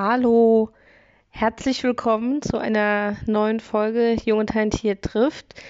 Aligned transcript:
Hallo, 0.00 0.70
herzlich 1.28 1.82
willkommen 1.82 2.40
zu 2.40 2.56
einer 2.56 3.16
neuen 3.26 3.58
Folge 3.58 4.14
Jung 4.24 4.38
und 4.38 4.50
Talentiert 4.50 5.02
trifft. 5.02 5.60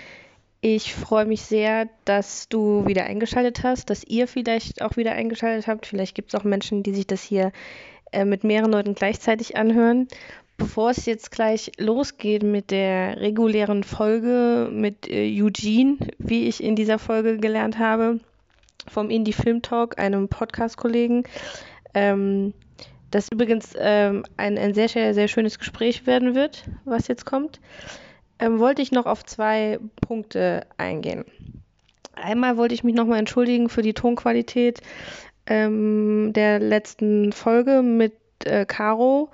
Ich 0.60 0.94
freue 0.94 1.24
mich 1.24 1.40
sehr, 1.40 1.88
dass 2.04 2.46
du 2.50 2.86
wieder 2.86 3.04
eingeschaltet 3.04 3.62
hast, 3.62 3.88
dass 3.88 4.04
ihr 4.04 4.28
vielleicht 4.28 4.82
auch 4.82 4.98
wieder 4.98 5.12
eingeschaltet 5.12 5.66
habt. 5.66 5.86
Vielleicht 5.86 6.14
gibt 6.14 6.34
es 6.34 6.38
auch 6.38 6.44
Menschen, 6.44 6.82
die 6.82 6.92
sich 6.92 7.06
das 7.06 7.22
hier 7.22 7.52
äh, 8.12 8.26
mit 8.26 8.44
mehreren 8.44 8.70
Leuten 8.70 8.94
gleichzeitig 8.94 9.56
anhören. 9.56 10.08
Bevor 10.58 10.90
es 10.90 11.06
jetzt 11.06 11.30
gleich 11.30 11.72
losgeht 11.78 12.42
mit 12.42 12.70
der 12.70 13.18
regulären 13.22 13.82
Folge 13.82 14.68
mit 14.70 15.08
äh, 15.08 15.42
Eugene, 15.42 15.96
wie 16.18 16.48
ich 16.48 16.62
in 16.62 16.76
dieser 16.76 16.98
Folge 16.98 17.38
gelernt 17.38 17.78
habe, 17.78 18.20
vom 18.86 19.08
Indie 19.08 19.32
Film 19.32 19.62
Talk, 19.62 19.98
einem 19.98 20.28
Podcast-Kollegen, 20.28 21.24
ähm, 21.94 22.52
das 23.10 23.30
übrigens 23.32 23.72
ähm, 23.78 24.24
ein, 24.36 24.58
ein 24.58 24.74
sehr, 24.74 24.88
sehr, 24.88 25.14
sehr 25.14 25.28
schönes 25.28 25.58
Gespräch 25.58 26.06
werden 26.06 26.34
wird, 26.34 26.64
was 26.84 27.08
jetzt 27.08 27.24
kommt 27.24 27.60
ähm, 28.38 28.58
wollte 28.58 28.82
ich 28.82 28.92
noch 28.92 29.06
auf 29.06 29.24
zwei 29.24 29.78
Punkte 30.00 30.66
eingehen. 30.76 31.24
Einmal 32.14 32.56
wollte 32.56 32.74
ich 32.74 32.84
mich 32.84 32.94
nochmal 32.94 33.18
entschuldigen 33.18 33.68
für 33.68 33.82
die 33.82 33.94
Tonqualität 33.94 34.80
ähm, 35.46 36.32
der 36.34 36.58
letzten 36.58 37.32
Folge 37.32 37.82
mit 37.82 38.14
äh, 38.44 38.64
Caro. 38.66 39.30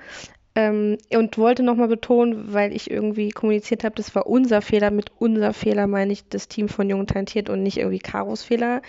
Ähm, 0.57 0.99
und 1.13 1.37
wollte 1.37 1.65
nochmal 1.65 1.89
betonen, 1.89 2.53
weil 2.55 2.73
ich 2.73 2.89
irgendwie 2.89 3.31
kommuniziert 3.31 3.83
habe, 3.83 3.97
das 3.97 4.15
war 4.15 4.27
unser 4.27 4.63
Fehler. 4.63 4.93
Mit 4.93 5.11
unser 5.19 5.53
Fehler 5.53 5.89
meine 5.89 6.13
ich 6.13 6.29
das 6.29 6.47
Team 6.47 6.69
von 6.69 6.89
Jung 6.89 7.07
Talentiert 7.07 7.51
und 7.51 7.65
nicht 7.65 7.79
irgendwie 7.79 7.99
Caros 7.99 8.45
Fehler. 8.45 8.81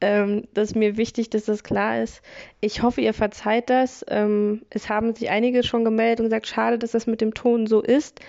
Ähm, 0.00 0.46
das 0.54 0.70
ist 0.70 0.76
mir 0.76 0.96
wichtig, 0.96 1.30
dass 1.30 1.44
das 1.44 1.64
klar 1.64 2.02
ist. 2.02 2.22
Ich 2.60 2.82
hoffe, 2.82 3.00
ihr 3.00 3.14
verzeiht 3.14 3.68
das. 3.68 4.04
Ähm, 4.08 4.62
es 4.70 4.88
haben 4.88 5.14
sich 5.14 5.30
einige 5.30 5.62
schon 5.62 5.84
gemeldet 5.84 6.20
und 6.20 6.26
gesagt, 6.26 6.46
schade, 6.46 6.78
dass 6.78 6.92
das 6.92 7.06
mit 7.06 7.20
dem 7.20 7.34
Ton 7.34 7.66
so 7.66 7.82
ist. 7.82 8.20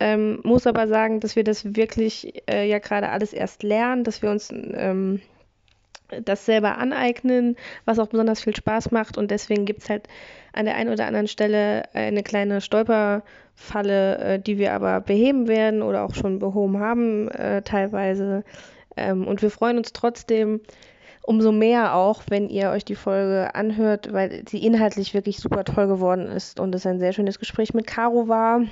Ähm, 0.00 0.40
muss 0.44 0.66
aber 0.66 0.86
sagen, 0.86 1.20
dass 1.20 1.34
wir 1.34 1.44
das 1.44 1.74
wirklich 1.76 2.42
äh, 2.48 2.68
ja 2.68 2.78
gerade 2.78 3.08
alles 3.08 3.32
erst 3.32 3.62
lernen, 3.62 4.04
dass 4.04 4.22
wir 4.22 4.30
uns 4.30 4.50
ähm, 4.52 5.20
das 6.24 6.46
selber 6.46 6.78
aneignen, 6.78 7.56
was 7.84 7.98
auch 7.98 8.06
besonders 8.06 8.42
viel 8.42 8.54
Spaß 8.54 8.90
macht. 8.90 9.18
Und 9.18 9.30
deswegen 9.30 9.64
gibt 9.64 9.82
es 9.82 9.90
halt 9.90 10.08
an 10.52 10.66
der 10.66 10.76
einen 10.76 10.90
oder 10.90 11.06
anderen 11.06 11.28
Stelle 11.28 11.82
eine 11.94 12.22
kleine 12.22 12.60
Stolperfalle, 12.60 14.18
äh, 14.18 14.38
die 14.40 14.58
wir 14.58 14.72
aber 14.72 15.00
beheben 15.00 15.48
werden 15.48 15.82
oder 15.82 16.04
auch 16.04 16.14
schon 16.14 16.38
behoben 16.38 16.78
haben 16.78 17.28
äh, 17.28 17.62
teilweise. 17.62 18.44
Ähm, 18.96 19.26
und 19.26 19.42
wir 19.42 19.50
freuen 19.50 19.78
uns 19.78 19.92
trotzdem 19.92 20.60
umso 21.28 21.52
mehr 21.52 21.94
auch, 21.94 22.22
wenn 22.28 22.48
ihr 22.48 22.70
euch 22.70 22.84
die 22.84 22.94
Folge 22.94 23.54
anhört, 23.54 24.12
weil 24.12 24.44
sie 24.48 24.64
inhaltlich 24.64 25.12
wirklich 25.12 25.38
super 25.38 25.64
toll 25.64 25.86
geworden 25.86 26.26
ist 26.26 26.58
und 26.58 26.74
es 26.74 26.86
ein 26.86 26.98
sehr 26.98 27.12
schönes 27.12 27.38
Gespräch 27.38 27.74
mit 27.74 27.86
Caro 27.86 28.28
war 28.28 28.62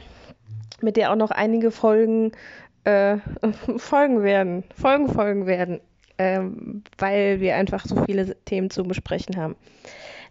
mit 0.81 0.97
der 0.97 1.11
auch 1.11 1.17
noch 1.17 1.31
einige 1.31 1.71
Folgen 1.71 2.33
äh, 2.85 3.19
folgen 3.77 4.23
werden, 4.23 4.65
Folgen 4.75 5.09
folgen 5.09 5.47
werden, 5.47 5.81
ähm, 6.19 6.83
weil 6.99 7.41
wir 7.41 7.57
einfach 7.57 7.85
so 7.85 8.05
viele 8.05 8.37
Themen 8.45 8.71
zu 8.71 8.85
besprechen 8.85 9.37
haben. 9.37 9.57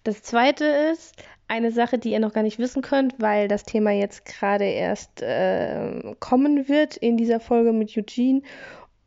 Das 0.03 0.21
zweite 0.21 0.65
ist 0.65 1.15
eine 1.47 1.71
Sache, 1.71 1.99
die 1.99 2.11
ihr 2.11 2.19
noch 2.19 2.33
gar 2.33 2.43
nicht 2.43 2.59
wissen 2.59 2.81
könnt, 2.81 3.15
weil 3.19 3.47
das 3.47 3.63
Thema 3.63 3.91
jetzt 3.91 4.25
gerade 4.25 4.65
erst 4.65 5.21
äh, 5.21 6.15
kommen 6.19 6.67
wird 6.67 6.97
in 6.97 7.17
dieser 7.17 7.39
Folge 7.39 7.71
mit 7.71 7.95
Eugene. 7.95 8.41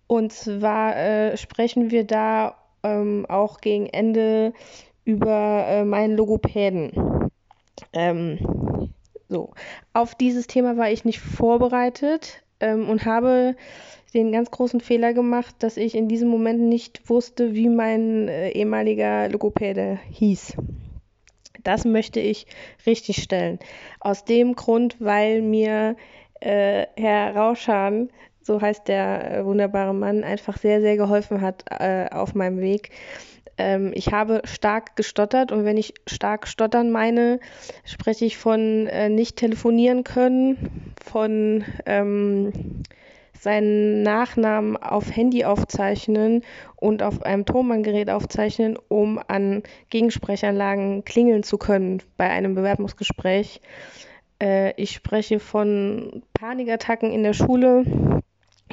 Und 0.07 0.33
zwar 0.33 0.97
äh, 0.97 1.37
sprechen 1.37 1.91
wir 1.91 2.05
da 2.05 2.57
ähm, 2.97 3.27
auch 3.29 3.61
gegen 3.61 3.87
Ende 3.87 4.53
über 5.05 5.65
äh, 5.67 5.85
meinen 5.85 6.17
Logopäden. 6.17 7.31
Ähm, 7.93 8.91
so, 9.29 9.51
auf 9.93 10.15
dieses 10.15 10.47
Thema 10.47 10.77
war 10.77 10.91
ich 10.91 11.05
nicht 11.05 11.21
vorbereitet 11.21 12.43
ähm, 12.61 12.89
und 12.89 13.05
habe 13.05 13.57
den 14.15 14.33
ganz 14.33 14.51
großen 14.51 14.81
Fehler 14.81 15.13
gemacht, 15.13 15.55
dass 15.59 15.77
ich 15.77 15.95
in 15.95 16.09
diesem 16.09 16.29
Moment 16.29 16.61
nicht 16.61 17.09
wusste, 17.09 17.55
wie 17.55 17.69
mein 17.69 18.29
äh, 18.29 18.51
ehemaliger 18.51 19.29
Logopäde 19.29 19.99
hieß. 20.11 20.57
Das 21.63 21.85
möchte 21.85 22.21
ich 22.21 22.47
richtigstellen. 22.87 23.59
Aus 24.01 24.25
dem 24.25 24.55
Grund, 24.55 24.97
weil 25.01 25.43
mir 25.43 25.97
äh, 26.41 26.87
Herr 26.97 27.37
Rauschan, 27.37 28.11
so 28.49 28.61
heißt 28.61 28.89
der 28.89 29.31
äh, 29.31 29.45
wunderbare 29.45 29.95
Mann, 29.95 30.25
einfach 30.25 30.57
sehr, 30.57 30.81
sehr 30.81 30.97
geholfen 30.97 31.41
hat 31.41 31.65
äh, 31.71 32.07
auf 32.11 32.35
meinem 32.35 32.59
Weg 32.61 32.91
ähm, 33.59 33.91
ich 33.95 34.13
habe 34.13 34.41
stark 34.45 34.97
gestottert 34.97 35.53
und 35.53 35.65
wenn 35.65 35.77
ich 35.77 35.95
stark 36.07 36.47
stottern 36.47 36.91
meine, 36.91 37.41
spreche 37.85 38.25
ich 38.25 38.39
von 38.39 38.87
äh, 38.87 39.09
nicht 39.09 39.37
telefonieren 39.37 40.05
können, 40.05 40.95
von 41.05 41.65
ähm, 41.85 42.53
seinen 43.41 44.03
Nachnamen 44.03 44.77
auf 44.77 45.15
Handy 45.15 45.45
aufzeichnen 45.45 46.43
und 46.77 47.03
auf 47.03 47.23
einem 47.23 47.45
Tonbandgerät 47.45 48.11
aufzeichnen, 48.11 48.79
um 48.89 49.21
an 49.29 49.63
Gegensprechanlagen 49.91 51.05
klingeln 51.05 51.43
zu 51.43 51.59
können 51.59 52.03
bei 52.17 52.29
einem 52.31 52.55
Bewerbungsgespräch. 52.55 53.61
Äh, 54.41 54.73
ich 54.81 54.93
spreche 54.93 55.41
von 55.41 56.23
Panikattacken 56.35 57.13
in 57.13 57.23
der 57.23 57.33
Schule, 57.33 58.23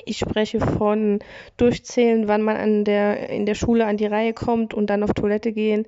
ich 0.05 0.19
spreche 0.19 0.59
von 0.59 1.19
Durchzählen, 1.57 2.27
wann 2.27 2.41
man 2.41 2.57
an 2.57 2.83
der, 2.83 3.29
in 3.29 3.45
der 3.45 3.55
Schule 3.55 3.85
an 3.85 3.97
die 3.97 4.05
Reihe 4.05 4.33
kommt 4.33 4.73
und 4.73 4.89
dann 4.89 5.03
auf 5.03 5.13
Toilette 5.13 5.51
gehen. 5.51 5.85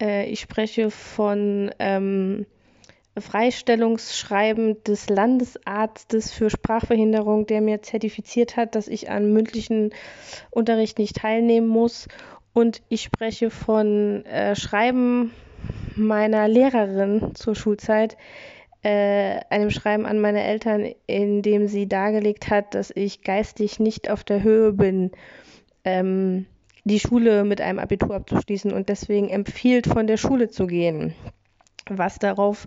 Äh, 0.00 0.26
ich 0.26 0.40
spreche 0.40 0.90
von 0.90 1.70
ähm, 1.78 2.46
Freistellungsschreiben 3.18 4.82
des 4.84 5.08
Landesarztes 5.08 6.32
für 6.32 6.50
Sprachbehinderung, 6.50 7.46
der 7.46 7.60
mir 7.60 7.82
zertifiziert 7.82 8.56
hat, 8.56 8.74
dass 8.74 8.88
ich 8.88 9.10
an 9.10 9.32
mündlichen 9.32 9.90
Unterricht 10.50 10.98
nicht 10.98 11.16
teilnehmen 11.16 11.68
muss. 11.68 12.08
Und 12.54 12.82
ich 12.88 13.02
spreche 13.02 13.50
von 13.50 14.24
äh, 14.26 14.56
Schreiben 14.56 15.32
meiner 15.96 16.48
Lehrerin 16.48 17.34
zur 17.34 17.54
Schulzeit, 17.54 18.16
äh, 18.82 19.40
einem 19.50 19.70
Schreiben 19.70 20.06
an 20.06 20.20
meine 20.20 20.42
Eltern, 20.42 20.92
in 21.06 21.42
dem 21.42 21.68
sie 21.68 21.88
dargelegt 21.88 22.50
hat, 22.50 22.74
dass 22.74 22.90
ich 22.94 23.22
geistig 23.22 23.78
nicht 23.78 24.10
auf 24.10 24.24
der 24.24 24.42
Höhe 24.42 24.72
bin, 24.72 25.12
ähm, 25.84 26.46
die 26.84 26.98
Schule 26.98 27.44
mit 27.44 27.60
einem 27.60 27.78
Abitur 27.78 28.14
abzuschließen 28.14 28.72
und 28.72 28.88
deswegen 28.88 29.28
empfiehlt, 29.28 29.86
von 29.86 30.06
der 30.06 30.16
Schule 30.16 30.48
zu 30.48 30.66
gehen. 30.66 31.14
Was 31.88 32.18
darauf 32.18 32.66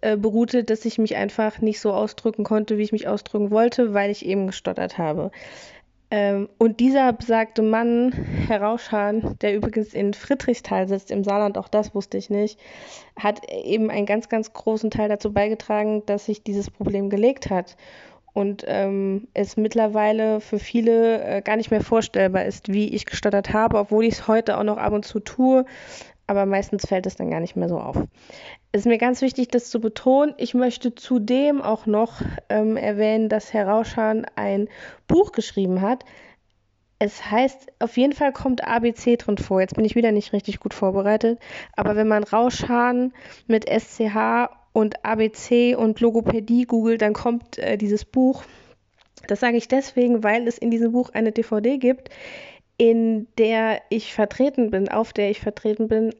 äh, 0.00 0.16
beruhte, 0.16 0.64
dass 0.64 0.84
ich 0.84 0.98
mich 0.98 1.16
einfach 1.16 1.60
nicht 1.60 1.80
so 1.80 1.92
ausdrücken 1.92 2.44
konnte, 2.44 2.78
wie 2.78 2.82
ich 2.82 2.92
mich 2.92 3.08
ausdrücken 3.08 3.50
wollte, 3.50 3.94
weil 3.94 4.10
ich 4.10 4.24
eben 4.24 4.46
gestottert 4.46 4.98
habe. 4.98 5.30
Ähm, 6.10 6.48
und 6.58 6.80
dieser 6.80 7.12
besagte 7.12 7.60
Mann, 7.60 8.12
Herr 8.12 8.62
Rauschan, 8.62 9.36
der 9.42 9.54
übrigens 9.54 9.92
in 9.92 10.14
Friedrichsthal 10.14 10.88
sitzt, 10.88 11.10
im 11.10 11.22
Saarland, 11.22 11.58
auch 11.58 11.68
das 11.68 11.94
wusste 11.94 12.16
ich 12.16 12.30
nicht, 12.30 12.58
hat 13.18 13.40
eben 13.52 13.90
einen 13.90 14.06
ganz, 14.06 14.28
ganz 14.30 14.52
großen 14.52 14.90
Teil 14.90 15.10
dazu 15.10 15.32
beigetragen, 15.32 16.02
dass 16.06 16.24
sich 16.24 16.42
dieses 16.42 16.70
Problem 16.70 17.10
gelegt 17.10 17.50
hat. 17.50 17.76
Und 18.32 18.64
ähm, 18.68 19.26
es 19.34 19.56
mittlerweile 19.56 20.40
für 20.40 20.58
viele 20.58 21.22
äh, 21.24 21.42
gar 21.42 21.56
nicht 21.56 21.70
mehr 21.70 21.82
vorstellbar 21.82 22.44
ist, 22.44 22.72
wie 22.72 22.94
ich 22.94 23.04
gestottert 23.04 23.52
habe, 23.52 23.78
obwohl 23.78 24.04
ich 24.04 24.14
es 24.14 24.28
heute 24.28 24.56
auch 24.56 24.64
noch 24.64 24.78
ab 24.78 24.92
und 24.92 25.04
zu 25.04 25.20
tue 25.20 25.64
aber 26.28 26.46
meistens 26.46 26.86
fällt 26.86 27.06
es 27.06 27.16
dann 27.16 27.30
gar 27.30 27.40
nicht 27.40 27.56
mehr 27.56 27.68
so 27.68 27.80
auf. 27.80 27.96
Es 28.70 28.82
ist 28.82 28.86
mir 28.86 28.98
ganz 28.98 29.22
wichtig, 29.22 29.48
das 29.48 29.70
zu 29.70 29.80
betonen. 29.80 30.34
Ich 30.36 30.54
möchte 30.54 30.94
zudem 30.94 31.62
auch 31.62 31.86
noch 31.86 32.20
ähm, 32.50 32.76
erwähnen, 32.76 33.28
dass 33.28 33.52
Herr 33.52 33.66
Rauschan 33.66 34.26
ein 34.36 34.68
Buch 35.08 35.32
geschrieben 35.32 35.80
hat. 35.80 36.04
Es 36.98 37.30
heißt, 37.30 37.72
auf 37.78 37.96
jeden 37.96 38.12
Fall 38.12 38.32
kommt 38.32 38.62
ABC 38.62 39.16
drin 39.16 39.38
vor. 39.38 39.60
Jetzt 39.60 39.74
bin 39.74 39.86
ich 39.86 39.94
wieder 39.94 40.12
nicht 40.12 40.34
richtig 40.34 40.60
gut 40.60 40.74
vorbereitet. 40.74 41.38
Aber 41.74 41.96
wenn 41.96 42.08
man 42.08 42.24
Rauschan 42.24 43.14
mit 43.46 43.66
SCH 43.66 44.50
und 44.74 45.04
ABC 45.06 45.76
und 45.76 45.98
Logopädie 46.00 46.66
googelt, 46.66 47.00
dann 47.00 47.14
kommt 47.14 47.58
äh, 47.58 47.78
dieses 47.78 48.04
Buch. 48.04 48.44
Das 49.28 49.40
sage 49.40 49.56
ich 49.56 49.68
deswegen, 49.68 50.22
weil 50.22 50.46
es 50.46 50.58
in 50.58 50.70
diesem 50.70 50.92
Buch 50.92 51.10
eine 51.14 51.32
DVD 51.32 51.78
gibt, 51.78 52.10
in 52.78 53.26
der 53.36 53.82
ich 53.90 54.14
vertreten 54.14 54.70
bin, 54.70 54.88
auf 54.88 55.12
der 55.12 55.30
ich 55.30 55.40
vertreten 55.40 55.88
bin, 55.88 56.14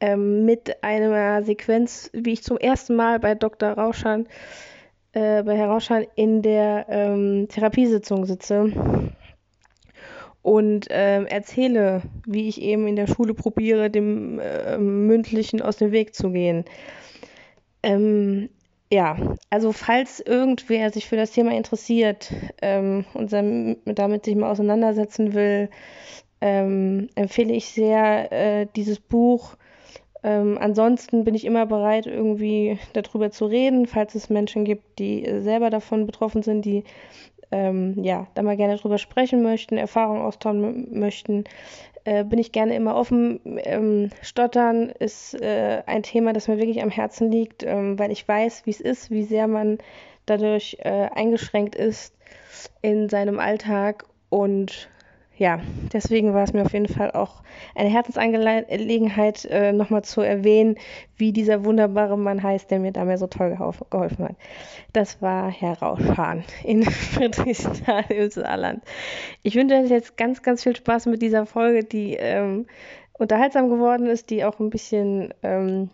ähm, 0.00 0.44
mit 0.44 0.82
einer 0.82 1.42
Sequenz, 1.44 2.10
wie 2.12 2.32
ich 2.32 2.42
zum 2.42 2.58
ersten 2.58 2.96
Mal 2.96 3.20
bei 3.20 3.34
Dr. 3.36 3.70
Rauschan, 3.70 4.26
äh, 5.12 5.44
bei 5.44 5.56
Herr 5.56 5.68
Rauschan 5.68 6.04
in 6.16 6.42
der 6.42 6.86
ähm, 6.88 7.46
Therapiesitzung 7.48 8.26
sitze 8.26 8.72
und 10.42 10.90
äh, 10.90 11.22
erzähle, 11.22 12.02
wie 12.26 12.48
ich 12.48 12.60
eben 12.60 12.88
in 12.88 12.96
der 12.96 13.06
Schule 13.06 13.32
probiere, 13.32 13.88
dem 13.88 14.40
äh, 14.40 14.76
Mündlichen 14.78 15.62
aus 15.62 15.76
dem 15.76 15.92
Weg 15.92 16.16
zu 16.16 16.30
gehen. 16.30 16.64
Ähm, 17.84 18.48
ja, 18.92 19.16
also 19.48 19.72
falls 19.72 20.20
irgendwer 20.20 20.90
sich 20.90 21.08
für 21.08 21.16
das 21.16 21.30
Thema 21.30 21.56
interessiert 21.56 22.30
ähm, 22.60 23.06
und 23.14 23.32
damit 23.32 24.26
sich 24.26 24.36
mal 24.36 24.50
auseinandersetzen 24.50 25.32
will, 25.32 25.70
ähm, 26.42 27.08
empfehle 27.14 27.54
ich 27.54 27.68
sehr 27.68 28.30
äh, 28.30 28.66
dieses 28.76 29.00
Buch. 29.00 29.56
Ähm, 30.22 30.58
ansonsten 30.60 31.24
bin 31.24 31.34
ich 31.34 31.46
immer 31.46 31.64
bereit, 31.64 32.06
irgendwie 32.06 32.78
darüber 32.92 33.30
zu 33.30 33.46
reden, 33.46 33.86
falls 33.86 34.14
es 34.14 34.28
Menschen 34.28 34.66
gibt, 34.66 34.98
die 34.98 35.26
selber 35.40 35.70
davon 35.70 36.04
betroffen 36.04 36.42
sind, 36.42 36.66
die 36.66 36.84
ähm, 37.50 37.94
ja, 38.04 38.26
da 38.34 38.42
mal 38.42 38.58
gerne 38.58 38.76
drüber 38.76 38.98
sprechen 38.98 39.42
möchten, 39.42 39.78
Erfahrungen 39.78 40.20
austauschen 40.20 40.98
möchten, 40.98 41.44
äh, 42.04 42.24
bin 42.24 42.38
ich 42.38 42.52
gerne 42.52 42.74
immer 42.74 42.96
offen. 42.96 43.40
Ähm, 43.44 44.10
Stottern 44.22 44.90
ist 44.90 45.34
äh, 45.40 45.82
ein 45.86 46.02
Thema, 46.02 46.32
das 46.32 46.48
mir 46.48 46.58
wirklich 46.58 46.82
am 46.82 46.90
Herzen 46.90 47.30
liegt, 47.30 47.62
ähm, 47.62 47.98
weil 47.98 48.10
ich 48.10 48.26
weiß, 48.26 48.66
wie 48.66 48.70
es 48.70 48.80
ist, 48.80 49.10
wie 49.10 49.24
sehr 49.24 49.46
man 49.46 49.78
dadurch 50.26 50.78
äh, 50.80 51.08
eingeschränkt 51.14 51.74
ist 51.74 52.14
in 52.80 53.08
seinem 53.08 53.38
Alltag 53.38 54.04
und 54.28 54.88
ja, 55.42 55.58
deswegen 55.92 56.34
war 56.34 56.44
es 56.44 56.52
mir 56.52 56.62
auf 56.62 56.72
jeden 56.72 56.86
Fall 56.86 57.10
auch 57.10 57.42
eine 57.74 57.88
Herzensangelegenheit, 57.88 59.44
äh, 59.46 59.72
nochmal 59.72 60.04
zu 60.04 60.20
erwähnen, 60.20 60.76
wie 61.16 61.32
dieser 61.32 61.64
wunderbare 61.64 62.16
Mann 62.16 62.44
heißt, 62.44 62.70
der 62.70 62.78
mir 62.78 62.92
da 62.92 63.04
mir 63.04 63.18
so 63.18 63.26
toll 63.26 63.50
geholfen 63.50 64.24
hat. 64.24 64.36
Das 64.92 65.20
war 65.20 65.50
Herr 65.50 65.80
Rauschhahn 65.80 66.44
in 66.62 66.84
Friedrichsthal 66.88 68.04
im 68.10 68.30
Saarland. 68.30 68.84
Ich 69.42 69.56
wünsche 69.56 69.74
euch 69.74 69.90
jetzt 69.90 70.16
ganz, 70.16 70.42
ganz 70.42 70.62
viel 70.62 70.76
Spaß 70.76 71.06
mit 71.06 71.22
dieser 71.22 71.44
Folge, 71.44 71.82
die 71.82 72.14
ähm, 72.14 72.66
unterhaltsam 73.14 73.68
geworden 73.68 74.06
ist, 74.06 74.30
die 74.30 74.44
auch 74.44 74.60
ein 74.60 74.70
bisschen 74.70 75.34
ähm, 75.42 75.90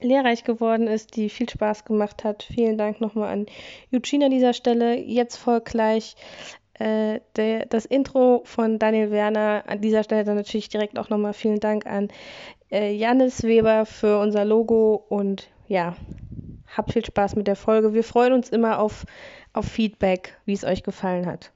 lehrreich 0.00 0.44
geworden 0.44 0.86
ist, 0.86 1.14
die 1.14 1.28
viel 1.28 1.50
Spaß 1.50 1.84
gemacht 1.84 2.24
hat. 2.24 2.42
Vielen 2.42 2.78
Dank 2.78 3.02
nochmal 3.02 3.28
an 3.28 3.46
Eugene 3.92 4.24
an 4.24 4.30
dieser 4.30 4.54
Stelle. 4.54 4.96
Jetzt 4.96 5.36
folgt 5.36 5.72
gleich 5.72 6.16
äh, 6.78 7.20
der, 7.36 7.66
das 7.66 7.84
Intro 7.84 8.42
von 8.44 8.78
Daniel 8.78 9.10
Werner. 9.10 9.64
An 9.66 9.80
dieser 9.80 10.02
Stelle 10.04 10.24
dann 10.24 10.36
natürlich 10.36 10.68
direkt 10.68 10.98
auch 10.98 11.08
nochmal 11.08 11.32
vielen 11.32 11.60
Dank 11.60 11.86
an 11.86 12.08
äh, 12.70 12.92
Janis 12.92 13.42
Weber 13.42 13.86
für 13.86 14.18
unser 14.18 14.44
Logo 14.44 15.04
und 15.08 15.48
ja, 15.68 15.96
habt 16.76 16.92
viel 16.92 17.04
Spaß 17.04 17.36
mit 17.36 17.46
der 17.46 17.56
Folge. 17.56 17.94
Wir 17.94 18.04
freuen 18.04 18.32
uns 18.32 18.48
immer 18.48 18.78
auf, 18.78 19.04
auf 19.52 19.66
Feedback, 19.66 20.36
wie 20.44 20.54
es 20.54 20.64
euch 20.64 20.82
gefallen 20.82 21.26
hat. 21.26 21.52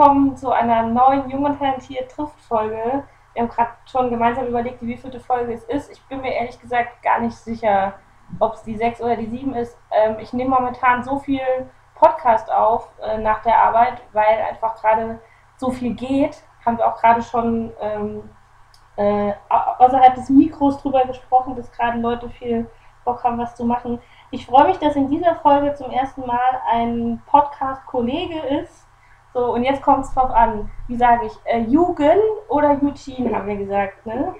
Willkommen 0.00 0.34
zu 0.34 0.50
einer 0.50 0.84
neuen 0.84 1.28
Jung 1.28 1.44
und 1.44 1.58
Talentiert 1.58 2.10
trifft 2.10 2.40
Folge. 2.40 3.04
Wir 3.34 3.42
haben 3.42 3.50
gerade 3.50 3.72
schon 3.84 4.08
gemeinsam 4.08 4.46
überlegt, 4.46 4.80
wie 4.80 4.96
viele 4.96 5.20
Folge 5.20 5.52
es 5.52 5.64
ist. 5.64 5.90
Ich 5.90 6.02
bin 6.04 6.22
mir 6.22 6.32
ehrlich 6.32 6.58
gesagt 6.58 7.02
gar 7.02 7.20
nicht 7.20 7.36
sicher, 7.36 7.92
ob 8.38 8.54
es 8.54 8.62
die 8.62 8.78
6 8.78 9.02
oder 9.02 9.16
die 9.16 9.26
7 9.26 9.52
ist. 9.52 9.76
Ähm, 9.90 10.16
ich 10.18 10.32
nehme 10.32 10.56
momentan 10.56 11.04
so 11.04 11.18
viel 11.18 11.42
Podcast 11.94 12.50
auf 12.50 12.88
äh, 13.02 13.18
nach 13.18 13.42
der 13.42 13.58
Arbeit, 13.58 14.00
weil 14.14 14.40
einfach 14.50 14.80
gerade 14.80 15.20
so 15.58 15.70
viel 15.70 15.92
geht. 15.92 16.44
Haben 16.64 16.78
wir 16.78 16.86
auch 16.86 16.98
gerade 16.98 17.20
schon 17.20 17.70
ähm, 17.82 18.22
äh, 18.96 19.34
außerhalb 19.50 20.14
des 20.14 20.30
Mikros 20.30 20.80
drüber 20.80 21.04
gesprochen, 21.04 21.56
dass 21.56 21.70
gerade 21.72 21.98
Leute 21.98 22.30
viel 22.30 22.70
Bock 23.04 23.22
haben, 23.22 23.36
was 23.36 23.54
zu 23.54 23.66
machen. 23.66 23.98
Ich 24.30 24.46
freue 24.46 24.68
mich, 24.68 24.78
dass 24.78 24.96
in 24.96 25.10
dieser 25.10 25.34
Folge 25.34 25.74
zum 25.74 25.90
ersten 25.90 26.26
Mal 26.26 26.62
ein 26.72 27.22
Podcast-Kollege 27.26 28.38
ist 28.62 28.79
so, 29.32 29.54
und 29.54 29.64
jetzt 29.64 29.82
kommt 29.82 30.04
es 30.04 30.12
drauf 30.12 30.30
an. 30.30 30.70
Wie 30.88 30.96
sage 30.96 31.26
ich? 31.26 31.32
Äh, 31.44 31.60
Jugend 31.62 32.20
oder 32.48 32.80
Eugene, 32.82 33.34
haben 33.34 33.46
wir 33.46 33.56
gesagt, 33.56 34.04
ne? 34.06 34.34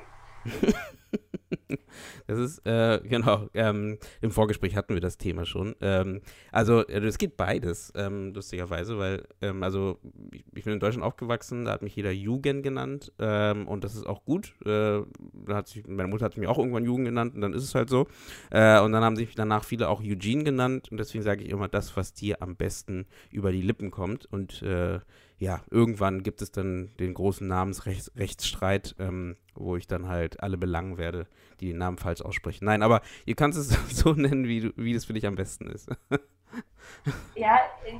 Das 2.31 2.39
ist, 2.39 2.65
äh, 2.65 3.01
genau, 3.05 3.49
ähm, 3.55 3.99
im 4.21 4.31
Vorgespräch 4.31 4.77
hatten 4.77 4.95
wir 4.95 5.01
das 5.01 5.19
Thema 5.19 5.45
schon. 5.45 5.75
Ähm, 5.81 6.21
also, 6.53 6.87
äh, 6.87 7.01
es 7.01 7.19
geht 7.19 7.37
beides, 7.37 7.93
ähm, 7.97 8.33
lustigerweise, 8.33 8.99
weil, 8.99 9.27
ähm, 9.43 9.65
also, 9.65 9.99
ich, 10.33 10.45
ich, 10.55 10.65
bin 10.65 10.75
in 10.75 10.81
Deutschland 10.81 11.05
aufgewachsen, 11.05 11.65
da 11.65 11.73
hat 11.73 11.83
mich 11.83 11.97
jeder 11.97 12.13
Jugend 12.13 12.63
genannt 12.63 13.13
ähm, 13.19 13.67
und 13.67 13.83
das 13.83 13.97
ist 13.97 14.07
auch 14.07 14.25
gut. 14.25 14.55
Äh, 14.65 15.01
hat 15.49 15.67
sich, 15.67 15.87
meine 15.89 16.09
Mutter 16.09 16.25
hat 16.25 16.37
mich 16.37 16.47
auch 16.47 16.59
irgendwann 16.59 16.85
Jugend 16.85 17.07
genannt 17.07 17.35
und 17.35 17.41
dann 17.41 17.53
ist 17.53 17.65
es 17.65 17.75
halt 17.75 17.91
so. 17.91 18.07
Äh, 18.51 18.81
und 18.81 18.93
dann 18.93 19.03
haben 19.03 19.17
sich 19.17 19.35
danach 19.35 19.65
viele 19.65 19.89
auch 19.89 20.01
Eugene 20.01 20.45
genannt 20.45 20.89
und 20.93 20.99
deswegen 20.99 21.25
sage 21.25 21.43
ich 21.43 21.51
immer 21.51 21.67
das, 21.67 21.97
was 21.97 22.15
dir 22.15 22.43
am 22.43 22.55
besten 22.55 23.07
über 23.33 23.51
die 23.51 23.63
Lippen 23.63 23.91
kommt 23.91 24.27
und 24.27 24.63
äh, 24.63 25.01
ja, 25.41 25.61
irgendwann 25.71 26.23
gibt 26.23 26.43
es 26.43 26.53
dann 26.53 26.91
den 27.01 27.15
großen 27.15 27.49
Namensrechtsstreit, 27.49 28.95
ähm, 28.99 29.37
wo 29.55 29.75
ich 29.75 29.87
dann 29.87 30.07
halt 30.07 30.43
alle 30.43 30.59
belangen 30.59 30.99
werde, 30.99 31.27
die 31.61 31.69
den 31.69 31.79
Namen 31.79 31.97
falsch 31.97 32.21
aussprechen. 32.21 32.67
Nein, 32.67 32.83
aber 32.83 33.01
ihr 33.25 33.35
kannst 33.35 33.59
es 33.59 33.69
so 33.99 34.13
nennen, 34.13 34.47
wie, 34.47 34.61
du, 34.61 34.73
wie 34.77 34.93
das 34.93 35.07
für 35.07 35.15
dich 35.15 35.27
am 35.27 35.37
besten 35.37 35.67
ist. 35.69 35.89
ja, 37.35 37.59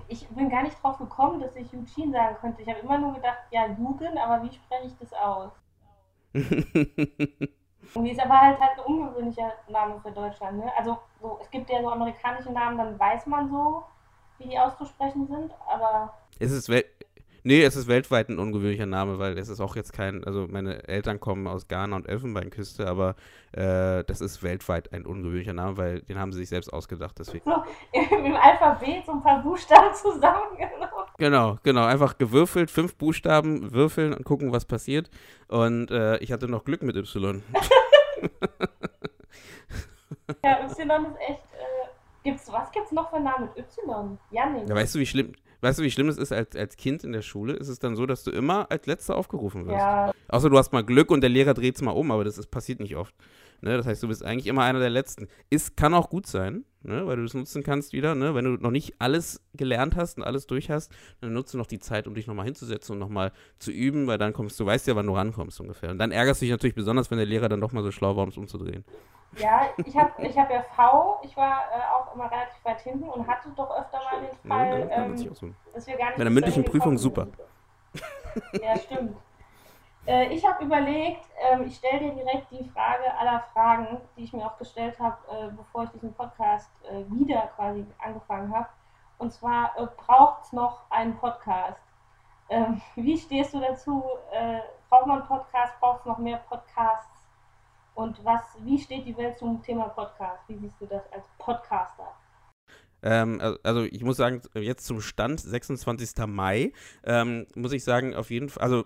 ich 0.09 0.29
bin 0.29 0.51
gar 0.51 0.65
nicht 0.65 0.77
drauf 0.83 0.99
gekommen, 0.99 1.41
dass 1.41 1.57
ich 1.57 1.73
Eugene 1.73 2.13
sagen 2.13 2.37
könnte. 2.43 2.61
Ich 2.61 2.69
habe 2.69 2.81
immer 2.81 2.99
nur 2.99 3.15
gedacht, 3.15 3.39
ja, 3.51 3.69
Jugend, 3.69 4.19
aber 4.19 4.45
wie 4.45 4.55
spreche 4.55 4.89
ich 4.89 4.97
das 4.99 5.13
aus? 5.15 5.53
Irgendwie 7.95 8.13
ist 8.13 8.21
aber 8.21 8.39
halt 8.39 8.61
halt 8.61 8.79
ein 8.79 8.85
ungewöhnlicher 8.85 9.55
Name 9.71 9.99
für 10.03 10.13
Deutschland. 10.13 10.59
Ne? 10.59 10.71
Also 10.77 10.99
so, 11.23 11.39
es 11.41 11.51
gibt 11.51 11.71
ja 11.71 11.81
so 11.81 11.89
amerikanische 11.89 12.53
Namen, 12.53 12.77
dann 12.77 12.99
weiß 12.99 13.25
man 13.27 13.49
so, 13.49 13.83
wie 14.37 14.49
die 14.49 14.59
auszusprechen 14.59 15.27
sind, 15.27 15.53
aber. 15.67 16.13
Es 16.39 16.51
ist, 16.53 16.69
Nee, 17.43 17.63
es 17.63 17.77
ist 17.77 17.89
weltweit 17.89 18.29
ein 18.29 18.39
ungewöhnlicher 18.39 18.87
Name, 18.87 19.19
weil 19.19 19.39
es 19.39 19.49
ist 19.49 19.61
auch 19.61 19.77
jetzt 19.77 19.93
kein, 19.93 20.25
also 20.25 20.47
meine 20.49 20.87
Eltern 20.89 21.21
kommen 21.21 21.47
aus 21.47 21.69
Ghana 21.69 21.97
und 21.97 22.09
Elfenbeinküste, 22.09 22.87
aber 22.87 23.15
äh, 23.53 24.05
das 24.05 24.21
ist 24.21 24.43
weltweit 24.43 24.93
ein 24.93 25.07
ungewöhnlicher 25.07 25.53
Name, 25.55 25.77
weil 25.77 26.01
den 26.03 26.19
haben 26.19 26.33
sie 26.33 26.41
sich 26.41 26.49
selbst 26.51 26.73
ausgedacht. 26.73 27.19
Deswegen. 27.19 27.45
So, 27.45 27.63
im 27.93 28.37
Alphabet 28.37 29.07
so 29.07 29.13
ein 29.13 29.23
paar 29.23 29.43
Buchstaben 29.43 29.95
zusammengenommen. 30.03 30.89
Genau, 31.19 31.59
genau, 31.63 31.85
einfach 31.85 32.19
gewürfelt, 32.19 32.71
fünf 32.71 32.97
Buchstaben 32.97 33.73
würfeln 33.73 34.15
und 34.15 34.25
gucken, 34.25 34.53
was 34.53 34.65
passiert. 34.65 35.11
Und 35.49 35.91
äh, 35.91 36.19
ich 36.19 36.33
hatte 36.33 36.49
noch 36.49 36.65
Glück 36.65 36.83
mit 36.83 36.97
Y. 36.97 37.43
ja, 40.43 40.65
Y 40.65 40.69
ist 40.69 40.81
echt. 41.29 41.41
Äh, 41.53 41.89
gibt's, 42.23 42.51
was 42.53 42.71
gibt's 42.73 42.93
noch 42.93 43.11
für 43.11 43.21
Namen 43.21 43.51
mit 43.55 43.59
Y? 43.59 44.19
Janik. 44.31 44.69
Ja, 44.69 44.75
weißt 44.75 44.95
du, 44.95 44.99
wie 44.99 45.07
schlimm. 45.07 45.33
Weißt 45.61 45.79
du, 45.79 45.83
wie 45.83 45.91
schlimm 45.91 46.09
es 46.09 46.17
ist 46.17 46.33
als, 46.33 46.57
als 46.57 46.77
Kind 46.77 47.05
in 47.05 47.13
der 47.13 47.23
Schule? 47.23 47.53
Ist 47.55 47.69
es 47.69 47.79
dann 47.79 47.97
so, 47.97 48.07
dass 48.07 48.25
du 48.25 48.31
immer 48.31 48.71
als 48.71 48.87
Letzter 48.87 49.17
aufgerufen 49.17 49.67
wirst? 49.67 49.79
Ja. 49.79 50.13
Außer 50.29 50.49
du 50.49 50.57
hast 50.57 50.73
mal 50.73 50.85
Glück 50.85 51.11
und 51.11 51.21
der 51.21 51.31
Lehrer 51.31 51.55
dreht 51.55 51.77
es 51.77 51.83
mal 51.83 51.93
um, 51.93 52.11
aber 52.11 52.25
das 52.25 52.39
ist, 52.39 52.51
passiert 52.51 52.81
nicht 52.81 52.97
oft. 52.97 53.15
Ne? 53.63 53.77
Das 53.77 53.87
heißt, 53.87 54.03
du 54.03 54.09
bist 54.09 54.25
eigentlich 54.25 54.47
immer 54.47 54.63
einer 54.63 54.79
der 54.79 54.91
Letzten. 54.91 55.29
Ist, 55.51 55.77
kann 55.77 55.95
auch 55.95 56.09
gut 56.09 56.27
sein, 56.27 56.65
ne? 56.83 57.07
weil 57.07 57.17
du 57.17 57.23
das 57.23 57.35
nutzen 57.35 57.63
kannst 57.63 57.93
wieder. 57.93 58.15
Ne? 58.15 58.35
Wenn 58.35 58.45
du 58.45 58.51
noch 58.53 58.71
nicht 58.71 58.95
alles 58.99 59.43
gelernt 59.55 59.97
hast 59.97 60.19
und 60.19 60.25
alles 60.25 60.47
durch 60.47 60.71
hast, 60.71 60.93
dann 61.21 61.33
nutzt 61.33 61.55
du 61.55 61.59
noch 61.59 61.67
die 61.67 61.79
Zeit, 61.79 62.07
um 62.07 62.15
dich 62.15 62.27
nochmal 62.27 62.47
hinzusetzen 62.47 62.95
und 62.95 62.99
nochmal 62.99 63.33
zu 63.59 63.71
üben, 63.71 64.07
weil 64.07 64.19
dann 64.19 64.33
kommst 64.33 64.59
du, 64.61 64.67
weißt 64.67 64.87
ja, 64.87 64.97
wann 64.97 65.07
du 65.07 65.15
rankommst 65.15 65.61
ungefähr. 65.61 65.91
Und 65.91 65.99
dann 65.99 66.13
ärgerst 66.13 66.41
du 66.41 66.45
dich 66.45 66.53
natürlich 66.53 66.75
besonders, 66.75 67.11
wenn 67.11 67.19
der 67.19 67.27
Lehrer 67.27 67.49
dann 67.49 67.61
doch 67.61 67.73
mal 67.73 67.83
so 67.83 67.91
schlau 67.91 68.17
war, 68.17 68.25
um 68.25 68.31
es 68.31 68.37
umzudrehen. 68.37 68.85
Ja, 69.37 69.69
ich 69.77 69.97
habe 69.97 70.11
ich 70.27 70.37
hab 70.37 70.51
ja 70.51 70.63
V, 70.75 71.21
ich 71.23 71.37
war 71.37 71.63
äh, 71.73 71.95
auch 71.95 72.15
immer 72.15 72.25
relativ 72.25 72.65
weit 72.65 72.81
hinten 72.81 73.09
und 73.09 73.29
hatte 73.29 73.49
doch 73.57 73.71
öfter 73.71 73.99
mal 73.99 74.27
den 74.27 74.51
Fall, 74.51 74.89
ja, 74.91 75.05
ähm, 75.05 75.17
so. 75.17 75.51
dass 75.73 75.87
wir 75.87 75.97
gar 75.97 76.07
nicht. 76.07 76.17
Bei 76.17 76.25
der 76.25 76.33
mündlichen 76.33 76.65
Prüfung 76.65 76.99
super. 76.99 77.29
Ja, 78.61 78.77
stimmt. 78.77 79.17
Äh, 80.07 80.33
ich 80.35 80.47
habe 80.47 80.65
überlegt, 80.65 81.25
äh, 81.51 81.63
ich 81.65 81.77
stelle 81.77 82.01
dir 82.01 82.15
direkt 82.15 82.51
die 82.51 82.69
Frage 82.71 83.15
aller 83.19 83.41
Fragen, 83.53 84.01
die 84.17 84.25
ich 84.25 84.33
mir 84.33 84.47
auch 84.47 84.57
gestellt 84.57 84.99
habe, 84.99 85.17
äh, 85.31 85.51
bevor 85.51 85.85
ich 85.85 85.91
diesen 85.91 86.15
Podcast 86.15 86.71
äh, 86.85 87.05
wieder 87.11 87.51
quasi 87.57 87.85
angefangen 87.99 88.55
habe. 88.55 88.69
Und 89.19 89.33
zwar, 89.33 89.79
äh, 89.79 89.87
braucht 89.97 90.45
es 90.45 90.53
noch 90.53 90.91
einen 90.91 91.17
Podcast? 91.19 91.81
Ähm, 92.49 92.81
wie 92.97 93.19
stehst 93.19 93.55
du 93.55 93.61
dazu? 93.61 94.05
braucht 94.89 95.07
man 95.07 95.19
einen 95.19 95.29
Podcast? 95.29 95.79
Braucht 95.79 96.01
es 96.01 96.07
noch 96.07 96.19
mehr 96.19 96.39
Podcasts? 96.49 97.29
Und 97.95 98.25
was, 98.25 98.43
wie 98.61 98.79
steht 98.79 99.07
die 99.07 99.17
Welt 99.17 99.39
zum 99.39 99.63
Thema 99.63 99.89
Podcast? 99.89 100.43
Wie 100.49 100.57
siehst 100.57 100.81
du 100.81 100.87
das 100.87 101.03
als 101.13 101.25
Podcaster? 101.39 102.09
Ähm, 103.03 103.41
also 103.63 103.83
ich 103.83 104.03
muss 104.03 104.17
sagen, 104.17 104.43
jetzt 104.55 104.87
zum 104.87 105.01
Stand 105.01 105.41
26. 105.41 106.27
Mai 106.27 106.73
ähm, 107.05 107.47
muss 107.55 107.73
ich 107.73 107.85
sagen, 107.85 108.15
auf 108.15 108.31
jeden 108.31 108.49
Fall, 108.49 108.63
also 108.63 108.85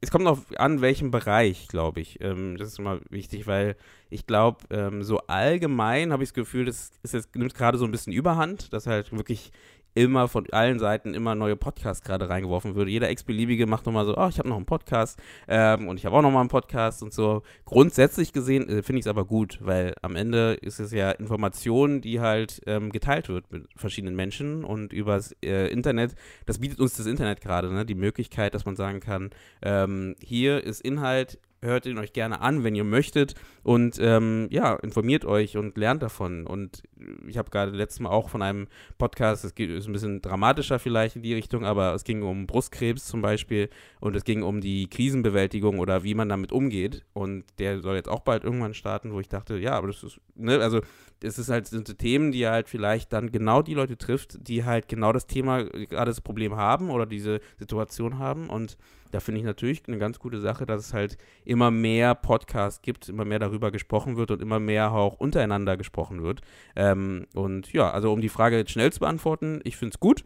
es 0.00 0.10
kommt 0.10 0.24
noch 0.24 0.40
an, 0.56 0.80
welchem 0.80 1.10
Bereich, 1.10 1.68
glaube 1.68 2.00
ich. 2.00 2.20
Ähm, 2.22 2.56
das 2.56 2.68
ist 2.68 2.78
immer 2.78 3.00
wichtig, 3.10 3.46
weil 3.46 3.76
ich 4.08 4.26
glaube, 4.26 4.64
ähm, 4.70 5.02
so 5.02 5.18
allgemein 5.26 6.12
habe 6.12 6.22
ich 6.22 6.30
das 6.30 6.34
Gefühl, 6.34 6.64
das 6.64 6.92
ist 7.02 7.36
nimmt 7.36 7.54
gerade 7.54 7.76
so 7.76 7.84
ein 7.84 7.90
bisschen 7.90 8.12
Überhand, 8.12 8.72
dass 8.72 8.86
halt 8.86 9.12
wirklich 9.12 9.52
immer 9.94 10.28
von 10.28 10.46
allen 10.50 10.78
Seiten 10.78 11.14
immer 11.14 11.34
neue 11.34 11.56
Podcasts 11.56 12.04
gerade 12.04 12.28
reingeworfen 12.28 12.74
wird. 12.74 12.88
Jeder 12.88 13.10
x-beliebige 13.10 13.66
macht 13.66 13.86
nochmal 13.86 14.06
so, 14.06 14.16
oh, 14.16 14.28
ich 14.28 14.38
habe 14.38 14.48
noch 14.48 14.56
einen 14.56 14.66
Podcast 14.66 15.18
ähm, 15.48 15.88
und 15.88 15.98
ich 15.98 16.06
habe 16.06 16.16
auch 16.16 16.22
nochmal 16.22 16.40
einen 16.40 16.48
Podcast 16.48 17.02
und 17.02 17.12
so. 17.12 17.42
Grundsätzlich 17.64 18.32
gesehen 18.32 18.68
äh, 18.68 18.82
finde 18.82 19.00
ich 19.00 19.06
es 19.06 19.10
aber 19.10 19.24
gut, 19.24 19.58
weil 19.62 19.94
am 20.02 20.16
Ende 20.16 20.54
ist 20.54 20.80
es 20.80 20.92
ja 20.92 21.10
Information, 21.10 22.00
die 22.00 22.20
halt 22.20 22.60
ähm, 22.66 22.92
geteilt 22.92 23.28
wird 23.28 23.50
mit 23.50 23.66
verschiedenen 23.76 24.16
Menschen 24.16 24.64
und 24.64 24.92
übers 24.92 25.34
äh, 25.44 25.68
Internet. 25.72 26.14
Das 26.46 26.58
bietet 26.58 26.80
uns 26.80 26.96
das 26.96 27.06
Internet 27.06 27.40
gerade, 27.40 27.72
ne? 27.72 27.84
die 27.84 27.94
Möglichkeit, 27.94 28.54
dass 28.54 28.64
man 28.64 28.76
sagen 28.76 29.00
kann, 29.00 29.30
ähm, 29.62 30.14
hier 30.22 30.62
ist 30.64 30.80
Inhalt, 30.80 31.38
hört 31.62 31.86
ihn 31.86 31.98
euch 31.98 32.12
gerne 32.12 32.40
an, 32.40 32.64
wenn 32.64 32.74
ihr 32.74 32.84
möchtet 32.84 33.34
und 33.62 33.98
ähm, 34.00 34.48
ja, 34.50 34.74
informiert 34.76 35.24
euch 35.24 35.56
und 35.56 35.76
lernt 35.76 36.02
davon. 36.02 36.46
Und 36.46 36.82
ich 37.26 37.38
habe 37.38 37.50
gerade 37.50 37.72
letztes 37.72 38.00
Mal 38.00 38.10
auch 38.10 38.28
von 38.28 38.42
einem 38.42 38.68
Podcast, 38.98 39.44
es 39.44 39.52
ist 39.52 39.86
ein 39.86 39.92
bisschen 39.92 40.22
dramatischer 40.22 40.78
vielleicht 40.78 41.16
in 41.16 41.22
die 41.22 41.34
Richtung, 41.34 41.64
aber 41.64 41.94
es 41.94 42.04
ging 42.04 42.22
um 42.22 42.46
Brustkrebs 42.46 43.06
zum 43.06 43.20
Beispiel 43.20 43.68
und 44.00 44.16
es 44.16 44.24
ging 44.24 44.42
um 44.42 44.60
die 44.60 44.88
Krisenbewältigung 44.88 45.78
oder 45.78 46.02
wie 46.02 46.14
man 46.14 46.28
damit 46.28 46.52
umgeht. 46.52 47.04
Und 47.12 47.44
der 47.58 47.80
soll 47.80 47.96
jetzt 47.96 48.08
auch 48.08 48.20
bald 48.20 48.44
irgendwann 48.44 48.74
starten, 48.74 49.12
wo 49.12 49.20
ich 49.20 49.28
dachte, 49.28 49.58
ja, 49.58 49.72
aber 49.72 49.88
das 49.88 50.02
ist, 50.02 50.20
ne, 50.34 50.60
also 50.60 50.80
es 51.22 51.38
ist 51.38 51.50
halt 51.50 51.66
sind 51.66 51.98
Themen, 51.98 52.32
die 52.32 52.46
halt 52.46 52.68
vielleicht 52.68 53.12
dann 53.12 53.30
genau 53.30 53.60
die 53.60 53.74
Leute 53.74 53.98
trifft, 53.98 54.48
die 54.48 54.64
halt 54.64 54.88
genau 54.88 55.12
das 55.12 55.26
Thema, 55.26 55.64
gerade 55.64 56.10
das 56.10 56.22
Problem 56.22 56.56
haben 56.56 56.90
oder 56.90 57.04
diese 57.04 57.40
Situation 57.58 58.18
haben 58.18 58.48
und 58.48 58.78
da 59.10 59.20
finde 59.20 59.40
ich 59.40 59.46
natürlich 59.46 59.82
eine 59.86 59.98
ganz 59.98 60.18
gute 60.18 60.40
Sache, 60.40 60.66
dass 60.66 60.86
es 60.86 60.94
halt 60.94 61.18
immer 61.44 61.70
mehr 61.70 62.14
Podcasts 62.14 62.82
gibt, 62.82 63.08
immer 63.08 63.24
mehr 63.24 63.38
darüber 63.38 63.70
gesprochen 63.70 64.16
wird 64.16 64.30
und 64.30 64.42
immer 64.42 64.60
mehr 64.60 64.92
auch 64.92 65.14
untereinander 65.14 65.76
gesprochen 65.76 66.22
wird. 66.22 66.40
Ähm, 66.76 67.26
und 67.34 67.72
ja, 67.72 67.90
also 67.90 68.12
um 68.12 68.20
die 68.20 68.28
Frage 68.28 68.56
jetzt 68.56 68.70
schnell 68.70 68.92
zu 68.92 69.00
beantworten, 69.00 69.60
ich 69.64 69.76
finde 69.76 69.94
es 69.94 70.00
gut. 70.00 70.24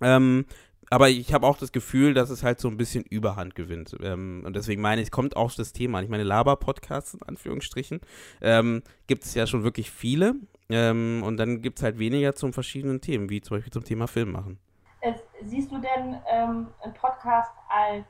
Ähm, 0.00 0.46
aber 0.90 1.08
ich 1.08 1.32
habe 1.32 1.46
auch 1.46 1.56
das 1.56 1.72
Gefühl, 1.72 2.12
dass 2.12 2.28
es 2.28 2.42
halt 2.42 2.60
so 2.60 2.68
ein 2.68 2.76
bisschen 2.76 3.02
Überhand 3.04 3.54
gewinnt. 3.54 3.96
Ähm, 4.02 4.42
und 4.44 4.54
deswegen 4.54 4.82
meine 4.82 5.00
ich, 5.00 5.10
kommt 5.10 5.36
auch 5.36 5.50
das 5.54 5.72
Thema 5.72 5.98
an. 5.98 6.04
Ich 6.04 6.10
meine, 6.10 6.22
Laber-Podcasts 6.22 7.14
in 7.14 7.22
Anführungsstrichen 7.22 8.00
ähm, 8.42 8.82
gibt 9.06 9.24
es 9.24 9.34
ja 9.34 9.46
schon 9.46 9.64
wirklich 9.64 9.90
viele. 9.90 10.34
Ähm, 10.68 11.22
und 11.24 11.38
dann 11.38 11.62
gibt 11.62 11.78
es 11.78 11.82
halt 11.82 11.98
weniger 11.98 12.34
zum 12.34 12.52
verschiedenen 12.52 13.00
Themen, 13.00 13.30
wie 13.30 13.40
zum 13.40 13.56
Beispiel 13.56 13.72
zum 13.72 13.84
Thema 13.84 14.06
Film 14.06 14.32
machen. 14.32 14.58
Äh, 15.02 15.14
siehst 15.42 15.72
du 15.72 15.78
denn 15.78 16.22
ähm, 16.28 16.72
einen 16.80 16.94
Podcast 16.94 17.52
als 17.68 18.06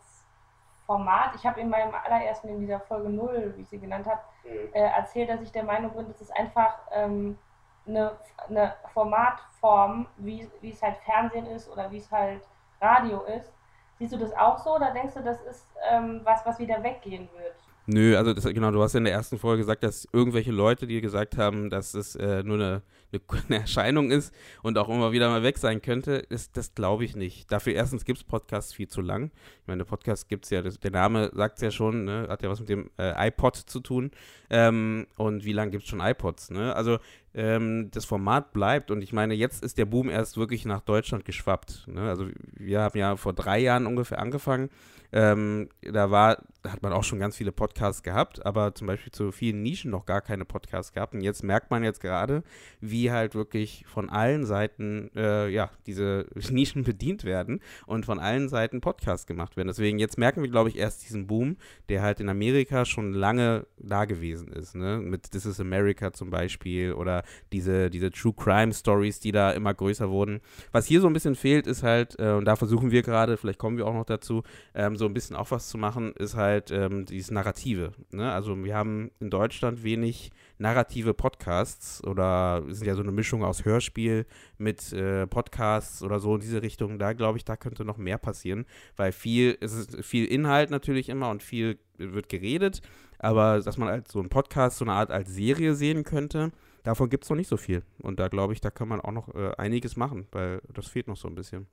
Format? 0.85 1.35
Ich 1.35 1.47
habe 1.47 1.59
in 1.59 1.71
meinem 1.71 1.95
allerersten, 1.95 2.49
in 2.49 2.61
dieser 2.61 2.81
Folge 2.81 3.09
0, 3.09 3.55
wie 3.57 3.63
ich 3.63 3.69
sie 3.71 3.79
genannt 3.79 4.07
habe, 4.07 4.21
mhm. 4.45 4.75
äh, 4.75 4.89
erzählt, 4.91 5.31
dass 5.31 5.41
ich 5.41 5.51
der 5.51 5.65
Meinung 5.65 5.93
bin, 5.93 6.07
dass 6.07 6.21
es 6.21 6.31
einfach 6.31 6.79
ähm, 6.93 7.39
eine, 7.87 8.13
eine 8.47 8.75
Formatform, 8.93 10.07
wie, 10.19 10.51
wie 10.61 10.71
es 10.71 10.83
halt 10.83 10.99
Fernsehen 10.99 11.47
ist 11.47 11.71
oder 11.71 11.91
wie 11.91 11.97
es 11.97 12.13
halt 12.13 12.43
Radio 12.79 13.23
ist. 13.23 13.51
Siehst 13.99 14.13
du 14.13 14.19
das 14.19 14.35
auch 14.35 14.59
so 14.59 14.75
oder 14.75 14.91
denkst 14.91 15.15
du, 15.15 15.23
das 15.23 15.41
ist 15.43 15.67
ähm, 15.89 16.21
was, 16.25 16.45
was 16.45 16.59
wieder 16.59 16.83
weggehen 16.83 17.31
wird? 17.33 17.57
Nö, 17.87 18.17
also 18.17 18.33
das, 18.33 18.45
genau, 18.45 18.71
du 18.71 18.81
hast 18.81 18.93
ja 18.93 18.99
in 18.99 19.05
der 19.05 19.12
ersten 19.12 19.39
Folge 19.39 19.62
gesagt, 19.62 19.83
dass 19.83 20.07
irgendwelche 20.12 20.53
Leute 20.53 20.87
dir 20.87 21.01
gesagt 21.01 21.37
haben, 21.37 21.69
dass 21.69 21.95
es 21.95 22.15
äh, 22.15 22.45
nur 22.45 22.55
eine, 22.55 22.83
eine, 23.12 23.57
Erscheinung 23.61 24.12
ist 24.12 24.33
und 24.62 24.79
auch 24.79 24.89
immer 24.89 25.11
wieder 25.11 25.29
mal 25.29 25.43
weg 25.43 25.59
sein 25.59 25.83
könnte. 25.83 26.12
Ist, 26.12 26.57
das 26.57 26.75
glaube 26.77 27.05
ich 27.05 27.17
nicht. 27.17 27.51
Dafür 27.51 27.75
erstens 27.75 28.05
gibt 28.05 28.19
es 28.19 28.25
Podcasts 28.25 28.73
viel 28.73 28.87
zu 28.87 29.01
lang. 29.01 29.33
Ich 29.62 29.67
meine, 29.67 29.85
Podcast 29.85 30.29
gibt 30.29 30.45
es 30.45 30.51
ja, 30.51 30.62
das, 30.62 30.79
der 30.79 30.93
Name 30.93 31.33
sagt 31.35 31.59
es 31.59 31.62
ja 31.62 31.71
schon, 31.73 32.05
ne? 32.05 32.27
hat 32.29 32.43
ja 32.43 32.51
was 32.51 32.61
mit 32.61 32.69
dem 32.69 32.89
äh, 32.99 33.29
iPod 33.29 33.57
zu 33.57 33.81
tun. 33.81 34.12
Ähm, 34.49 35.09
und 35.17 35.45
wie 35.45 35.53
lange 35.53 35.73
gibt 35.73 35.83
es 35.83 35.91
schon 35.91 36.01
iPods? 36.01 36.51
Ne? 36.51 36.77
Also 36.77 36.99
ähm, 37.35 37.91
das 37.91 38.05
Format 38.05 38.53
bleibt 38.53 38.91
und 38.91 39.03
ich 39.03 39.12
meine, 39.12 39.35
jetzt 39.35 39.62
ist 39.62 39.79
der 39.79 39.87
Boom 39.87 40.09
erst 40.09 40.37
wirklich 40.37 40.65
nach 40.65 40.81
Deutschland 40.81 41.25
geschwappt. 41.25 41.87
Ne? 41.89 42.03
Also 42.03 42.29
wir 42.57 42.81
haben 42.81 42.99
ja 42.99 43.17
vor 43.17 43.33
drei 43.33 43.59
Jahren 43.59 43.87
ungefähr 43.87 44.19
angefangen 44.19 44.71
ähm, 45.15 45.69
da 45.83 46.11
war, 46.11 46.39
hat 46.67 46.83
man 46.83 46.93
auch 46.95 47.05
schon 47.05 47.19
ganz 47.19 47.37
viele 47.37 47.53
Podcasts 47.53 48.03
gehabt, 48.03 48.45
aber 48.47 48.75
zum 48.75 48.87
Beispiel 48.87 49.12
zu 49.12 49.31
vielen 49.31 49.62
Nischen 49.62 49.91
noch 49.91 50.07
gar 50.07 50.23
keine 50.23 50.47
Podcasts 50.47 50.95
gehabt. 50.95 51.15
Und 51.15 51.21
jetzt 51.21 51.45
merkt 51.45 51.71
man 51.71 51.85
jetzt 51.85 52.01
gerade, 52.01 52.43
wie 52.81 53.11
halt 53.11 53.35
wirklich 53.35 53.85
von 53.87 54.09
allen 54.09 54.47
Seiten, 54.47 55.11
äh, 55.15 55.49
ja, 55.51 55.71
diese 55.87 56.27
Nischen 56.51 56.83
bedient 56.83 57.25
werden 57.25 57.61
und 57.87 58.07
von 58.07 58.19
allen 58.19 58.49
Seiten 58.49 58.81
Podcasts 58.81 59.27
gemacht 59.27 59.57
werden. 59.59 59.69
Deswegen 59.69 59.99
jetzt 59.99 60.17
merken 60.17 60.41
wir, 60.41 60.49
glaube 60.49 60.71
ich, 60.71 60.79
erst 60.79 61.03
diesen 61.03 61.27
Boom, 61.27 61.59
der 61.91 62.01
halt 62.01 62.21
in 62.21 62.31
Amerika 62.31 62.87
schon 62.87 63.12
lange 63.12 63.67
da 63.77 64.07
gewesen 64.07 64.51
ist, 64.51 64.75
ne? 64.75 64.99
Mit 64.99 65.31
This 65.33 65.45
is 65.45 65.61
America 65.61 66.12
zum 66.12 66.31
Beispiel 66.31 66.95
oder 66.95 67.22
diese, 67.52 67.91
diese 67.91 68.11
True 68.11 68.35
Crime 68.37 68.73
Stories, 68.73 69.21
die 69.21 69.33
da 69.33 69.52
immer 69.52 69.75
größer 69.75 70.11
wurden. 70.11 70.41
Was 70.73 70.87
hier 70.87 71.00
so 71.00 71.07
ein 71.07 71.12
bisschen 71.12 71.35
fehlt, 71.35 71.67
ist 71.67 71.83
halt, 71.83 72.19
äh, 72.19 72.33
und 72.33 72.45
da 72.45 72.57
versuchen 72.57 72.91
wir 72.91 73.02
gerade, 73.02 73.37
vielleicht 73.37 73.59
kommen 73.59 73.76
wir 73.76 73.87
auch 73.87 73.95
noch 73.95 74.07
dazu, 74.07 74.43
ähm, 74.75 74.97
so 74.97 75.07
ein 75.07 75.14
bisschen 75.14 75.37
auch 75.37 75.50
was 75.50 75.69
zu 75.69 75.79
machen, 75.79 76.12
ist 76.12 76.37
halt 76.37 76.71
ähm, 76.71 77.05
dieses 77.07 77.31
Narrative. 77.31 77.93
Ne? 78.11 78.33
Also 78.33 78.57
wir 78.64 78.75
haben 78.75 79.11
in 79.21 79.31
Deutschland 79.31 79.83
wenig 79.83 80.31
narrative 80.59 81.12
Podcasts 81.12 82.02
oder 82.05 82.62
sind 82.69 82.87
ja 82.87 82.95
so 82.95 83.02
eine 83.02 83.12
Mischung 83.12 83.45
aus 83.45 83.64
Hörspiel 83.64 84.26
mit 84.59 84.93
äh, 84.93 85.26
Podcasts 85.26 86.02
oder 86.02 86.21
so 86.21 86.35
in 86.37 86.41
diese 86.41 86.62
Richtung. 86.62 86.99
Da 86.99 87.12
glaube 87.12 87.38
ich, 87.38 87.45
da 87.45 87.57
könnte 87.57 87.85
noch 87.85 87.99
mehr 87.99 88.19
passieren, 88.19 88.64
weil 88.97 89.12
viel, 89.12 89.59
es 89.61 89.75
ist 89.75 90.05
viel 90.05 90.25
Inhalt 90.25 90.71
natürlich 90.71 91.09
immer 91.09 91.29
und 91.31 91.43
viel 91.43 91.79
wird 91.99 92.29
geredet, 92.29 92.81
aber 93.19 93.61
dass 93.61 93.76
man 93.76 93.88
als 93.88 94.12
so 94.12 94.21
ein 94.21 94.29
Podcast 94.29 94.79
so 94.79 94.85
eine 94.85 94.93
Art 94.93 95.11
als 95.11 95.35
Serie 95.35 95.75
sehen 95.75 96.05
könnte, 96.05 96.52
davon 96.83 97.11
gibt 97.11 97.25
es 97.25 97.31
noch 97.31 97.37
nicht 97.37 97.49
so 97.49 97.57
viel. 97.57 97.83
Und 98.01 98.19
da 98.19 98.29
glaube 98.29 98.53
ich, 98.53 98.61
da 98.61 98.71
kann 98.71 98.89
man 98.89 99.01
auch 99.01 99.12
noch 99.12 99.35
äh, 99.35 99.53
einiges 99.57 99.97
machen, 99.97 100.27
weil 100.33 100.61
das 100.73 100.87
fehlt 100.87 101.09
noch 101.09 101.17
so 101.17 101.29
ein 101.29 101.35
bisschen. 101.35 101.67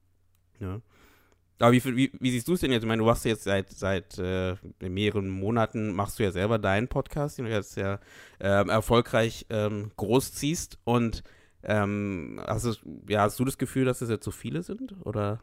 Ja. 0.60 0.82
Aber 1.60 1.74
wie, 1.74 1.84
wie, 1.84 2.12
wie 2.20 2.32
siehst 2.32 2.48
du 2.48 2.54
es 2.54 2.62
denn 2.62 2.72
jetzt? 2.72 2.84
Ich 2.84 2.88
meine, 2.88 3.02
du 3.02 3.06
machst 3.06 3.26
jetzt 3.26 3.44
seit, 3.44 3.70
seit 3.70 4.18
äh, 4.18 4.56
mehreren 4.80 5.30
Monaten, 5.30 5.94
machst 5.94 6.18
du 6.18 6.24
ja 6.24 6.32
selber 6.32 6.58
deinen 6.58 6.88
Podcast, 6.88 7.38
den 7.38 7.46
du 7.46 7.52
jetzt 7.52 7.76
ja 7.76 8.00
ähm, 8.40 8.70
erfolgreich 8.70 9.46
ähm, 9.50 9.92
großziehst. 9.98 10.80
Und 10.86 11.24
ähm, 11.64 12.42
hast, 12.48 12.64
du, 12.64 12.74
ja, 13.10 13.24
hast 13.24 13.38
du 13.40 13.46
das 13.46 13.58
Gefühl, 13.58 13.84
dass 13.84 14.02
es 14.02 14.10
jetzt 14.10 14.24
so 14.24 14.32
viele 14.32 14.64
sind? 14.64 14.96
Oder? 15.06 15.42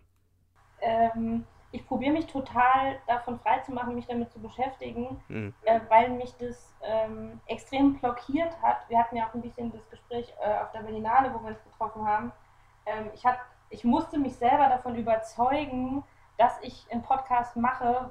Ähm, 0.81 1.45
ich 1.73 1.87
probiere 1.87 2.13
mich 2.13 2.27
total 2.27 2.99
davon 3.07 3.39
freizumachen, 3.41 3.95
mich 3.95 4.07
damit 4.07 4.31
zu 4.31 4.41
beschäftigen, 4.41 5.21
mhm. 5.29 5.55
äh, 5.63 5.81
weil 5.89 6.11
mich 6.11 6.35
das 6.39 6.75
ähm, 6.83 7.41
extrem 7.47 7.95
blockiert 7.99 8.61
hat. 8.63 8.89
Wir 8.89 8.99
hatten 8.99 9.17
ja 9.17 9.27
auch 9.27 9.35
ein 9.35 9.43
bisschen 9.43 9.73
das 9.73 9.89
Gespräch 9.91 10.33
äh, 10.41 10.63
auf 10.63 10.71
der 10.73 10.81
Berlinale, 10.81 11.33
wo 11.35 11.43
wir 11.43 11.51
uns 11.51 11.63
getroffen 11.65 12.07
haben. 12.07 12.33
Ähm, 12.87 13.11
ich 13.15 13.25
hatte 13.27 13.41
ich 13.71 13.85
musste 13.85 14.19
mich 14.19 14.37
selber 14.37 14.69
davon 14.69 14.95
überzeugen, 14.95 16.05
dass 16.39 16.59
ich 16.63 16.87
einen 16.91 17.03
Podcast 17.03 17.57
mache, 17.57 18.11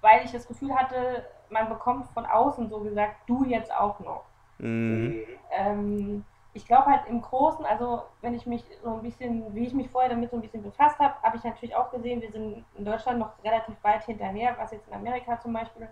weil 0.00 0.24
ich 0.24 0.32
das 0.32 0.48
Gefühl 0.48 0.74
hatte, 0.74 1.24
man 1.50 1.68
bekommt 1.68 2.08
von 2.08 2.26
außen 2.26 2.68
so 2.68 2.80
gesagt, 2.80 3.16
du 3.26 3.44
jetzt 3.44 3.72
auch 3.72 4.00
noch. 4.00 4.24
Mhm. 4.58 5.24
Ähm, 5.50 6.24
ich 6.54 6.66
glaube 6.66 6.86
halt 6.86 7.06
im 7.08 7.22
Großen, 7.22 7.64
also 7.64 8.02
wenn 8.20 8.34
ich 8.34 8.46
mich 8.46 8.64
so 8.82 8.94
ein 8.94 9.02
bisschen, 9.02 9.54
wie 9.54 9.66
ich 9.66 9.74
mich 9.74 9.88
vorher 9.88 10.10
damit 10.10 10.30
so 10.30 10.36
ein 10.36 10.42
bisschen 10.42 10.62
befasst 10.62 10.98
habe, 10.98 11.14
habe 11.22 11.36
ich 11.36 11.44
natürlich 11.44 11.74
auch 11.74 11.90
gesehen, 11.90 12.20
wir 12.20 12.30
sind 12.30 12.64
in 12.76 12.84
Deutschland 12.84 13.18
noch 13.18 13.32
relativ 13.42 13.74
weit 13.82 14.04
hinterher, 14.04 14.54
was 14.58 14.72
jetzt 14.72 14.86
in 14.88 14.94
Amerika 14.94 15.40
zum 15.40 15.52
Beispiel 15.52 15.88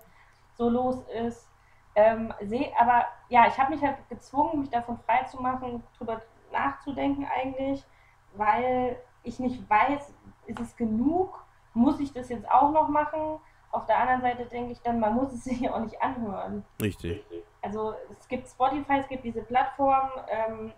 so 0.55 0.69
los 0.69 1.03
ist. 1.09 1.49
Ähm, 1.95 2.33
seh, 2.43 2.71
aber 2.79 3.07
ja, 3.29 3.47
ich 3.47 3.59
habe 3.59 3.75
mich 3.75 3.83
halt 3.83 3.97
gezwungen, 4.09 4.61
mich 4.61 4.71
davon 4.71 4.99
frei 4.99 5.25
zu 5.25 5.41
machen, 5.41 5.83
drüber 5.97 6.21
nachzudenken 6.53 7.27
eigentlich 7.27 7.85
weil 8.35 8.97
ich 9.23 9.39
nicht 9.39 9.69
weiß, 9.69 10.13
ist 10.47 10.61
es 10.61 10.77
genug? 10.77 11.45
Muss 11.75 12.01
ich 12.01 12.13
das 12.13 12.29
jetzt 12.29 12.49
auch 12.51 12.73
noch 12.73 12.89
machen? 12.89 13.39
Auf 13.71 13.87
der 13.87 13.99
anderen 13.99 14.23
Seite 14.23 14.47
denke 14.47 14.73
ich 14.73 14.81
dann, 14.81 14.99
man 14.99 15.15
muss 15.15 15.33
es 15.33 15.45
sich 15.45 15.61
ja 15.61 15.75
auch 15.75 15.81
nicht 15.81 16.01
anhören. 16.03 16.65
Richtig. 16.81 17.25
Also 17.63 17.95
es 18.11 18.27
gibt 18.29 18.49
Spotify, 18.49 18.99
es 19.01 19.09
gibt 19.09 19.25
diese 19.25 19.43
Plattform. 19.43 20.11
Ähm, 20.29 20.73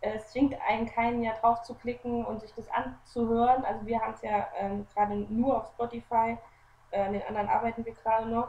es 0.00 0.30
zwingt 0.30 0.54
einen 0.68 0.86
keinen 0.86 1.22
ja 1.22 1.32
drauf 1.34 1.62
zu 1.62 1.74
klicken 1.74 2.24
und 2.24 2.40
sich 2.40 2.52
das 2.54 2.68
anzuhören. 2.70 3.64
Also 3.64 3.86
wir 3.86 4.00
haben 4.00 4.12
es 4.12 4.22
ja 4.22 4.46
ähm, 4.58 4.86
gerade 4.92 5.14
nur 5.14 5.58
auf 5.58 5.68
Spotify, 5.68 6.36
äh, 6.90 7.00
an 7.00 7.12
den 7.12 7.22
anderen 7.22 7.48
arbeiten 7.48 7.84
wir 7.84 7.94
gerade 7.94 8.28
noch. 8.28 8.48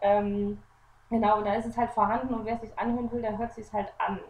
Ähm, 0.00 0.62
genau, 1.10 1.42
da 1.42 1.54
ist 1.54 1.66
es 1.66 1.76
halt 1.76 1.90
vorhanden 1.90 2.34
und 2.34 2.44
wer 2.44 2.54
es 2.54 2.62
sich 2.62 2.78
anhören 2.78 3.10
will, 3.12 3.20
der 3.20 3.36
hört 3.36 3.52
sich 3.52 3.72
halt 3.72 3.92
an 3.98 4.20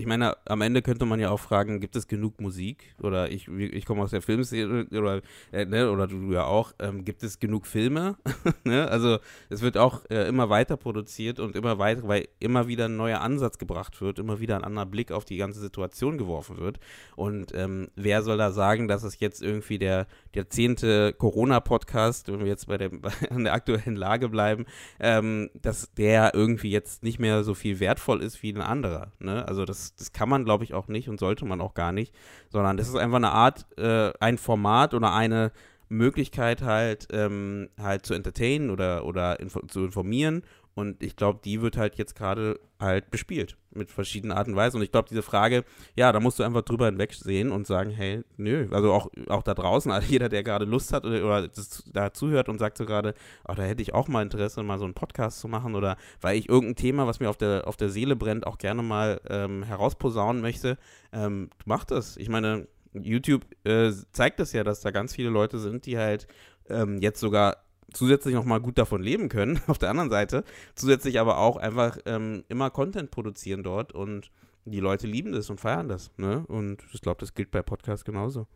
ich 0.00 0.06
meine, 0.06 0.34
am 0.50 0.60
Ende 0.62 0.82
könnte 0.82 1.06
man 1.06 1.20
ja 1.20 1.30
auch 1.30 1.40
fragen, 1.40 1.80
gibt 1.80 1.94
es 1.94 2.08
genug 2.08 2.40
Musik? 2.40 2.94
Oder 3.00 3.30
ich, 3.30 3.48
ich 3.48 3.86
komme 3.86 4.02
aus 4.02 4.10
der 4.10 4.20
Filmserie 4.20 4.86
oder, 4.90 5.22
äh, 5.52 5.64
ne, 5.64 5.90
oder 5.90 6.08
du 6.08 6.32
ja 6.32 6.44
auch, 6.44 6.72
ähm, 6.80 7.04
gibt 7.04 7.22
es 7.22 7.38
genug 7.38 7.66
Filme? 7.66 8.16
ne? 8.64 8.88
Also 8.88 9.18
es 9.48 9.62
wird 9.62 9.78
auch 9.78 10.02
äh, 10.10 10.26
immer 10.28 10.50
weiter 10.50 10.76
produziert 10.76 11.38
und 11.38 11.54
immer 11.54 11.78
weiter, 11.78 12.08
weil 12.08 12.28
immer 12.40 12.66
wieder 12.66 12.86
ein 12.86 12.96
neuer 12.96 13.20
Ansatz 13.20 13.58
gebracht 13.58 14.00
wird, 14.00 14.18
immer 14.18 14.40
wieder 14.40 14.56
ein 14.56 14.64
anderer 14.64 14.86
Blick 14.86 15.12
auf 15.12 15.24
die 15.24 15.36
ganze 15.36 15.60
Situation 15.60 16.18
geworfen 16.18 16.58
wird. 16.58 16.80
Und 17.14 17.54
ähm, 17.54 17.88
wer 17.94 18.22
soll 18.22 18.38
da 18.38 18.50
sagen, 18.50 18.88
dass 18.88 19.04
es 19.04 19.20
jetzt 19.20 19.42
irgendwie 19.42 19.78
der, 19.78 20.08
zehnte 20.48 21.12
Corona-Podcast, 21.12 22.32
wenn 22.32 22.40
wir 22.40 22.46
jetzt 22.46 22.66
bei 22.66 22.76
der, 22.76 22.88
bei 22.88 23.10
der 23.30 23.52
aktuellen 23.52 23.94
Lage 23.94 24.28
bleiben, 24.28 24.66
ähm, 24.98 25.50
dass 25.54 25.92
der 25.94 26.34
irgendwie 26.34 26.70
jetzt 26.70 27.04
nicht 27.04 27.20
mehr 27.20 27.44
so 27.44 27.54
viel 27.54 27.78
wertvoll 27.78 28.20
ist 28.20 28.42
wie 28.42 28.52
ein 28.52 28.60
anderer. 28.60 29.12
Ne? 29.20 29.46
Also 29.46 29.64
das, 29.64 29.94
das 29.94 30.12
kann 30.12 30.28
man, 30.28 30.39
glaube 30.44 30.64
ich, 30.64 30.74
auch 30.74 30.88
nicht 30.88 31.08
und 31.08 31.20
sollte 31.20 31.44
man 31.44 31.60
auch 31.60 31.74
gar 31.74 31.92
nicht, 31.92 32.14
sondern 32.48 32.76
das 32.76 32.88
ist 32.88 32.96
einfach 32.96 33.16
eine 33.16 33.32
Art, 33.32 33.66
äh, 33.78 34.12
ein 34.20 34.38
Format 34.38 34.94
oder 34.94 35.12
eine 35.12 35.52
Möglichkeit 35.88 36.62
halt, 36.62 37.08
ähm, 37.12 37.68
halt 37.80 38.06
zu 38.06 38.14
entertainen 38.14 38.70
oder, 38.70 39.04
oder 39.04 39.40
info 39.40 39.60
zu 39.66 39.84
informieren 39.84 40.42
und 40.74 41.02
ich 41.02 41.16
glaube, 41.16 41.40
die 41.44 41.60
wird 41.62 41.76
halt 41.76 41.96
jetzt 41.96 42.14
gerade 42.14 42.60
halt 42.78 43.10
bespielt 43.10 43.56
mit 43.72 43.90
verschiedenen 43.90 44.36
Arten 44.36 44.52
und 44.52 44.56
Weisen. 44.56 44.76
Und 44.76 44.82
ich 44.82 44.90
glaube, 44.90 45.08
diese 45.08 45.22
Frage, 45.22 45.64
ja, 45.96 46.12
da 46.12 46.20
musst 46.20 46.38
du 46.38 46.42
einfach 46.42 46.62
drüber 46.62 46.86
hinwegsehen 46.86 47.50
und 47.50 47.66
sagen, 47.66 47.90
hey, 47.90 48.22
nö, 48.36 48.68
also 48.70 48.92
auch, 48.92 49.08
auch 49.28 49.42
da 49.42 49.54
draußen, 49.54 49.90
also 49.92 50.06
jeder, 50.08 50.28
der 50.28 50.42
gerade 50.42 50.64
Lust 50.64 50.92
hat 50.92 51.04
oder, 51.04 51.24
oder 51.24 51.48
das, 51.48 51.84
da 51.92 52.12
zuhört 52.12 52.48
und 52.48 52.58
sagt 52.58 52.78
so 52.78 52.86
gerade, 52.86 53.14
oh, 53.48 53.54
da 53.54 53.62
hätte 53.62 53.82
ich 53.82 53.94
auch 53.94 54.08
mal 54.08 54.22
Interesse, 54.22 54.62
mal 54.62 54.78
so 54.78 54.84
einen 54.84 54.94
Podcast 54.94 55.40
zu 55.40 55.48
machen 55.48 55.74
oder 55.74 55.96
weil 56.20 56.38
ich 56.38 56.48
irgendein 56.48 56.76
Thema, 56.76 57.06
was 57.06 57.20
mir 57.20 57.28
auf 57.28 57.36
der, 57.36 57.66
auf 57.66 57.76
der 57.76 57.90
Seele 57.90 58.16
brennt, 58.16 58.46
auch 58.46 58.58
gerne 58.58 58.82
mal 58.82 59.20
ähm, 59.28 59.62
herausposaunen 59.62 60.40
möchte, 60.40 60.78
ähm, 61.12 61.50
mach 61.64 61.84
das. 61.84 62.16
Ich 62.16 62.28
meine, 62.28 62.66
YouTube 62.92 63.44
äh, 63.64 63.92
zeigt 64.12 64.40
es 64.40 64.48
das 64.48 64.52
ja, 64.52 64.64
dass 64.64 64.80
da 64.80 64.90
ganz 64.90 65.14
viele 65.14 65.30
Leute 65.30 65.58
sind, 65.58 65.86
die 65.86 65.98
halt 65.98 66.26
ähm, 66.68 66.98
jetzt 67.00 67.20
sogar 67.20 67.58
zusätzlich 67.92 68.34
nochmal 68.34 68.60
gut 68.60 68.78
davon 68.78 69.02
leben 69.02 69.28
können, 69.28 69.60
auf 69.66 69.78
der 69.78 69.90
anderen 69.90 70.10
Seite, 70.10 70.44
zusätzlich 70.74 71.20
aber 71.20 71.38
auch 71.38 71.56
einfach 71.56 71.98
ähm, 72.06 72.44
immer 72.48 72.70
Content 72.70 73.10
produzieren 73.10 73.62
dort 73.62 73.92
und 73.92 74.30
die 74.64 74.80
Leute 74.80 75.06
lieben 75.06 75.32
das 75.32 75.50
und 75.50 75.60
feiern 75.60 75.88
das. 75.88 76.10
Ne? 76.16 76.44
Und 76.48 76.84
ich 76.92 77.00
glaube, 77.00 77.20
das 77.20 77.34
gilt 77.34 77.50
bei 77.50 77.62
Podcasts 77.62 78.04
genauso. 78.04 78.46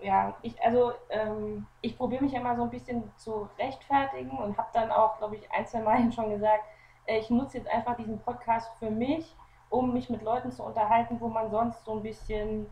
Ja, 0.00 0.36
ich, 0.42 0.54
also 0.62 0.92
ähm, 1.10 1.66
ich 1.80 1.96
probiere 1.96 2.22
mich 2.22 2.34
immer 2.34 2.54
so 2.56 2.62
ein 2.62 2.70
bisschen 2.70 3.02
zu 3.16 3.48
rechtfertigen 3.58 4.30
und 4.30 4.56
habe 4.56 4.68
dann 4.72 4.90
auch, 4.90 5.18
glaube 5.18 5.36
ich, 5.36 5.50
ein, 5.50 5.66
zwei 5.66 5.80
Mal 5.80 6.12
schon 6.14 6.30
gesagt, 6.30 6.64
äh, 7.06 7.18
ich 7.18 7.30
nutze 7.30 7.58
jetzt 7.58 7.68
einfach 7.68 7.96
diesen 7.96 8.20
Podcast 8.20 8.70
für 8.78 8.90
mich, 8.90 9.34
um 9.70 9.92
mich 9.92 10.08
mit 10.08 10.22
Leuten 10.22 10.52
zu 10.52 10.62
unterhalten, 10.62 11.16
wo 11.20 11.28
man 11.28 11.50
sonst 11.50 11.84
so 11.84 11.96
ein 11.96 12.02
bisschen, 12.02 12.66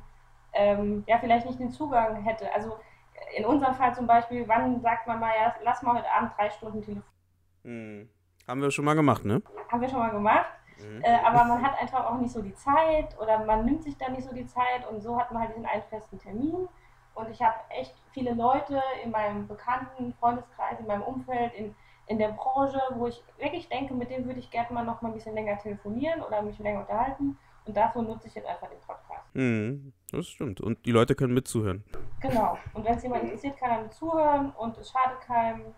ähm, 0.52 1.02
ja, 1.06 1.18
vielleicht 1.18 1.46
nicht 1.46 1.58
den 1.58 1.72
Zugang 1.72 2.22
hätte. 2.22 2.52
Also 2.54 2.78
in 3.36 3.44
unserem 3.44 3.74
Fall 3.74 3.94
zum 3.94 4.06
Beispiel, 4.06 4.46
wann 4.48 4.80
sagt 4.80 5.06
man 5.06 5.20
mal, 5.20 5.32
ja, 5.36 5.54
lass 5.62 5.82
mal 5.82 5.96
heute 5.96 6.10
Abend 6.10 6.32
drei 6.36 6.50
Stunden 6.50 6.82
telefonieren? 6.82 7.04
Hm. 7.64 8.08
Haben 8.46 8.62
wir 8.62 8.70
schon 8.70 8.84
mal 8.84 8.94
gemacht, 8.94 9.24
ne? 9.24 9.42
Haben 9.70 9.80
wir 9.80 9.88
schon 9.88 9.98
mal 9.98 10.10
gemacht. 10.10 10.46
Mhm. 10.78 11.02
Äh, 11.02 11.18
aber 11.24 11.44
man 11.44 11.62
hat 11.62 11.78
einfach 11.80 12.04
auch 12.06 12.18
nicht 12.18 12.32
so 12.32 12.42
die 12.42 12.54
Zeit 12.54 13.18
oder 13.18 13.44
man 13.44 13.64
nimmt 13.64 13.82
sich 13.82 13.96
dann 13.96 14.12
nicht 14.12 14.28
so 14.28 14.34
die 14.34 14.46
Zeit 14.46 14.86
und 14.88 15.00
so 15.00 15.18
hat 15.18 15.32
man 15.32 15.42
halt 15.42 15.52
diesen 15.52 15.66
einen 15.66 15.82
festen 15.84 16.18
Termin. 16.18 16.68
Und 17.14 17.30
ich 17.30 17.42
habe 17.42 17.56
echt 17.70 17.94
viele 18.12 18.34
Leute 18.34 18.82
in 19.02 19.10
meinem 19.10 19.48
bekannten 19.48 20.12
Freundeskreis, 20.20 20.78
in 20.78 20.86
meinem 20.86 21.02
Umfeld, 21.02 21.54
in, 21.54 21.74
in 22.06 22.18
der 22.18 22.28
Branche, 22.28 22.80
wo 22.94 23.06
ich 23.06 23.24
wirklich 23.38 23.68
denke, 23.70 23.94
mit 23.94 24.10
denen 24.10 24.26
würde 24.26 24.38
ich 24.38 24.50
gerne 24.50 24.70
mal 24.70 24.84
noch 24.84 25.00
mal 25.00 25.08
ein 25.08 25.14
bisschen 25.14 25.34
länger 25.34 25.56
telefonieren 25.58 26.20
oder 26.22 26.42
mich 26.42 26.58
länger 26.58 26.80
unterhalten. 26.80 27.38
Und 27.64 27.76
dafür 27.76 28.02
nutze 28.02 28.28
ich 28.28 28.34
jetzt 28.34 28.46
einfach 28.46 28.68
den 28.68 28.80
Podcast. 28.80 29.15
Mhm, 29.36 29.92
das 30.12 30.28
stimmt. 30.28 30.62
Und 30.62 30.86
die 30.86 30.92
Leute 30.92 31.14
können 31.14 31.34
mitzuhören. 31.34 31.84
Genau. 32.20 32.58
Und 32.72 32.86
wenn 32.86 32.96
es 32.96 33.02
jemand 33.02 33.24
interessiert, 33.24 33.58
kann 33.58 33.70
er 33.70 33.82
mitzuhören 33.82 34.50
und 34.52 34.78
es 34.78 34.90
schadet 34.90 35.20
keinem. 35.20 35.74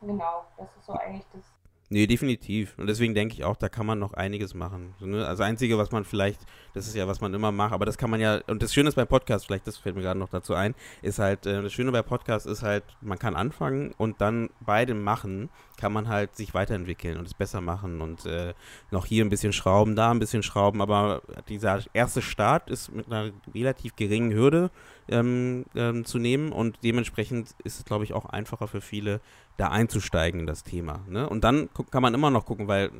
Genau, 0.00 0.44
das 0.56 0.68
ist 0.76 0.86
so 0.86 0.94
eigentlich 0.94 1.24
das. 1.32 1.44
Nee, 1.92 2.06
definitiv. 2.06 2.78
Und 2.78 2.86
deswegen 2.86 3.14
denke 3.16 3.34
ich 3.34 3.42
auch, 3.42 3.56
da 3.56 3.68
kann 3.68 3.84
man 3.84 3.98
noch 3.98 4.14
einiges 4.14 4.54
machen. 4.54 4.94
Ne? 5.00 5.26
Also 5.26 5.42
Einzige, 5.42 5.76
was 5.76 5.90
man 5.90 6.04
vielleicht, 6.04 6.40
das 6.72 6.86
ist 6.86 6.94
ja, 6.94 7.08
was 7.08 7.20
man 7.20 7.34
immer 7.34 7.50
macht, 7.50 7.72
aber 7.72 7.84
das 7.84 7.98
kann 7.98 8.10
man 8.10 8.20
ja, 8.20 8.40
und 8.46 8.62
das 8.62 8.72
Schöne 8.72 8.88
ist 8.88 8.94
bei 8.94 9.04
Podcasts, 9.04 9.44
vielleicht, 9.44 9.66
das 9.66 9.76
fällt 9.76 9.96
mir 9.96 10.02
gerade 10.02 10.20
noch 10.20 10.28
dazu 10.28 10.54
ein, 10.54 10.76
ist 11.02 11.18
halt, 11.18 11.46
äh, 11.46 11.60
das 11.60 11.72
Schöne 11.72 11.90
bei 11.90 12.02
Podcasts 12.02 12.46
ist 12.46 12.62
halt, 12.62 12.84
man 13.00 13.18
kann 13.18 13.34
anfangen 13.34 13.92
und 13.98 14.20
dann 14.20 14.50
bei 14.60 14.84
dem 14.84 15.02
Machen 15.02 15.50
kann 15.78 15.92
man 15.92 16.06
halt 16.06 16.36
sich 16.36 16.54
weiterentwickeln 16.54 17.18
und 17.18 17.26
es 17.26 17.34
besser 17.34 17.60
machen 17.60 18.00
und 18.00 18.24
äh, 18.24 18.54
noch 18.92 19.04
hier 19.04 19.24
ein 19.24 19.28
bisschen 19.28 19.52
schrauben, 19.52 19.96
da 19.96 20.12
ein 20.12 20.20
bisschen 20.20 20.44
schrauben, 20.44 20.80
aber 20.82 21.22
dieser 21.48 21.80
erste 21.92 22.22
Start 22.22 22.70
ist 22.70 22.94
mit 22.94 23.06
einer 23.06 23.32
relativ 23.52 23.96
geringen 23.96 24.32
Hürde 24.32 24.70
ähm, 25.08 25.64
ähm, 25.74 26.04
zu 26.04 26.18
nehmen 26.18 26.52
und 26.52 26.78
dementsprechend 26.84 27.54
ist 27.64 27.78
es, 27.78 27.84
glaube 27.84 28.04
ich, 28.04 28.12
auch 28.12 28.26
einfacher 28.26 28.68
für 28.68 28.80
viele, 28.80 29.20
da 29.56 29.68
einzusteigen 29.68 30.40
in 30.40 30.46
das 30.46 30.64
Thema. 30.64 31.00
Ne? 31.08 31.28
Und 31.28 31.44
dann 31.44 31.68
kann 31.90 32.02
man 32.02 32.14
immer 32.14 32.30
noch 32.30 32.46
gucken, 32.46 32.68
weil 32.68 32.90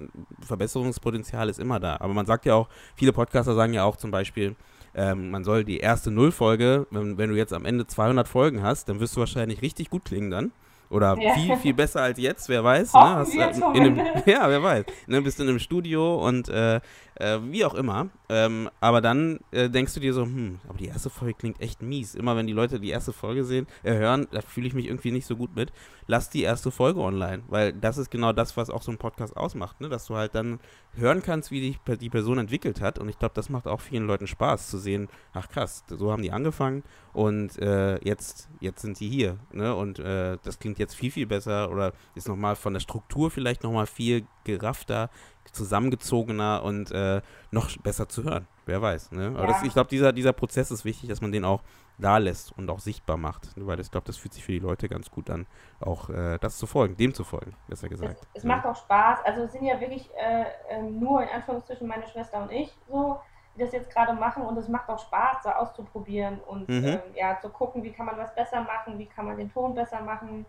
Verbesserungspotenzial 0.40 1.48
ist 1.48 1.58
immer 1.58 1.80
da. 1.80 1.96
Aber 2.00 2.12
man 2.12 2.26
sagt 2.26 2.46
ja 2.46 2.54
auch, 2.54 2.68
viele 2.96 3.12
Podcaster 3.12 3.54
sagen 3.54 3.72
ja 3.72 3.84
auch 3.84 3.96
zum 3.96 4.10
Beispiel, 4.10 4.56
ähm, 4.94 5.30
man 5.30 5.44
soll 5.44 5.64
die 5.64 5.78
erste 5.78 6.10
Nullfolge, 6.10 6.86
wenn, 6.90 7.16
wenn 7.16 7.30
du 7.30 7.36
jetzt 7.36 7.52
am 7.52 7.64
Ende 7.64 7.86
200 7.86 8.28
Folgen 8.28 8.62
hast, 8.62 8.88
dann 8.88 9.00
wirst 9.00 9.16
du 9.16 9.20
wahrscheinlich 9.20 9.62
richtig 9.62 9.88
gut 9.88 10.04
klingen 10.04 10.30
dann. 10.30 10.52
Oder 10.90 11.16
ja. 11.20 11.34
viel, 11.34 11.56
viel 11.56 11.74
besser 11.74 12.02
als 12.02 12.18
jetzt, 12.18 12.48
wer 12.48 12.64
weiß. 12.64 12.94
Ne? 12.94 13.00
Hast, 13.00 13.34
äh, 13.34 13.50
in 13.74 13.82
einem, 13.82 13.96
ja, 14.26 14.48
wer 14.48 14.62
weiß. 14.62 14.84
Ne? 15.06 15.22
Bist 15.22 15.38
in 15.38 15.48
einem 15.48 15.60
Studio 15.60 16.26
und 16.26 16.48
äh, 16.48 16.80
äh, 17.20 17.38
wie 17.42 17.64
auch 17.64 17.74
immer. 17.74 18.08
Ähm, 18.28 18.68
aber 18.80 19.00
dann 19.00 19.38
äh, 19.52 19.68
denkst 19.68 19.94
du 19.94 20.00
dir 20.00 20.12
so, 20.12 20.22
hm, 20.22 20.58
aber 20.68 20.78
die 20.78 20.86
erste 20.86 21.10
Folge 21.10 21.34
klingt 21.34 21.60
echt 21.60 21.80
mies. 21.80 22.14
Immer 22.14 22.36
wenn 22.36 22.46
die 22.46 22.52
Leute 22.52 22.80
die 22.80 22.90
erste 22.90 23.12
Folge 23.12 23.44
sehen, 23.44 23.66
äh, 23.84 23.94
hören, 23.94 24.26
da 24.32 24.40
fühle 24.40 24.66
ich 24.66 24.74
mich 24.74 24.86
irgendwie 24.86 25.12
nicht 25.12 25.26
so 25.26 25.36
gut 25.36 25.54
mit. 25.54 25.72
Lass 26.06 26.28
die 26.28 26.42
erste 26.42 26.72
Folge 26.72 27.00
online, 27.00 27.44
weil 27.48 27.72
das 27.72 27.98
ist 27.98 28.10
genau 28.10 28.32
das, 28.32 28.56
was 28.56 28.68
auch 28.68 28.82
so 28.82 28.90
ein 28.90 28.98
Podcast 28.98 29.36
ausmacht, 29.36 29.80
ne? 29.80 29.88
dass 29.88 30.06
du 30.06 30.16
halt 30.16 30.34
dann 30.34 30.58
hören 30.96 31.22
kannst, 31.22 31.52
wie 31.52 31.60
dich 31.60 31.78
die 32.00 32.10
Person 32.10 32.38
entwickelt 32.38 32.80
hat. 32.80 32.98
Und 32.98 33.08
ich 33.08 33.18
glaube, 33.18 33.34
das 33.34 33.48
macht 33.48 33.68
auch 33.68 33.80
vielen 33.80 34.06
Leuten 34.06 34.26
Spaß 34.26 34.68
zu 34.68 34.78
sehen, 34.78 35.08
ach 35.32 35.48
krass, 35.48 35.84
so 35.88 36.10
haben 36.10 36.22
die 36.22 36.32
angefangen 36.32 36.82
und 37.12 37.58
äh, 37.58 37.96
jetzt, 38.04 38.48
jetzt 38.60 38.82
sind 38.82 38.96
sie 38.96 39.08
hier. 39.08 39.38
Ne? 39.52 39.74
Und 39.74 39.98
äh, 39.98 40.38
das 40.42 40.58
klingt 40.58 40.78
jetzt 40.78 40.94
viel, 40.94 41.10
viel 41.10 41.26
besser 41.26 41.70
oder 41.70 41.92
ist 42.14 42.28
nochmal 42.28 42.56
von 42.56 42.72
der 42.72 42.80
Struktur 42.80 43.30
vielleicht 43.30 43.62
nochmal 43.62 43.86
viel 43.86 44.26
geraffter, 44.44 45.10
zusammengezogener 45.52 46.62
und 46.62 46.92
äh, 46.92 47.20
noch 47.50 47.76
besser 47.78 48.08
zu 48.08 48.22
hören. 48.24 48.46
Wer 48.66 48.80
weiß. 48.80 49.10
Ne? 49.12 49.28
Aber 49.28 49.40
ja. 49.40 49.46
das, 49.48 49.62
ich 49.64 49.72
glaube, 49.72 49.90
dieser, 49.90 50.12
dieser 50.12 50.32
Prozess 50.32 50.70
ist 50.70 50.84
wichtig, 50.84 51.08
dass 51.08 51.20
man 51.20 51.32
den 51.32 51.44
auch 51.44 51.62
da 51.98 52.18
lässt 52.18 52.56
und 52.56 52.70
auch 52.70 52.78
sichtbar 52.78 53.16
macht. 53.16 53.48
Weil 53.56 53.80
ich 53.80 53.90
glaube, 53.90 54.06
das 54.06 54.16
fühlt 54.16 54.32
sich 54.32 54.44
für 54.44 54.52
die 54.52 54.60
Leute 54.60 54.88
ganz 54.88 55.10
gut 55.10 55.28
an, 55.28 55.46
auch 55.80 56.08
äh, 56.10 56.38
das 56.38 56.56
zu 56.56 56.66
folgen, 56.66 56.96
dem 56.96 57.12
zu 57.12 57.24
folgen, 57.24 57.54
besser 57.68 57.88
gesagt. 57.88 58.20
Es, 58.34 58.38
es 58.38 58.42
ja. 58.44 58.48
macht 58.48 58.66
auch 58.66 58.76
Spaß. 58.76 59.20
Also 59.24 59.42
es 59.42 59.52
sind 59.52 59.64
ja 59.64 59.80
wirklich 59.80 60.08
äh, 60.14 60.44
ähm, 60.70 61.00
nur 61.00 61.22
in 61.22 61.28
Anführungszeichen 61.28 61.86
meine 61.88 62.06
Schwester 62.08 62.42
und 62.42 62.52
ich 62.52 62.72
so, 62.88 63.18
die 63.54 63.60
das 63.60 63.72
jetzt 63.72 63.90
gerade 63.90 64.12
machen 64.12 64.44
und 64.44 64.56
es 64.56 64.68
macht 64.68 64.88
auch 64.88 64.98
Spaß, 64.98 65.38
da 65.44 65.56
auszuprobieren 65.56 66.40
und 66.40 66.68
mhm. 66.68 66.84
ähm, 66.84 67.00
ja, 67.14 67.38
zu 67.40 67.48
gucken, 67.48 67.82
wie 67.82 67.92
kann 67.92 68.06
man 68.06 68.18
was 68.18 68.34
besser 68.34 68.60
machen, 68.62 68.98
wie 68.98 69.06
kann 69.06 69.26
man 69.26 69.36
den 69.36 69.52
Ton 69.52 69.74
besser 69.74 70.00
machen. 70.00 70.46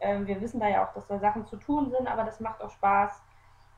Ähm, 0.00 0.26
wir 0.26 0.40
wissen 0.40 0.60
da 0.60 0.68
ja 0.68 0.84
auch, 0.84 0.92
dass 0.92 1.06
da 1.06 1.18
Sachen 1.18 1.46
zu 1.46 1.56
tun 1.56 1.90
sind, 1.90 2.08
aber 2.08 2.24
das 2.24 2.40
macht 2.40 2.62
auch 2.62 2.70
Spaß. 2.70 3.22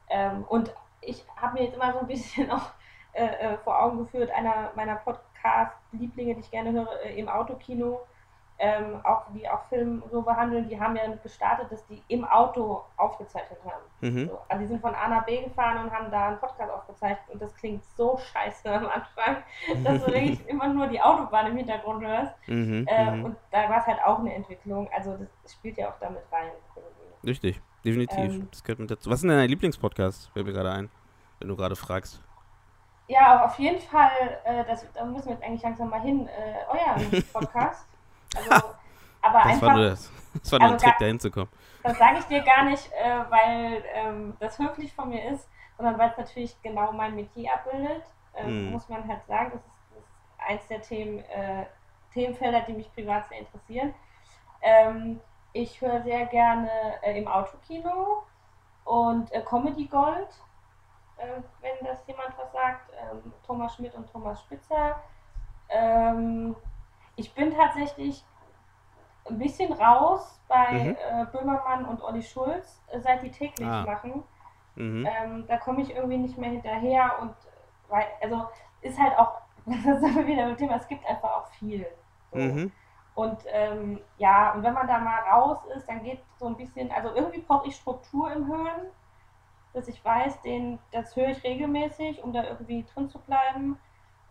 Ähm, 0.08 0.44
und 0.48 0.72
ich 1.00 1.24
habe 1.36 1.54
mir 1.54 1.64
jetzt 1.64 1.74
immer 1.74 1.92
so 1.92 2.00
ein 2.00 2.06
bisschen 2.06 2.50
auch 2.50 2.70
äh, 3.12 3.24
äh, 3.24 3.58
vor 3.58 3.82
Augen 3.82 3.98
geführt, 3.98 4.30
einer 4.30 4.70
meiner 4.74 4.96
Podcast-Lieblinge, 4.96 6.34
die 6.34 6.40
ich 6.40 6.50
gerne 6.50 6.72
höre, 6.72 7.02
äh, 7.04 7.18
im 7.18 7.28
Autokino, 7.28 8.00
ähm, 8.58 9.00
auch 9.04 9.24
die 9.34 9.48
auch 9.48 9.64
Film 9.68 10.02
so 10.10 10.22
behandeln, 10.22 10.68
die 10.68 10.78
haben 10.78 10.96
ja 10.96 11.02
gestartet, 11.22 11.70
dass 11.70 11.84
die 11.86 12.02
im 12.08 12.24
Auto 12.24 12.82
aufgezeichnet 12.96 13.58
haben. 13.64 13.82
Mhm. 14.00 14.28
So, 14.28 14.38
also 14.48 14.62
die 14.62 14.68
sind 14.68 14.80
von 14.80 14.94
A 14.94 15.08
nach 15.08 15.24
B 15.24 15.42
gefahren 15.42 15.84
und 15.84 15.90
haben 15.92 16.10
da 16.10 16.28
einen 16.28 16.38
Podcast 16.38 16.70
aufgezeichnet 16.70 17.28
und 17.28 17.42
das 17.42 17.54
klingt 17.54 17.84
so 17.96 18.18
scheiße 18.18 18.70
am 18.70 18.86
Anfang, 18.86 19.42
dass 19.84 20.04
du 20.04 20.12
wirklich 20.12 20.46
immer 20.48 20.68
nur 20.68 20.86
die 20.86 21.00
Autobahn 21.00 21.46
im 21.48 21.56
Hintergrund 21.56 22.04
hörst. 22.04 22.34
Mhm, 22.46 22.86
äh, 22.88 23.10
mhm. 23.10 23.24
und 23.24 23.36
da 23.50 23.68
war 23.68 23.78
es 23.78 23.86
halt 23.86 23.98
auch 24.04 24.18
eine 24.18 24.34
Entwicklung, 24.34 24.88
also 24.94 25.18
das 25.42 25.52
spielt 25.52 25.76
ja 25.78 25.88
auch 25.88 25.98
damit 26.00 26.22
rein. 26.30 26.50
Richtig. 27.24 27.60
Definitiv. 27.84 28.18
Ähm, 28.18 28.48
das 28.50 28.62
gehört 28.62 28.78
mit 28.78 28.90
dazu. 28.90 29.10
Was 29.10 29.16
ist 29.16 29.22
denn 29.22 29.30
dein 29.30 29.48
Lieblingspodcast? 29.48 30.30
Fällt 30.30 30.46
mir 30.46 30.52
gerade 30.52 30.70
ein, 30.70 30.90
wenn 31.38 31.48
du 31.48 31.56
gerade 31.56 31.76
fragst. 31.76 32.22
Ja, 33.08 33.44
auf 33.44 33.58
jeden 33.58 33.80
Fall, 33.80 34.40
äh, 34.44 34.64
das, 34.64 34.86
da 34.92 35.04
müssen 35.04 35.26
wir 35.26 35.34
jetzt 35.34 35.44
eigentlich 35.44 35.62
langsam 35.62 35.90
mal 35.90 36.00
hin, 36.00 36.28
äh, 36.28 36.54
euer 36.70 37.22
Podcast. 37.32 37.86
Also, 38.36 38.50
aber 39.22 39.38
das 39.38 39.46
einfach, 39.46 39.66
war 39.66 39.76
nur 39.76 39.90
das. 39.90 40.10
Das 40.34 40.52
war 40.52 40.58
nur 40.60 40.72
also 40.72 40.84
ein 40.84 40.90
Trick, 40.90 40.98
da 40.98 41.06
hinzukommen. 41.06 41.48
Das 41.82 41.98
sage 41.98 42.18
ich 42.18 42.24
dir 42.24 42.42
gar 42.42 42.64
nicht, 42.64 42.90
äh, 42.92 43.30
weil 43.30 43.84
ähm, 43.94 44.36
das 44.40 44.58
höflich 44.58 44.92
von 44.92 45.08
mir 45.08 45.30
ist, 45.30 45.48
sondern 45.76 45.98
weil 45.98 46.10
es 46.10 46.16
natürlich 46.16 46.62
genau 46.62 46.92
mein 46.92 47.14
Metier 47.14 47.52
abbildet. 47.52 48.04
Ähm, 48.34 48.68
mm. 48.68 48.72
Muss 48.72 48.88
man 48.88 49.06
halt 49.06 49.24
sagen, 49.26 49.50
das 49.52 49.60
ist, 49.60 49.74
das 49.90 49.98
ist 49.98 50.48
eins 50.48 50.66
der 50.68 50.80
Themen, 50.80 51.18
äh, 51.18 51.66
Themenfelder, 52.14 52.60
die 52.62 52.72
mich 52.72 52.92
privat 52.94 53.28
sehr 53.28 53.40
interessieren. 53.40 53.94
Ähm, 54.62 55.20
ich 55.52 55.80
höre 55.80 56.02
sehr 56.02 56.26
gerne 56.26 56.70
äh, 57.02 57.18
im 57.18 57.28
Autokino 57.28 58.22
und 58.84 59.30
äh, 59.32 59.42
Comedy 59.42 59.86
Gold, 59.86 60.28
äh, 61.18 61.42
wenn 61.60 61.86
das 61.86 62.06
jemand 62.06 62.36
was 62.38 62.52
sagt. 62.52 62.90
Ähm, 62.98 63.32
Thomas 63.46 63.74
Schmidt 63.74 63.94
und 63.94 64.10
Thomas 64.10 64.40
Spitzer. 64.40 65.00
Ich 67.16 67.34
bin 67.34 67.54
tatsächlich 67.54 68.24
ein 69.28 69.38
bisschen 69.38 69.72
raus 69.72 70.40
bei 70.48 70.72
mhm. 70.72 70.96
Äh, 70.96 71.26
Böhmermann 71.26 71.84
und 71.84 72.02
Olli 72.02 72.22
Schulz, 72.22 72.82
äh, 72.88 73.00
seit 73.00 73.22
die 73.22 73.30
täglich 73.30 73.68
ah. 73.68 73.84
machen. 73.84 74.22
Mhm. 74.74 75.06
Ähm, 75.06 75.46
da 75.46 75.58
komme 75.58 75.82
ich 75.82 75.94
irgendwie 75.94 76.18
nicht 76.18 76.38
mehr 76.38 76.50
hinterher 76.50 77.18
und 77.20 77.34
weil, 77.88 78.06
also 78.22 78.48
ist 78.80 78.98
halt 78.98 79.16
auch, 79.18 79.40
das 79.66 80.02
ist 80.02 80.26
wieder 80.26 80.46
ein 80.46 80.56
Thema, 80.56 80.76
es 80.76 80.88
gibt 80.88 81.06
einfach 81.06 81.30
auch 81.30 81.46
viel. 81.48 81.86
So. 82.32 82.38
Mhm. 82.38 82.72
Und 83.14 83.38
ähm, 83.48 84.00
ja, 84.16 84.52
und 84.52 84.62
wenn 84.62 84.72
man 84.72 84.86
da 84.86 84.98
mal 84.98 85.20
raus 85.30 85.58
ist, 85.76 85.86
dann 85.86 86.02
geht 86.02 86.20
so 86.38 86.46
ein 86.46 86.56
bisschen, 86.56 86.90
also 86.90 87.14
irgendwie 87.14 87.40
brauche 87.40 87.68
ich 87.68 87.76
Struktur 87.76 88.32
im 88.32 88.46
Hören. 88.46 88.88
dass 89.74 89.88
ich 89.88 90.02
weiß, 90.04 90.40
den, 90.42 90.78
das 90.90 91.14
höre 91.16 91.28
ich 91.28 91.44
regelmäßig, 91.44 92.22
um 92.22 92.32
da 92.32 92.44
irgendwie 92.44 92.84
drin 92.84 93.08
zu 93.08 93.18
bleiben. 93.18 93.78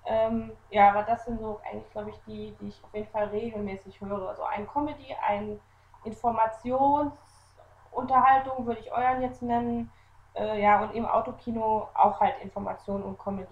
Ähm, 0.05 0.51
ja, 0.71 0.89
aber 0.89 1.03
das 1.03 1.25
sind 1.25 1.39
so 1.39 1.59
eigentlich, 1.69 1.89
glaube 1.91 2.09
ich, 2.09 2.19
die, 2.25 2.55
die 2.59 2.69
ich 2.69 2.83
auf 2.83 2.93
jeden 2.93 3.11
Fall 3.11 3.27
regelmäßig 3.27 4.01
höre. 4.01 4.29
Also 4.29 4.43
ein 4.43 4.67
Comedy, 4.67 5.15
ein 5.27 5.59
Informationsunterhaltung 6.03 8.65
würde 8.65 8.79
ich 8.79 8.91
euren 8.91 9.21
jetzt 9.21 9.41
nennen. 9.41 9.91
Äh, 10.33 10.61
ja, 10.61 10.83
und 10.83 10.95
im 10.95 11.05
Autokino 11.05 11.89
auch 11.93 12.19
halt 12.19 12.35
Information 12.41 13.03
und 13.03 13.19
Comedy. 13.19 13.47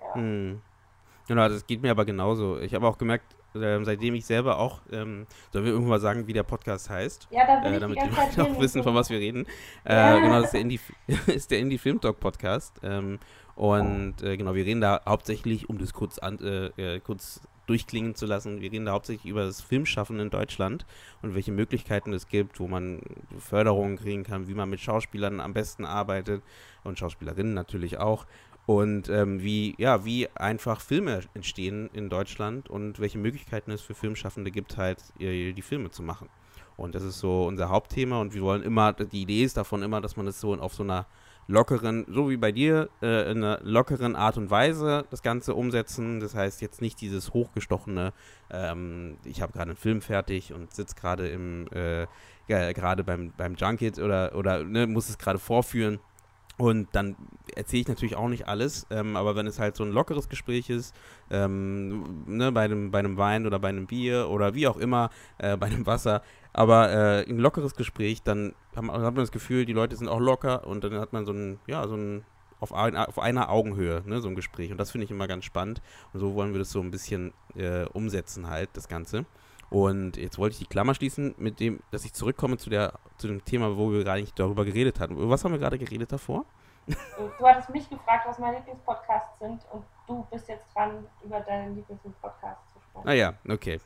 Ja. 0.00 0.14
Hm. 0.14 0.62
Genau, 1.28 1.48
das 1.48 1.66
geht 1.66 1.82
mir 1.82 1.90
aber 1.90 2.04
genauso. 2.04 2.58
Ich 2.58 2.74
habe 2.74 2.86
auch 2.86 2.98
gemerkt, 2.98 3.36
ähm, 3.54 3.84
seitdem 3.84 4.14
ich 4.14 4.24
selber 4.24 4.58
auch, 4.58 4.80
ähm, 4.90 5.26
sollen 5.52 5.64
wir 5.64 5.72
irgendwann 5.72 5.90
mal 5.90 6.00
sagen, 6.00 6.26
wie 6.26 6.32
der 6.32 6.42
Podcast 6.42 6.90
heißt? 6.90 7.28
Ja, 7.30 7.46
da 7.46 7.62
will 7.62 7.72
äh, 7.72 7.74
ich 7.74 7.80
damit 7.80 8.02
die 8.02 8.08
die 8.08 8.14
Leute 8.14 8.42
auch 8.42 8.60
wissen, 8.60 8.82
von 8.82 8.94
was 8.94 9.10
wir 9.10 9.18
reden. 9.18 9.46
Äh, 9.84 9.94
Ja. 9.94 10.18
Genau, 10.18 10.36
das 10.36 10.46
ist 10.46 10.54
der 10.54 10.60
Indie, 10.60 10.80
ist 11.26 11.50
der 11.50 11.58
Indie 11.58 11.78
Film 11.78 12.00
Talk 12.00 12.18
Podcast. 12.18 12.80
Ähm, 12.82 13.18
und 13.62 14.24
äh, 14.24 14.36
genau, 14.36 14.56
wir 14.56 14.66
reden 14.66 14.80
da 14.80 15.02
hauptsächlich, 15.06 15.68
um 15.68 15.78
das 15.78 15.92
kurz, 15.92 16.18
an, 16.18 16.40
äh, 16.40 16.96
äh, 16.96 16.98
kurz 16.98 17.40
durchklingen 17.68 18.16
zu 18.16 18.26
lassen, 18.26 18.60
wir 18.60 18.72
reden 18.72 18.86
da 18.86 18.90
hauptsächlich 18.90 19.30
über 19.30 19.44
das 19.44 19.60
Filmschaffen 19.60 20.18
in 20.18 20.30
Deutschland 20.30 20.84
und 21.22 21.36
welche 21.36 21.52
Möglichkeiten 21.52 22.12
es 22.12 22.26
gibt, 22.26 22.58
wo 22.58 22.66
man 22.66 23.02
Förderungen 23.38 23.98
kriegen 23.98 24.24
kann, 24.24 24.48
wie 24.48 24.54
man 24.54 24.68
mit 24.68 24.80
Schauspielern 24.80 25.38
am 25.38 25.52
besten 25.52 25.84
arbeitet 25.84 26.42
und 26.82 26.98
Schauspielerinnen 26.98 27.54
natürlich 27.54 27.98
auch 27.98 28.26
und 28.66 29.08
ähm, 29.08 29.40
wie, 29.44 29.76
ja, 29.78 30.04
wie 30.04 30.28
einfach 30.34 30.80
Filme 30.80 31.20
entstehen 31.34 31.88
in 31.92 32.08
Deutschland 32.08 32.68
und 32.68 32.98
welche 32.98 33.18
Möglichkeiten 33.18 33.70
es 33.70 33.80
für 33.80 33.94
Filmschaffende 33.94 34.50
gibt, 34.50 34.76
halt 34.76 34.98
äh, 35.20 35.52
die 35.52 35.62
Filme 35.62 35.92
zu 35.92 36.02
machen. 36.02 36.28
Und 36.76 36.96
das 36.96 37.04
ist 37.04 37.20
so 37.20 37.46
unser 37.46 37.68
Hauptthema 37.68 38.20
und 38.20 38.34
wir 38.34 38.42
wollen 38.42 38.64
immer, 38.64 38.92
die 38.92 39.22
Idee 39.22 39.44
ist 39.44 39.56
davon 39.56 39.84
immer, 39.84 40.00
dass 40.00 40.16
man 40.16 40.26
das 40.26 40.40
so 40.40 40.52
auf 40.52 40.74
so 40.74 40.82
einer 40.82 41.06
lockeren, 41.48 42.06
so 42.08 42.30
wie 42.30 42.36
bei 42.36 42.52
dir, 42.52 42.88
äh, 43.02 43.30
in 43.30 43.38
einer 43.38 43.60
lockeren 43.62 44.16
Art 44.16 44.36
und 44.36 44.50
Weise 44.50 45.04
das 45.10 45.22
Ganze 45.22 45.54
umsetzen. 45.54 46.20
Das 46.20 46.34
heißt 46.34 46.62
jetzt 46.62 46.80
nicht 46.80 47.00
dieses 47.00 47.32
hochgestochene, 47.32 48.12
ähm, 48.50 49.18
ich 49.24 49.42
habe 49.42 49.52
gerade 49.52 49.70
einen 49.70 49.76
Film 49.76 50.00
fertig 50.00 50.52
und 50.52 50.72
sitze 50.72 50.94
gerade 50.94 51.28
im, 51.28 51.66
äh, 51.72 52.06
gerade 52.46 53.04
beim, 53.04 53.32
beim 53.36 53.54
Junket 53.54 53.98
oder, 53.98 54.34
oder 54.34 54.64
ne, 54.64 54.86
muss 54.86 55.08
es 55.08 55.18
gerade 55.18 55.38
vorführen. 55.38 56.00
Und 56.58 56.88
dann 56.92 57.16
erzähle 57.56 57.80
ich 57.80 57.88
natürlich 57.88 58.14
auch 58.14 58.28
nicht 58.28 58.46
alles, 58.46 58.86
ähm, 58.90 59.16
aber 59.16 59.34
wenn 59.34 59.46
es 59.46 59.58
halt 59.58 59.74
so 59.74 59.84
ein 59.84 59.90
lockeres 59.90 60.28
Gespräch 60.28 60.68
ist, 60.68 60.94
ähm, 61.30 62.24
ne, 62.26 62.52
bei, 62.52 62.64
einem, 62.64 62.90
bei 62.90 62.98
einem 62.98 63.16
Wein 63.16 63.46
oder 63.46 63.58
bei 63.58 63.70
einem 63.70 63.86
Bier 63.86 64.28
oder 64.28 64.54
wie 64.54 64.68
auch 64.68 64.76
immer, 64.76 65.10
äh, 65.38 65.56
bei 65.56 65.66
einem 65.66 65.86
Wasser, 65.86 66.22
aber 66.52 66.90
äh, 66.90 67.28
ein 67.28 67.38
lockeres 67.38 67.74
Gespräch, 67.74 68.22
dann 68.22 68.54
hat 68.76 68.84
man, 68.84 68.96
hat 68.96 69.14
man 69.14 69.22
das 69.22 69.32
Gefühl, 69.32 69.64
die 69.64 69.72
Leute 69.72 69.96
sind 69.96 70.08
auch 70.08 70.20
locker 70.20 70.66
und 70.66 70.84
dann 70.84 70.98
hat 70.98 71.12
man 71.12 71.24
so 71.24 71.32
ein, 71.32 71.58
ja, 71.66 71.86
so 71.86 71.96
ein 71.96 72.24
auf, 72.60 72.72
ein, 72.72 72.96
auf 72.96 73.18
einer 73.18 73.50
Augenhöhe, 73.50 74.02
ne, 74.06 74.20
so 74.20 74.28
ein 74.28 74.36
Gespräch. 74.36 74.70
Und 74.70 74.78
das 74.78 74.92
finde 74.92 75.04
ich 75.04 75.10
immer 75.10 75.26
ganz 75.26 75.44
spannend. 75.44 75.82
Und 76.12 76.20
so 76.20 76.34
wollen 76.34 76.52
wir 76.52 76.60
das 76.60 76.70
so 76.70 76.80
ein 76.80 76.92
bisschen 76.92 77.34
äh, 77.56 77.84
umsetzen 77.86 78.48
halt, 78.48 78.70
das 78.74 78.86
Ganze. 78.86 79.26
Und 79.68 80.16
jetzt 80.16 80.38
wollte 80.38 80.52
ich 80.52 80.58
die 80.60 80.66
Klammer 80.66 80.94
schließen 80.94 81.34
mit 81.38 81.58
dem, 81.58 81.80
dass 81.90 82.04
ich 82.04 82.12
zurückkomme 82.12 82.58
zu, 82.58 82.70
der, 82.70 82.92
zu 83.16 83.26
dem 83.26 83.44
Thema, 83.44 83.76
wo 83.76 83.90
wir 83.90 84.04
gerade 84.04 84.20
nicht 84.20 84.38
darüber 84.38 84.64
geredet 84.64 85.00
hatten. 85.00 85.14
Über 85.16 85.30
was 85.30 85.44
haben 85.44 85.52
wir 85.52 85.58
gerade 85.58 85.78
geredet 85.78 86.12
davor? 86.12 86.44
Du 86.86 87.46
hattest 87.46 87.70
mich 87.70 87.88
gefragt, 87.88 88.26
was 88.26 88.38
meine 88.38 88.58
Lieblingspodcasts 88.58 89.38
sind 89.38 89.60
und 89.72 89.84
du 90.06 90.26
bist 90.30 90.48
jetzt 90.48 90.66
dran, 90.74 91.06
über 91.24 91.40
deinen 91.40 91.74
Lieblingspodcast 91.76 92.60
sprechen. 93.00 93.08
Ah 93.08 93.12
okay. 93.48 93.80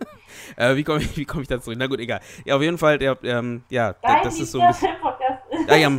äh, 0.56 0.76
wie 0.76 0.84
komme 0.84 1.00
ich, 1.00 1.16
wie 1.16 1.24
komm 1.24 1.42
ich 1.42 1.48
da 1.48 1.60
zurück? 1.60 1.78
Na 1.78 1.86
gut, 1.86 2.00
egal. 2.00 2.20
Ja, 2.44 2.56
auf 2.56 2.62
jeden 2.62 2.78
Fall, 2.78 2.98
der, 2.98 3.16
ähm, 3.22 3.64
ja, 3.68 3.94
Dein 4.02 4.22
das 4.22 4.40
ist 4.40 4.52
so 4.52 4.60
ein 4.60 4.68
bisschen. 4.68 4.90
Ah, 5.68 5.76
ja, 5.76 5.90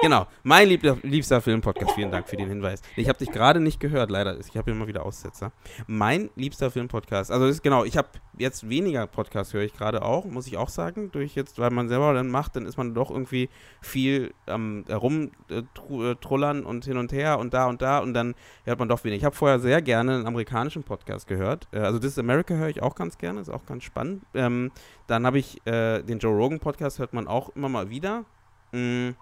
genau. 0.00 0.26
Mein 0.42 0.68
liebster, 0.68 0.96
liebster 1.02 1.40
Filmpodcast. 1.40 1.92
Vielen 1.92 2.10
Dank 2.10 2.28
für 2.28 2.36
den 2.36 2.48
Hinweis. 2.48 2.80
Ich 2.96 3.08
habe 3.08 3.18
dich 3.18 3.30
gerade 3.30 3.60
nicht 3.60 3.80
gehört, 3.80 4.10
leider. 4.10 4.38
Ich 4.38 4.56
habe 4.56 4.70
immer 4.70 4.86
wieder 4.86 5.04
Aussetzer. 5.04 5.52
Mein 5.86 6.30
liebster 6.36 6.70
Filmpodcast. 6.70 7.30
Also 7.30 7.46
ist 7.46 7.62
genau. 7.62 7.84
Ich 7.84 7.96
habe 7.96 8.08
jetzt 8.38 8.68
weniger 8.68 9.06
Podcasts 9.06 9.52
höre 9.54 9.62
ich 9.62 9.72
gerade 9.72 10.02
auch, 10.02 10.24
muss 10.24 10.46
ich 10.46 10.56
auch 10.56 10.68
sagen. 10.68 11.10
Durch 11.10 11.34
jetzt, 11.34 11.58
weil 11.58 11.70
man 11.70 11.88
selber 11.88 12.12
dann 12.14 12.28
macht, 12.28 12.56
dann 12.56 12.66
ist 12.66 12.76
man 12.76 12.94
doch 12.94 13.10
irgendwie 13.10 13.48
viel 13.80 14.32
am 14.46 14.84
ähm, 14.88 14.94
rumtrullern 14.94 16.64
und 16.64 16.84
hin 16.84 16.98
und 16.98 17.12
her 17.12 17.38
und 17.38 17.54
da 17.54 17.66
und 17.66 17.82
da 17.82 17.98
und 17.98 18.14
dann 18.14 18.34
hört 18.64 18.78
man 18.78 18.88
doch 18.88 19.02
wenig. 19.04 19.18
Ich 19.18 19.24
habe 19.24 19.34
vorher 19.34 19.58
sehr 19.58 19.82
gerne 19.82 20.14
einen 20.14 20.26
amerikanischen 20.26 20.82
Podcast 20.82 21.26
gehört. 21.26 21.68
Äh, 21.72 21.78
also 21.78 21.98
This 21.98 22.12
is 22.12 22.18
America 22.18 22.54
höre 22.54 22.68
ich 22.68 22.82
auch 22.82 22.94
ganz 22.94 23.18
gerne, 23.18 23.40
ist 23.40 23.50
auch 23.50 23.66
ganz 23.66 23.84
spannend. 23.84 24.24
Ähm, 24.34 24.70
dann 25.06 25.26
habe 25.26 25.38
ich 25.38 25.64
äh, 25.66 26.02
den 26.02 26.18
Joe 26.18 26.34
Rogan 26.36 26.60
Podcast, 26.60 26.98
hört 26.98 27.12
man 27.12 27.26
auch 27.26 27.50
immer 27.56 27.68
mal 27.68 27.90
wieder. 27.90 28.24
Mm, 28.76 29.14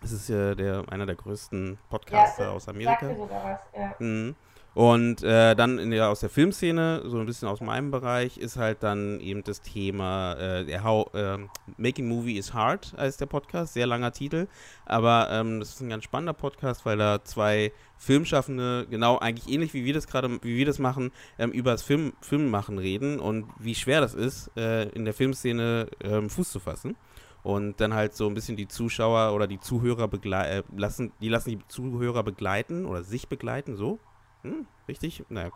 Das 0.00 0.10
ist 0.12 0.28
ja 0.28 0.54
der, 0.54 0.84
einer 0.90 1.06
der 1.06 1.14
größten 1.14 1.78
Podcaster 1.88 2.44
Ja, 2.44 2.50
aus 2.52 2.68
Amerika. 2.68 3.08
dir 3.08 3.16
sogar 3.16 3.44
was, 3.44 3.60
ja. 3.80 3.94
Mhm. 3.98 4.34
Und 4.74 5.22
äh, 5.22 5.54
dann 5.54 5.78
in 5.78 5.90
der, 5.90 6.08
aus 6.08 6.20
der 6.20 6.30
Filmszene, 6.30 7.02
so 7.04 7.18
ein 7.18 7.26
bisschen 7.26 7.46
aus 7.46 7.60
meinem 7.60 7.90
Bereich, 7.90 8.38
ist 8.38 8.56
halt 8.56 8.82
dann 8.82 9.20
eben 9.20 9.44
das 9.44 9.60
Thema 9.60 10.34
äh, 10.40 10.80
How, 10.82 11.12
äh, 11.14 11.36
Making 11.76 12.08
Movie 12.08 12.38
is 12.38 12.54
Hard, 12.54 12.94
heißt 12.96 13.20
der 13.20 13.26
Podcast, 13.26 13.74
sehr 13.74 13.86
langer 13.86 14.12
Titel. 14.12 14.46
Aber 14.86 15.28
ähm, 15.30 15.60
das 15.60 15.74
ist 15.74 15.82
ein 15.82 15.90
ganz 15.90 16.04
spannender 16.04 16.32
Podcast, 16.32 16.86
weil 16.86 16.96
da 16.96 17.22
zwei 17.22 17.70
Filmschaffende, 17.98 18.86
genau 18.88 19.18
eigentlich 19.18 19.52
ähnlich 19.52 19.74
wie 19.74 19.84
wir 19.84 19.92
das 19.92 20.06
gerade, 20.06 20.30
wie 20.42 20.56
wir 20.56 20.64
das 20.66 20.78
machen, 20.78 21.12
ähm, 21.38 21.50
über 21.52 21.72
das 21.72 21.82
Film, 21.82 22.14
Filmmachen 22.22 22.78
reden 22.78 23.20
und 23.20 23.44
wie 23.58 23.74
schwer 23.74 24.00
das 24.00 24.14
ist, 24.14 24.50
äh, 24.56 24.88
in 24.88 25.04
der 25.04 25.12
Filmszene 25.14 25.86
ähm, 26.02 26.30
Fuß 26.30 26.50
zu 26.50 26.60
fassen. 26.60 26.96
Und 27.42 27.80
dann 27.80 27.92
halt 27.92 28.14
so 28.14 28.28
ein 28.28 28.34
bisschen 28.34 28.56
die 28.56 28.68
Zuschauer 28.68 29.34
oder 29.34 29.46
die 29.48 29.58
Zuhörer 29.58 30.06
begleiten, 30.08 30.64
äh, 30.76 30.80
lassen, 30.80 31.12
die 31.20 31.28
lassen 31.28 31.50
die 31.50 31.58
Zuhörer 31.68 32.22
begleiten 32.22 32.86
oder 32.86 33.02
sich 33.02 33.28
begleiten, 33.28 33.76
so. 33.76 33.98
Hm, 34.42 34.66
richtig? 34.88 35.24
Naja, 35.28 35.50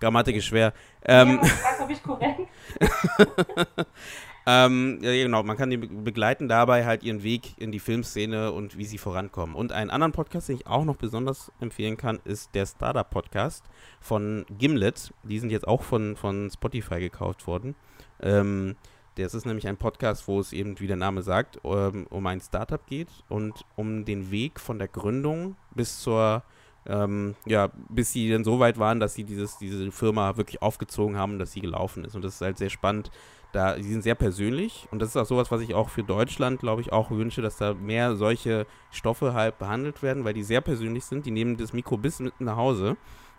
Grammatik 0.00 0.36
ist 0.36 0.46
schwer. 0.46 0.72
Ähm, 1.04 1.40
ja, 1.42 1.88
ich 1.88 2.02
korrekt. 2.02 2.40
ähm, 4.46 4.98
ja, 5.02 5.12
genau, 5.12 5.42
man 5.42 5.56
kann 5.56 5.70
die 5.70 5.76
be- 5.76 5.88
begleiten 5.88 6.48
dabei 6.48 6.86
halt 6.86 7.02
ihren 7.02 7.22
Weg 7.22 7.54
in 7.58 7.72
die 7.72 7.80
Filmszene 7.80 8.52
und 8.52 8.78
wie 8.78 8.84
sie 8.84 8.98
vorankommen. 8.98 9.54
Und 9.54 9.72
einen 9.72 9.90
anderen 9.90 10.12
Podcast, 10.12 10.48
den 10.48 10.56
ich 10.56 10.66
auch 10.66 10.84
noch 10.84 10.96
besonders 10.96 11.52
empfehlen 11.60 11.96
kann, 11.96 12.20
ist 12.24 12.54
der 12.54 12.66
Startup-Podcast 12.66 13.64
von 14.00 14.46
Gimlet. 14.58 15.12
Die 15.22 15.38
sind 15.38 15.50
jetzt 15.50 15.68
auch 15.68 15.82
von, 15.82 16.16
von 16.16 16.50
Spotify 16.50 17.00
gekauft 17.00 17.46
worden. 17.46 17.74
Ähm, 18.22 18.76
das 19.16 19.34
ist 19.34 19.46
nämlich 19.46 19.66
ein 19.68 19.76
Podcast, 19.76 20.26
wo 20.28 20.40
es 20.40 20.52
eben, 20.52 20.78
wie 20.80 20.86
der 20.86 20.96
Name 20.96 21.22
sagt, 21.22 21.58
ähm, 21.64 22.06
um 22.10 22.26
ein 22.26 22.40
Startup 22.40 22.84
geht 22.86 23.08
und 23.28 23.64
um 23.76 24.04
den 24.04 24.30
Weg 24.30 24.60
von 24.60 24.78
der 24.78 24.88
Gründung 24.88 25.56
bis 25.74 26.00
zur 26.00 26.42
ähm, 26.86 27.34
ja, 27.44 27.70
bis 27.88 28.12
sie 28.12 28.30
dann 28.30 28.44
so 28.44 28.58
weit 28.58 28.78
waren, 28.78 29.00
dass 29.00 29.14
sie 29.14 29.24
dieses, 29.24 29.58
diese 29.58 29.90
Firma 29.92 30.36
wirklich 30.36 30.62
aufgezogen 30.62 31.16
haben, 31.16 31.38
dass 31.38 31.52
sie 31.52 31.60
gelaufen 31.60 32.04
ist. 32.04 32.14
Und 32.14 32.24
das 32.24 32.34
ist 32.34 32.40
halt 32.40 32.58
sehr 32.58 32.70
spannend. 32.70 33.10
Da, 33.52 33.74
die 33.74 33.82
sind 33.82 34.02
sehr 34.02 34.14
persönlich 34.14 34.86
und 34.92 35.02
das 35.02 35.08
ist 35.10 35.16
auch 35.16 35.26
sowas, 35.26 35.50
was 35.50 35.60
ich 35.60 35.74
auch 35.74 35.88
für 35.88 36.04
Deutschland, 36.04 36.60
glaube 36.60 36.82
ich, 36.82 36.92
auch 36.92 37.10
wünsche, 37.10 37.42
dass 37.42 37.56
da 37.56 37.74
mehr 37.74 38.14
solche 38.14 38.64
Stoffe 38.92 39.34
halt 39.34 39.58
behandelt 39.58 40.04
werden, 40.04 40.24
weil 40.24 40.34
die 40.34 40.44
sehr 40.44 40.60
persönlich 40.60 41.04
sind. 41.04 41.26
Die 41.26 41.32
nehmen 41.32 41.56
das 41.56 41.72
Mikro 41.72 41.96
bis 41.96 42.20
mit 42.20 42.40
nach 42.40 42.56
Hause 42.56 42.96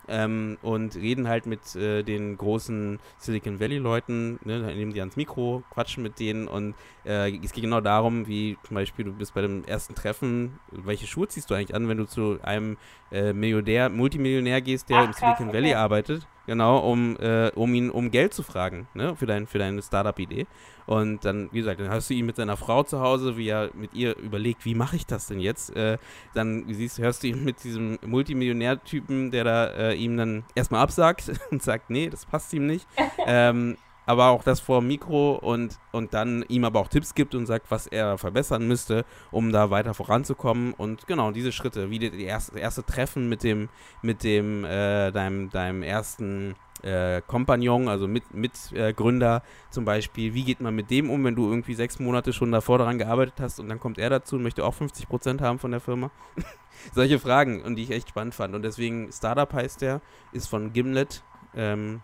ähm, 0.08 0.58
und 0.62 0.96
reden 0.96 1.28
halt 1.28 1.46
mit 1.46 1.74
äh, 1.76 2.02
den 2.02 2.36
großen 2.36 2.98
Silicon 3.18 3.60
Valley-Leuten, 3.60 4.38
ne, 4.44 4.74
nehmen 4.74 4.92
die 4.92 5.00
ans 5.00 5.16
Mikro, 5.16 5.62
quatschen 5.70 6.02
mit 6.02 6.18
denen 6.18 6.48
und 6.48 6.74
äh, 7.04 7.36
es 7.38 7.52
geht 7.52 7.64
genau 7.64 7.80
darum, 7.80 8.26
wie 8.26 8.56
zum 8.64 8.74
Beispiel 8.74 9.04
du 9.04 9.12
bist 9.12 9.34
bei 9.34 9.42
dem 9.42 9.64
ersten 9.64 9.94
Treffen, 9.94 10.58
welche 10.70 11.06
Schuhe 11.06 11.28
ziehst 11.28 11.50
du 11.50 11.54
eigentlich 11.54 11.74
an, 11.74 11.88
wenn 11.88 11.98
du 11.98 12.06
zu 12.06 12.38
einem 12.42 12.76
äh, 13.10 13.32
Millionär, 13.32 13.88
Multimillionär 13.88 14.60
gehst, 14.60 14.88
der 14.90 14.98
Ach, 14.98 15.04
im 15.04 15.10
krass, 15.12 15.20
Silicon 15.20 15.54
Valley 15.54 15.70
okay. 15.70 15.74
arbeitet, 15.74 16.26
genau, 16.46 16.78
um, 16.78 17.16
äh, 17.18 17.50
um 17.54 17.74
ihn 17.74 17.90
um 17.90 18.10
Geld 18.10 18.34
zu 18.34 18.42
fragen, 18.42 18.88
ne, 18.94 19.16
für, 19.16 19.26
dein, 19.26 19.46
für 19.46 19.58
deine 19.58 19.82
Startup-Idee. 19.82 20.46
Und 20.86 21.24
dann, 21.24 21.48
wie 21.52 21.58
gesagt, 21.58 21.80
dann 21.80 21.90
hast 21.90 22.10
du 22.10 22.14
ihn 22.14 22.26
mit 22.26 22.36
seiner 22.36 22.56
Frau 22.56 22.82
zu 22.82 23.00
Hause, 23.00 23.36
wie 23.36 23.48
er 23.48 23.70
mit 23.74 23.94
ihr 23.94 24.16
überlegt, 24.16 24.64
wie 24.64 24.74
mache 24.74 24.96
ich 24.96 25.06
das 25.06 25.26
denn 25.26 25.40
jetzt? 25.40 25.74
Äh, 25.76 25.98
dann 26.34 26.64
siehst, 26.68 26.98
hörst 26.98 27.22
du 27.22 27.28
ihn 27.28 27.44
mit 27.44 27.62
diesem 27.64 27.98
Multimillionär-Typen, 28.04 29.30
der 29.30 29.44
da 29.44 29.66
äh, 29.66 29.94
ihm 29.94 30.16
dann 30.16 30.44
erstmal 30.54 30.82
absagt 30.82 31.32
und 31.50 31.62
sagt, 31.62 31.90
nee, 31.90 32.08
das 32.08 32.26
passt 32.26 32.52
ihm 32.52 32.66
nicht. 32.66 32.86
ähm, 33.26 33.76
aber 34.06 34.28
auch 34.28 34.42
das 34.42 34.60
vor 34.60 34.80
dem 34.80 34.88
Mikro 34.88 35.34
und, 35.34 35.78
und 35.92 36.12
dann 36.14 36.44
ihm 36.48 36.64
aber 36.64 36.80
auch 36.80 36.88
Tipps 36.88 37.14
gibt 37.14 37.34
und 37.34 37.46
sagt, 37.46 37.70
was 37.70 37.86
er 37.86 38.18
verbessern 38.18 38.66
müsste, 38.66 39.04
um 39.30 39.52
da 39.52 39.70
weiter 39.70 39.94
voranzukommen. 39.94 40.74
Und 40.74 41.06
genau, 41.06 41.30
diese 41.30 41.52
Schritte, 41.52 41.90
wie 41.90 41.98
die 41.98 42.24
erste, 42.24 42.58
erste 42.58 42.84
Treffen 42.84 43.28
mit 43.28 43.42
dem, 43.44 43.68
mit 44.02 44.24
dem, 44.24 44.64
äh, 44.64 45.12
deinem, 45.12 45.50
deinem 45.50 45.82
ersten 45.82 46.56
äh, 46.82 47.22
Kompagnon, 47.26 47.88
also 47.88 48.08
mit, 48.08 48.34
mit 48.34 48.52
äh, 48.72 48.94
zum 49.70 49.84
Beispiel, 49.84 50.34
wie 50.34 50.44
geht 50.44 50.60
man 50.60 50.74
mit 50.74 50.90
dem 50.90 51.10
um, 51.10 51.24
wenn 51.24 51.34
du 51.34 51.48
irgendwie 51.48 51.74
sechs 51.74 51.98
Monate 51.98 52.32
schon 52.32 52.52
davor 52.52 52.78
daran 52.78 52.98
gearbeitet 52.98 53.34
hast 53.40 53.60
und 53.60 53.68
dann 53.68 53.80
kommt 53.80 53.98
er 53.98 54.10
dazu 54.10 54.36
und 54.36 54.42
möchte 54.42 54.64
auch 54.64 54.74
50% 54.74 55.40
haben 55.40 55.58
von 55.58 55.70
der 55.70 55.80
Firma? 55.80 56.10
Solche 56.92 57.18
Fragen 57.18 57.62
und 57.62 57.76
die 57.76 57.84
ich 57.84 57.90
echt 57.90 58.08
spannend 58.08 58.34
fand. 58.34 58.54
Und 58.54 58.62
deswegen 58.62 59.12
Startup 59.12 59.52
heißt 59.52 59.82
der, 59.82 60.00
ist 60.32 60.48
von 60.48 60.72
Gimlet. 60.72 61.22
Ähm, 61.54 62.02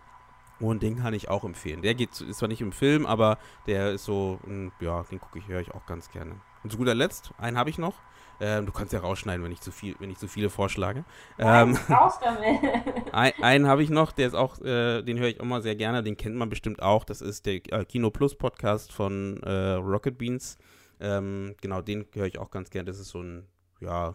und 0.61 0.83
den 0.83 0.99
kann 0.99 1.15
ich 1.15 1.29
auch 1.29 1.45
empfehlen. 1.45 1.83
Der 1.83 1.95
geht, 1.95 2.21
ist 2.21 2.39
zwar 2.39 2.49
nicht 2.49 2.61
im 2.61 2.73
Film, 2.73 3.07
aber 3.07 3.39
der 3.67 3.93
ist 3.93 4.05
so, 4.05 4.41
ja, 4.81 5.05
den 5.05 5.21
gucke 5.21 5.39
ich, 5.39 5.47
höre 5.47 5.61
ich 5.61 5.73
auch 5.73 5.87
ganz 5.87 6.11
gerne. 6.11 6.35
Und 6.65 6.71
zu 6.71 6.79
guter 6.79 6.95
Letzt, 6.95 7.33
einen 7.39 7.57
habe 7.57 7.71
ich 7.71 7.79
noch. 7.79 7.95
Ähm, 8.41 8.67
du 8.67 8.73
kannst 8.73 8.93
ja 8.93 9.01
rausschneiden, 9.01 9.45
wenn 9.45 9.53
ich 9.53 9.61
zu 9.61 9.73
viel, 9.73 9.97
wenn 9.99 10.11
ich 10.11 10.19
zu 10.19 10.29
viele 10.29 10.51
vorschlage. 10.51 11.05
Nein, 11.39 11.71
ähm, 11.71 11.95
raus 11.95 12.19
damit. 12.23 12.61
ein, 13.13 13.33
einen 13.43 13.67
habe 13.67 13.83
ich 13.83 13.91
noch, 13.91 14.13
der 14.13 14.29
ist 14.29 14.35
auch, 14.35 14.61
äh, 14.61 15.03
den 15.03 15.19
höre 15.19 15.29
ich 15.29 15.41
auch 15.41 15.45
mal 15.45 15.63
sehr 15.63 15.75
gerne, 15.75 16.03
den 16.03 16.17
kennt 16.17 16.37
man 16.37 16.49
bestimmt 16.49 16.81
auch. 16.81 17.05
Das 17.05 17.21
ist 17.21 17.47
der 17.47 17.55
äh, 17.73 17.85
Kino 17.85 18.11
Plus 18.11 18.37
Podcast 18.37 18.93
von 18.93 19.43
äh, 19.43 19.73
Rocket 19.73 20.19
Beans. 20.19 20.59
Ähm, 21.01 21.55
genau, 21.61 21.83
den 21.83 22.07
höre 22.13 22.27
ich 22.27 22.39
auch 22.39 22.51
ganz 22.51 22.71
gerne. 22.71 22.87
Das 22.87 22.99
ist 22.99 23.09
so 23.09 23.23
ein, 23.23 23.47
ja, 23.81 24.15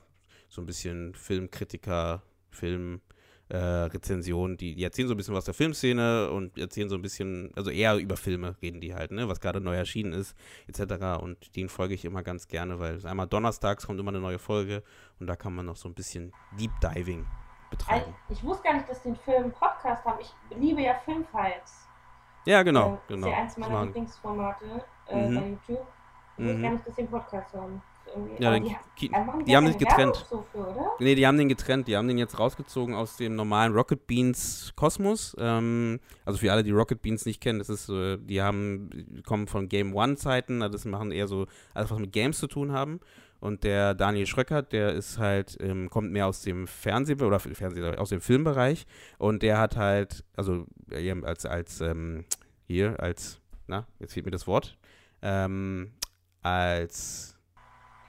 so 0.50 0.62
ein 0.62 0.66
bisschen 0.66 1.16
Filmkritiker, 1.16 2.22
Film 2.50 3.02
äh, 3.54 3.58
Rezensionen, 3.58 4.58
die, 4.58 4.74
die 4.74 4.84
erzählen 4.84 5.08
so 5.08 5.14
ein 5.14 5.18
bisschen 5.18 5.36
was 5.36 5.46
der 5.46 5.54
Filmszene 5.54 6.32
und 6.32 6.58
erzählen 6.58 6.90
so 6.90 6.96
ein 6.96 7.04
bisschen, 7.04 7.52
also 7.56 7.70
eher 7.70 7.98
über 7.98 8.18
Filme 8.18 8.56
reden 8.64 8.82
die 8.82 8.96
halt, 8.96 9.12
ne, 9.12 9.30
was 9.30 9.40
gerade 9.40 9.62
neu 9.62 9.76
erschienen 9.76 10.12
ist, 10.12 10.36
etc. 10.68 11.22
Und 11.22 11.56
den 11.56 11.70
folge 11.70 11.94
ich 11.94 12.04
immer 12.04 12.24
ganz 12.24 12.48
gerne, 12.48 12.80
weil 12.80 13.06
einmal 13.06 13.28
donnerstags 13.28 13.86
kommt 13.86 14.00
immer 14.00 14.10
eine 14.10 14.20
neue 14.20 14.40
Folge 14.40 14.82
und 15.20 15.28
da 15.28 15.36
kann 15.36 15.54
man 15.54 15.68
noch 15.68 15.76
so 15.76 15.88
ein 15.88 15.94
bisschen 15.94 16.34
Deep 16.60 16.72
Diving 16.82 17.28
betreiben. 17.70 18.16
Ich, 18.30 18.40
ich 18.40 18.44
wusste 18.44 18.64
gar 18.64 18.74
nicht, 18.74 18.90
dass 18.90 19.04
die 19.04 19.10
einen 19.10 19.18
Film-Podcast 19.18 20.04
haben. 20.04 20.20
Ich 20.20 20.34
liebe 20.58 20.82
ja 20.82 20.96
Filmfights. 21.06 21.88
Ja, 22.46 22.64
genau, 22.64 22.96
äh, 22.96 23.14
genau. 23.14 23.28
Das 23.28 23.30
ist 23.30 23.38
ja 23.38 23.44
eins 23.44 23.58
meiner 23.58 23.86
Lieblingsformate 23.86 24.86
äh, 25.10 25.30
mhm. 25.30 25.36
bei 25.36 25.48
YouTube. 25.48 25.88
Ich 26.38 26.44
mhm. 26.44 26.48
wusste 26.48 26.62
gar 26.62 26.72
nicht, 26.72 26.88
dass 26.88 26.98
einen 26.98 27.08
Podcast 27.08 27.54
haben 27.54 27.82
irgendwie. 28.16 28.44
Ja, 28.44 28.52
den, 28.52 28.64
die, 28.64 28.76
die, 29.00 29.12
die 29.46 29.56
haben 29.56 29.66
den 29.66 29.78
getrennt. 29.78 30.26
So 30.30 30.44
für, 30.52 30.76
nee, 31.00 31.16
die 31.16 31.26
haben 31.28 31.38
den 31.38 31.50
getrennt. 31.50 31.88
Die 31.88 31.98
haben 31.98 32.08
den 32.08 32.18
jetzt 32.18 32.40
rausgezogen 32.40 32.96
aus 32.96 33.18
dem 33.18 33.36
normalen 33.36 33.74
Rocket 33.74 34.08
Beans 34.08 34.74
Kosmos. 34.76 35.36
Ähm, 35.40 36.00
also 36.26 36.40
für 36.40 36.52
alle, 36.52 36.64
die 36.64 36.72
Rocket 36.72 37.02
Beans 37.02 37.26
nicht 37.26 37.42
kennen, 37.42 37.60
das 37.60 37.70
ist, 37.70 37.90
äh, 37.90 38.18
die 38.18 38.42
haben, 38.42 39.22
kommen 39.26 39.48
von 39.48 39.70
Game 39.70 39.94
One-Zeiten, 39.94 40.62
also 40.62 40.74
das 40.74 40.86
machen 40.86 41.12
eher 41.12 41.28
so 41.28 41.48
alles, 41.74 41.92
was 41.92 42.00
mit 42.00 42.12
Games 42.12 42.38
zu 42.38 42.48
tun 42.48 42.72
haben. 42.72 43.00
Und 43.40 43.66
der 43.66 43.94
Daniel 43.94 44.26
Schröckert, 44.26 44.72
der 44.72 44.94
ist 44.94 45.18
halt, 45.18 45.58
ähm, 45.60 45.90
kommt 45.90 46.14
mehr 46.14 46.28
aus 46.28 46.44
dem 46.44 46.66
Fernseh- 46.66 47.22
oder 47.22 47.42
Fernseh 47.42 47.84
aus 47.98 48.08
dem 48.08 48.22
Filmbereich. 48.22 48.86
Und 49.18 49.44
der 49.44 49.60
hat 49.60 49.76
halt, 49.76 50.24
also 50.38 50.66
als, 51.24 51.46
als, 51.46 51.82
ähm, 51.82 52.24
hier, 52.68 52.98
als, 53.02 53.42
na, 53.68 53.86
jetzt 54.00 54.14
fehlt 54.14 54.26
mir 54.26 54.32
das 54.32 54.48
Wort, 54.48 54.78
ähm, 55.22 55.92
als 56.42 57.33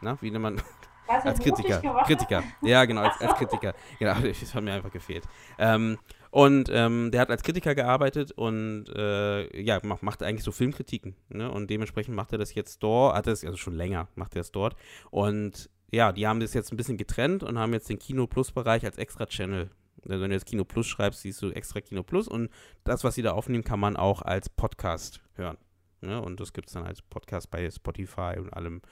na, 0.04 0.18
wie 0.20 0.30
nennt 0.30 0.42
man? 0.42 0.62
Was, 1.06 1.24
als 1.24 1.40
Kritiker. 1.40 1.80
Kritiker. 2.06 2.42
Ja, 2.62 2.84
genau, 2.84 3.02
als, 3.02 3.20
als 3.20 3.34
Kritiker. 3.34 3.74
Genau, 3.98 4.14
das 4.20 4.54
hat 4.54 4.64
mir 4.64 4.72
einfach 4.72 4.92
gefehlt. 4.92 5.24
Ähm, 5.58 5.98
und 6.30 6.68
ähm, 6.72 7.10
der 7.10 7.20
hat 7.20 7.30
als 7.30 7.42
Kritiker 7.42 7.74
gearbeitet 7.74 8.32
und 8.32 8.86
äh, 8.88 9.60
ja, 9.60 9.80
macht, 9.82 10.02
macht, 10.02 10.22
eigentlich 10.22 10.44
so 10.44 10.50
Filmkritiken. 10.50 11.14
Ne? 11.28 11.50
Und 11.50 11.70
dementsprechend 11.70 12.16
macht 12.16 12.32
er 12.32 12.38
das 12.38 12.54
jetzt 12.54 12.82
dort, 12.82 13.14
hat 13.14 13.26
es 13.26 13.44
also 13.44 13.56
schon 13.56 13.74
länger, 13.74 14.08
macht 14.14 14.34
er 14.34 14.40
es 14.40 14.50
dort. 14.50 14.76
Und 15.10 15.70
ja, 15.92 16.10
die 16.12 16.26
haben 16.26 16.40
das 16.40 16.54
jetzt 16.54 16.72
ein 16.72 16.76
bisschen 16.76 16.96
getrennt 16.96 17.42
und 17.42 17.58
haben 17.58 17.72
jetzt 17.72 17.88
den 17.88 17.98
Kino 17.98 18.26
Plus 18.26 18.50
Bereich 18.50 18.84
als 18.84 18.98
extra 18.98 19.26
Channel. 19.26 19.70
Also 20.08 20.20
wenn 20.20 20.30
du 20.30 20.36
jetzt 20.36 20.46
Kino 20.46 20.64
Plus 20.64 20.86
schreibst, 20.86 21.20
siehst 21.20 21.40
du 21.40 21.50
extra 21.50 21.80
Kino 21.80 22.02
Plus 22.02 22.28
und 22.28 22.50
das, 22.82 23.04
was 23.04 23.14
sie 23.14 23.22
da 23.22 23.32
aufnehmen, 23.32 23.64
kann 23.64 23.78
man 23.78 23.96
auch 23.96 24.22
als 24.22 24.48
Podcast 24.48 25.22
hören. 25.34 25.56
Ne? 26.00 26.20
Und 26.20 26.40
das 26.40 26.52
gibt 26.52 26.68
es 26.68 26.74
dann 26.74 26.84
als 26.84 27.02
Podcast 27.02 27.50
bei 27.50 27.70
Spotify 27.70 28.34
und 28.38 28.52
allem 28.52 28.82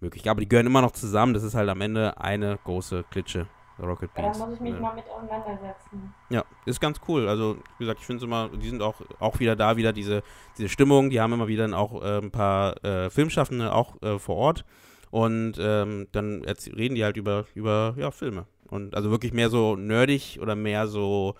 möglich. 0.00 0.28
Aber 0.28 0.40
die 0.40 0.48
gehören 0.48 0.66
immer 0.66 0.82
noch 0.82 0.92
zusammen. 0.92 1.34
Das 1.34 1.42
ist 1.42 1.54
halt 1.54 1.68
am 1.68 1.80
Ende 1.80 2.18
eine 2.20 2.58
große 2.64 3.04
Klitsche. 3.10 3.46
Rocket 3.82 4.12
Beans. 4.14 4.38
Ja, 4.38 4.44
da 4.44 4.50
muss 4.50 4.56
ich 4.56 4.60
mich 4.60 4.74
ja. 4.74 4.80
mal 4.80 4.94
mit 4.94 5.04
auseinandersetzen. 5.08 6.14
Ja, 6.28 6.44
ist 6.66 6.80
ganz 6.80 7.00
cool. 7.08 7.28
Also, 7.28 7.56
wie 7.78 7.84
gesagt, 7.84 8.00
ich 8.00 8.06
finde 8.06 8.18
es 8.18 8.24
immer, 8.24 8.48
die 8.48 8.68
sind 8.68 8.82
auch, 8.82 9.00
auch 9.18 9.40
wieder 9.40 9.56
da, 9.56 9.76
wieder 9.76 9.92
diese, 9.92 10.22
diese 10.58 10.68
Stimmung. 10.68 11.10
Die 11.10 11.20
haben 11.20 11.32
immer 11.32 11.48
wieder 11.48 11.66
auch 11.76 12.02
äh, 12.02 12.18
ein 12.18 12.30
paar 12.30 12.82
äh, 12.84 13.10
Filmschaffende 13.10 13.72
auch 13.72 14.00
äh, 14.02 14.18
vor 14.18 14.36
Ort. 14.36 14.64
Und 15.10 15.54
ähm, 15.58 16.06
dann 16.12 16.44
reden 16.44 16.94
die 16.94 17.04
halt 17.04 17.16
über, 17.16 17.46
über 17.54 17.94
ja, 17.96 18.10
Filme. 18.10 18.46
Und 18.68 18.94
also 18.94 19.10
wirklich 19.10 19.32
mehr 19.32 19.50
so 19.50 19.76
nerdig 19.76 20.38
oder 20.40 20.54
mehr 20.54 20.86
so 20.86 21.34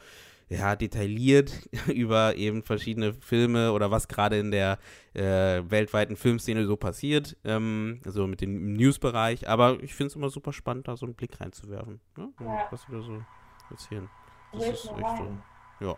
ja, 0.51 0.75
detailliert 0.75 1.69
über 1.87 2.35
eben 2.35 2.63
verschiedene 2.63 3.15
Filme 3.15 3.73
oder 3.73 3.91
was 3.91 4.09
gerade 4.09 4.39
in 4.39 4.51
der 4.51 4.79
äh, 5.15 5.63
weltweiten 5.65 6.17
Filmszene 6.17 6.67
so 6.67 6.77
passiert, 6.77 7.37
ähm, 7.45 8.01
also 8.05 8.27
mit 8.27 8.41
dem 8.41 8.73
News-Bereich. 8.75 9.49
Aber 9.49 9.81
ich 9.81 9.95
finde 9.95 10.09
es 10.09 10.17
immer 10.17 10.29
super 10.29 10.53
spannend, 10.53 10.89
da 10.89 10.97
so 10.97 11.07
einen 11.07 11.15
Blick 11.15 11.41
reinzuwerfen. 11.41 12.01
Ne? 12.17 12.33
Ja. 12.41 12.67
Was 12.71 12.89
wir 12.89 12.99
da 12.99 13.05
so 13.05 13.23
erzählen. 13.71 14.11
Das 14.53 14.65
ist 14.65 14.71
echt 14.71 14.87
so. 14.89 15.87
Ja. 15.87 15.97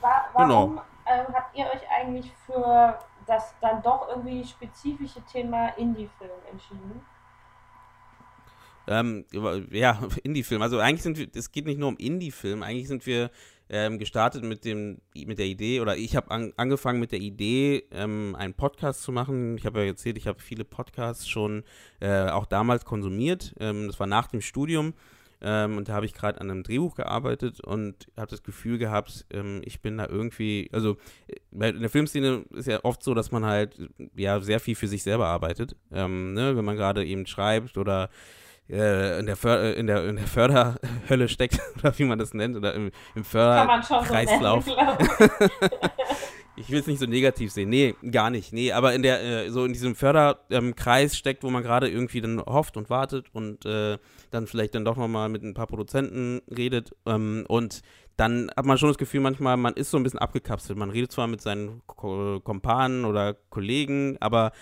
War, 0.00 0.30
warum 0.32 0.48
genau. 0.48 0.82
ähm, 1.06 1.26
habt 1.34 1.56
ihr 1.56 1.66
euch 1.66 1.82
eigentlich 1.90 2.32
für 2.46 2.98
das 3.26 3.52
dann 3.60 3.82
doch 3.82 4.08
irgendwie 4.08 4.44
spezifische 4.44 5.20
Thema 5.24 5.70
Indie-Film 5.70 6.30
entschieden? 6.52 7.00
Ähm, 8.86 9.24
ja, 9.70 9.98
Indie-Film. 10.22 10.62
Also 10.62 10.78
eigentlich 10.78 11.02
sind 11.02 11.18
wir, 11.18 11.28
es 11.34 11.50
geht 11.50 11.66
nicht 11.66 11.78
nur 11.78 11.88
um 11.88 11.96
Indie-Film, 11.96 12.62
eigentlich 12.62 12.86
sind 12.86 13.04
wir 13.06 13.30
ähm, 13.68 13.98
gestartet 13.98 14.44
mit, 14.44 14.64
dem, 14.64 15.00
mit 15.14 15.38
der 15.38 15.46
Idee, 15.46 15.80
oder 15.80 15.96
ich 15.96 16.16
habe 16.16 16.30
an, 16.30 16.52
angefangen 16.56 17.00
mit 17.00 17.12
der 17.12 17.20
Idee, 17.20 17.84
ähm, 17.90 18.36
einen 18.38 18.54
Podcast 18.54 19.02
zu 19.02 19.12
machen. 19.12 19.56
Ich 19.58 19.66
habe 19.66 19.80
ja 19.80 19.86
erzählt, 19.86 20.16
ich 20.16 20.26
habe 20.26 20.40
viele 20.40 20.64
Podcasts 20.64 21.28
schon 21.28 21.64
äh, 22.00 22.28
auch 22.28 22.46
damals 22.46 22.84
konsumiert. 22.84 23.54
Ähm, 23.58 23.86
das 23.88 23.98
war 23.98 24.06
nach 24.06 24.28
dem 24.28 24.40
Studium. 24.40 24.94
Ähm, 25.40 25.76
und 25.76 25.88
da 25.88 25.94
habe 25.94 26.06
ich 26.06 26.14
gerade 26.14 26.40
an 26.40 26.50
einem 26.50 26.62
Drehbuch 26.62 26.94
gearbeitet 26.94 27.60
und 27.60 28.06
habe 28.16 28.30
das 28.30 28.42
Gefühl 28.42 28.78
gehabt, 28.78 29.26
ähm, 29.30 29.60
ich 29.64 29.82
bin 29.82 29.98
da 29.98 30.06
irgendwie, 30.08 30.70
also 30.72 30.96
äh, 31.28 31.68
in 31.68 31.80
der 31.80 31.90
Filmszene 31.90 32.44
ist 32.54 32.66
ja 32.66 32.82
oft 32.84 33.02
so, 33.02 33.12
dass 33.12 33.32
man 33.32 33.44
halt 33.44 33.78
ja 34.16 34.40
sehr 34.40 34.60
viel 34.60 34.74
für 34.74 34.88
sich 34.88 35.02
selber 35.02 35.26
arbeitet. 35.26 35.76
Ähm, 35.92 36.32
ne? 36.32 36.56
Wenn 36.56 36.64
man 36.64 36.76
gerade 36.76 37.04
eben 37.04 37.26
schreibt 37.26 37.76
oder 37.76 38.08
äh, 38.68 39.18
in, 39.18 39.26
der 39.26 39.36
äh, 39.44 39.72
in, 39.78 39.86
der, 39.86 40.04
in 40.04 40.16
der 40.16 40.26
Förderhölle 40.26 41.28
steckt, 41.28 41.60
oder 41.78 41.98
wie 41.98 42.04
man 42.04 42.18
das 42.18 42.34
nennt, 42.34 42.56
oder 42.56 42.74
im, 42.74 42.90
im 43.14 43.24
Förderkreislauf. 43.24 44.64
So 44.64 44.76
ich 46.56 46.70
will 46.70 46.80
es 46.80 46.86
nicht 46.86 46.98
so 46.98 47.06
negativ 47.06 47.52
sehen. 47.52 47.68
Nee, 47.68 47.94
gar 48.10 48.30
nicht. 48.30 48.52
Nee, 48.52 48.72
aber 48.72 48.94
in 48.94 49.02
der, 49.02 49.22
äh, 49.22 49.50
so 49.50 49.64
in 49.64 49.72
diesem 49.72 49.94
Förderkreis 49.94 51.12
ähm, 51.12 51.16
steckt, 51.16 51.44
wo 51.44 51.50
man 51.50 51.62
gerade 51.62 51.88
irgendwie 51.88 52.20
dann 52.20 52.40
hofft 52.40 52.76
und 52.76 52.90
wartet 52.90 53.26
und 53.32 53.64
äh, 53.66 53.98
dann 54.30 54.46
vielleicht 54.46 54.74
dann 54.74 54.84
doch 54.84 54.96
nochmal 54.96 55.28
mit 55.28 55.42
ein 55.42 55.54
paar 55.54 55.66
Produzenten 55.66 56.40
redet. 56.50 56.92
Ähm, 57.06 57.44
und 57.48 57.82
dann 58.16 58.50
hat 58.56 58.64
man 58.64 58.78
schon 58.78 58.88
das 58.88 58.98
Gefühl, 58.98 59.20
manchmal, 59.20 59.58
man 59.58 59.74
ist 59.74 59.90
so 59.90 59.98
ein 59.98 60.02
bisschen 60.02 60.18
abgekapselt. 60.18 60.78
Man 60.78 60.90
redet 60.90 61.12
zwar 61.12 61.26
mit 61.26 61.42
seinen 61.42 61.82
Ko 61.86 62.40
Kompanen 62.42 63.04
oder 63.04 63.34
Kollegen, 63.34 64.16
aber 64.20 64.52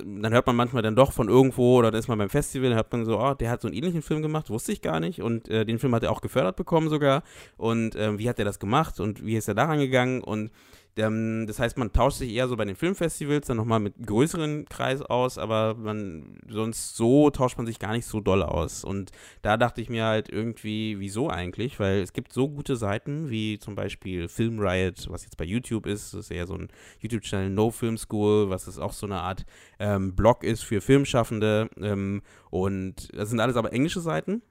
dann 0.00 0.32
hört 0.32 0.46
man 0.46 0.56
manchmal 0.56 0.82
dann 0.82 0.96
doch 0.96 1.12
von 1.12 1.28
irgendwo 1.28 1.78
oder 1.78 1.90
dann 1.90 2.00
ist 2.00 2.08
man 2.08 2.18
beim 2.18 2.30
Festival, 2.30 2.70
dann 2.70 2.76
hört 2.76 2.92
man 2.92 3.04
so, 3.04 3.20
oh, 3.20 3.34
der 3.34 3.50
hat 3.50 3.60
so 3.60 3.68
einen 3.68 3.76
ähnlichen 3.76 4.02
Film 4.02 4.22
gemacht, 4.22 4.50
wusste 4.50 4.72
ich 4.72 4.80
gar 4.80 5.00
nicht. 5.00 5.20
Und 5.20 5.48
äh, 5.48 5.64
den 5.64 5.78
Film 5.78 5.94
hat 5.94 6.02
er 6.02 6.10
auch 6.10 6.20
gefördert 6.20 6.56
bekommen 6.56 6.88
sogar. 6.88 7.22
Und 7.56 7.94
äh, 7.96 8.18
wie 8.18 8.28
hat 8.28 8.38
er 8.38 8.44
das 8.44 8.58
gemacht 8.58 9.00
und 9.00 9.24
wie 9.24 9.36
ist 9.36 9.48
er 9.48 9.54
daran 9.54 9.78
gegangen? 9.78 10.22
Und 10.22 10.50
das 10.94 11.58
heißt, 11.58 11.78
man 11.78 11.90
tauscht 11.92 12.18
sich 12.18 12.32
eher 12.32 12.48
so 12.48 12.56
bei 12.56 12.66
den 12.66 12.76
Filmfestivals 12.76 13.46
dann 13.46 13.56
nochmal 13.56 13.80
mit 13.80 13.94
größeren 14.06 14.66
Kreis 14.66 15.00
aus, 15.00 15.38
aber 15.38 15.74
man 15.74 16.38
sonst 16.48 16.96
so 16.96 17.30
tauscht 17.30 17.56
man 17.56 17.66
sich 17.66 17.78
gar 17.78 17.92
nicht 17.92 18.04
so 18.04 18.20
doll 18.20 18.42
aus. 18.42 18.84
Und 18.84 19.10
da 19.40 19.56
dachte 19.56 19.80
ich 19.80 19.88
mir 19.88 20.04
halt 20.04 20.28
irgendwie, 20.28 21.00
wieso 21.00 21.30
eigentlich? 21.30 21.80
Weil 21.80 22.02
es 22.02 22.12
gibt 22.12 22.34
so 22.34 22.46
gute 22.48 22.76
Seiten 22.76 23.30
wie 23.30 23.58
zum 23.58 23.74
Beispiel 23.74 24.28
Film 24.28 24.58
Riot, 24.58 25.08
was 25.08 25.24
jetzt 25.24 25.38
bei 25.38 25.46
YouTube 25.46 25.86
ist. 25.86 26.12
Das 26.12 26.26
ist 26.26 26.30
eher 26.30 26.46
so 26.46 26.56
ein 26.56 26.68
YouTube-Channel 27.00 27.48
No 27.48 27.70
Film 27.70 27.96
School, 27.96 28.50
was 28.50 28.68
ist 28.68 28.78
auch 28.78 28.92
so 28.92 29.06
eine 29.06 29.20
Art 29.20 29.46
ähm, 29.78 30.14
Blog 30.14 30.44
ist 30.44 30.62
für 30.62 30.82
Filmschaffende. 30.82 31.70
Ähm, 31.80 32.20
und 32.50 33.08
das 33.16 33.30
sind 33.30 33.40
alles 33.40 33.56
aber 33.56 33.72
englische 33.72 34.00
Seiten. 34.00 34.42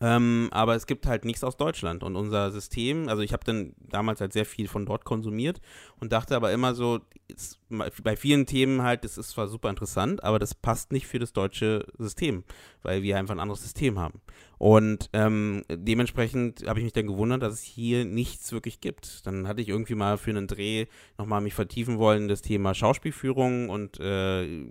Ähm, 0.00 0.48
aber 0.50 0.74
es 0.74 0.86
gibt 0.86 1.06
halt 1.06 1.24
nichts 1.24 1.42
aus 1.42 1.56
Deutschland. 1.56 2.02
Und 2.02 2.16
unser 2.16 2.50
System, 2.50 3.08
also 3.08 3.22
ich 3.22 3.32
habe 3.32 3.44
dann 3.44 3.74
damals 3.78 4.20
halt 4.20 4.32
sehr 4.32 4.44
viel 4.44 4.68
von 4.68 4.86
dort 4.86 5.04
konsumiert 5.04 5.60
und 6.00 6.12
dachte 6.12 6.36
aber 6.36 6.52
immer 6.52 6.74
so, 6.74 7.00
ist, 7.28 7.58
bei 7.68 8.16
vielen 8.16 8.46
Themen 8.46 8.82
halt, 8.82 9.04
das 9.04 9.18
ist 9.18 9.30
zwar 9.30 9.48
super 9.48 9.70
interessant, 9.70 10.22
aber 10.22 10.38
das 10.38 10.54
passt 10.54 10.92
nicht 10.92 11.06
für 11.06 11.18
das 11.18 11.32
deutsche 11.32 11.86
System, 11.98 12.44
weil 12.82 13.02
wir 13.02 13.18
einfach 13.18 13.34
ein 13.34 13.40
anderes 13.40 13.62
System 13.62 13.98
haben. 13.98 14.20
Und 14.58 15.10
ähm, 15.12 15.64
dementsprechend 15.68 16.66
habe 16.66 16.78
ich 16.78 16.84
mich 16.84 16.94
dann 16.94 17.06
gewundert, 17.06 17.42
dass 17.42 17.54
es 17.54 17.62
hier 17.62 18.06
nichts 18.06 18.52
wirklich 18.52 18.80
gibt. 18.80 19.26
Dann 19.26 19.46
hatte 19.48 19.60
ich 19.60 19.68
irgendwie 19.68 19.94
mal 19.94 20.16
für 20.16 20.30
einen 20.30 20.46
Dreh 20.46 20.86
nochmal 21.18 21.42
mich 21.42 21.52
vertiefen 21.52 21.98
wollen, 21.98 22.28
das 22.28 22.40
Thema 22.40 22.72
Schauspielführung 22.72 23.68
und 23.68 23.98
äh, 24.00 24.66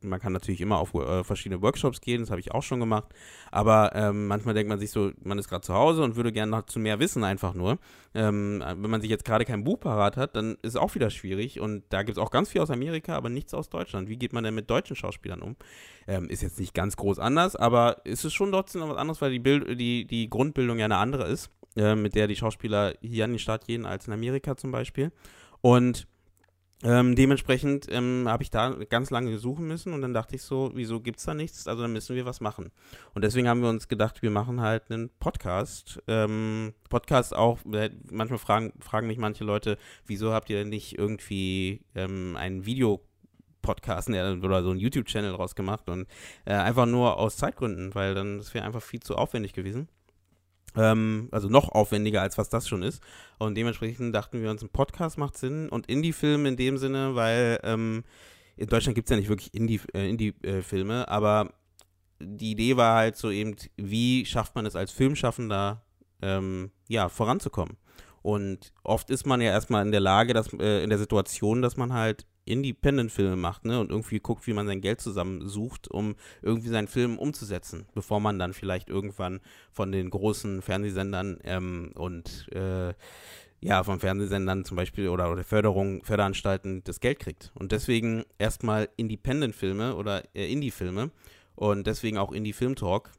man 0.00 0.20
kann 0.20 0.32
natürlich 0.32 0.60
immer 0.60 0.78
auf 0.78 0.94
äh, 0.94 1.24
verschiedene 1.24 1.60
Workshops 1.60 2.00
gehen, 2.00 2.20
das 2.20 2.30
habe 2.30 2.40
ich 2.40 2.52
auch 2.52 2.62
schon 2.62 2.80
gemacht. 2.80 3.12
Aber 3.50 3.94
ähm, 3.94 4.28
manchmal 4.28 4.54
denkt 4.54 4.70
man 4.70 4.78
sich 4.78 4.90
so, 4.90 5.10
man 5.22 5.38
ist 5.38 5.48
gerade 5.48 5.62
zu 5.62 5.74
Hause 5.74 6.02
und 6.02 6.16
würde 6.16 6.32
gerne 6.32 6.50
noch 6.50 6.64
zu 6.64 6.78
mehr 6.78 6.98
wissen 6.98 7.24
einfach 7.24 7.52
nur. 7.52 7.78
Ähm, 8.14 8.62
wenn 8.64 8.90
man 8.90 9.00
sich 9.00 9.10
jetzt 9.10 9.24
gerade 9.24 9.44
kein 9.44 9.64
Buch 9.64 9.80
parat 9.80 10.16
hat, 10.16 10.36
dann 10.36 10.41
ist 10.62 10.70
es 10.70 10.76
auch 10.76 10.94
wieder 10.94 11.10
schwierig 11.10 11.60
und 11.60 11.84
da 11.88 12.02
gibt 12.02 12.18
es 12.18 12.22
auch 12.22 12.30
ganz 12.30 12.50
viel 12.50 12.60
aus 12.60 12.70
Amerika, 12.70 13.16
aber 13.16 13.28
nichts 13.28 13.54
aus 13.54 13.68
Deutschland. 13.68 14.08
Wie 14.08 14.16
geht 14.16 14.32
man 14.32 14.44
denn 14.44 14.54
mit 14.54 14.68
deutschen 14.70 14.96
Schauspielern 14.96 15.42
um? 15.42 15.56
Ähm, 16.06 16.28
ist 16.28 16.42
jetzt 16.42 16.58
nicht 16.58 16.74
ganz 16.74 16.96
groß 16.96 17.18
anders, 17.18 17.56
aber 17.56 18.04
ist 18.04 18.24
es 18.24 18.32
schon 18.32 18.52
trotzdem 18.52 18.80
noch 18.80 18.90
was 18.90 18.96
anderes, 18.96 19.20
weil 19.20 19.30
die, 19.30 19.38
Bild, 19.38 19.80
die, 19.80 20.04
die 20.04 20.28
Grundbildung 20.28 20.78
ja 20.78 20.84
eine 20.84 20.96
andere 20.96 21.26
ist, 21.26 21.50
äh, 21.76 21.94
mit 21.94 22.14
der 22.14 22.26
die 22.26 22.36
Schauspieler 22.36 22.94
hier 23.00 23.24
an 23.24 23.32
den 23.32 23.38
Start 23.38 23.66
gehen 23.66 23.86
als 23.86 24.06
in 24.06 24.12
Amerika 24.12 24.56
zum 24.56 24.72
Beispiel. 24.72 25.12
Und 25.60 26.06
Ähm, 26.84 27.14
dementsprechend 27.14 27.86
ähm, 27.90 28.24
habe 28.26 28.42
ich 28.42 28.50
da 28.50 28.70
ganz 28.88 29.10
lange 29.10 29.38
suchen 29.38 29.66
müssen 29.68 29.92
und 29.92 30.02
dann 30.02 30.14
dachte 30.14 30.34
ich 30.34 30.42
so, 30.42 30.72
wieso 30.74 31.00
gibt 31.00 31.18
es 31.18 31.24
da 31.24 31.34
nichts? 31.34 31.68
Also 31.68 31.82
dann 31.82 31.92
müssen 31.92 32.16
wir 32.16 32.26
was 32.26 32.40
machen. 32.40 32.72
Und 33.14 33.22
deswegen 33.22 33.48
haben 33.48 33.62
wir 33.62 33.68
uns 33.68 33.86
gedacht, 33.86 34.22
wir 34.22 34.30
machen 34.30 34.60
halt 34.60 34.90
einen 34.90 35.10
Podcast. 35.20 36.02
Ähm, 36.08 36.74
Podcast 36.88 37.36
auch, 37.36 37.58
äh, 37.72 37.90
manchmal 38.10 38.38
fragen, 38.38 38.72
fragen 38.80 39.06
mich 39.06 39.18
manche 39.18 39.44
Leute, 39.44 39.78
wieso 40.06 40.32
habt 40.32 40.50
ihr 40.50 40.56
denn 40.58 40.70
nicht 40.70 40.98
irgendwie 40.98 41.82
ähm, 41.94 42.36
ein 42.36 42.66
Video 42.66 43.00
Podcast 43.62 44.08
oder 44.10 44.62
so 44.64 44.70
einen 44.70 44.80
YouTube-Channel 44.80 45.36
rausgemacht 45.36 45.88
und 45.88 46.08
äh, 46.44 46.52
einfach 46.52 46.86
nur 46.86 47.16
aus 47.16 47.36
Zeitgründen, 47.36 47.94
weil 47.94 48.14
dann 48.14 48.38
das 48.38 48.52
wäre 48.54 48.64
einfach 48.64 48.82
viel 48.82 49.00
zu 49.00 49.14
aufwendig 49.14 49.52
gewesen. 49.52 49.88
Ähm, 50.76 51.28
also 51.30 51.48
noch 51.48 51.68
aufwendiger, 51.70 52.22
als 52.22 52.38
was 52.38 52.48
das 52.48 52.68
schon 52.68 52.82
ist. 52.82 53.02
Und 53.38 53.56
dementsprechend 53.56 54.14
dachten 54.14 54.42
wir 54.42 54.50
uns, 54.50 54.62
ein 54.62 54.70
Podcast 54.70 55.18
macht 55.18 55.36
Sinn 55.36 55.68
und 55.68 55.86
Indie-Film 55.86 56.46
in 56.46 56.56
dem 56.56 56.78
Sinne, 56.78 57.14
weil 57.14 57.60
ähm, 57.62 58.04
in 58.56 58.68
Deutschland 58.68 58.94
gibt 58.94 59.08
es 59.08 59.10
ja 59.10 59.16
nicht 59.16 59.28
wirklich 59.28 59.54
Indie-Filme, 59.54 60.08
Indie, 60.08 60.34
äh, 60.42 61.04
aber 61.06 61.54
die 62.20 62.52
Idee 62.52 62.76
war 62.76 62.96
halt 62.96 63.16
so 63.16 63.30
eben, 63.30 63.56
wie 63.76 64.24
schafft 64.24 64.54
man 64.54 64.66
es 64.66 64.76
als 64.76 64.92
Filmschaffender, 64.92 65.84
ähm, 66.22 66.70
ja, 66.88 67.08
voranzukommen. 67.08 67.76
Und 68.22 68.72
oft 68.84 69.10
ist 69.10 69.26
man 69.26 69.40
ja 69.40 69.50
erstmal 69.50 69.84
in 69.84 69.90
der 69.90 70.00
Lage, 70.00 70.32
dass, 70.32 70.52
äh, 70.52 70.82
in 70.84 70.90
der 70.90 70.98
Situation, 70.98 71.60
dass 71.60 71.76
man 71.76 71.92
halt 71.92 72.26
Independent-Filme 72.44 73.36
macht, 73.36 73.64
ne? 73.64 73.78
Und 73.78 73.90
irgendwie 73.90 74.20
guckt, 74.20 74.46
wie 74.46 74.52
man 74.52 74.66
sein 74.66 74.80
Geld 74.80 75.00
zusammensucht, 75.00 75.88
um 75.88 76.16
irgendwie 76.42 76.68
seinen 76.68 76.88
Film 76.88 77.18
umzusetzen, 77.18 77.86
bevor 77.94 78.20
man 78.20 78.38
dann 78.38 78.52
vielleicht 78.52 78.88
irgendwann 78.88 79.40
von 79.70 79.92
den 79.92 80.10
großen 80.10 80.62
Fernsehsendern 80.62 81.38
ähm, 81.44 81.92
und 81.94 82.48
äh, 82.52 82.94
ja, 83.60 83.84
von 83.84 84.00
Fernsehsendern 84.00 84.64
zum 84.64 84.76
Beispiel 84.76 85.08
oder, 85.08 85.30
oder 85.30 85.44
Förderung, 85.44 86.04
Förderanstalten 86.04 86.82
das 86.82 86.98
Geld 86.98 87.20
kriegt. 87.20 87.52
Und 87.54 87.70
deswegen 87.70 88.24
erstmal 88.38 88.88
Independent-Filme 88.96 89.94
oder 89.94 90.24
äh, 90.34 90.50
Indie-Filme 90.52 91.12
und 91.54 91.86
deswegen 91.86 92.18
auch 92.18 92.32
Indie-Film-Talk, 92.32 93.12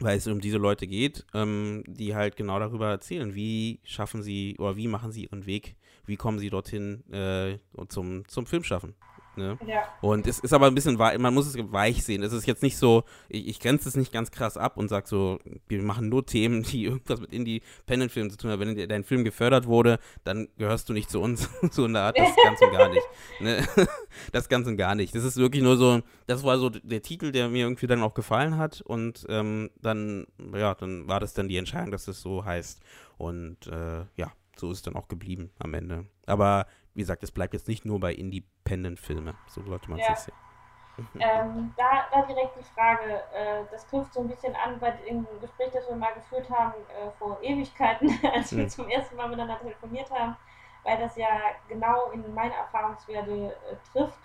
weil 0.00 0.18
es 0.18 0.26
um 0.26 0.40
diese 0.40 0.58
Leute 0.58 0.88
geht, 0.88 1.24
ähm, 1.32 1.84
die 1.86 2.16
halt 2.16 2.34
genau 2.34 2.58
darüber 2.58 2.90
erzählen, 2.90 3.36
wie 3.36 3.78
schaffen 3.84 4.24
sie 4.24 4.56
oder 4.58 4.76
wie 4.76 4.88
machen 4.88 5.12
sie 5.12 5.24
ihren 5.26 5.46
Weg 5.46 5.76
wie 6.06 6.16
kommen 6.16 6.38
sie 6.38 6.50
dorthin 6.50 7.04
äh, 7.12 7.58
zum, 7.88 8.26
zum 8.28 8.46
Filmschaffen. 8.46 8.94
Ne? 9.34 9.58
Ja. 9.66 9.84
Und 10.02 10.26
es 10.26 10.38
ist 10.40 10.52
aber 10.52 10.66
ein 10.66 10.74
bisschen, 10.74 10.96
man 10.96 11.32
muss 11.32 11.46
es 11.46 11.56
weich 11.72 12.04
sehen. 12.04 12.22
Es 12.22 12.32
ist 12.32 12.46
jetzt 12.46 12.62
nicht 12.62 12.76
so, 12.76 13.04
ich, 13.28 13.48
ich 13.48 13.60
grenze 13.60 13.88
es 13.88 13.96
nicht 13.96 14.12
ganz 14.12 14.30
krass 14.30 14.58
ab 14.58 14.76
und 14.76 14.88
sage 14.88 15.08
so, 15.08 15.38
wir 15.68 15.82
machen 15.82 16.10
nur 16.10 16.26
Themen, 16.26 16.62
die 16.62 16.84
irgendwas 16.84 17.20
mit 17.20 17.32
Indie-Pendant-Filmen 17.32 18.30
zu 18.30 18.36
tun 18.36 18.50
haben. 18.50 18.60
Wenn 18.60 18.88
dein 18.88 19.04
Film 19.04 19.24
gefördert 19.24 19.66
wurde, 19.66 19.98
dann 20.24 20.48
gehörst 20.58 20.88
du 20.88 20.92
nicht 20.92 21.10
zu 21.10 21.20
uns. 21.20 21.48
so 21.70 21.86
in 21.86 21.94
der 21.94 22.02
Art, 22.02 22.18
das 22.18 22.36
ganz 22.44 22.60
und 22.60 22.72
gar 22.72 22.88
nicht. 22.88 23.06
Ne? 23.40 23.66
Das 24.30 24.48
ganz 24.48 24.66
und 24.66 24.76
gar 24.76 24.94
nicht. 24.94 25.14
Das 25.14 25.24
ist 25.24 25.38
wirklich 25.38 25.62
nur 25.62 25.76
so, 25.76 26.02
das 26.26 26.44
war 26.44 26.58
so 26.58 26.68
der 26.68 27.02
Titel, 27.02 27.32
der 27.32 27.48
mir 27.48 27.64
irgendwie 27.64 27.86
dann 27.86 28.02
auch 28.02 28.14
gefallen 28.14 28.58
hat 28.58 28.82
und 28.82 29.24
ähm, 29.28 29.70
dann, 29.80 30.26
ja, 30.54 30.74
dann 30.74 31.08
war 31.08 31.18
das 31.18 31.32
dann 31.32 31.48
die 31.48 31.56
Entscheidung, 31.56 31.90
dass 31.90 32.02
es 32.02 32.06
das 32.06 32.20
so 32.20 32.44
heißt. 32.44 32.80
Und 33.16 33.66
äh, 33.68 34.04
ja, 34.16 34.32
so 34.56 34.70
ist 34.70 34.78
es 34.78 34.82
dann 34.82 34.96
auch 34.96 35.08
geblieben 35.08 35.50
am 35.58 35.74
Ende. 35.74 36.06
Aber 36.26 36.66
wie 36.94 37.00
gesagt, 37.00 37.22
es 37.22 37.32
bleibt 37.32 37.54
jetzt 37.54 37.68
nicht 37.68 37.84
nur 37.84 38.00
bei 38.00 38.12
Independent-Filmen. 38.12 39.36
So 39.46 39.62
sollte 39.62 39.90
man 39.90 40.00
es 40.00 40.08
ja. 40.08 40.16
sehen. 40.16 40.34
ähm, 41.18 41.72
da, 41.76 42.06
da 42.12 42.22
direkt 42.26 42.58
die 42.58 42.74
Frage, 42.74 43.22
äh, 43.34 43.64
das 43.70 43.88
knüpft 43.88 44.12
so 44.12 44.20
ein 44.20 44.28
bisschen 44.28 44.54
an 44.54 44.78
bei 44.78 44.90
dem 44.90 45.26
Gespräch, 45.40 45.70
das 45.72 45.88
wir 45.88 45.96
mal 45.96 46.12
geführt 46.12 46.50
haben 46.50 46.74
äh, 46.88 47.10
vor 47.18 47.38
Ewigkeiten, 47.42 48.10
als 48.34 48.54
wir 48.54 48.64
hm. 48.64 48.70
zum 48.70 48.88
ersten 48.88 49.16
Mal 49.16 49.28
miteinander 49.28 49.58
telefoniert 49.60 50.10
haben, 50.10 50.36
weil 50.84 50.98
das 50.98 51.16
ja 51.16 51.28
genau 51.68 52.10
in 52.10 52.34
meine 52.34 52.54
Erfahrungswerte 52.54 53.56
äh, 53.70 53.76
trifft, 53.90 54.20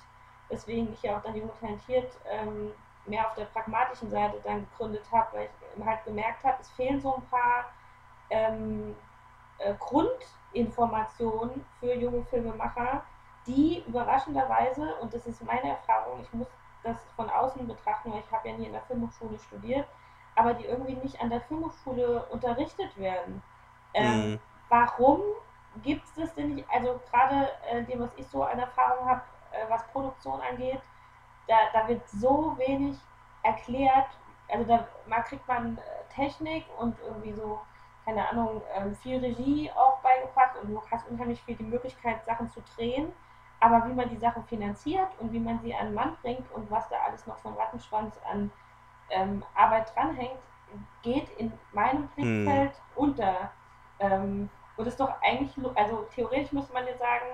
weswegen 0.49 0.91
ich 0.91 1.01
ja 1.03 1.17
auch 1.17 1.23
dann 1.23 1.35
Junge 1.37 1.53
Talentiert 1.59 2.11
ähm, 2.29 2.71
mehr 3.05 3.25
auf 3.25 3.35
der 3.35 3.45
pragmatischen 3.45 4.09
Seite 4.09 4.37
dann 4.43 4.67
gegründet 4.69 5.05
habe, 5.11 5.37
weil 5.37 5.49
ich 5.77 5.85
halt 5.85 6.03
gemerkt 6.03 6.43
habe, 6.43 6.57
es 6.59 6.69
fehlen 6.71 6.99
so 6.99 7.15
ein 7.15 7.21
paar 7.29 7.71
ähm, 8.29 8.95
äh, 9.59 9.73
Grundinformationen 9.79 11.65
für 11.79 11.93
junge 11.93 12.23
Filmemacher, 12.25 13.03
die 13.45 13.83
überraschenderweise, 13.87 14.95
und 15.01 15.13
das 15.13 15.25
ist 15.25 15.43
meine 15.43 15.69
Erfahrung, 15.69 16.21
ich 16.21 16.33
muss 16.33 16.47
das 16.83 16.97
von 17.15 17.29
außen 17.29 17.67
betrachten, 17.67 18.11
weil 18.11 18.19
ich 18.19 18.31
habe 18.31 18.49
ja 18.49 18.57
nie 18.57 18.65
in 18.65 18.73
der 18.73 18.81
Filmhochschule 18.81 19.39
studiert, 19.39 19.87
aber 20.35 20.53
die 20.53 20.65
irgendwie 20.65 20.95
nicht 20.95 21.19
an 21.21 21.29
der 21.29 21.41
Filmhochschule 21.41 22.25
unterrichtet 22.25 22.95
werden. 22.97 23.41
Ähm, 23.93 24.31
mhm. 24.31 24.39
Warum 24.69 25.21
gibt 25.83 26.05
es 26.05 26.13
das 26.15 26.33
denn 26.35 26.55
nicht? 26.55 26.67
Also 26.69 26.99
gerade 27.09 27.49
äh, 27.69 27.83
dem, 27.83 28.01
was 28.01 28.11
ich 28.17 28.27
so 28.27 28.43
an 28.43 28.59
Erfahrung 28.59 29.09
habe, 29.09 29.21
äh, 29.51 29.69
was 29.69 29.85
Produktion 29.87 30.39
angeht, 30.41 30.81
da, 31.47 31.55
da 31.73 31.87
wird 31.87 32.07
so 32.09 32.55
wenig 32.57 32.97
erklärt. 33.43 34.07
Also 34.49 34.65
da 34.65 34.87
mal 35.07 35.21
kriegt 35.21 35.47
man 35.47 35.77
äh, 35.77 36.13
Technik 36.13 36.65
und 36.77 36.97
irgendwie 36.99 37.33
so 37.33 37.59
keine 38.07 38.29
Ahnung, 38.29 38.61
ähm, 38.73 38.95
viel 38.95 39.19
Regie 39.19 39.69
auch 39.75 39.99
beigebracht 39.99 40.55
und 40.61 40.69
du 40.69 40.81
hast 40.89 41.09
unheimlich 41.09 41.43
viel 41.43 41.57
die 41.57 41.63
Möglichkeit, 41.63 42.23
Sachen 42.25 42.49
zu 42.49 42.61
drehen. 42.73 43.11
Aber 43.59 43.85
wie 43.85 43.93
man 43.93 44.07
die 44.07 44.17
Sachen 44.17 44.45
finanziert 44.45 45.09
und 45.19 45.33
wie 45.33 45.39
man 45.39 45.59
sie 45.59 45.75
an 45.75 45.87
den 45.87 45.93
Mann 45.93 46.15
bringt 46.21 46.49
und 46.53 46.71
was 46.71 46.87
da 46.87 46.95
alles 47.05 47.27
noch 47.27 47.37
von 47.39 47.53
Rattenschwanz 47.55 48.17
an 48.31 48.49
ähm, 49.09 49.43
Arbeit 49.55 49.93
dranhängt, 49.93 50.39
geht 51.01 51.29
in 51.37 51.51
meinem 51.73 52.07
Blickfeld 52.15 52.71
hm. 52.71 52.81
unter. 52.95 53.51
Ähm, 53.99 54.49
und 54.77 54.87
ist 54.87 54.99
doch 54.99 55.11
eigentlich, 55.21 55.51
also 55.75 56.07
theoretisch 56.15 56.53
müsste 56.53 56.71
man 56.71 56.85
jetzt 56.85 56.99
sagen, 56.99 57.25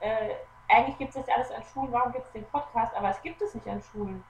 äh, 0.00 0.34
eigentlich 0.68 0.98
gibt 0.98 1.10
es 1.10 1.16
das 1.16 1.26
ja 1.26 1.36
alles 1.36 1.50
an 1.52 1.62
Schulen, 1.62 1.92
warum 1.92 2.12
gibt 2.12 2.26
es 2.26 2.32
den 2.32 2.44
Podcast, 2.46 2.94
aber 2.94 3.08
es 3.08 3.22
gibt 3.22 3.40
es 3.40 3.54
nicht 3.54 3.66
an 3.66 3.80
Schulen. 3.80 4.22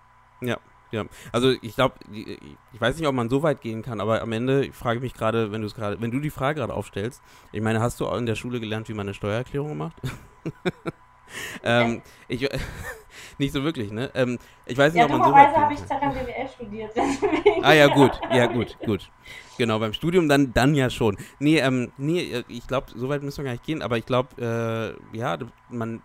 Ja. 0.91 1.05
Also 1.33 1.51
ich 1.63 1.75
glaube, 1.75 1.97
ich 2.13 2.81
weiß 2.81 2.97
nicht, 2.97 3.07
ob 3.07 3.15
man 3.15 3.29
so 3.29 3.43
weit 3.43 3.61
gehen 3.61 3.83
kann, 3.83 4.01
aber 4.01 4.23
am 4.23 4.33
Ende 4.33 4.73
frage 4.73 4.99
ich 4.99 5.03
mich 5.03 5.15
gerade, 5.15 5.53
wenn 5.53 5.61
du 5.61 5.67
es 5.67 5.75
gerade, 5.75 6.01
wenn 6.01 6.11
du 6.11 6.21
die 6.21 6.31
Frage 6.31 6.61
gerade 6.61 6.75
aufstellst, 6.75 7.23
ich 7.53 7.61
meine, 7.61 7.81
hast 7.81 8.01
du 8.01 8.07
in 8.07 8.27
der 8.27 8.35
Schule 8.35 8.61
gelernt, 8.61 8.89
wie 8.89 8.95
man 8.95 9.07
eine 9.07 9.15
Steuererklärung 9.15 9.77
macht? 9.77 9.97
ähm, 11.63 12.03
ich, 12.29 12.49
nicht 13.39 13.53
so 13.53 13.63
wirklich, 13.65 13.91
ne? 13.91 14.11
Ähm, 14.15 14.39
ich 14.67 14.79
weiß 14.79 14.93
nicht, 14.95 15.01
ja, 15.01 15.07
ob 15.07 15.19
man 15.19 15.29
so 15.29 15.35
weit 15.35 15.55
habe 15.55 15.75
ich 15.75 15.85
Zeitung 15.85 16.13
BWL 16.13 16.49
studiert. 16.49 16.93
ah 17.63 17.73
ja, 17.73 17.87
gut, 17.95 18.19
ja 18.33 18.47
gut, 18.47 18.79
gut. 18.85 19.11
Genau, 19.59 19.79
beim 19.79 19.93
Studium 19.93 20.29
dann, 20.29 20.53
dann 20.55 20.75
ja 20.75 20.89
schon. 20.89 21.17
Nee, 21.39 21.59
ähm, 21.59 21.93
nee, 21.97 22.45
ich 22.49 22.67
glaube, 22.67 22.87
so 22.95 23.09
weit 23.09 23.23
müssen 23.23 23.39
wir 23.39 23.45
gar 23.45 23.53
nicht 23.53 23.65
gehen, 23.65 23.83
aber 23.83 23.99
ich 23.99 24.07
glaube, 24.07 24.97
äh, 25.13 25.17
ja, 25.17 25.37
man 25.69 26.01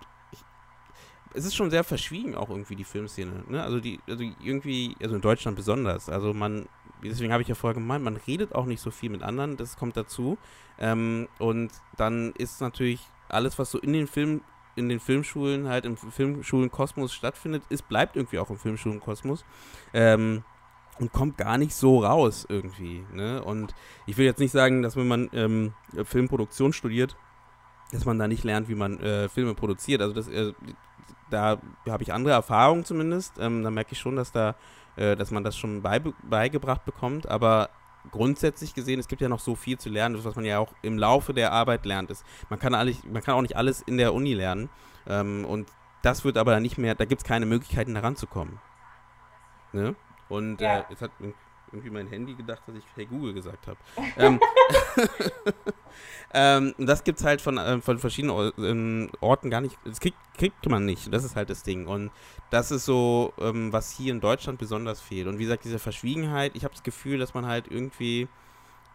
es 1.34 1.46
ist 1.46 1.56
schon 1.56 1.69
sehr 1.69 1.84
verschwiegen 1.84 2.36
auch 2.36 2.50
irgendwie 2.50 2.76
die 2.76 2.84
Filmszene. 2.84 3.43
Ne? 3.48 3.63
Also 3.63 3.80
die, 3.80 4.00
also 4.08 4.24
irgendwie, 4.41 4.96
also 5.02 5.15
in 5.15 5.22
Deutschland 5.22 5.56
besonders. 5.58 6.10
Also 6.10 6.34
man, 6.34 6.67
deswegen 7.04 7.32
habe 7.32 7.41
ich 7.41 7.50
ja 7.50 7.56
vorher 7.56 7.76
gemeint, 7.76 8.04
man 8.04 8.17
redet 8.17 8.54
auch 8.56 8.65
nicht 8.65 8.82
so 8.82 8.91
viel 8.91 9.10
mit 9.10 9.24
anderen, 9.24 9.58
das 9.58 9.78
kommt 9.78 9.98
dazu. 9.98 10.38
Ähm, 10.80 11.28
und 11.39 11.72
dann 11.98 12.34
ist 12.34 12.62
natürlich 12.62 13.02
alles, 13.30 13.58
was 13.58 13.72
so 13.72 13.80
in 13.80 13.93
den 13.93 14.08
Film, 14.08 14.41
in 14.76 14.89
den 14.89 15.00
Filmschulen 15.00 15.67
halt 15.67 15.86
im 15.86 15.98
Filmschulenkosmos 15.98 17.13
stattfindet, 17.13 17.63
ist, 17.69 17.88
bleibt 17.89 18.15
irgendwie 18.15 18.39
auch 18.39 18.50
im 18.50 18.58
Filmschulenkosmos. 18.58 19.46
Ähm, 19.93 20.43
und 21.00 21.12
kommt 21.12 21.38
gar 21.39 21.58
nicht 21.58 21.74
so 21.74 22.04
raus 22.04 22.46
irgendwie. 22.48 23.04
Ne? 23.12 23.43
Und 23.43 23.74
ich 24.06 24.17
will 24.17 24.26
jetzt 24.26 24.39
nicht 24.39 24.52
sagen, 24.52 24.84
dass 24.84 24.96
wenn 24.96 25.08
man 25.08 25.28
ähm, 25.34 25.74
Filmproduktion 26.04 26.72
studiert, 26.72 27.17
dass 27.91 28.06
man 28.06 28.19
da 28.19 28.28
nicht 28.28 28.43
lernt, 28.43 28.69
wie 28.69 28.76
man 28.76 29.00
äh, 29.00 29.30
Filme 29.30 29.54
produziert. 29.54 30.02
Also 30.02 30.13
das, 30.13 30.28
äh, 30.28 30.54
da 31.29 31.57
habe 31.88 32.03
ich 32.03 32.13
andere 32.13 32.33
Erfahrungen 32.33 32.86
zumindest. 32.86 33.33
Ähm, 33.39 33.63
da 33.63 33.71
merke 33.71 33.93
ich 33.93 33.99
schon, 33.99 34.15
dass 34.15 34.31
da, 34.31 34.55
äh, 34.95 35.15
dass 35.15 35.31
man 35.31 35.43
das 35.43 35.57
schon 35.57 35.81
beibe 35.81 36.13
beigebracht 36.23 36.86
bekommt. 36.86 37.27
Aber 37.27 37.69
grundsätzlich 38.12 38.73
gesehen, 38.73 38.99
es 38.99 39.07
gibt 39.07 39.21
ja 39.21 39.29
noch 39.29 39.39
so 39.39 39.55
viel 39.55 39.77
zu 39.77 39.89
lernen, 39.89 40.23
was 40.23 40.36
man 40.36 40.45
ja 40.45 40.59
auch 40.59 40.73
im 40.81 40.97
Laufe 40.97 41.33
der 41.33 41.51
Arbeit 41.51 41.86
lernt. 41.86 42.12
Ist, 42.12 42.25
man, 42.49 42.59
kann 42.59 42.75
eigentlich, 42.75 43.03
man 43.05 43.21
kann 43.21 43.36
auch 43.36 43.41
nicht 43.41 43.57
alles 43.57 43.81
in 43.81 43.97
der 43.97 44.13
Uni 44.13 44.33
lernen. 44.33 44.69
Ähm, 45.07 45.45
und 45.45 45.69
das 46.01 46.25
wird 46.25 46.38
aber 46.38 46.51
dann 46.51 46.63
nicht 46.63 46.77
mehr, 46.77 46.95
da 46.95 47.05
gibt 47.05 47.21
es 47.21 47.27
keine 47.27 47.45
Möglichkeiten, 47.45 47.93
da 47.93 48.01
ranzukommen. 48.01 48.59
Ne? 49.71 49.95
Und 50.29 50.62
ja. 50.62 50.79
äh, 50.79 50.83
jetzt 50.89 51.01
hat 51.01 51.12
irgendwie 51.73 51.89
mein 51.89 52.07
Handy 52.07 52.36
gedacht, 52.36 52.62
dass 52.67 52.75
ich 52.75 52.83
Hey 52.95 53.05
Google 53.05 53.33
gesagt 53.33 53.67
habe. 53.67 53.77
ähm, 54.17 54.39
ähm, 56.33 56.75
das 56.77 57.03
gibt 57.03 57.19
es 57.19 57.25
halt 57.25 57.41
von, 57.41 57.57
äh, 57.57 57.81
von 57.81 57.99
verschiedenen 57.99 58.51
ähm, 58.57 59.09
Orten 59.19 59.49
gar 59.49 59.62
nicht. 59.62 59.77
Das 59.86 59.99
kriegt, 59.99 60.17
kriegt 60.38 60.69
man 60.69 60.86
nicht. 60.86 61.13
Das 61.13 61.23
ist 61.23 61.36
halt 61.36 61.49
das 61.49 61.63
Ding. 61.63 61.88
Und 61.88 62.12
das 62.51 62.71
ist 62.71 62.86
so, 62.86 63.33
ähm, 63.39 63.73
was 63.73 63.91
hier 63.91 64.13
in 64.13 64.21
Deutschland 64.21 64.59
besonders 64.59 65.01
fehlt. 65.01 65.28
Und 65.28 65.39
wie 65.39 65.43
gesagt, 65.43 65.65
diese 65.65 65.80
Verschwiegenheit, 65.80 66.55
ich 66.55 66.63
habe 66.63 66.74
das 66.74 66.84
Gefühl, 66.84 67.17
dass 67.17 67.34
man 67.34 67.45
halt 67.45 67.67
irgendwie 67.69 68.28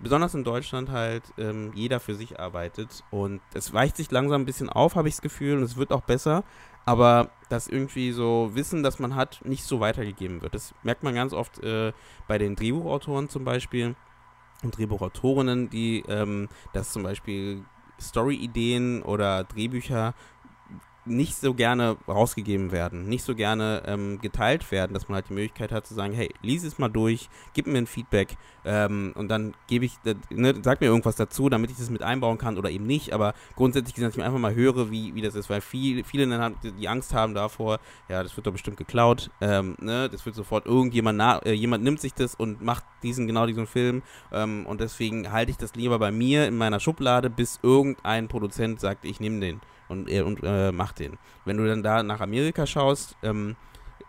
besonders 0.01 0.35
in 0.35 0.45
Deutschland 0.45 0.91
halt 0.91 1.24
ähm, 1.39 1.72
jeder 1.74 2.01
für 2.01 2.14
sich 2.14 2.39
arbeitet 2.39 3.03
und 3.11 3.41
es 3.55 3.72
weicht 3.72 3.97
sich 3.97 4.11
langsam 4.11 4.43
ein 4.43 4.47
bisschen 4.47 4.68
auf, 4.68 4.95
habe 4.95 5.09
ich 5.09 5.14
das 5.14 5.22
Gefühl, 5.22 5.57
und 5.57 5.64
es 5.64 5.76
wird 5.76 5.93
auch 5.93 6.03
besser, 6.03 6.45
aber 6.89 7.28
dass 7.51 7.68
irgendwie 7.68 8.12
so 8.12 8.51
Wissen, 8.55 8.82
das 8.82 8.99
man 8.99 9.14
hat, 9.14 9.45
nicht 9.45 9.64
so 9.64 9.78
weitergegeben 9.78 10.41
wird. 10.41 10.55
Das 10.55 10.74
merkt 10.82 11.03
man 11.03 11.14
ganz 11.14 11.34
oft 11.34 11.62
äh, 11.62 11.93
bei 12.26 12.39
den 12.39 12.57
Drehbuchautoren 12.57 13.28
zum 13.28 13.45
Beispiel 13.45 13.95
und 14.62 14.76
Drehbuchautorinnen, 14.76 15.68
die 15.68 16.03
ähm, 16.09 16.49
dass 16.72 16.91
zum 16.91 17.03
Beispiel 17.03 17.62
Story-Ideen 18.01 19.03
oder 19.03 19.45
Drehbücher 19.45 20.14
nicht 21.09 21.37
so 21.37 21.55
gerne 21.55 21.97
rausgegeben 22.07 22.73
werden, 22.73 23.09
nicht 23.09 23.25
so 23.25 23.35
gerne 23.35 23.83
ähm, 23.87 24.21
geteilt 24.21 24.71
werden, 24.71 24.95
dass 24.95 25.09
man 25.09 25.17
halt 25.17 25.29
die 25.29 25.35
Möglichkeit 25.35 25.73
hat 25.73 25.87
zu 25.87 25.95
sagen, 25.95 26.13
hey, 26.13 26.31
lies 26.43 26.65
es 26.65 26.79
mal 26.79 26.89
durch, 26.89 27.29
gib 27.55 27.67
mir 27.67 27.79
ein 27.79 27.87
Feedback 27.87 28.37
ähm, 28.65 29.13
und 29.15 29.29
dann 29.29 29.55
gebe 29.67 29.85
ich, 29.85 29.95
ne, 30.31 30.55
sag 30.63 30.81
mir 30.81 30.89
irgendwas 30.89 31.17
dazu, 31.17 31.49
damit 31.49 31.71
ich 31.71 31.77
das 31.77 31.91
mit 31.91 32.03
einbauen 32.03 32.39
kann 32.39 32.59
oder 32.59 32.71
eben 32.71 32.87
nicht, 32.87 33.13
aber 33.13 33.35
grundsätzlich, 33.57 33.95
dass 33.95 34.17
ich 34.17 34.23
einfach 34.23 34.39
mal 34.39 34.55
höre, 34.55 34.91
wie, 34.91 35.15
wie 35.15 35.23
das 35.23 35.35
ist, 35.35 35.51
weil 35.51 35.61
viel, 35.61 36.05
viele 36.05 36.29
dann 36.29 36.41
haben, 36.41 36.57
die 36.63 36.89
Angst 36.89 37.15
haben 37.15 37.35
davor, 37.35 37.81
ja, 38.09 38.23
das 38.23 38.37
wird 38.37 38.47
doch 38.47 38.53
bestimmt 38.53 38.77
geklaut, 38.77 39.31
ähm, 39.41 39.77
ne, 39.81 40.09
das 40.09 40.25
wird 40.27 40.35
sofort 40.35 40.67
irgendjemand, 40.67 41.19
na, 41.19 41.39
äh, 41.39 41.53
jemand 41.53 41.85
nimmt 41.85 42.01
sich 42.01 42.15
das 42.15 42.35
und 42.35 42.63
macht 42.63 42.85
diesen, 43.03 43.27
genau 43.27 43.47
diesen 43.47 43.67
Film 43.67 44.03
ähm, 44.33 44.67
und 44.67 44.81
deswegen 44.81 45.33
halte 45.33 45.51
ich 45.51 45.57
das 45.57 45.75
lieber 45.75 45.99
bei 45.99 46.11
mir 46.11 46.47
in 46.47 46.57
meiner 46.57 46.81
Schublade, 46.81 47.31
bis 47.31 47.61
irgendein 47.63 48.29
Produzent 48.29 48.81
sagt, 48.81 49.05
ich 49.05 49.21
nehme 49.21 49.41
den 49.41 49.61
und, 49.89 50.11
und 50.11 50.41
äh, 50.43 50.72
macht 50.72 50.99
den. 50.99 51.18
Wenn 51.45 51.57
du 51.57 51.66
dann 51.66 51.82
da 51.82 52.03
nach 52.03 52.20
Amerika 52.20 52.66
schaust, 52.66 53.16
ähm, 53.22 53.57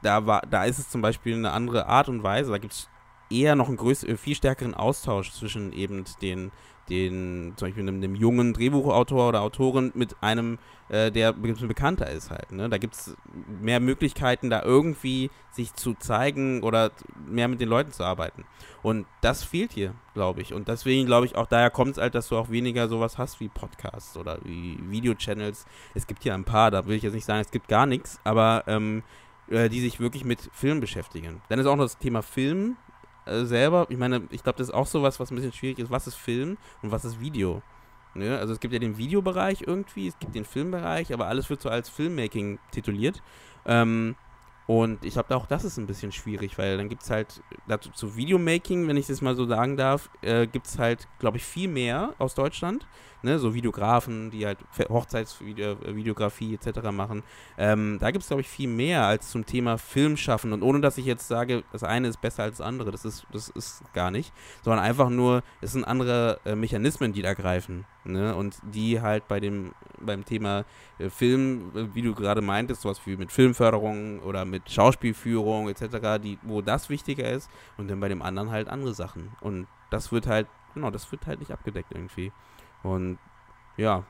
da, 0.02 0.26
war, 0.26 0.42
da 0.50 0.66
ist 0.66 0.80
es 0.80 0.90
zum 0.90 1.02
Beispiel 1.02 1.36
eine 1.36 1.52
andere 1.52 1.88
Art 1.88 2.10
und 2.10 2.24
Weise. 2.24 2.52
Da 2.52 2.58
gibt 2.58 2.74
es 2.74 2.90
eher 3.30 3.56
noch 3.56 3.68
einen 3.68 3.78
größeren, 3.78 4.18
viel 4.18 4.36
stärkeren 4.36 4.74
Austausch 4.74 5.32
zwischen 5.32 5.72
eben 5.72 6.06
den, 6.22 6.52
den 6.90 7.54
zum 7.56 7.68
Beispiel 7.68 7.84
einem, 7.84 7.96
einem 7.98 8.16
jungen 8.16 8.54
Drehbuchautor 8.54 9.30
oder 9.30 9.42
Autorin 9.42 9.92
mit 9.96 10.16
einem, 10.22 10.58
äh, 10.90 11.12
der 11.12 11.34
bekannter 11.34 12.10
ist 12.10 12.32
halt. 12.32 12.52
Ne? 12.52 12.70
Da 12.70 12.78
gibt 12.78 12.96
es 12.96 13.16
mehr 13.62 13.80
Möglichkeiten, 13.80 14.50
da 14.50 14.64
irgendwie 14.64 15.30
sich 15.52 15.74
zu 15.74 15.94
zeigen 15.94 16.64
oder 16.64 16.92
mehr 17.28 17.48
mit 17.48 17.62
den 17.62 17.70
Leuten 17.70 17.92
zu 17.92 18.04
arbeiten. 18.04 18.46
Und 18.82 19.06
das 19.22 19.44
fehlt 19.44 19.74
hier, 19.74 19.94
glaube 20.14 20.42
ich. 20.42 20.54
Und 20.54 20.68
deswegen 20.68 21.06
glaube 21.06 21.26
ich 21.26 21.36
auch, 21.36 21.48
daher 21.48 21.70
kommt 21.70 21.92
es 21.92 21.98
halt, 21.98 22.16
dass 22.16 22.30
du 22.30 22.38
auch 22.38 22.50
weniger 22.50 22.88
sowas 22.88 23.18
hast 23.18 23.40
wie 23.40 23.50
Podcasts 23.50 24.18
oder 24.18 24.40
wie 24.44 24.78
Videochannels. 24.90 25.66
Es 25.94 26.08
gibt 26.08 26.24
hier 26.24 26.34
ein 26.34 26.46
paar, 26.46 26.72
da 26.72 26.88
will 26.88 26.96
ich 26.96 27.04
jetzt 27.04 27.14
nicht 27.14 27.26
sagen, 27.26 27.42
es 27.42 27.52
gibt 27.52 27.68
gar 27.68 27.86
nichts, 27.86 28.20
aber 28.24 28.64
ähm, 28.68 29.04
äh, 29.50 29.70
die 29.70 29.82
sich 29.82 30.00
wirklich 30.00 30.26
mit 30.26 30.50
Film 30.54 30.80
beschäftigen. 30.80 31.42
Dann 31.50 31.60
ist 31.60 31.66
auch 31.66 31.76
noch 31.76 31.86
das 31.86 31.98
Thema 31.98 32.22
Film 32.22 32.78
äh, 33.30 33.46
selber, 33.46 33.86
ich 33.90 33.98
meine, 33.98 34.24
ich 34.32 34.44
glaube, 34.44 34.58
das 34.58 34.70
ist 34.70 34.74
auch 34.74 34.88
sowas, 34.88 35.20
was 35.20 35.32
ein 35.32 35.36
bisschen 35.36 35.54
schwierig 35.54 35.80
ist. 35.80 35.92
Was 35.92 36.08
ist 36.08 36.16
Film 36.16 36.58
und 36.82 36.92
was 36.92 37.06
ist 37.06 37.20
Video? 37.20 37.62
Ne? 38.14 38.38
Also 38.38 38.54
es 38.54 38.60
gibt 38.60 38.74
ja 38.74 38.80
den 38.80 38.98
Videobereich 38.98 39.64
irgendwie, 39.66 40.08
es 40.08 40.18
gibt 40.20 40.36
den 40.36 40.46
Filmbereich, 40.46 41.14
aber 41.14 41.28
alles 41.28 41.50
wird 41.50 41.62
so 41.62 41.70
als 41.70 41.90
Filmmaking 41.90 42.60
tituliert. 42.72 43.22
Ähm, 43.66 44.16
und 44.70 45.04
ich 45.04 45.14
glaube, 45.14 45.36
auch 45.36 45.48
das 45.48 45.64
ist 45.64 45.78
ein 45.80 45.88
bisschen 45.88 46.12
schwierig, 46.12 46.60
weil 46.60 46.78
dann 46.78 46.90
gibt 46.90 47.02
es 47.02 47.10
halt 47.10 47.42
dazu 47.68 47.90
zu 47.90 48.16
Videomaking, 48.16 48.88
wenn 48.88 48.98
ich 48.98 49.08
das 49.08 49.20
mal 49.20 49.36
so 49.36 49.48
sagen 49.48 49.78
darf, 49.78 50.12
äh, 50.22 50.46
gibt 50.46 50.68
es 50.68 50.78
halt, 50.78 51.08
glaube 51.18 51.38
ich, 51.38 51.44
viel 51.44 51.68
mehr 51.68 52.14
aus 52.20 52.36
Deutschland 52.36 52.86
ne, 53.22 53.40
so 53.40 53.54
Videografen, 53.54 54.32
die 54.32 54.46
halt 54.46 54.60
Hochzeitsvideografie 54.90 56.56
etc. 56.56 56.92
machen. 56.92 57.24
Ähm, 57.58 57.98
da 58.00 58.12
gibt 58.12 58.24
es, 58.24 58.28
glaube 58.28 58.42
ich, 58.42 58.48
viel 58.48 58.70
mehr 58.70 59.06
als 59.06 59.30
zum 59.30 59.46
Thema 59.46 59.78
Film 59.78 60.18
schaffen. 60.18 60.54
Und 60.54 60.64
ohne 60.64 60.82
dass 60.82 60.98
ich 60.98 61.06
jetzt 61.06 61.28
sage, 61.28 61.64
das 61.72 61.84
eine 61.84 62.08
ist 62.08 62.22
besser 62.22 62.44
als 62.44 62.58
das 62.58 62.66
andere, 62.66 62.92
das 62.92 63.06
ist, 63.06 63.26
das 63.32 63.50
ist 63.50 63.82
gar 63.94 64.12
nicht, 64.12 64.34
sondern 64.64 64.84
einfach 64.84 65.10
nur, 65.10 65.44
es 65.62 65.74
sind 65.74 65.84
andere 65.84 66.40
äh, 66.46 66.56
Mechanismen, 66.56 67.14
die 67.14 67.22
da 67.22 67.34
greifen. 67.34 67.86
Ne? 68.12 68.36
Und 68.36 68.58
die 68.64 69.02
halt 69.02 69.28
bei 69.28 69.40
dem, 69.40 69.74
beim 70.00 70.26
Thema 70.26 70.66
äh, 70.98 71.10
Film, 71.10 71.72
äh, 71.76 71.96
wie 71.96 72.02
du 72.02 72.14
gerade 72.14 72.42
meintest, 72.42 72.82
sowas 72.82 73.02
wie 73.06 73.18
mit 73.18 73.32
Filmförderung 73.32 74.20
oder 74.22 74.46
mit 74.46 74.70
Schauspielführung 74.70 75.70
etc., 75.70 76.22
die, 76.22 76.40
wo 76.44 76.62
das 76.62 76.90
wichtiger 76.90 77.30
ist 77.30 77.50
und 77.78 77.90
dann 77.90 78.00
bei 78.00 78.10
dem 78.10 78.22
anderen 78.22 78.52
halt 78.52 78.70
andere 78.70 78.94
Sachen. 78.94 79.36
Und 79.42 79.68
das 79.90 80.12
wird 80.12 80.28
halt, 80.28 80.48
genau, 80.74 80.90
das 80.90 81.12
wird 81.12 81.26
halt 81.28 81.40
nicht 81.40 81.52
abgedeckt 81.52 81.92
irgendwie. 81.92 82.32
Und 82.84 83.20
ja, 83.78 84.04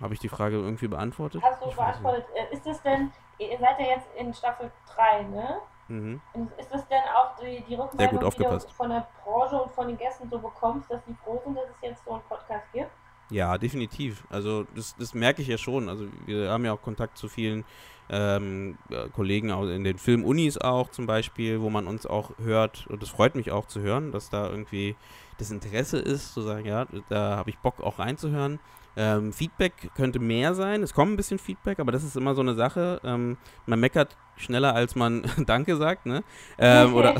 habe 0.00 0.14
ich 0.14 0.20
die 0.20 0.28
Frage 0.28 0.56
irgendwie 0.56 0.88
beantwortet? 0.88 1.42
Hast 1.42 1.62
du 1.62 1.70
beantwortet. 1.70 2.26
Äh, 2.34 2.54
ist 2.54 2.66
das 2.66 2.82
denn, 2.82 3.12
ihr 3.38 3.58
seid 3.58 3.78
ja 3.78 3.86
jetzt 3.86 4.08
in 4.16 4.32
Staffel 4.34 4.70
3, 4.94 5.22
ne? 5.24 5.60
Mhm. 5.88 6.20
Ist 6.56 6.72
das 6.72 6.86
denn 6.88 7.02
auch 7.14 7.36
die, 7.36 7.62
die 7.68 7.74
Rückmeldung, 7.74 8.30
die 8.30 8.42
du 8.42 8.58
von 8.72 8.88
der 8.88 9.06
Branche 9.22 9.60
und 9.60 9.72
von 9.72 9.86
den 9.86 9.98
Gästen 9.98 10.28
so 10.30 10.38
bekommst, 10.38 10.90
dass 10.90 11.04
die 11.04 11.14
froh 11.14 11.40
sind, 11.44 11.56
dass 11.56 11.68
es 11.68 11.76
jetzt 11.82 12.04
so 12.04 12.12
einen 12.12 12.22
Podcast 12.22 12.64
gibt? 12.72 12.90
Ja, 13.30 13.58
definitiv. 13.58 14.24
Also 14.30 14.66
das, 14.74 14.94
das 14.96 15.14
merke 15.14 15.42
ich 15.42 15.48
ja 15.48 15.58
schon. 15.58 15.88
Also 15.88 16.06
wir 16.26 16.50
haben 16.50 16.64
ja 16.64 16.72
auch 16.72 16.82
Kontakt 16.82 17.18
zu 17.18 17.28
vielen 17.28 17.64
ähm, 18.10 18.76
Kollegen 19.14 19.48
in 19.48 19.84
den 19.84 19.98
Filmunis 19.98 20.58
auch 20.58 20.90
zum 20.90 21.06
Beispiel, 21.06 21.60
wo 21.60 21.70
man 21.70 21.86
uns 21.86 22.06
auch 22.06 22.32
hört. 22.38 22.86
Und 22.88 23.02
das 23.02 23.08
freut 23.08 23.34
mich 23.34 23.50
auch 23.50 23.66
zu 23.66 23.80
hören, 23.80 24.12
dass 24.12 24.30
da 24.30 24.48
irgendwie 24.48 24.94
das 25.38 25.50
Interesse 25.50 25.98
ist, 25.98 26.34
zu 26.34 26.42
sagen, 26.42 26.66
ja, 26.66 26.86
da 27.08 27.36
habe 27.36 27.50
ich 27.50 27.58
Bock 27.58 27.80
auch 27.82 27.98
reinzuhören. 27.98 28.60
Ähm, 28.96 29.32
Feedback 29.32 29.90
könnte 29.96 30.20
mehr 30.20 30.54
sein. 30.54 30.82
Es 30.82 30.94
kommt 30.94 31.12
ein 31.12 31.16
bisschen 31.16 31.38
Feedback, 31.38 31.80
aber 31.80 31.90
das 31.90 32.04
ist 32.04 32.16
immer 32.16 32.34
so 32.34 32.42
eine 32.42 32.54
Sache. 32.54 33.00
Ähm, 33.02 33.36
man 33.66 33.80
meckert 33.80 34.16
schneller, 34.36 34.74
als 34.74 34.94
man 34.94 35.24
Danke 35.46 35.76
sagt, 35.76 36.06
ne? 36.06 36.22
Ähm, 36.58 36.94
oder 36.94 37.14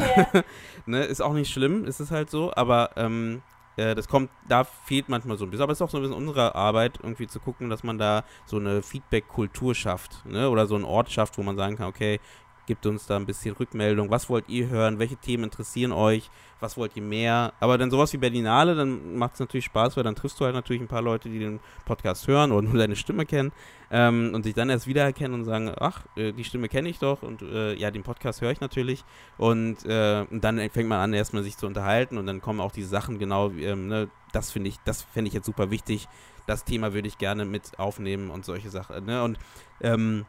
ne, 0.87 1.05
ist 1.05 1.21
auch 1.21 1.33
nicht 1.33 1.53
schlimm, 1.53 1.85
ist 1.85 2.01
es 2.01 2.11
halt 2.11 2.31
so, 2.31 2.53
aber 2.55 2.91
ähm, 2.97 3.43
äh, 3.77 3.95
das 3.95 4.09
kommt, 4.09 4.31
da 4.49 4.65
fehlt 4.65 5.09
manchmal 5.09 5.37
so 5.37 5.45
ein 5.45 5.51
bisschen. 5.51 5.63
Aber 5.63 5.73
es 5.73 5.79
ist 5.79 5.83
auch 5.83 5.91
so 5.91 5.99
ein 5.99 6.03
bisschen 6.03 6.17
unsere 6.17 6.55
Arbeit, 6.55 6.99
irgendwie 7.03 7.27
zu 7.27 7.41
gucken, 7.41 7.71
dass 7.71 7.83
man 7.83 7.99
da 7.99 8.25
so 8.47 8.57
eine 8.57 8.83
Feedback-Kultur 8.83 9.75
schafft, 9.75 10.25
ne? 10.27 10.51
Oder 10.51 10.67
so 10.67 10.75
einen 10.75 10.85
Ort 10.85 11.11
schafft, 11.11 11.39
wo 11.39 11.43
man 11.43 11.57
sagen 11.57 11.77
kann, 11.77 11.89
okay, 11.89 12.21
Gebt 12.67 12.87
uns 12.87 13.07
da 13.07 13.17
ein 13.17 13.27
bisschen 13.27 13.55
Rückmeldung. 13.55 14.11
Was 14.11 14.31
wollt 14.31 14.49
ihr 14.49 14.69
hören? 14.69 14.99
Welche 14.99 15.17
Themen 15.17 15.45
interessieren 15.45 15.93
euch? 15.93 16.31
Was 16.61 16.79
wollt 16.79 16.97
ihr 16.97 17.03
mehr? 17.03 17.53
Aber 17.61 17.77
dann 17.77 17.91
sowas 17.91 18.13
wie 18.15 18.17
Berlinale, 18.17 18.75
dann 18.75 19.17
macht 19.17 19.35
es 19.35 19.41
natürlich 19.41 19.67
Spaß, 19.67 19.97
weil 19.97 20.05
dann 20.05 20.15
triffst 20.15 20.41
du 20.41 20.47
halt 20.47 20.55
natürlich 20.55 20.81
ein 20.81 20.89
paar 20.89 21.03
Leute, 21.03 21.29
die 21.29 21.39
den 21.39 21.61
Podcast 21.85 22.27
hören 22.27 22.53
oder 22.53 22.67
nur 22.67 22.79
deine 22.79 22.97
Stimme 22.97 23.27
kennen 23.27 23.53
ähm, 23.91 24.33
und 24.35 24.45
sich 24.45 24.55
dann 24.55 24.71
erst 24.71 24.87
wiedererkennen 24.87 25.39
und 25.39 25.45
sagen, 25.45 25.73
ach, 25.79 26.07
äh, 26.17 26.33
die 26.33 26.45
Stimme 26.45 26.69
kenne 26.69 26.89
ich 26.89 26.99
doch 26.99 27.23
und 27.23 27.43
äh, 27.43 27.75
ja, 27.75 27.91
den 27.91 28.03
Podcast 28.03 28.41
höre 28.41 28.53
ich 28.53 28.61
natürlich. 28.61 29.05
Und, 29.37 29.85
äh, 29.85 30.25
und, 30.31 30.43
dann 30.43 30.59
fängt 30.71 30.89
man 30.89 31.01
an, 31.01 31.13
erstmal 31.13 31.43
sich 31.43 31.59
zu 31.59 31.67
unterhalten 31.67 32.17
und 32.17 32.27
dann 32.27 32.41
kommen 32.41 32.61
auch 32.61 32.73
die 32.73 32.83
Sachen 32.83 33.19
genau, 33.19 33.51
ähm, 33.51 33.89
ne, 33.89 34.09
das 34.33 34.51
finde 34.51 34.71
ich, 34.71 34.77
das 34.87 35.03
fände 35.03 35.29
ich 35.29 35.35
jetzt 35.35 35.47
super 35.47 35.71
wichtig. 35.71 36.09
Das 36.47 36.65
Thema 36.65 36.95
würde 36.95 37.09
ich 37.09 37.19
gerne 37.19 37.45
mit 37.45 37.79
aufnehmen 37.79 38.31
und 38.31 38.45
solche 38.45 38.71
Sachen. 38.71 39.05
Ne? 39.05 39.23
Und 39.23 39.39
ähm, 39.81 40.27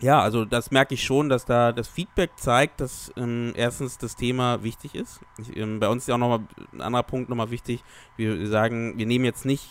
ja, 0.00 0.20
also 0.20 0.44
das 0.44 0.70
merke 0.70 0.94
ich 0.94 1.04
schon, 1.04 1.28
dass 1.28 1.46
da 1.46 1.72
das 1.72 1.88
Feedback 1.88 2.32
zeigt, 2.36 2.80
dass 2.80 3.12
ähm, 3.16 3.52
erstens 3.56 3.96
das 3.98 4.14
Thema 4.14 4.62
wichtig 4.62 4.94
ist. 4.94 5.20
Ich, 5.38 5.56
ähm, 5.56 5.80
bei 5.80 5.88
uns 5.88 6.02
ist 6.02 6.08
ja 6.08 6.14
auch 6.14 6.18
nochmal 6.18 6.40
ein 6.72 6.82
anderer 6.82 7.02
Punkt 7.02 7.30
nochmal 7.30 7.50
wichtig. 7.50 7.82
Wir 8.16 8.46
sagen, 8.46 8.98
wir 8.98 9.06
nehmen 9.06 9.24
jetzt 9.24 9.44
nicht 9.44 9.68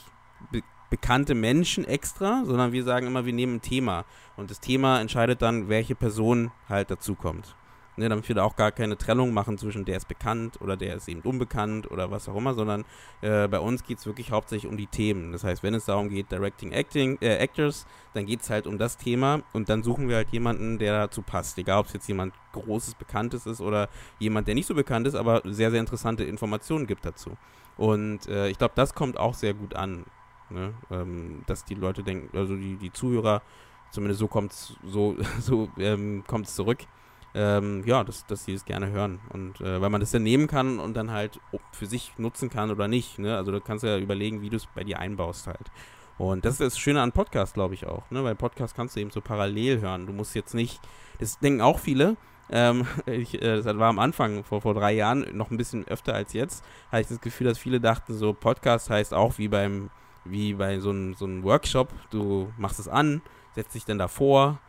be 0.52 0.62
bekannte 0.92 1.34
Menschen 1.34 1.84
extra, 1.84 2.44
sondern 2.46 2.72
wir 2.72 2.84
sagen 2.84 3.08
immer, 3.08 3.26
wir 3.26 3.34
nehmen 3.34 3.56
ein 3.56 3.62
Thema. 3.62 4.06
Und 4.38 4.52
das 4.52 4.60
Thema 4.60 5.02
entscheidet 5.02 5.42
dann, 5.42 5.68
welche 5.68 5.96
Person 5.96 6.52
halt 6.70 6.92
dazukommt. 6.92 7.56
Ne, 7.98 8.10
damit 8.10 8.28
wir 8.28 8.36
da 8.36 8.44
auch 8.44 8.58
gar 8.58 8.74
keine 8.74 8.98
Trennung 8.98 9.34
machen 9.34 9.58
zwischen 9.58 9.86
der 9.86 9.96
ist 9.96 10.10
bekannt 10.10 10.60
oder 10.60 10.76
der 10.76 10.96
ist 10.96 11.08
eben 11.08 11.22
unbekannt 11.22 11.90
oder 11.90 12.12
was 12.12 12.28
auch 12.28 12.36
immer, 12.36 12.54
sondern 12.54 12.84
äh, 13.22 13.48
bei 13.48 13.60
uns 13.60 13.86
geht 13.86 14.00
es 14.00 14.06
wirklich 14.06 14.32
hauptsächlich 14.32 14.70
um 14.70 14.76
die 14.76 14.88
Themen. 14.88 15.32
Das 15.32 15.46
heißt, 15.46 15.64
wenn 15.64 15.74
es 15.74 15.86
darum 15.86 16.10
geht, 16.10 16.30
Directing 16.30 16.74
Acting, 16.74 17.18
äh, 17.22 17.38
Actors, 17.38 17.88
dann 18.14 18.26
geht 18.26 18.42
es 18.42 18.50
halt 18.50 18.68
um 18.68 18.78
das 18.78 18.98
Thema 18.98 19.44
und 19.54 19.70
dann 19.70 19.82
suchen 19.82 20.10
wir 20.10 20.18
halt 20.18 20.30
jemanden, 20.32 20.78
der 20.78 20.92
dazu 21.08 21.22
passt. 21.22 21.58
Egal, 21.58 21.80
ob 21.80 21.86
es 21.86 21.94
jetzt 21.94 22.08
jemand 22.10 22.34
Großes, 22.52 22.96
Bekanntes 22.96 23.46
ist 23.46 23.62
oder 23.62 23.88
jemand, 24.20 24.50
der 24.50 24.56
nicht 24.56 24.68
so 24.68 24.76
bekannt 24.76 25.08
ist, 25.08 25.16
aber 25.16 25.42
sehr, 25.46 25.72
sehr 25.72 25.80
interessante 25.80 26.26
Informationen 26.26 26.88
gibt 26.88 27.06
dazu. 27.06 27.38
Und 27.78 28.28
äh, 28.28 28.50
ich 28.50 28.58
glaube, 28.58 28.74
das 28.76 28.94
kommt 28.94 29.18
auch 29.18 29.36
sehr 29.36 29.54
gut 29.54 29.74
an. 29.74 30.06
Ne? 30.50 30.74
Ähm, 30.92 31.44
dass 31.48 31.66
die 31.66 31.76
Leute 31.76 32.04
denken, 32.04 32.36
also 32.38 32.56
die, 32.56 32.76
die 32.76 32.92
Zuhörer, 32.92 33.42
zumindest 33.92 34.20
so 34.20 34.28
kommt 34.28 34.52
es 34.52 34.76
so, 34.86 35.16
so 35.40 35.70
ähm, 35.78 36.24
zurück, 36.44 36.80
ähm, 37.36 37.84
ja, 37.86 38.04
dass, 38.04 38.26
dass 38.26 38.46
sie 38.46 38.54
es 38.54 38.66
gerne 38.66 38.90
hören. 38.90 39.20
Und 39.30 39.62
äh, 39.62 39.82
weil 39.82 39.90
man 39.90 40.00
das 40.00 40.12
dann 40.12 40.24
nehmen 40.24 40.48
kann 40.48 40.80
und 40.80 40.96
dann 40.96 41.12
halt 41.12 41.40
für 41.74 41.86
sich 41.86 42.14
nutzen 42.18 42.50
kann 42.50 42.72
oder 42.72 42.88
nicht. 42.88 43.20
Ne? 43.20 43.36
Also 43.36 43.52
da 43.52 43.60
kannst 43.60 43.84
du 43.84 43.88
ja 43.88 43.98
überlegen, 43.98 44.42
wie 44.42 44.50
du 44.50 44.56
es 44.56 44.68
bei 44.74 44.84
dir 44.84 45.00
einbaust 45.00 45.48
halt. 45.48 45.72
Und 46.18 46.46
das 46.46 46.54
ist 46.54 46.62
das 46.62 46.80
Schöne 46.80 47.02
an 47.02 47.12
Podcast, 47.12 47.54
glaube 47.54 47.74
ich 47.74 47.86
auch. 47.86 48.10
Ne? 48.10 48.24
Weil 48.24 48.36
Podcast 48.36 48.74
kannst 48.74 48.96
du 48.96 49.02
eben 49.02 49.12
so 49.12 49.20
parallel 49.20 49.82
hören. 49.82 50.08
Du 50.08 50.14
musst 50.14 50.34
jetzt 50.34 50.54
nicht, 50.54 50.80
das 51.20 51.38
denken 51.40 51.62
auch 51.62 51.80
viele, 51.80 52.16
ähm, 52.50 52.88
ich, 53.06 53.42
äh, 53.42 53.62
das 53.62 53.66
war 53.66 53.90
am 53.90 54.00
Anfang, 54.00 54.46
vor, 54.46 54.62
vor 54.62 54.74
drei 54.74 54.94
Jahren, 54.94 55.26
noch 55.34 55.52
ein 55.52 55.58
bisschen 55.58 55.86
öfter 55.88 56.14
als 56.14 56.32
jetzt, 56.34 56.64
hatte 56.92 57.02
ich 57.02 57.08
das 57.08 57.22
Gefühl, 57.22 57.48
dass 57.48 57.58
viele 57.58 57.82
dachten, 57.82 58.14
so 58.14 58.34
Podcast 58.34 58.90
heißt 58.90 59.14
auch 59.14 59.38
wie 59.38 59.50
beim, 59.50 59.90
wie 60.24 60.54
bei 60.54 60.80
so 60.80 60.92
einem 60.92 61.16
so 61.16 61.28
Workshop, 61.44 61.90
du 62.12 62.52
machst 62.58 62.80
es 62.80 62.88
an, 62.88 63.22
setzt 63.56 63.76
dich 63.76 63.86
dann 63.86 63.98
davor, 63.98 64.60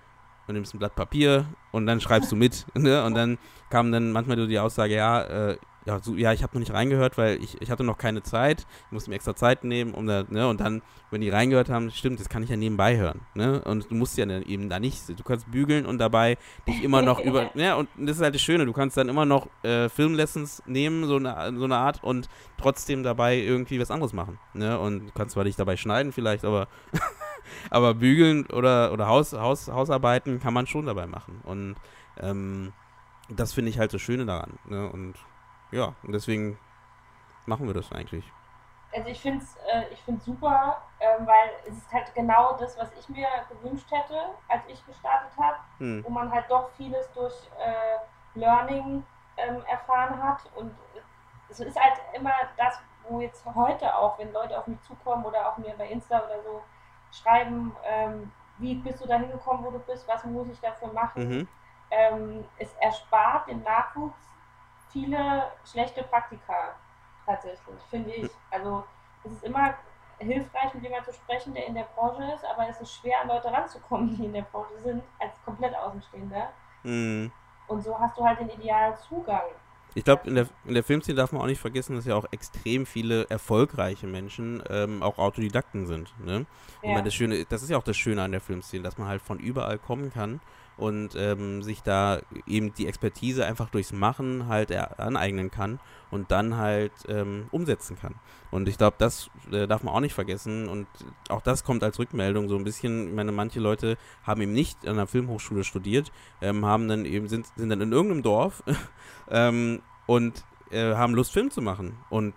und 0.47 0.55
nimmst 0.55 0.75
ein 0.75 0.79
Blatt 0.79 0.95
Papier 0.95 1.47
und 1.73 1.87
dann 1.87 2.01
schreibst 2.01 2.31
du 2.33 2.37
mit. 2.37 2.67
Ne? 2.77 3.03
Und 3.05 3.15
dann 3.15 3.39
kam 3.71 3.91
dann 3.91 4.13
manchmal 4.13 4.47
die 4.47 4.59
Aussage, 4.59 4.95
ja, 4.95 5.23
äh, 5.23 5.57
ja, 5.87 6.01
so, 6.01 6.15
ja, 6.17 6.33
ich 6.33 6.43
habe 6.43 6.55
noch 6.55 6.61
nicht 6.61 6.73
reingehört, 6.73 7.17
weil 7.17 7.43
ich, 7.43 7.61
ich 7.61 7.71
hatte 7.71 7.85
noch 7.85 7.97
keine 7.97 8.23
Zeit. 8.23 8.67
Ich 8.87 8.93
musste 8.93 9.09
mir 9.09 9.17
extra 9.17 9.37
Zeit 9.37 9.63
nehmen, 9.63 9.95
um 9.95 10.07
da, 10.07 10.25
ne, 10.29 10.49
und 10.49 10.61
dann, 10.61 10.83
wenn 11.11 11.21
die 11.21 11.31
reingehört 11.31 11.71
haben, 11.71 11.91
stimmt, 11.93 12.19
das 12.19 12.29
kann 12.29 12.43
ich 12.43 12.51
ja 12.51 12.57
nebenbei 12.57 12.97
hören, 12.97 13.21
ne? 13.35 13.63
Und 13.63 13.91
du 13.91 13.95
musst 13.95 14.19
ja 14.19 14.27
eben 14.27 14.69
da 14.69 14.81
nicht, 14.81 15.09
du 15.09 15.23
kannst 15.23 15.51
bügeln 15.51 15.87
und 15.87 15.99
dabei 15.99 16.39
dich 16.67 16.83
immer 16.83 17.03
noch 17.03 17.21
über, 17.25 17.45
ja, 17.45 17.51
ne, 17.55 17.77
und 17.77 17.89
das 17.97 18.17
ist 18.17 18.23
halt 18.23 18.35
das 18.35 18.43
Schöne, 18.43 18.67
du 18.67 18.73
kannst 18.73 18.97
dann 18.97 19.09
immer 19.09 19.25
noch 19.25 19.49
äh, 19.63 19.89
Filmlessons 19.89 20.65
nehmen, 20.67 21.07
so 21.07 21.17
eine, 21.17 21.53
so 21.57 21.65
eine 21.65 21.77
Art, 21.77 22.03
und 22.03 22.29
trotzdem 22.59 23.05
dabei 23.05 23.37
irgendwie 23.37 23.81
was 23.81 23.93
anderes 23.93 24.13
machen, 24.13 24.41
ne? 24.55 24.79
Und 24.79 25.07
du 25.07 25.13
kannst 25.13 25.35
zwar 25.35 25.45
nicht 25.45 25.59
dabei 25.59 25.77
schneiden 25.77 26.11
vielleicht, 26.11 26.45
aber 26.45 26.67
aber 27.71 27.95
bügeln 27.95 28.47
oder, 28.47 28.93
oder 28.93 29.07
Haus, 29.07 29.33
Haus, 29.33 29.69
Hausarbeiten 29.69 30.41
kann 30.41 30.55
man 30.55 30.67
schon 30.67 30.87
dabei 30.87 31.07
machen. 31.07 31.41
Und 31.45 31.77
ähm, 32.21 32.73
das 33.29 33.53
finde 33.53 33.71
ich 33.71 33.79
halt 33.79 33.91
so 33.91 33.99
Schöne 33.99 34.27
daran. 34.27 34.59
Ne? 34.65 34.89
Und 34.91 35.15
ja, 35.73 35.95
und 36.03 36.13
deswegen 36.13 36.59
machen 37.47 37.67
wir 37.67 37.75
das 37.75 37.93
eigentlich. 37.93 38.25
Also 38.93 39.09
ich 39.09 39.21
finde 39.21 39.45
es 39.45 39.57
äh, 39.71 39.93
ich 39.93 40.01
find's 40.03 40.25
super, 40.25 40.83
äh, 41.01 41.27
weil 41.27 41.51
es 41.67 41.77
ist 41.77 41.93
halt 41.93 42.15
genau 42.15 42.57
das, 42.59 42.79
was 42.79 42.91
ich 42.99 43.09
mir 43.09 43.27
gewünscht 43.51 43.91
hätte, 43.91 44.19
als 44.49 44.63
ich 44.69 44.85
gestartet 44.87 45.37
habe, 45.37 45.57
hm. 45.79 46.05
wo 46.05 46.11
man 46.11 46.31
halt 46.31 46.47
doch 46.49 46.71
vieles 46.77 47.11
durch 47.13 47.35
äh, 47.59 48.39
Learning 48.39 49.03
ähm, 49.37 49.63
erfahren 49.69 50.23
hat. 50.23 50.41
Und 50.55 50.75
es 51.49 51.61
ist 51.61 51.79
halt 51.79 51.99
immer 52.15 52.33
das, 52.57 52.81
wo 53.09 53.21
jetzt 53.21 53.45
heute 53.55 53.95
auch, 53.95 54.19
wenn 54.19 54.33
Leute 54.33 54.59
auf 54.59 54.67
mich 54.67 54.81
zukommen 54.83 55.25
oder 55.25 55.49
auch 55.49 55.59
mir 55.59 55.75
bei 55.77 55.89
Insta 55.89 56.19
oder 56.25 56.43
so 56.43 56.63
schreiben, 57.17 57.75
ähm, 57.85 58.33
wie 58.59 58.75
bist 58.75 59.03
du 59.03 59.07
da 59.07 59.19
hingekommen, 59.19 59.65
wo 59.65 59.71
du 59.71 59.79
bist, 59.81 60.07
was 60.09 60.25
muss 60.25 60.49
ich 60.49 60.61
dafür 60.61 60.93
machen. 60.93 61.29
Mhm. 61.29 61.49
Ähm, 61.91 62.45
es 62.59 62.73
erspart 62.75 63.49
dem 63.49 63.63
Nachwuchs 63.63 64.19
viele 64.91 65.51
schlechte 65.65 66.03
Praktika 66.05 66.75
tatsächlich, 67.25 67.81
finde 67.91 68.11
ich. 68.11 68.31
Also 68.51 68.85
es 69.25 69.33
ist 69.33 69.45
immer 69.45 69.75
hilfreich, 70.19 70.73
mit 70.75 70.83
jemandem 70.83 71.13
zu 71.13 71.21
sprechen, 71.21 71.53
der 71.55 71.67
in 71.67 71.75
der 71.75 71.87
Branche 71.95 72.23
ist, 72.33 72.45
aber 72.45 72.69
es 72.69 72.81
ist 72.81 72.95
schwer, 72.95 73.21
an 73.21 73.29
Leute 73.29 73.53
ranzukommen, 73.53 74.17
die 74.17 74.25
in 74.25 74.33
der 74.33 74.43
Branche 74.43 74.79
sind, 74.79 75.03
als 75.19 75.33
komplett 75.45 75.77
Außenstehender. 75.77 76.49
Mhm. 76.83 77.31
Und 77.67 77.83
so 77.83 77.99
hast 77.99 78.17
du 78.17 78.25
halt 78.25 78.41
den 78.41 78.51
idealen 78.51 78.97
Zugang. 78.97 79.43
Ich 79.97 80.05
glaube, 80.05 80.29
in 80.29 80.35
der, 80.35 80.47
in 80.67 80.75
der 80.75 80.85
Filmszene 80.85 81.17
darf 81.17 81.33
man 81.33 81.41
auch 81.41 81.47
nicht 81.47 81.59
vergessen, 81.59 81.97
dass 81.97 82.05
ja 82.05 82.15
auch 82.17 82.27
extrem 82.31 82.85
viele 82.85 83.31
erfolgreiche 83.31 84.07
Menschen 84.07 84.63
ähm, 84.69 85.03
auch 85.03 85.17
Autodidakten 85.17 85.87
sind. 85.87 86.13
Ne? 86.23 86.45
Ja. 86.83 86.91
Meine, 86.91 87.05
das, 87.05 87.15
Schöne, 87.15 87.47
das 87.49 87.63
ist 87.63 87.71
ja 87.71 87.79
auch 87.79 87.83
das 87.83 87.97
Schöne 87.97 88.23
an 88.23 88.31
der 88.31 88.43
Filmszene, 88.43 88.83
dass 88.83 88.99
man 88.99 89.09
halt 89.09 89.23
von 89.23 89.39
überall 89.39 89.79
kommen 89.79 90.13
kann 90.13 90.41
und 90.77 91.15
ähm, 91.17 91.63
sich 91.63 91.83
da 91.83 92.21
eben 92.47 92.75
die 92.75 92.87
Expertise 92.87 93.47
einfach 93.47 93.71
durchs 93.71 93.93
Machen 93.93 94.49
halt 94.49 94.73
aneignen 94.73 95.51
kann 95.51 95.81
und 96.11 96.31
dann 96.31 96.57
halt 96.57 96.93
ähm, 97.09 97.47
umsetzen 97.51 97.97
kann. 97.99 98.15
Und 98.51 98.69
ich 98.69 98.79
glaube, 98.79 98.97
das 98.99 99.31
äh, 99.51 99.67
darf 99.67 99.83
man 99.83 99.95
auch 99.95 100.01
nicht 100.01 100.15
vergessen 100.15 100.69
und 100.69 100.87
auch 101.29 101.41
das 101.41 101.65
kommt 101.65 101.83
als 101.83 101.99
Rückmeldung 101.99 102.49
so 102.49 102.57
ein 102.57 102.65
bisschen, 102.65 103.09
ich 103.09 103.15
meine, 103.15 103.33
manche 103.33 103.61
Leute 103.61 103.97
haben 104.23 104.41
eben 104.43 104.53
nicht 104.53 104.87
an 104.87 104.97
der 104.97 105.07
Filmhochschule 105.07 105.65
studiert, 105.65 106.13
ähm, 106.41 106.65
haben 106.65 106.89
dann 106.89 107.05
eben, 107.05 107.29
sind, 107.29 107.47
sind 107.57 107.71
dann 107.71 107.81
in 107.81 107.93
irgendeinem 107.93 108.23
Dorf 108.23 108.63
ähm, 109.31 109.81
und 110.07 110.45
äh, 110.71 110.95
haben 110.95 111.15
Lust, 111.15 111.33
Film 111.33 111.51
zu 111.51 111.63
machen. 111.63 111.99
Und 112.11 112.35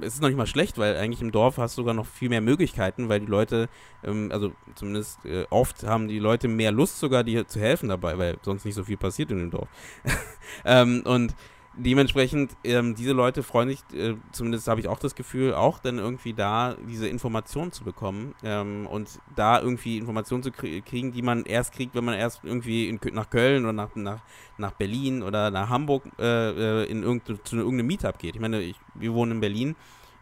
es 0.00 0.14
ist 0.14 0.22
noch 0.22 0.28
nicht 0.28 0.36
mal 0.36 0.46
schlecht, 0.46 0.78
weil 0.78 0.96
eigentlich 0.96 1.22
im 1.22 1.32
Dorf 1.32 1.58
hast 1.58 1.76
du 1.76 1.82
sogar 1.82 1.94
noch 1.94 2.06
viel 2.06 2.28
mehr 2.28 2.40
Möglichkeiten, 2.40 3.08
weil 3.08 3.20
die 3.20 3.26
Leute, 3.26 3.68
ähm, 4.02 4.30
also 4.32 4.52
zumindest 4.74 5.24
äh, 5.24 5.46
oft 5.50 5.84
haben 5.84 6.08
die 6.08 6.18
Leute 6.18 6.48
mehr 6.48 6.72
Lust 6.72 6.98
sogar, 6.98 7.24
dir 7.24 7.46
zu 7.46 7.60
helfen 7.60 7.88
dabei, 7.88 8.18
weil 8.18 8.38
sonst 8.42 8.64
nicht 8.64 8.74
so 8.74 8.84
viel 8.84 8.96
passiert 8.96 9.30
in 9.30 9.38
dem 9.38 9.50
Dorf. 9.50 9.68
ähm, 10.64 11.02
und 11.04 11.34
dementsprechend, 11.76 12.52
ähm, 12.64 12.94
diese 12.94 13.12
Leute 13.12 13.42
freuen 13.42 13.68
sich, 13.68 13.80
äh, 13.92 14.14
zumindest 14.32 14.68
habe 14.68 14.80
ich 14.80 14.88
auch 14.88 14.98
das 14.98 15.14
Gefühl, 15.14 15.54
auch 15.54 15.78
dann 15.78 15.98
irgendwie 15.98 16.32
da 16.32 16.76
diese 16.88 17.08
Informationen 17.08 17.72
zu 17.72 17.84
bekommen 17.84 18.34
ähm, 18.42 18.86
und 18.86 19.20
da 19.34 19.60
irgendwie 19.60 19.98
Informationen 19.98 20.42
zu 20.42 20.52
kriegen, 20.52 21.12
die 21.12 21.22
man 21.22 21.44
erst 21.44 21.72
kriegt, 21.72 21.94
wenn 21.94 22.04
man 22.04 22.14
erst 22.14 22.44
irgendwie 22.44 22.88
in, 22.88 23.00
nach 23.12 23.30
Köln 23.30 23.64
oder 23.64 23.72
nach, 23.72 23.94
nach, 23.94 24.22
nach 24.58 24.72
Berlin 24.72 25.22
oder 25.22 25.50
nach 25.50 25.68
Hamburg 25.68 26.04
äh, 26.18 26.82
äh 26.82 26.84
in 26.84 27.02
irgende, 27.02 27.42
zu 27.42 27.56
irgendeinem 27.56 27.86
Meetup 27.86 28.18
geht. 28.18 28.34
Ich 28.34 28.40
meine, 28.40 28.60
ich, 28.60 28.76
wir 28.94 29.12
wohnen 29.14 29.32
in 29.32 29.40
Berlin. 29.40 29.76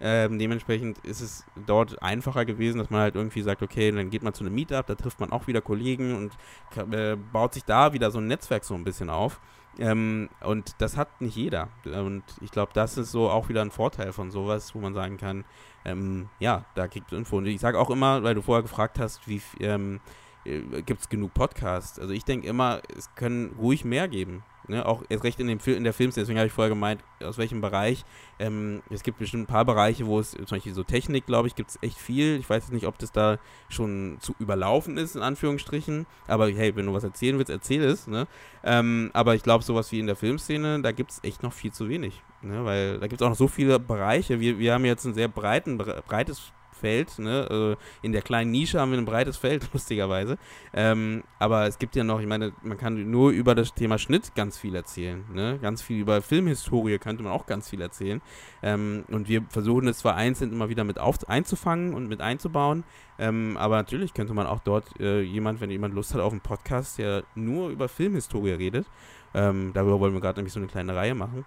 Ähm, 0.05 0.37
dementsprechend 0.37 0.99
ist 1.05 1.21
es 1.21 1.47
dort 1.65 2.03
einfacher 2.03 2.45
gewesen, 2.45 2.79
dass 2.79 2.91
man 2.91 3.03
halt 3.03 3.15
irgendwie 3.15 3.41
sagt, 3.41 3.63
okay, 3.63 3.93
dann 3.93 4.11
geht 4.11 4.25
man 4.25 4.35
zu 4.35 4.43
einem 4.43 4.53
Meetup, 4.53 4.85
da 4.87 4.97
trifft 4.97 5.21
man 5.21 5.31
auch 5.31 5.47
wieder 5.47 5.61
Kollegen 5.61 6.17
und 6.17 6.93
äh, 6.93 7.17
baut 7.17 7.55
sich 7.55 7.65
da 7.65 7.93
wieder 7.93 8.11
so 8.11 8.19
ein 8.19 8.27
Netzwerk 8.27 8.65
so 8.65 8.75
ein 8.75 8.83
bisschen 8.83 9.11
auf. 9.11 9.41
Ähm, 9.79 10.29
und 10.43 10.75
das 10.79 10.97
hat 10.97 11.21
nicht 11.21 11.37
jeder. 11.37 11.69
Und 11.85 12.25
ich 12.41 12.51
glaube, 12.51 12.73
das 12.75 12.99
ist 12.99 13.11
so 13.11 13.31
auch 13.31 13.49
wieder 13.49 13.63
ein 13.63 13.71
Vorteil 13.71 14.13
von 14.13 14.31
sowas, 14.31 14.75
wo 14.75 14.81
man 14.81 14.95
sagen 14.95 15.17
kann, 15.17 15.45
ähm, 15.85 16.29
ja, 16.39 16.65
da 16.75 16.89
kriegt 16.89 17.13
Info. 17.13 17.39
Und 17.39 17.47
ich 17.47 17.61
sage 17.61 17.79
auch 17.79 17.91
immer, 17.91 18.23
weil 18.23 18.35
du 18.35 18.43
vorher 18.43 18.63
gefragt 18.63 18.99
hast, 18.99 19.27
wie 19.29 19.41
ähm, 19.61 20.01
äh, 20.45 20.83
gibt 20.83 21.01
es 21.01 21.09
genug 21.09 21.35
Podcasts? 21.35 21.99
Also 21.99 22.13
ich 22.13 22.25
denke 22.25 22.47
immer, 22.47 22.83
es 22.97 23.15
können 23.15 23.55
ruhig 23.59 23.85
mehr 23.85 24.09
geben. 24.09 24.43
Ne, 24.69 24.87
auch 24.87 25.03
erst 25.09 25.25
recht 25.25 25.41
in, 25.41 25.49
dem 25.49 25.59
Fil 25.59 25.75
in 25.75 25.83
der 25.83 25.93
Filmszene, 25.93 26.23
deswegen 26.23 26.39
habe 26.39 26.47
ich 26.47 26.53
vorher 26.53 26.69
gemeint, 26.69 27.03
aus 27.21 27.37
welchem 27.37 27.61
Bereich. 27.61 28.05
Ähm, 28.39 28.81
es 28.91 29.03
gibt 29.03 29.19
bestimmt 29.19 29.45
ein 29.45 29.47
paar 29.47 29.65
Bereiche, 29.65 30.07
wo 30.07 30.21
es, 30.21 30.31
zum 30.31 30.47
Beispiel 30.47 30.73
so 30.73 30.85
Technik, 30.85 31.27
glaube 31.27 31.49
ich, 31.49 31.57
gibt 31.57 31.71
es 31.71 31.79
echt 31.83 31.99
viel. 31.99 32.37
Ich 32.37 32.49
weiß 32.49 32.65
jetzt 32.65 32.73
nicht, 32.73 32.87
ob 32.87 32.97
das 32.99 33.11
da 33.11 33.39
schon 33.69 34.19
zu 34.21 34.37
überlaufen 34.39 34.99
ist, 34.99 35.17
in 35.17 35.23
Anführungsstrichen. 35.23 36.07
Aber 36.29 36.49
hey, 36.49 36.77
wenn 36.77 36.87
du 36.87 36.93
was 36.93 37.03
erzählen 37.03 37.39
willst, 37.39 37.51
erzähl 37.51 37.83
es. 37.83 38.07
Ne? 38.07 38.29
Ähm, 38.63 39.11
aber 39.15 39.35
ich 39.35 39.43
glaube, 39.43 39.65
sowas 39.65 39.91
wie 39.91 39.99
in 39.99 40.07
der 40.07 40.17
Filmszene, 40.17 40.81
da 40.81 40.93
gibt 40.93 41.11
es 41.11 41.25
echt 41.25 41.43
noch 41.43 41.53
viel 41.53 41.73
zu 41.73 41.89
wenig. 41.89 42.23
Ne? 42.41 42.65
Weil 42.65 43.01
da 43.01 43.09
gibt 43.09 43.21
es 43.21 43.27
auch 43.27 43.31
noch 43.31 43.37
so 43.37 43.49
viele 43.49 43.81
Bereiche. 43.81 44.39
Wir, 44.39 44.59
wir 44.59 44.75
haben 44.75 44.85
jetzt 44.85 45.05
ein 45.05 45.15
sehr 45.15 45.29
breiten, 45.29 45.77
breites 45.79 46.53
Feld. 46.83 47.19
Ne? 47.19 47.47
Also 47.49 47.77
in 48.03 48.13
der 48.13 48.23
kleinen 48.23 48.51
Nische 48.51 48.81
haben 48.81 48.91
wir 48.91 48.99
ein 48.99 49.05
breites 49.05 49.37
Feld, 49.37 49.69
lustigerweise. 49.73 50.37
Ähm, 50.75 51.23
aber 51.39 51.67
es 51.67 51.79
gibt 51.79 51.95
ja 51.95 52.03
noch, 52.03 52.21
ich 52.21 52.27
meine, 52.27 52.53
man 52.63 52.77
kann 52.77 53.11
nur 53.11 53.31
über 53.31 53.55
das 53.55 53.73
Thema 53.75 53.99
Schnitt 53.99 54.35
ganz 54.35 54.59
viel 54.59 54.75
erzählen. 54.75 55.25
Ne? 55.33 55.59
Ganz 55.63 55.81
viel 55.81 56.01
über 56.01 56.21
Filmhistorie 56.23 56.99
könnte 56.99 57.23
man 57.23 57.33
auch 57.33 57.47
ganz 57.47 57.71
viel 57.71 57.81
erzählen. 57.81 58.21
Ähm, 58.63 59.05
und 59.09 59.29
wir 59.29 59.45
versuchen 59.49 59.87
es 59.87 59.99
zwar 59.99 60.17
einzeln 60.17 60.53
immer 60.53 60.69
wieder 60.69 60.85
mit 60.85 60.99
auf, 60.99 61.29
einzufangen 61.29 61.95
und 61.95 62.09
mit 62.09 62.21
einzubauen. 62.21 62.83
Ähm, 63.19 63.57
aber 63.57 63.77
natürlich 63.77 64.15
könnte 64.15 64.35
man 64.35 64.47
auch 64.47 64.61
dort 64.61 64.99
äh, 65.01 65.21
jemand, 65.21 65.61
wenn 65.61 65.71
jemand 65.71 65.95
Lust 65.95 66.13
hat 66.13 66.21
auf 66.21 66.33
einen 66.33 66.41
Podcast, 66.41 66.99
der 66.99 67.23
nur 67.37 67.69
über 67.71 67.89
Filmhistorie 67.89 68.53
redet. 68.53 68.87
Ähm, 69.35 69.71
darüber 69.75 70.01
wollen 70.01 70.15
wir 70.15 70.21
gerade 70.21 70.41
nämlich 70.41 70.53
so 70.53 70.61
eine 70.61 70.67
kleine 70.67 70.97
Reihe 70.97 71.15
machen. 71.15 71.45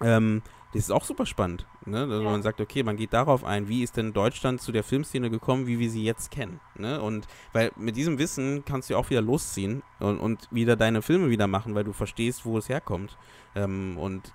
Ähm, 0.00 0.42
das 0.72 0.84
ist 0.84 0.90
auch 0.90 1.04
super 1.04 1.26
spannend, 1.26 1.66
ne? 1.84 2.00
Also 2.00 2.22
ja. 2.22 2.30
man 2.30 2.42
sagt, 2.42 2.60
okay, 2.60 2.82
man 2.82 2.96
geht 2.96 3.12
darauf 3.12 3.44
ein, 3.44 3.68
wie 3.68 3.82
ist 3.82 3.96
denn 3.96 4.12
Deutschland 4.12 4.60
zu 4.62 4.72
der 4.72 4.82
Filmszene 4.82 5.28
gekommen, 5.28 5.66
wie 5.66 5.78
wir 5.78 5.90
sie 5.90 6.02
jetzt 6.02 6.30
kennen, 6.30 6.60
ne? 6.76 7.00
Und 7.00 7.26
weil 7.52 7.72
mit 7.76 7.96
diesem 7.96 8.18
Wissen 8.18 8.64
kannst 8.64 8.88
du 8.88 8.96
auch 8.96 9.10
wieder 9.10 9.20
losziehen 9.20 9.82
und, 10.00 10.18
und 10.18 10.48
wieder 10.50 10.76
deine 10.76 11.02
Filme 11.02 11.28
wieder 11.28 11.46
machen, 11.46 11.74
weil 11.74 11.84
du 11.84 11.92
verstehst, 11.92 12.46
wo 12.46 12.56
es 12.56 12.68
herkommt. 12.68 13.18
Ähm, 13.54 13.98
und 13.98 14.32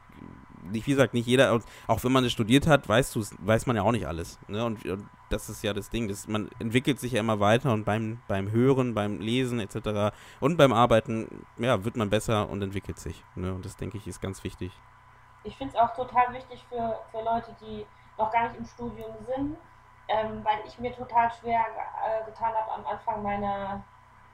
wie 0.69 0.81
gesagt, 0.81 1.13
nicht 1.13 1.27
jeder, 1.27 1.59
auch 1.87 2.03
wenn 2.03 2.11
man 2.11 2.25
es 2.25 2.31
studiert 2.31 2.67
hat, 2.67 2.87
weißt 2.87 3.15
du, 3.15 3.23
weiß 3.39 3.65
man 3.65 3.75
ja 3.75 3.83
auch 3.83 3.91
nicht 3.91 4.07
alles. 4.07 4.37
Ne? 4.47 4.63
Und, 4.63 4.85
und, 4.85 5.05
das 5.29 5.49
ist 5.49 5.61
ja 5.61 5.73
das 5.73 5.89
Ding, 5.89 6.07
das, 6.07 6.27
man 6.27 6.49
entwickelt 6.59 6.99
sich 6.99 7.13
ja 7.13 7.19
immer 7.19 7.39
weiter 7.41 7.73
und 7.73 7.83
beim, 7.83 8.19
beim 8.29 8.51
Hören, 8.51 8.93
beim 8.93 9.19
Lesen 9.19 9.59
etc. 9.59 10.15
und 10.39 10.55
beim 10.55 10.71
Arbeiten, 10.71 11.27
ja, 11.57 11.83
wird 11.83 11.97
man 11.97 12.09
besser 12.09 12.47
und 12.49 12.61
entwickelt 12.61 12.97
sich. 12.97 13.23
Ne? 13.35 13.53
Und 13.53 13.65
das 13.65 13.75
denke 13.75 13.97
ich 13.97 14.07
ist 14.07 14.21
ganz 14.21 14.43
wichtig 14.43 14.71
ich 15.47 15.55
finde 15.55 15.75
es 15.75 15.81
auch 15.81 15.93
total 15.95 16.33
wichtig 16.33 16.63
für, 16.69 16.99
für 17.09 17.21
Leute, 17.21 17.55
die 17.61 17.85
noch 18.17 18.31
gar 18.31 18.49
nicht 18.49 18.57
im 18.57 18.65
Studium 18.65 19.15
sind, 19.25 19.57
ähm, 20.09 20.43
weil 20.43 20.59
ich 20.65 20.77
mir 20.77 20.93
total 20.93 21.31
schwer 21.31 21.61
äh, 21.61 22.25
getan 22.25 22.53
habe 22.53 22.71
am 22.71 22.85
Anfang 22.85 23.23
meiner 23.23 23.83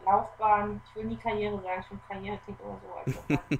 Laufbahn. 0.05 0.81
Ich 0.85 0.95
will 0.95 1.05
nie 1.05 1.17
Karriere 1.17 1.59
sagen, 1.61 1.81
ich 1.81 1.87
finde 1.87 2.03
Karriere 2.07 2.37
klingt 2.43 2.59
immer 2.61 2.79
so, 2.81 2.93
als 2.95 3.17
ob 3.17 3.59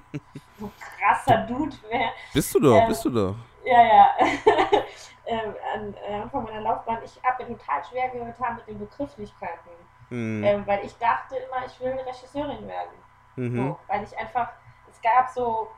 so 0.58 0.70
krasser 0.98 1.38
Dude 1.46 1.76
wäre. 1.88 2.10
Bist 2.32 2.54
du 2.54 2.60
doch, 2.60 2.76
ähm, 2.76 2.88
bist 2.88 3.04
du 3.04 3.10
doch. 3.10 3.36
Ja, 3.64 3.82
ja. 3.82 4.10
ähm, 5.26 5.54
an, 5.74 5.94
äh, 6.06 6.14
Anfang 6.14 6.44
meiner 6.44 6.60
Laufbahn, 6.60 6.98
ich 7.04 7.20
habe 7.22 7.44
mir 7.44 7.56
total 7.56 7.84
schwer 7.84 8.08
getan 8.10 8.56
mit 8.56 8.66
den 8.66 8.78
Begrifflichkeiten. 8.78 9.70
Mhm. 10.10 10.44
Ähm, 10.44 10.66
weil 10.66 10.84
ich 10.84 10.96
dachte 10.98 11.36
immer, 11.36 11.64
ich 11.66 11.80
will 11.80 11.92
eine 11.92 12.04
Regisseurin 12.04 12.66
werden. 12.66 12.96
Mhm. 13.36 13.56
So, 13.56 13.78
weil 13.86 14.02
ich 14.02 14.16
einfach, 14.18 14.50
es 14.90 15.00
gab 15.00 15.28
so 15.30 15.68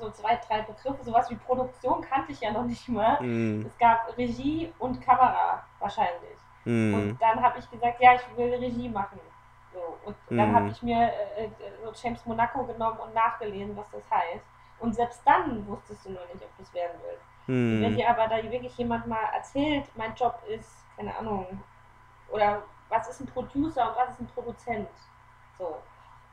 so 0.00 0.10
zwei, 0.10 0.38
drei 0.46 0.62
Begriffe. 0.62 1.02
Sowas 1.04 1.30
wie 1.30 1.36
Produktion 1.36 2.02
kannte 2.02 2.32
ich 2.32 2.40
ja 2.40 2.52
noch 2.52 2.64
nicht 2.64 2.88
mal. 2.88 3.20
Mm. 3.20 3.66
Es 3.66 3.78
gab 3.78 4.16
Regie 4.16 4.72
und 4.78 5.00
Kamera 5.00 5.64
wahrscheinlich. 5.78 6.38
Mm. 6.64 6.94
Und 6.94 7.18
dann 7.20 7.42
habe 7.42 7.58
ich 7.58 7.70
gesagt, 7.70 8.00
ja, 8.00 8.14
ich 8.14 8.36
will 8.36 8.54
Regie 8.54 8.88
machen. 8.88 9.20
So. 9.72 10.08
Und 10.08 10.16
mm. 10.28 10.36
dann 10.36 10.54
habe 10.54 10.68
ich 10.68 10.82
mir 10.82 11.10
äh, 11.36 11.44
äh, 11.44 11.50
so 11.84 11.92
James 11.94 12.24
Monaco 12.26 12.64
genommen 12.64 12.98
und 12.98 13.14
nachgelesen, 13.14 13.76
was 13.76 13.90
das 13.90 14.10
heißt. 14.10 14.44
Und 14.78 14.94
selbst 14.94 15.22
dann 15.24 15.66
wusstest 15.66 16.04
du 16.04 16.10
noch 16.10 16.26
nicht, 16.32 16.44
ob 16.44 16.56
du 16.56 16.62
es 16.62 16.74
werden 16.74 17.00
willst. 17.04 17.24
Mm. 17.46 17.82
Wenn 17.82 17.96
dir 17.96 18.10
aber 18.10 18.28
da 18.28 18.42
wirklich 18.50 18.76
jemand 18.76 19.06
mal 19.06 19.24
erzählt, 19.34 19.86
mein 19.96 20.14
Job 20.14 20.42
ist, 20.48 20.84
keine 20.96 21.16
Ahnung, 21.16 21.62
oder 22.30 22.62
was 22.88 23.08
ist 23.08 23.20
ein 23.20 23.26
Producer 23.26 23.90
und 23.90 23.96
was 23.96 24.10
ist 24.10 24.20
ein 24.20 24.26
Produzent? 24.28 24.88
So. 25.58 25.76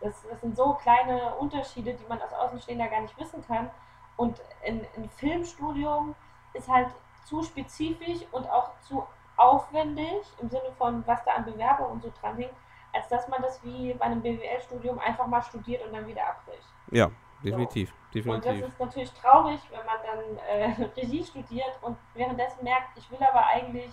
Das, 0.04 0.22
das 0.30 0.42
sind 0.42 0.56
so 0.56 0.74
kleine 0.74 1.34
Unterschiede, 1.36 1.94
die 1.94 2.06
man 2.08 2.22
als 2.22 2.34
Außenstehender 2.34 2.88
gar 2.88 3.02
nicht 3.02 3.18
wissen 3.18 3.46
kann. 3.48 3.70
Und 4.18 4.42
ein, 4.66 4.86
Filmstudium 5.18 6.14
ist 6.54 6.70
halt 6.70 6.90
zu 7.26 7.42
spezifisch 7.42 8.22
und 8.32 8.48
auch 8.50 8.72
zu 8.82 9.06
aufwendig 9.38 10.22
im 10.40 10.50
Sinne 10.50 10.72
von, 10.78 11.04
was 11.08 11.24
da 11.24 11.32
an 11.32 11.46
Bewerbung 11.46 11.92
und 11.94 12.04
so 12.04 12.12
dran 12.22 12.38
hängt, 12.38 12.54
als 12.92 13.08
dass 13.08 13.28
man 13.28 13.42
das 13.42 13.64
wie 13.64 13.94
bei 13.94 14.06
einem 14.06 14.22
BWL-Studium 14.22 15.00
einfach 15.00 15.26
mal 15.26 15.42
studiert 15.42 15.84
und 15.86 15.94
dann 15.94 16.06
wieder 16.06 16.28
abbricht. 16.28 16.68
Ja, 16.92 17.10
definitiv. 17.44 17.90
So. 17.90 18.14
definitiv. 18.14 18.52
Und 18.52 18.62
das 18.62 18.70
ist 18.70 18.80
natürlich 18.80 19.14
traurig, 19.14 19.60
wenn 19.72 19.86
man 19.86 19.98
dann 20.06 20.38
äh, 20.48 20.84
Regie 21.02 21.24
studiert 21.24 21.80
und 21.82 21.98
währenddessen 22.14 22.64
merkt, 22.64 22.96
ich 22.98 23.10
will 23.10 23.24
aber 23.24 23.48
eigentlich 23.48 23.92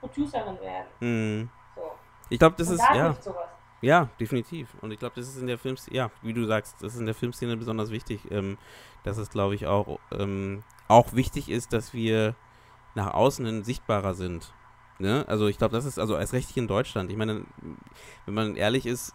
Producerin 0.00 0.60
werden. 0.60 0.88
Mhm. 1.00 1.50
So. 1.74 1.92
Ich 2.28 2.38
glaube, 2.38 2.56
das 2.58 2.68
Und 2.68 2.74
ist, 2.74 2.86
da 2.86 2.94
ja. 2.94 3.12
sowas. 3.14 3.48
Ja, 3.84 4.08
definitiv. 4.18 4.68
Und 4.80 4.92
ich 4.92 4.98
glaube, 4.98 5.14
das 5.16 5.28
ist 5.28 5.38
in 5.38 5.46
der 5.46 5.58
Filmszene, 5.58 5.94
ja, 5.94 6.10
wie 6.22 6.32
du 6.32 6.46
sagst, 6.46 6.76
das 6.80 6.94
ist 6.94 7.00
in 7.00 7.06
der 7.06 7.14
Filmszene 7.14 7.54
besonders 7.56 7.90
wichtig. 7.90 8.20
Ähm, 8.30 8.56
dass 9.02 9.18
es, 9.18 9.28
glaube 9.28 9.54
ich, 9.54 9.66
auch, 9.66 9.98
ähm, 10.10 10.62
auch 10.88 11.12
wichtig 11.12 11.50
ist, 11.50 11.74
dass 11.74 11.92
wir 11.92 12.34
nach 12.94 13.12
außen 13.12 13.44
hin 13.44 13.62
sichtbarer 13.62 14.14
sind. 14.14 14.54
Ne? 14.98 15.24
Also 15.26 15.48
ich 15.48 15.58
glaube, 15.58 15.74
das 15.74 15.84
ist 15.84 15.98
also 15.98 16.16
erst 16.16 16.32
recht 16.32 16.48
hier 16.50 16.62
in 16.62 16.68
Deutschland. 16.68 17.10
Ich 17.10 17.16
meine, 17.16 17.42
wenn 18.26 18.34
man 18.34 18.56
ehrlich 18.56 18.86
ist, 18.86 19.12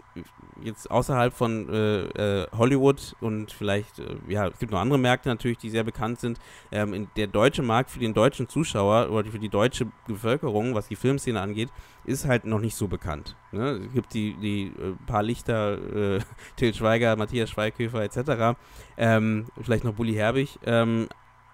jetzt 0.62 0.92
außerhalb 0.92 1.34
von 1.34 1.70
äh, 1.70 2.42
äh, 2.42 2.48
Hollywood 2.58 3.16
und 3.22 3.52
vielleicht, 3.52 4.00
äh, 4.00 4.18
ja, 4.28 4.48
es 4.48 4.60
gibt 4.60 4.74
noch 4.74 4.80
andere 4.80 5.00
Märkte 5.00 5.30
natürlich, 5.30 5.58
die 5.58 5.70
sehr 5.70 5.86
bekannt 5.86 6.20
sind. 6.20 6.38
Ähm, 6.72 7.08
der 7.16 7.28
deutsche 7.28 7.62
Markt 7.62 7.92
für 7.92 8.00
den 8.00 8.14
deutschen 8.14 8.50
Zuschauer 8.50 9.10
oder 9.10 9.32
für 9.32 9.40
die 9.40 9.48
deutsche 9.48 9.88
Bevölkerung, 10.06 10.76
was 10.76 10.90
die 10.90 10.98
Filmszene 10.98 11.40
angeht, 11.40 11.70
ist 12.06 12.26
halt 12.26 12.46
noch 12.46 12.60
nicht 12.60 12.76
so 12.76 12.88
bekannt. 12.88 13.38
Ne? 13.52 13.82
Es 13.88 13.94
gibt 13.94 14.14
die, 14.14 14.36
die 14.36 14.68
äh, 14.68 14.96
paar 15.08 15.24
Lichter, 15.24 16.18
äh, 16.18 16.20
Till 16.58 16.74
Schweiger, 16.74 17.16
Matthias 17.16 17.50
Schweighöfer 17.50 18.04
etc., 18.04 18.58
ähm, 18.98 19.48
vielleicht 19.62 19.86
noch 19.86 19.94
Bully 19.94 20.14
Herbig, 20.14 20.60
ähm, 20.66 21.08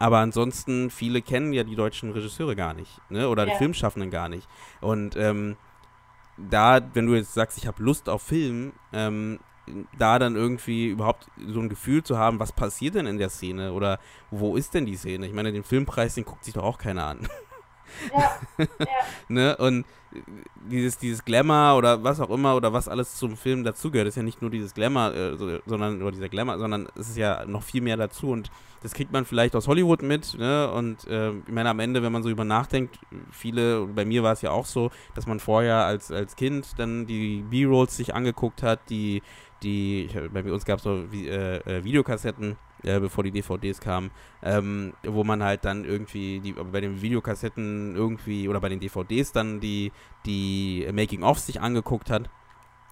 aber 0.06 0.20
ansonsten, 0.20 0.90
viele 0.92 1.22
kennen 1.22 1.52
ja 1.52 1.64
die 1.64 1.76
deutschen 1.76 2.12
Regisseure 2.12 2.56
gar 2.56 2.74
nicht, 2.74 3.02
ne? 3.10 3.28
Oder 3.30 3.46
die 3.46 3.52
Ja. 3.52 3.58
Filmschaffenden 3.58 4.12
gar 4.12 4.30
nicht. 4.30 4.48
Und 4.82 5.16
ähm, 5.16 5.58
da, 6.38 6.80
wenn 6.94 7.08
du 7.08 7.16
jetzt 7.16 7.34
sagst, 7.34 7.58
ich 7.58 7.66
habe 7.66 7.82
Lust 7.82 8.08
auf 8.10 8.22
Film, 8.22 8.74
ähm, 8.94 9.40
da 9.98 10.20
dann 10.20 10.36
irgendwie 10.36 10.88
überhaupt 10.90 11.26
so 11.48 11.60
ein 11.60 11.70
Gefühl 11.70 12.04
zu 12.04 12.20
haben, 12.20 12.40
was 12.40 12.52
passiert 12.52 12.94
denn 12.94 13.08
in 13.08 13.18
der 13.18 13.30
Szene 13.30 13.74
oder 13.74 14.00
wo 14.30 14.56
ist 14.56 14.76
denn 14.76 14.86
die 14.86 14.96
Szene? 14.96 15.26
Ich 15.26 15.34
meine, 15.34 15.52
den 15.52 15.64
Filmpreis, 15.64 16.14
den 16.14 16.26
guckt 16.26 16.44
sich 16.46 16.54
doch 16.54 16.64
auch 16.64 16.78
keiner 16.78 17.06
an. 17.06 17.28
Ja, 18.14 18.40
ja. 18.58 18.68
ne? 19.28 19.58
Und 19.58 19.86
dieses, 20.70 20.98
dieses 20.98 21.24
Glamour 21.24 21.78
oder 21.78 22.04
was 22.04 22.20
auch 22.20 22.30
immer 22.30 22.56
oder 22.56 22.74
was 22.74 22.88
alles 22.88 23.16
zum 23.16 23.38
Film 23.38 23.64
dazugehört, 23.64 24.08
ist 24.08 24.16
ja 24.16 24.24
nicht 24.24 24.42
nur 24.42 24.52
dieses 24.52 24.74
Glamour, 24.74 25.14
äh, 25.14 25.38
so, 25.38 25.60
sondern 25.66 26.02
oder 26.02 26.12
dieser 26.12 26.30
Glamour, 26.30 26.58
sondern 26.58 26.88
es 26.96 27.10
ist 27.10 27.18
ja 27.18 27.46
noch 27.46 27.64
viel 27.64 27.82
mehr 27.82 27.98
dazu 27.98 28.30
und 28.30 28.50
das 28.82 28.94
kriegt 28.94 29.12
man 29.12 29.26
vielleicht 29.26 29.56
aus 29.56 29.68
Hollywood 29.68 30.04
mit, 30.04 30.38
ne? 30.38 30.72
Und 30.72 31.08
äh, 31.08 31.32
ich 31.32 31.52
meine, 31.52 31.70
am 31.70 31.80
Ende, 31.80 32.04
wenn 32.04 32.12
man 32.12 32.24
so 32.24 32.30
über 32.30 32.46
nachdenkt, 32.46 33.00
viele, 33.32 33.86
bei 33.88 34.06
mir 34.06 34.22
war 34.22 34.34
es 34.34 34.42
ja 34.42 34.52
auch 34.52 34.66
so, 34.66 34.92
dass 35.16 35.26
man 35.26 35.40
vorher 35.40 35.86
als, 35.86 36.12
als 36.12 36.36
Kind 36.36 36.68
dann 36.78 37.08
die 37.08 37.44
B-Rolls 37.50 37.98
sich 37.98 38.14
angeguckt 38.14 38.62
hat, 38.62 38.80
die, 38.90 39.24
die, 39.64 40.10
bei 40.32 40.44
uns 40.52 40.66
gab 40.66 40.78
es 40.78 40.84
so 40.84 41.04
äh, 41.14 41.58
äh, 41.58 41.84
Videokassetten, 41.84 42.58
äh, 42.86 43.00
bevor 43.00 43.24
die 43.24 43.32
DVDs 43.32 43.80
kamen, 43.80 44.12
ähm, 44.44 44.94
wo 45.04 45.24
man 45.24 45.44
halt 45.44 45.66
dann 45.66 45.86
irgendwie 45.86 46.40
die, 46.40 46.54
bei 46.54 46.82
den 46.82 47.02
Videokassetten 47.02 47.96
irgendwie 47.96 48.48
oder 48.48 48.60
bei 48.60 48.70
den 48.70 48.80
DVDs 48.80 49.32
dann 49.32 49.60
die, 49.60 49.92
die 50.26 50.88
Making-ofs 50.92 51.46
sich 51.46 51.62
angeguckt 51.62 52.10
hat. 52.10 52.30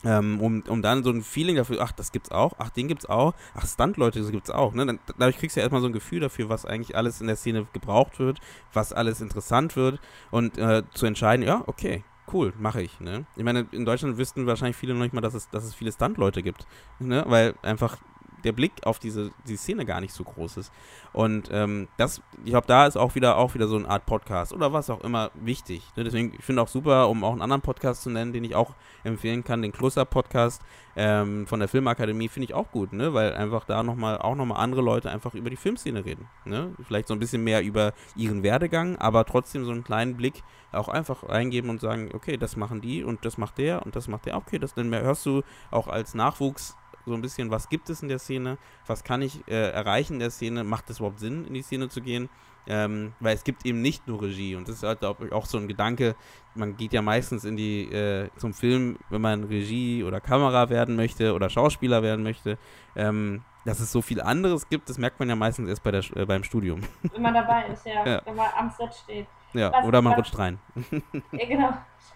Ähm, 0.06 0.42
um, 0.42 0.64
um 0.68 0.82
dann 0.82 1.02
so 1.04 1.12
ein 1.12 1.22
Feeling 1.22 1.56
dafür, 1.56 1.78
ach, 1.80 1.94
das 1.94 2.12
gibt's 2.12 2.30
auch, 2.30 2.56
ach, 2.58 2.70
den 2.70 2.90
gibt's 2.90 3.06
auch, 3.06 3.34
ach, 3.56 3.66
Stunt-Leute, 3.66 4.20
das 4.20 4.32
gibt's 4.32 4.50
auch, 4.50 4.74
ne? 4.74 4.86
Dann, 4.86 5.00
dadurch 5.18 5.38
kriegst 5.38 5.56
du 5.56 5.62
ja 5.62 5.64
erstmal 5.64 5.80
so 5.80 5.88
ein 5.88 5.94
Gefühl 5.94 6.20
dafür, 6.20 6.50
was 6.50 6.66
eigentlich 6.66 6.98
alles 6.98 7.22
in 7.22 7.28
der 7.28 7.38
Szene 7.38 7.68
gebraucht 7.72 8.20
wird, 8.20 8.40
was 8.74 8.92
alles 8.92 9.22
interessant 9.22 9.78
wird 9.78 10.02
und 10.30 10.58
äh, 10.58 10.84
zu 10.94 11.06
entscheiden, 11.06 11.46
ja, 11.46 11.64
okay, 11.68 12.04
cool, 12.34 12.54
mache 12.58 12.82
ich, 12.82 13.00
ne? 13.00 13.26
Ich 13.38 13.44
meine, 13.44 13.66
in 13.72 13.86
Deutschland 13.86 14.18
wüssten 14.18 14.46
wahrscheinlich 14.46 14.76
viele 14.76 14.94
noch 14.94 15.04
nicht 15.04 15.14
mal, 15.14 15.22
dass 15.22 15.36
es, 15.36 15.50
dass 15.50 15.64
es 15.64 15.74
viele 15.74 15.94
Stunt-Leute 15.94 16.44
gibt, 16.44 16.68
ne? 17.00 17.24
Weil 17.28 17.56
einfach 17.62 17.98
der 18.44 18.52
Blick 18.52 18.74
auf 18.84 19.00
diese, 19.00 19.32
die 19.48 19.56
Szene 19.56 19.86
gar 19.86 20.02
nicht 20.02 20.14
so 20.14 20.24
groß 20.24 20.58
ist. 20.58 20.72
Und 21.14 21.50
ähm, 21.52 21.88
das, 21.98 22.22
ich 22.44 22.52
glaube, 22.52 22.68
da 22.68 22.86
ist 22.88 22.98
auch 22.98 23.16
wieder 23.16 23.38
auch 23.38 23.54
wieder 23.54 23.68
so 23.68 23.76
eine 23.76 23.90
Art 23.90 24.06
Podcast 24.06 24.54
oder 24.54 24.74
was 24.74 24.90
auch 24.90 25.02
immer 25.02 25.32
wichtig. 25.36 25.84
Ne? 25.96 26.04
Deswegen, 26.04 26.34
ich 26.38 26.44
finde 26.44 26.62
auch 26.62 26.68
super, 26.68 27.10
um 27.10 27.24
auch 27.24 27.32
einen 27.32 27.42
anderen 27.42 27.62
Podcast 27.62 28.04
zu 28.04 28.10
nennen, 28.10 28.34
den 28.34 28.44
ich 28.44 28.56
auch 28.56 28.76
empfehlen 29.04 29.44
kann, 29.44 29.62
den 29.62 29.72
Close-Up-Podcast 29.72 30.62
ähm, 30.96 31.48
von 31.48 31.60
der 31.60 31.68
Filmakademie, 31.70 32.30
finde 32.30 32.46
ich 32.46 32.54
auch 32.54 32.72
gut, 32.72 32.94
ne? 32.94 33.14
Weil 33.14 33.34
einfach 33.34 33.66
da 33.66 33.82
nochmal 33.84 34.20
auch 34.20 34.36
nochmal 34.36 34.62
andere 34.62 34.82
Leute 34.82 35.10
einfach 35.10 35.34
über 35.34 35.50
die 35.50 35.56
Filmszene 35.56 36.06
reden. 36.06 36.28
Ne? 36.46 36.74
Vielleicht 36.86 37.08
so 37.08 37.14
ein 37.14 37.20
bisschen 37.20 37.44
mehr 37.44 37.64
über 37.64 37.94
ihren 38.16 38.44
Werdegang, 38.44 38.98
aber 38.98 39.26
trotzdem 39.26 39.66
so 39.66 39.72
einen 39.72 39.84
kleinen 39.84 40.16
Blick 40.18 40.44
auch 40.72 40.90
einfach 40.90 41.24
eingeben 41.24 41.70
und 41.70 41.82
sagen, 41.82 42.12
okay, 42.14 42.38
das 42.38 42.56
machen 42.58 42.82
die 42.82 43.04
und 43.04 43.26
das 43.26 43.38
macht 43.38 43.58
der 43.58 43.86
und 43.86 43.96
das 43.96 44.08
macht 44.08 44.26
der. 44.26 44.38
Okay, 44.38 44.60
das 44.60 44.74
dann 44.74 44.94
hörst 44.94 45.26
du 45.26 45.42
auch 45.72 45.88
als 45.88 46.14
Nachwuchs 46.14 46.76
so 47.06 47.14
ein 47.14 47.22
bisschen, 47.22 47.52
was 47.52 47.70
gibt 47.70 47.90
es 47.90 48.02
in 48.02 48.10
der 48.10 48.20
Szene, 48.20 48.58
was 48.88 49.04
kann 49.04 49.22
ich 49.22 49.48
äh, 49.48 49.72
erreichen 49.72 50.14
in 50.14 50.20
der 50.20 50.32
Szene, 50.32 50.64
macht 50.64 50.90
es 50.90 51.00
überhaupt 51.00 51.20
Sinn, 51.20 51.46
in 51.46 51.54
die 51.54 51.62
Szene 51.62 51.90
zu 51.90 52.02
gehen? 52.02 52.30
Ähm, 52.66 53.12
weil 53.20 53.36
es 53.36 53.44
gibt 53.44 53.66
eben 53.66 53.82
nicht 53.82 54.08
nur 54.08 54.22
Regie 54.22 54.56
und 54.56 54.70
das 54.70 54.78
ist 54.78 54.84
halt 54.84 55.04
auch 55.04 55.46
so 55.46 55.58
ein 55.58 55.68
Gedanke, 55.68 56.16
man 56.56 56.78
geht 56.78 56.94
ja 56.94 57.02
meistens 57.02 57.44
in 57.44 57.58
die, 57.58 57.92
äh, 57.92 58.30
zum 58.38 58.54
Film, 58.54 58.98
wenn 59.10 59.20
man 59.20 59.44
Regie 59.44 60.02
oder 60.06 60.22
Kamera 60.22 60.70
werden 60.70 60.96
möchte 60.96 61.34
oder 61.34 61.50
Schauspieler 61.50 62.04
werden 62.04 62.24
möchte, 62.24 62.58
ähm, 62.96 63.42
dass 63.66 63.82
es 63.82 63.92
so 63.92 64.02
viel 64.02 64.22
anderes 64.22 64.70
gibt, 64.70 64.88
das 64.90 64.98
merkt 64.98 65.20
man 65.20 65.28
ja 65.28 65.36
meistens 65.36 65.68
erst 65.68 65.84
bei 65.84 65.92
der, 65.92 66.04
äh, 66.16 66.26
beim 66.26 66.46
Studium. 66.46 66.80
Wenn 67.12 67.22
man 67.22 67.34
dabei 67.34 67.68
ist, 67.68 67.86
ja, 67.86 68.06
Ja. 68.08 68.22
wenn 68.24 68.36
man 68.36 68.48
am 68.58 68.70
Set 68.70 68.94
steht. 68.96 69.28
Ja, 69.54 69.72
Was- 69.72 69.86
oder 69.86 70.02
man 70.02 70.12
was- 70.12 70.18
rutscht 70.20 70.38
rein. 70.38 70.60
Ja, 71.32 71.46
genau. 71.48 71.70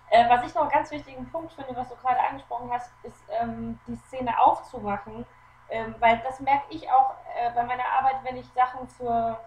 Äh, 0.09 0.29
was 0.29 0.45
ich 0.47 0.55
noch 0.55 0.61
einen 0.63 0.71
ganz 0.71 0.89
wichtigen 0.91 1.29
Punkt 1.29 1.51
finde, 1.51 1.75
was 1.75 1.89
du 1.89 1.95
gerade 1.95 2.19
angesprochen 2.19 2.69
hast, 2.71 2.91
ist 3.03 3.21
ähm, 3.41 3.77
die 3.87 3.95
Szene 3.95 4.39
aufzumachen. 4.39 5.25
Ähm, 5.69 5.95
weil 5.99 6.17
das 6.19 6.39
merke 6.39 6.63
ich 6.69 6.89
auch 6.89 7.11
äh, 7.37 7.51
bei 7.53 7.63
meiner 7.63 7.83
Arbeit, 7.99 8.15
wenn 8.23 8.37
ich 8.37 8.47
Sachen 8.53 8.87
für, 8.87 9.37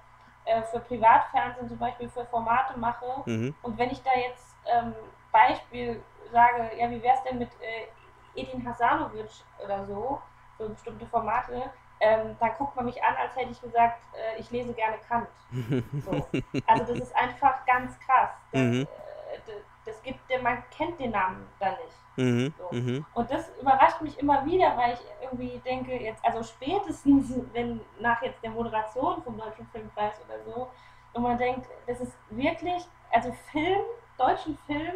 äh, 0.44 0.60
für 0.64 0.80
Privatfernsehen, 0.80 1.66
zum 1.66 1.78
Beispiel 1.78 2.10
für 2.10 2.26
Formate 2.26 2.78
mache. 2.78 3.22
Mhm. 3.24 3.54
Und 3.62 3.78
wenn 3.78 3.90
ich 3.90 4.02
da 4.02 4.10
jetzt 4.14 4.54
ähm, 4.66 4.94
Beispiel 5.32 6.02
sage, 6.30 6.70
ja, 6.78 6.90
wie 6.90 7.02
wäre 7.02 7.14
es 7.16 7.22
denn 7.22 7.38
mit 7.38 7.50
äh, 7.62 8.38
Edin 8.38 8.66
Hasanovic 8.68 9.30
oder 9.64 9.86
so, 9.86 10.20
für 10.58 10.68
bestimmte 10.68 11.06
Formate, 11.06 11.70
ähm, 12.00 12.36
dann 12.40 12.50
guckt 12.56 12.74
man 12.76 12.86
mich 12.86 13.02
an, 13.02 13.14
als 13.16 13.36
hätte 13.36 13.50
ich 13.50 13.60
gesagt, 13.60 14.00
äh, 14.14 14.40
ich 14.40 14.50
lese 14.50 14.72
gerne 14.72 14.96
Kant. 15.08 15.28
So. 16.04 16.26
Also 16.66 16.94
das 16.94 17.08
ist 17.08 17.16
einfach 17.16 17.64
ganz 17.66 17.98
krass. 18.00 18.30
Das, 18.52 18.60
Mhm. 18.60 18.82
äh, 18.82 19.52
das 19.84 20.02
gibt, 20.02 20.20
man 20.42 20.62
kennt 20.70 20.98
den 21.00 21.10
Namen 21.10 21.46
da 21.58 21.70
nicht. 21.70 21.96
Mhm. 22.16 22.54
So. 22.58 22.68
Mhm. 22.76 23.06
Und 23.14 23.30
das 23.30 23.50
überrascht 23.60 24.00
mich 24.00 24.18
immer 24.18 24.44
wieder, 24.44 24.76
weil 24.76 24.94
ich 24.94 25.00
irgendwie 25.22 25.58
denke, 25.64 25.92
jetzt, 26.00 26.24
also 26.24 26.42
spätestens, 26.42 27.32
wenn 27.52 27.80
nach 27.98 28.20
jetzt 28.22 28.42
der 28.42 28.50
Moderation 28.50 29.22
vom 29.22 29.38
Deutschen 29.38 29.66
Filmpreis 29.72 30.14
oder 30.26 30.42
so, 30.44 30.70
und 31.12 31.22
man 31.22 31.36
denkt, 31.38 31.66
das 31.86 32.00
ist 32.00 32.16
wirklich, 32.30 32.84
also 33.10 33.32
Film, 33.50 33.80
deutschen 34.16 34.56
Film, 34.66 34.94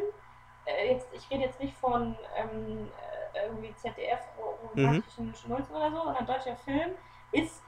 äh, 0.64 0.92
jetzt, 0.92 1.08
ich 1.12 1.28
rede 1.30 1.44
jetzt 1.44 1.58
nicht 1.60 1.76
von 1.78 2.16
ähm, 2.36 2.88
äh, 2.88 3.13
irgendwie 3.42 3.74
ZDF 3.76 4.20
romantischen 4.38 5.34
Schnulzen 5.34 5.74
oder 5.74 5.90
so, 5.90 6.02
sondern 6.04 6.26
deutscher 6.26 6.56
Film 6.56 6.92
ist, 7.32 7.62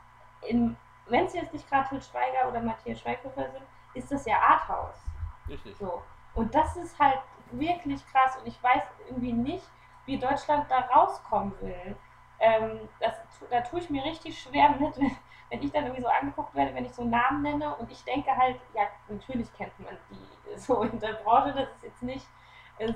wenn 1.08 1.26
es 1.26 1.34
jetzt 1.34 1.52
nicht 1.52 1.68
gerade 1.68 1.88
Til 1.88 2.02
Schweiger 2.02 2.48
oder 2.48 2.60
Matthias 2.60 3.00
Schweighöfer 3.00 3.50
sind, 3.50 3.64
ist 3.94 4.10
das 4.10 4.26
ja 4.26 4.36
Arthouse. 4.38 5.02
Richtig. 5.48 5.76
So. 5.76 6.02
Und 6.34 6.54
das 6.54 6.76
ist 6.76 6.98
halt 6.98 7.20
wirklich 7.52 8.04
krass 8.08 8.36
und 8.36 8.46
ich 8.46 8.62
weiß 8.62 8.82
irgendwie 9.08 9.32
nicht, 9.32 9.66
wie 10.04 10.18
Deutschland 10.18 10.70
da 10.70 10.80
rauskommen 10.80 11.54
will. 11.60 11.96
Ähm, 12.38 12.88
das, 13.00 13.14
da 13.50 13.60
tue 13.62 13.80
ich 13.80 13.90
mir 13.90 14.04
richtig 14.04 14.40
schwer 14.40 14.70
mit, 14.70 14.96
wenn, 14.98 15.16
wenn 15.50 15.62
ich 15.62 15.72
dann 15.72 15.84
irgendwie 15.84 16.02
so 16.02 16.08
angeguckt 16.08 16.54
werde, 16.54 16.74
wenn 16.74 16.84
ich 16.84 16.92
so 16.92 17.04
Namen 17.04 17.42
nenne 17.42 17.74
und 17.76 17.90
ich 17.90 18.04
denke 18.04 18.36
halt, 18.36 18.60
ja, 18.74 18.82
natürlich 19.08 19.52
kennt 19.54 19.78
man 19.80 19.96
die 20.10 20.56
so 20.58 20.82
in 20.82 20.98
der 20.98 21.14
Branche, 21.14 21.52
das 21.52 21.68
ist 21.68 21.82
jetzt 21.82 22.02
nicht 22.02 22.26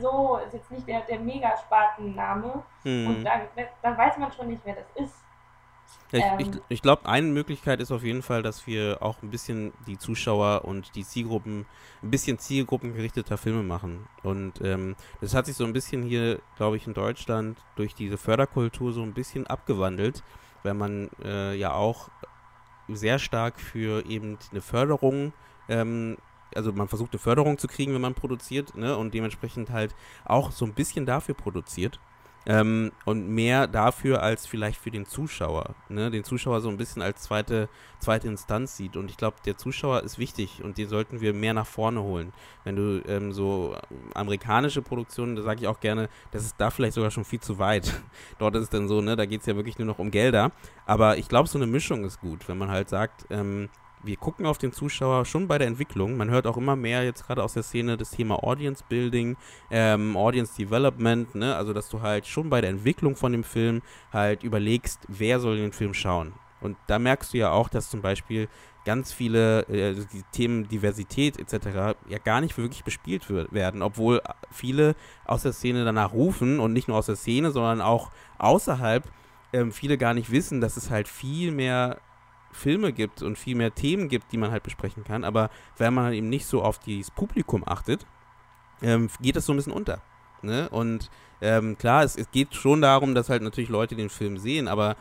so, 0.00 0.38
ist 0.46 0.52
jetzt 0.54 0.70
nicht 0.70 0.86
der, 0.86 1.00
der 1.02 1.20
Megaspartenname 1.20 2.62
und 3.06 3.24
Mhm. 3.24 3.24
dann, 3.24 3.42
dann 3.82 3.96
weiß 3.98 4.18
man 4.18 4.32
schon 4.32 4.48
nicht, 4.48 4.62
wer 4.64 4.74
das 4.74 4.86
ist. 5.04 5.14
Ja, 6.12 6.18
ich 6.18 6.26
Ähm. 6.26 6.38
ich, 6.38 6.60
ich 6.68 6.82
glaube, 6.82 7.06
eine 7.06 7.26
Möglichkeit 7.28 7.80
ist 7.80 7.92
auf 7.92 8.02
jeden 8.02 8.22
Fall, 8.22 8.42
dass 8.42 8.66
wir 8.66 8.98
auch 9.00 9.22
ein 9.22 9.30
bisschen 9.30 9.72
die 9.86 9.98
Zuschauer 9.98 10.64
und 10.64 10.94
die 10.94 11.04
Zielgruppen, 11.04 11.66
ein 12.02 12.10
bisschen 12.10 12.38
zielgruppengerichteter 12.38 13.38
Filme 13.38 13.62
machen. 13.62 14.06
Und 14.22 14.60
ähm, 14.60 14.96
das 15.20 15.34
hat 15.34 15.46
sich 15.46 15.56
so 15.56 15.64
ein 15.64 15.72
bisschen 15.72 16.02
hier, 16.02 16.40
glaube 16.56 16.76
ich, 16.76 16.86
in 16.86 16.94
Deutschland 16.94 17.58
durch 17.76 17.94
diese 17.94 18.18
Förderkultur 18.18 18.92
so 18.92 19.02
ein 19.02 19.14
bisschen 19.14 19.46
abgewandelt, 19.46 20.22
weil 20.62 20.74
man 20.74 21.10
äh, 21.22 21.54
ja 21.54 21.72
auch 21.74 22.08
sehr 22.88 23.18
stark 23.18 23.60
für 23.60 24.04
eben 24.06 24.38
eine 24.50 24.60
Förderung, 24.60 25.32
ähm, 25.68 26.16
also 26.54 26.72
man 26.72 26.88
versucht 26.88 27.12
eine 27.12 27.18
Förderung 27.18 27.58
zu 27.58 27.68
kriegen, 27.68 27.94
wenn 27.94 28.00
man 28.00 28.14
produziert, 28.14 28.76
ne, 28.76 28.96
und 28.96 29.14
dementsprechend 29.14 29.70
halt 29.70 29.94
auch 30.24 30.52
so 30.52 30.64
ein 30.64 30.74
bisschen 30.74 31.06
dafür 31.06 31.34
produziert. 31.34 32.00
Ähm, 32.46 32.90
und 33.04 33.28
mehr 33.28 33.66
dafür 33.66 34.22
als 34.22 34.46
vielleicht 34.46 34.80
für 34.80 34.90
den 34.90 35.04
Zuschauer. 35.04 35.74
Ne? 35.90 36.10
Den 36.10 36.24
Zuschauer 36.24 36.62
so 36.62 36.70
ein 36.70 36.78
bisschen 36.78 37.02
als 37.02 37.20
zweite, 37.20 37.68
zweite 37.98 38.28
Instanz 38.28 38.78
sieht. 38.78 38.96
Und 38.96 39.10
ich 39.10 39.18
glaube, 39.18 39.36
der 39.44 39.58
Zuschauer 39.58 40.02
ist 40.02 40.18
wichtig 40.18 40.64
und 40.64 40.78
den 40.78 40.88
sollten 40.88 41.20
wir 41.20 41.34
mehr 41.34 41.52
nach 41.52 41.66
vorne 41.66 42.02
holen. 42.02 42.32
Wenn 42.64 42.76
du 42.76 43.02
ähm, 43.06 43.32
so 43.32 43.76
amerikanische 44.14 44.80
Produktionen, 44.80 45.36
da 45.36 45.42
sage 45.42 45.60
ich 45.60 45.68
auch 45.68 45.80
gerne, 45.80 46.08
das 46.30 46.44
ist 46.44 46.54
da 46.56 46.70
vielleicht 46.70 46.94
sogar 46.94 47.10
schon 47.10 47.26
viel 47.26 47.40
zu 47.40 47.58
weit. 47.58 48.00
Dort 48.38 48.56
ist 48.56 48.62
es 48.62 48.70
dann 48.70 48.88
so, 48.88 49.02
ne, 49.02 49.16
da 49.16 49.26
geht 49.26 49.40
es 49.42 49.46
ja 49.46 49.54
wirklich 49.54 49.78
nur 49.78 49.86
noch 49.86 49.98
um 49.98 50.10
Gelder. 50.10 50.50
Aber 50.86 51.18
ich 51.18 51.28
glaube, 51.28 51.46
so 51.46 51.58
eine 51.58 51.66
Mischung 51.66 52.04
ist 52.04 52.20
gut, 52.20 52.48
wenn 52.48 52.56
man 52.56 52.70
halt 52.70 52.88
sagt, 52.88 53.26
ähm, 53.28 53.68
wir 54.02 54.16
gucken 54.16 54.46
auf 54.46 54.58
den 54.58 54.72
Zuschauer 54.72 55.24
schon 55.24 55.48
bei 55.48 55.58
der 55.58 55.66
Entwicklung. 55.66 56.16
Man 56.16 56.30
hört 56.30 56.46
auch 56.46 56.56
immer 56.56 56.76
mehr 56.76 57.04
jetzt 57.04 57.26
gerade 57.26 57.42
aus 57.42 57.54
der 57.54 57.62
Szene 57.62 57.96
das 57.96 58.10
Thema 58.10 58.42
Audience 58.42 58.84
Building, 58.88 59.36
ähm, 59.70 60.16
Audience 60.16 60.56
Development, 60.56 61.34
ne? 61.34 61.54
Also 61.56 61.72
dass 61.72 61.88
du 61.88 62.00
halt 62.00 62.26
schon 62.26 62.50
bei 62.50 62.60
der 62.60 62.70
Entwicklung 62.70 63.16
von 63.16 63.32
dem 63.32 63.44
Film 63.44 63.82
halt 64.12 64.42
überlegst, 64.42 65.00
wer 65.08 65.40
soll 65.40 65.56
den 65.56 65.72
Film 65.72 65.94
schauen. 65.94 66.32
Und 66.60 66.76
da 66.86 66.98
merkst 66.98 67.32
du 67.32 67.38
ja 67.38 67.50
auch, 67.52 67.68
dass 67.68 67.90
zum 67.90 68.02
Beispiel 68.02 68.48
ganz 68.84 69.12
viele 69.12 69.62
äh, 69.68 69.88
also 69.88 70.04
die 70.04 70.22
Themen 70.32 70.68
Diversität 70.68 71.38
etc. 71.38 71.96
ja 72.08 72.18
gar 72.22 72.40
nicht 72.40 72.56
wirklich 72.56 72.84
bespielt 72.84 73.26
werden, 73.52 73.82
obwohl 73.82 74.22
viele 74.50 74.94
aus 75.26 75.42
der 75.42 75.52
Szene 75.52 75.84
danach 75.84 76.12
rufen 76.12 76.60
und 76.60 76.72
nicht 76.72 76.88
nur 76.88 76.96
aus 76.96 77.06
der 77.06 77.16
Szene, 77.16 77.50
sondern 77.50 77.80
auch 77.80 78.10
außerhalb 78.38 79.04
ähm, 79.52 79.72
viele 79.72 79.98
gar 79.98 80.14
nicht 80.14 80.30
wissen, 80.30 80.60
dass 80.60 80.76
es 80.76 80.90
halt 80.90 81.08
viel 81.08 81.50
mehr 81.50 81.98
Filme 82.52 82.92
gibt 82.92 83.22
und 83.22 83.38
viel 83.38 83.56
mehr 83.56 83.74
Themen 83.74 84.08
gibt, 84.08 84.32
die 84.32 84.38
man 84.38 84.50
halt 84.50 84.62
besprechen 84.62 85.04
kann. 85.04 85.24
Aber 85.24 85.50
wenn 85.76 85.94
man 85.94 86.12
eben 86.12 86.28
nicht 86.28 86.46
so 86.46 86.62
auf 86.62 86.78
das 86.80 87.10
Publikum 87.10 87.62
achtet, 87.66 88.06
ähm, 88.82 89.08
geht 89.20 89.36
das 89.36 89.46
so 89.46 89.52
ein 89.52 89.56
bisschen 89.56 89.72
unter. 89.72 90.02
Ne? 90.42 90.68
Und 90.70 91.10
ähm, 91.40 91.76
klar, 91.78 92.02
es, 92.02 92.16
es, 92.16 92.30
geht 92.30 92.54
schon 92.54 92.80
darum, 92.80 93.14
dass 93.14 93.28
halt 93.28 93.42
natürlich 93.42 93.70
Leute 93.70 93.94
den 93.94 94.08
Film 94.08 94.38
sehen, 94.38 94.68
aber 94.68 94.96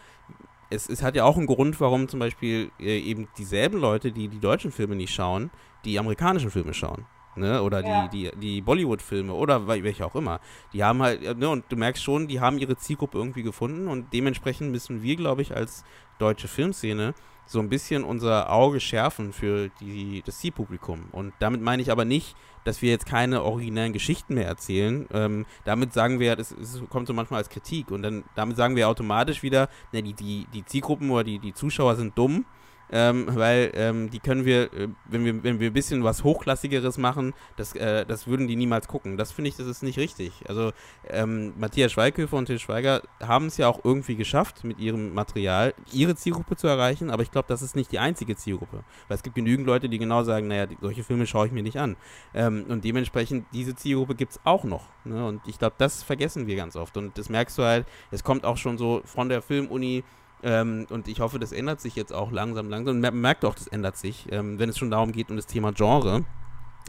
es, 0.70 0.90
es 0.90 1.02
hat 1.02 1.16
ja 1.16 1.24
auch 1.24 1.38
einen 1.38 1.48
Grund, 1.48 1.80
warum 1.80 2.08
zum 2.08 2.20
Beispiel 2.20 2.72
äh, 2.80 3.00
eben 3.00 3.28
dieselben 3.38 3.80
Leute, 3.80 4.12
die 4.12 4.28
die 4.28 4.40
deutschen 4.40 4.72
Filme 4.72 4.96
nicht 4.96 5.14
schauen, 5.14 5.50
die 5.86 5.98
amerikanischen 5.98 6.52
Filme 6.52 6.74
schauen. 6.74 7.06
Ne? 7.36 7.62
Oder 7.64 7.86
ja. 7.86 8.08
die, 8.08 8.32
die, 8.32 8.38
die 8.38 8.62
Bollywood-Filme 8.62 9.34
oder 9.34 9.68
welche 9.68 10.06
auch 10.06 10.16
immer. 10.16 10.40
Die 10.74 10.84
haben 10.84 11.02
halt, 11.02 11.38
ne, 11.38 11.50
und 11.50 11.66
du 11.70 11.78
merkst 11.78 12.04
schon, 12.04 12.28
die 12.28 12.40
haben 12.40 12.58
ihre 12.58 12.76
Zielgruppe 12.76 13.18
irgendwie 13.18 13.44
gefunden 13.44 13.88
und 13.88 14.12
dementsprechend 14.14 14.72
müssen 14.72 15.02
wir, 15.02 15.16
glaube 15.16 15.42
ich, 15.42 15.56
als 15.56 15.84
deutsche 16.18 16.48
Filmszene 16.48 17.14
so 17.50 17.60
ein 17.60 17.68
bisschen 17.68 18.04
unser 18.04 18.52
Auge 18.52 18.80
schärfen 18.80 19.34
für 19.34 19.70
die, 19.82 20.22
das 20.24 20.38
Zielpublikum. 20.38 21.06
Und 21.12 21.34
damit 21.40 21.62
meine 21.62 21.82
ich 21.82 21.92
aber 21.92 22.06
nicht, 22.06 22.36
dass 22.64 22.84
wir 22.84 22.92
jetzt 22.92 23.08
keine 23.08 23.42
originellen 23.42 23.92
Geschichten 23.92 24.36
mehr 24.36 24.46
erzählen. 24.46 25.08
Ähm, 25.12 25.48
damit 25.66 25.92
sagen 25.92 26.20
wir, 26.20 26.36
das, 26.36 26.56
das, 26.56 26.80
kommt 26.90 27.08
so 27.08 27.14
manchmal 27.14 27.40
als 27.40 27.50
Kritik. 27.50 27.90
Und 27.90 28.04
dann 28.04 28.24
damit 28.36 28.56
sagen 28.56 28.76
wir 28.76 28.88
automatisch 28.88 29.42
wieder, 29.42 29.68
ne, 29.92 30.04
die, 30.04 30.14
die, 30.14 30.46
die 30.54 30.64
Zielgruppen 30.64 31.10
oder 31.10 31.24
die, 31.24 31.40
die 31.40 31.56
Zuschauer 31.56 31.96
sind 31.96 32.16
dumm 32.16 32.46
ähm, 32.92 33.28
weil 33.32 33.72
ähm, 33.76 34.10
die 34.10 34.20
können 34.20 34.46
wir, 34.46 34.74
äh, 34.74 34.88
wenn 35.06 35.26
wir, 35.26 35.44
wenn 35.44 35.60
wir 35.60 35.70
ein 35.70 35.74
bisschen 35.74 36.04
was 36.04 36.24
Hochklassigeres 36.24 36.98
machen, 36.98 37.34
das, 37.58 37.76
äh, 37.76 38.06
das 38.06 38.28
würden 38.28 38.48
die 38.48 38.56
niemals 38.56 38.88
gucken. 38.88 39.18
Das 39.18 39.32
finde 39.32 39.50
ich, 39.50 39.58
das 39.58 39.68
ist 39.68 39.84
nicht 39.84 39.98
richtig. 39.98 40.44
Also 40.48 40.72
ähm, 41.08 41.54
Matthias 41.58 41.92
Schweighöfer 41.92 42.38
und 42.38 42.46
Till 42.46 42.60
Schweiger 42.60 43.02
haben 43.22 43.48
es 43.48 43.58
ja 43.58 43.68
auch 43.68 43.84
irgendwie 43.84 44.16
geschafft, 44.16 44.64
mit 44.64 44.80
ihrem 44.80 45.14
Material 45.14 45.74
ihre 45.92 46.16
Zielgruppe 46.16 46.56
zu 46.56 46.68
erreichen, 46.68 47.10
aber 47.10 47.24
ich 47.24 47.32
glaube, 47.32 47.48
das 47.48 47.62
ist 47.62 47.76
nicht 47.76 47.92
die 47.92 48.00
einzige 48.00 48.36
Zielgruppe. 48.36 48.84
Weil 49.08 49.16
es 49.16 49.24
gibt 49.24 49.36
genügend 49.36 49.68
Leute, 49.68 49.90
die 49.90 50.00
genau 50.00 50.24
sagen, 50.24 50.48
naja, 50.48 50.66
die, 50.66 50.78
solche 50.82 51.04
Filme 51.04 51.28
schaue 51.28 51.48
ich 51.48 51.52
mir 51.52 51.64
nicht 51.64 51.78
an. 51.78 51.96
Ähm, 52.34 52.66
und 52.68 52.84
dementsprechend, 52.84 53.46
diese 53.54 53.76
Zielgruppe 53.76 54.16
gibt 54.16 54.34
es 54.34 54.40
auch 54.44 54.64
noch. 54.64 54.88
Ne? 55.04 55.26
Und 55.26 55.42
ich 55.48 55.60
glaube, 55.60 55.76
das 55.78 56.04
vergessen 56.04 56.48
wir 56.48 56.56
ganz 56.56 56.76
oft. 56.76 56.98
Und 56.98 57.18
das 57.18 57.30
merkst 57.30 57.58
du 57.58 57.64
halt, 57.64 57.86
es 58.12 58.24
kommt 58.24 58.46
auch 58.46 58.58
schon 58.58 58.78
so 58.78 59.02
von 59.06 59.30
der 59.30 59.42
Filmuni, 59.42 60.04
ähm, 60.44 60.88
und 60.90 61.08
ich 61.08 61.20
hoffe, 61.20 61.40
das 61.40 61.52
ändert 61.52 61.82
sich 61.82 61.96
jetzt 61.96 62.14
auch 62.14 62.32
langsam, 62.32 62.70
langsam. 62.70 63.00
Man 63.00 63.22
merkt 63.22 63.44
auch, 63.46 63.56
das 63.56 63.68
ändert 63.68 63.98
sich, 63.98 64.28
ähm, 64.32 64.60
wenn 64.60 64.70
es 64.70 64.78
schon 64.78 64.92
darum 64.92 65.12
geht, 65.12 65.30
um 65.30 65.36
das 65.36 65.48
Thema 65.48 65.72
Genre. 65.72 66.26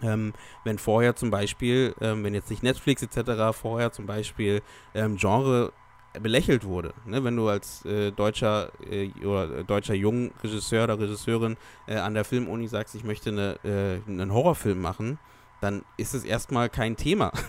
Ähm, 0.03 0.33
wenn 0.65 0.79
vorher 0.79 1.17
zum 1.17 1.31
Beispiel, 1.31 1.95
ähm, 2.01 2.25
wenn 2.25 2.35
jetzt 2.35 2.51
nicht 2.51 2.63
Netflix 2.63 3.03
etc., 3.03 3.57
vorher 3.57 3.93
zum 3.93 4.07
Beispiel 4.07 4.63
ähm, 4.95 5.17
Genre 5.17 5.73
belächelt 6.19 6.65
wurde. 6.65 6.95
Ne? 7.05 7.23
Wenn 7.23 7.37
du 7.37 7.49
als 7.49 7.85
äh, 7.85 8.11
deutscher 8.11 8.71
äh, 8.89 9.11
oder 9.25 9.63
deutscher 9.63 9.95
Jungregisseur 9.95 10.85
oder 10.85 10.99
Regisseurin 10.99 11.57
äh, 11.87 11.97
an 11.97 12.15
der 12.15 12.25
Filmuni 12.25 12.67
sagst, 12.67 12.95
ich 12.95 13.05
möchte 13.05 13.31
eine, 13.31 13.59
äh, 13.65 14.11
einen 14.11 14.33
Horrorfilm 14.33 14.81
machen, 14.81 15.19
dann 15.61 15.83
ist 15.97 16.15
es 16.15 16.25
erstmal 16.25 16.69
kein 16.69 16.97
Thema. 16.97 17.33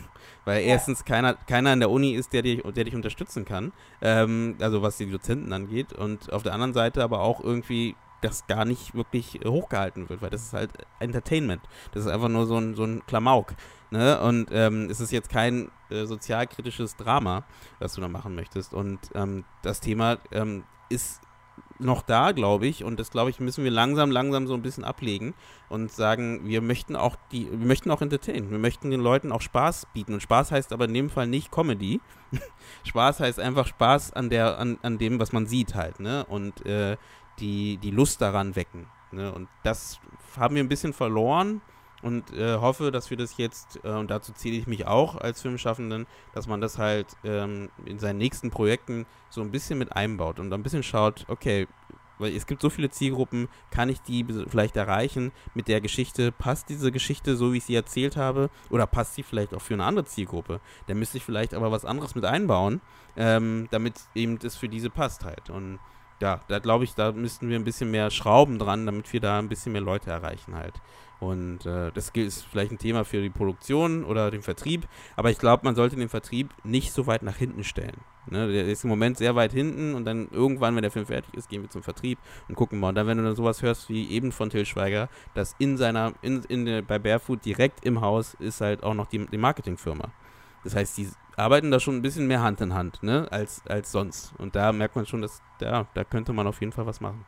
Weil 0.46 0.64
erstens 0.64 1.06
keiner, 1.06 1.36
keiner 1.36 1.72
an 1.72 1.80
der 1.80 1.90
Uni 1.90 2.14
ist, 2.14 2.34
der 2.34 2.42
dich, 2.42 2.62
der 2.64 2.84
dich 2.84 2.96
unterstützen 2.96 3.46
kann, 3.46 3.72
ähm, 4.02 4.56
also 4.60 4.82
was 4.82 4.98
die 4.98 5.10
Dozenten 5.10 5.54
angeht. 5.54 5.94
Und 5.94 6.32
auf 6.34 6.44
der 6.44 6.54
anderen 6.54 6.74
Seite 6.74 7.04
aber 7.04 7.22
auch 7.22 7.42
irgendwie 7.44 7.96
das 8.22 8.48
gar 8.48 8.66
nicht 8.66 8.94
wirklich 8.94 9.40
hochgehalten 9.46 10.10
wird, 10.10 10.22
weil 10.22 10.30
das 10.30 10.44
ist 10.44 10.54
halt 10.54 10.72
Entertainment. 11.00 11.62
Das 11.92 12.06
ist 12.06 12.12
einfach 12.12 12.30
nur 12.30 12.46
so 12.46 12.58
ein, 12.58 12.76
so 12.76 12.84
ein 12.84 13.06
Klamauk. 13.06 13.56
Ne? 13.90 14.20
Und 14.22 14.50
ähm, 14.52 14.88
es 14.90 15.00
ist 15.00 15.12
jetzt 15.12 15.30
kein 15.30 15.70
äh, 15.90 16.06
sozialkritisches 16.06 16.96
Drama, 16.96 17.44
was 17.80 17.94
du 17.94 18.02
da 18.02 18.08
machen 18.08 18.36
möchtest. 18.36 18.74
Und 18.74 19.00
ähm, 19.16 19.44
das 19.64 19.80
Thema 19.82 20.20
ähm, 20.32 20.64
ist 20.90 21.22
noch 21.82 22.02
da, 22.02 22.32
glaube 22.32 22.68
ich. 22.68 22.84
Und 22.84 23.00
das, 23.00 23.12
glaube 23.12 23.30
ich, 23.30 23.40
müssen 23.40 23.64
wir 23.64 23.72
langsam, 23.72 24.12
langsam 24.12 24.48
so 24.48 24.54
ein 24.54 24.62
bisschen 24.62 24.84
ablegen 24.84 25.34
und 25.70 25.92
sagen, 25.92 26.48
wir 26.48 26.62
möchten 26.62 26.96
auch 26.96 27.16
die, 27.32 27.50
wir 27.52 27.68
möchten 27.68 27.92
auch 27.92 28.02
entertainen. 28.02 28.52
Wir 28.52 28.60
möchten 28.60 28.92
den 28.92 29.02
Leuten 29.02 29.32
auch 29.32 29.42
Spaß 29.42 29.88
bieten. 29.94 30.14
Und 30.14 30.22
Spaß 30.22 30.52
heißt 30.52 30.74
aber 30.74 30.86
in 30.86 30.94
dem 30.94 31.10
Fall 31.10 31.28
nicht 31.28 31.52
Comedy. 31.52 32.00
Spaß 32.84 33.20
heißt 33.20 33.40
einfach 33.40 33.68
Spaß 33.68 34.14
an 34.14 34.30
der, 34.30 34.58
an, 34.58 34.78
an 34.82 34.98
dem, 34.98 35.20
was 35.20 35.32
man 35.32 35.46
sieht 35.46 35.76
halt, 35.76 36.00
ne? 36.00 36.26
Und 36.26 36.66
äh, 36.66 36.98
die, 37.40 37.78
die 37.78 37.92
Lust 37.92 38.22
daran 38.22 38.56
wecken. 38.56 38.88
Ne? 39.12 39.32
Und 39.34 39.50
das 39.64 40.00
haben 40.38 40.56
wir 40.56 40.64
ein 40.64 40.70
bisschen 40.70 40.94
verloren 40.94 41.62
und 42.02 42.32
äh, 42.34 42.58
hoffe, 42.58 42.92
dass 42.92 43.10
wir 43.10 43.18
das 43.18 43.38
jetzt, 43.38 43.80
äh, 43.84 43.90
und 43.90 44.10
dazu 44.10 44.34
zähle 44.34 44.58
ich 44.58 44.68
mich 44.68 44.88
auch 44.88 45.16
als 45.16 45.42
Filmschaffenden, 45.42 46.08
dass 46.34 46.48
man 46.48 46.62
das 46.62 46.78
halt 46.78 47.08
ähm, 47.24 47.70
in 47.86 48.00
seinen 48.00 48.18
nächsten 48.18 48.50
Projekten 48.50 49.06
so 49.30 49.42
ein 49.42 49.52
bisschen 49.52 49.78
mit 49.78 49.96
einbaut 49.96 50.40
und 50.40 50.52
ein 50.52 50.64
bisschen 50.64 50.84
schaut, 50.84 51.26
okay, 51.28 51.68
weil 52.22 52.36
es 52.36 52.46
gibt 52.46 52.62
so 52.62 52.70
viele 52.70 52.92
Zielgruppen, 52.92 53.50
kann 53.72 53.90
ich 53.90 54.00
die 54.02 54.24
vielleicht 54.48 54.78
erreichen 54.78 55.32
mit 55.56 55.68
der 55.68 55.82
Geschichte? 55.82 56.32
Passt 56.32 56.70
diese 56.70 56.92
Geschichte 56.92 57.36
so, 57.36 57.52
wie 57.52 57.58
ich 57.58 57.64
sie 57.64 57.74
erzählt 57.74 58.16
habe? 58.16 58.52
Oder 58.70 58.86
passt 58.86 59.16
sie 59.16 59.24
vielleicht 59.24 59.56
auch 59.56 59.62
für 59.62 59.74
eine 59.74 59.86
andere 59.86 60.06
Zielgruppe? 60.06 60.62
Da 60.86 60.94
müsste 60.94 61.18
ich 61.18 61.24
vielleicht 61.24 61.56
aber 61.56 61.72
was 61.72 61.84
anderes 61.84 62.14
mit 62.14 62.24
einbauen, 62.24 62.80
ähm, 63.18 63.68
damit 63.72 63.96
eben 64.14 64.38
das 64.38 64.56
für 64.56 64.70
diese 64.70 64.92
passt 64.92 65.26
halt. 65.26 65.50
Und 65.50 65.80
ja, 66.22 66.42
da 66.48 66.60
glaube 66.60 66.84
ich, 66.84 66.94
da 66.94 67.12
müssten 67.12 67.50
wir 67.50 67.58
ein 67.58 67.64
bisschen 67.64 67.90
mehr 67.90 68.12
Schrauben 68.12 68.60
dran, 68.60 68.86
damit 68.86 69.12
wir 69.12 69.20
da 69.20 69.40
ein 69.40 69.50
bisschen 69.50 69.72
mehr 69.72 69.82
Leute 69.82 70.12
erreichen 70.12 70.56
halt. 70.56 70.76
Und 71.22 71.68
äh, 71.68 71.92
das 71.92 72.10
ist 72.10 72.46
vielleicht 72.46 72.72
ein 72.72 72.80
Thema 72.80 73.06
für 73.06 73.22
die 73.22 73.30
Produktion 73.30 74.04
oder 74.04 74.32
den 74.32 74.42
Vertrieb, 74.42 74.88
aber 75.16 75.30
ich 75.30 75.38
glaube, 75.38 75.64
man 75.64 75.76
sollte 75.76 75.96
den 75.96 76.10
Vertrieb 76.10 76.50
nicht 76.64 76.92
so 76.92 77.06
weit 77.06 77.22
nach 77.22 77.36
hinten 77.36 77.64
stellen. 77.64 77.98
Ne? 78.26 78.52
Der 78.52 78.68
ist 78.68 78.84
im 78.84 78.90
Moment 78.90 79.20
sehr 79.20 79.36
weit 79.36 79.54
hinten 79.54 79.94
und 79.94 80.06
dann 80.06 80.30
irgendwann, 80.32 80.76
wenn 80.76 80.82
der 80.82 80.90
Film 80.90 81.06
fertig 81.06 81.32
ist, 81.36 81.48
gehen 81.48 81.62
wir 81.62 81.70
zum 81.70 81.84
Vertrieb 81.84 82.18
und 82.50 82.56
gucken 82.56 82.80
mal. 82.80 82.90
Und 82.90 82.96
dann, 82.96 83.06
wenn 83.06 83.20
du 83.20 83.24
dann 83.24 83.36
sowas 83.36 83.62
hörst 83.62 83.88
wie 83.88 84.10
eben 84.10 84.32
von 84.32 84.50
Till 84.50 84.66
Schweiger, 84.66 85.10
dass 85.36 85.56
in 85.60 85.78
seiner, 85.78 86.14
in, 86.24 86.42
in 86.46 86.84
bei 86.88 86.98
Barefoot 86.98 87.46
direkt 87.46 87.86
im 87.86 88.02
Haus 88.02 88.34
ist 88.40 88.62
halt 88.62 88.82
auch 88.82 88.96
noch 88.96 89.06
die, 89.06 89.24
die 89.28 89.38
Marketingfirma. 89.38 90.12
Das 90.64 90.74
heißt, 90.74 90.98
die 90.98 91.08
arbeiten 91.38 91.70
da 91.70 91.80
schon 91.80 91.98
ein 91.98 92.02
bisschen 92.02 92.26
mehr 92.26 92.42
Hand 92.42 92.62
in 92.62 92.74
Hand, 92.74 93.04
ne, 93.04 93.28
als, 93.30 93.62
als 93.68 93.92
sonst. 93.92 94.34
Und 94.40 94.56
da 94.56 94.72
merkt 94.72 94.96
man 94.96 95.06
schon, 95.06 95.22
dass 95.22 95.44
ja, 95.62 95.86
da 95.94 96.04
könnte 96.04 96.34
man 96.34 96.48
auf 96.48 96.62
jeden 96.62 96.72
Fall 96.72 96.88
was 96.88 97.00
machen 97.00 97.26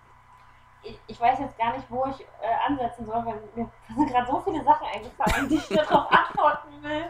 ich, 0.84 0.99
ich, 1.07 1.19
weiß 1.19 1.39
jetzt 1.39 1.57
gar 1.57 1.75
nicht, 1.75 1.89
wo 1.89 2.05
ich 2.05 2.21
äh, 2.21 2.53
ansetzen 2.67 3.05
soll, 3.05 3.25
weil 3.25 3.41
mir 3.55 3.69
sind 3.95 4.09
gerade 4.09 4.27
so 4.27 4.39
viele 4.41 4.63
Sachen 4.63 4.88
eingefallen, 4.88 5.49
die 5.49 5.55
ich 5.55 5.67
darauf 5.69 6.11
antworten 6.11 6.81
will. 6.81 7.05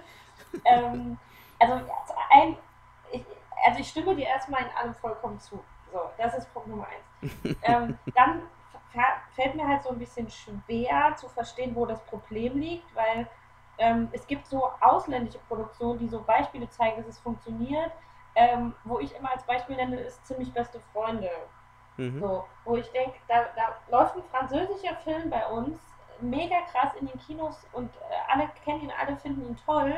Ähm, 0.66 1.18
also, 1.60 1.82
ein, 2.32 2.58
ich, 3.12 3.26
also 3.66 3.80
ich 3.80 3.90
stimme 3.90 4.16
dir 4.16 4.28
erstmal 4.28 4.62
in 4.62 4.70
allem 4.78 4.96
vollkommen 4.96 5.40
zu. 5.40 5.64
So, 5.92 6.02
das 6.18 6.36
ist 6.36 6.54
Punkt 6.54 6.70
Nummer 6.70 6.88
eins. 6.88 7.34
ähm, 7.64 7.98
dann 8.16 8.44
fällt 9.32 9.56
mir 9.56 9.68
halt 9.68 9.84
so 9.84 9.90
ein 9.90 10.00
bisschen 10.00 10.30
schwer 10.30 11.16
zu 11.16 11.28
verstehen, 11.30 11.76
wo 11.76 11.86
das 11.86 12.04
Problem 12.06 12.60
liegt, 12.60 12.94
weil 12.96 13.28
ähm, 13.78 14.10
es 14.12 14.28
gibt 14.28 14.46
so 14.48 14.70
ausländische 14.82 15.40
Produktionen, 15.48 16.00
die 16.00 16.08
so 16.08 16.22
Beispiele 16.22 16.70
zeigen, 16.70 16.98
dass 16.98 17.08
es 17.08 17.20
funktioniert. 17.20 17.92
Ähm, 18.36 18.74
wo 18.84 19.00
ich 19.00 19.16
immer 19.16 19.32
als 19.32 19.44
Beispiel 19.44 19.76
nenne, 19.76 20.00
ist 20.00 20.26
ziemlich 20.26 20.52
beste 20.52 20.80
Freunde. 20.92 21.30
Mhm. 21.98 22.20
So, 22.20 22.46
wo 22.66 22.76
ich 22.76 22.92
denke, 22.92 23.18
da, 23.28 23.46
da 23.56 23.76
läuft 23.90 24.16
ein 24.16 24.24
französischer 24.24 24.96
Film 24.98 25.30
bei 25.30 25.46
uns, 25.48 25.80
mega 26.20 26.62
krass 26.72 26.94
in 27.00 27.08
den 27.08 27.20
Kinos 27.20 27.66
und 27.74 27.94
äh, 27.96 28.32
alle 28.32 28.50
kennen 28.64 28.82
ihn, 28.82 28.94
alle 29.00 29.16
finden 29.18 29.46
ihn 29.46 29.58
toll. 29.66 29.96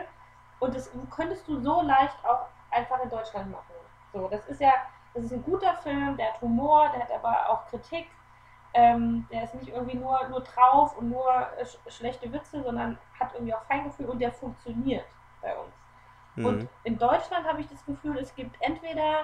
Und 0.60 0.76
das 0.76 0.90
könntest 1.12 1.48
du 1.48 1.60
so 1.60 1.82
leicht 1.82 2.18
auch 2.24 2.48
einfach 2.72 3.02
in 3.04 3.10
Deutschland 3.10 3.52
machen. 3.52 3.74
So, 4.14 4.28
das 4.28 4.46
ist 4.48 4.62
ja, 4.62 4.74
das 5.14 5.26
ist 5.26 5.34
ein 5.34 5.44
guter 5.44 5.74
Film, 5.76 6.18
der 6.18 6.34
hat 6.34 6.42
Humor, 6.42 6.90
der 6.94 7.04
hat 7.04 7.12
aber 7.12 7.50
auch 7.50 7.68
Kritik. 7.70 8.08
Ähm, 8.74 9.26
der 9.32 9.44
ist 9.44 9.56
nicht 9.56 9.70
irgendwie 9.70 9.96
nur, 9.96 10.28
nur 10.28 10.42
drauf 10.42 10.98
und 10.98 11.10
nur 11.10 11.32
äh, 11.58 11.66
sch 11.66 11.78
schlechte 11.88 12.32
Witze, 12.34 12.62
sondern 12.62 12.98
hat 13.18 13.34
irgendwie 13.34 13.54
auch 13.54 13.64
Feingefühl 13.64 14.08
und 14.08 14.20
der 14.20 14.34
funktioniert 14.34 15.06
bei 15.42 15.56
uns. 15.56 15.74
Mhm. 16.36 16.46
Und 16.46 16.70
in 16.84 16.98
Deutschland 16.98 17.48
habe 17.48 17.62
ich 17.62 17.70
das 17.70 17.86
Gefühl, 17.86 18.18
es 18.18 18.36
gibt 18.36 18.58
entweder 18.60 19.22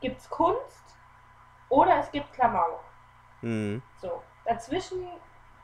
gibt's 0.00 0.30
Kunst 0.30 0.96
oder 1.68 1.98
es 1.98 2.10
gibt 2.10 2.32
Klamauk. 2.32 2.80
Mhm. 3.42 3.82
So. 4.00 4.22
Dazwischen 4.44 5.06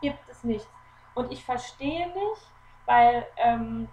gibt 0.00 0.28
es 0.28 0.44
nichts. 0.44 0.68
Und 1.14 1.30
ich 1.32 1.44
verstehe 1.44 2.06
nicht, 2.08 2.50
weil 2.86 3.26
ähm, 3.36 3.88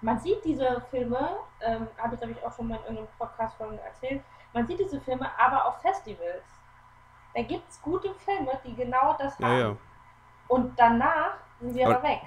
man 0.00 0.18
sieht 0.20 0.44
diese 0.44 0.80
Filme, 0.90 1.38
ähm, 1.60 1.88
habe 1.98 2.14
ich 2.14 2.20
glaube 2.20 2.32
ich 2.32 2.44
auch 2.44 2.54
schon 2.54 2.68
mal 2.68 2.76
in 2.76 2.82
irgendeinem 2.82 3.08
Podcast 3.18 3.56
von 3.56 3.78
erzählt, 3.78 4.22
man 4.52 4.66
sieht 4.66 4.78
diese 4.80 5.00
Filme 5.00 5.28
aber 5.38 5.66
auf 5.66 5.80
Festivals. 5.82 6.44
Da 7.34 7.42
gibt 7.42 7.68
es 7.68 7.80
gute 7.82 8.14
Filme, 8.14 8.52
die 8.64 8.74
genau 8.74 9.16
das 9.18 9.38
haben. 9.38 9.52
Ja, 9.52 9.58
ja. 9.58 9.76
und 10.48 10.78
danach 10.78 11.34
sind 11.60 11.72
sie 11.74 11.84
aber, 11.84 11.96
aber 11.96 12.08
weg. 12.08 12.20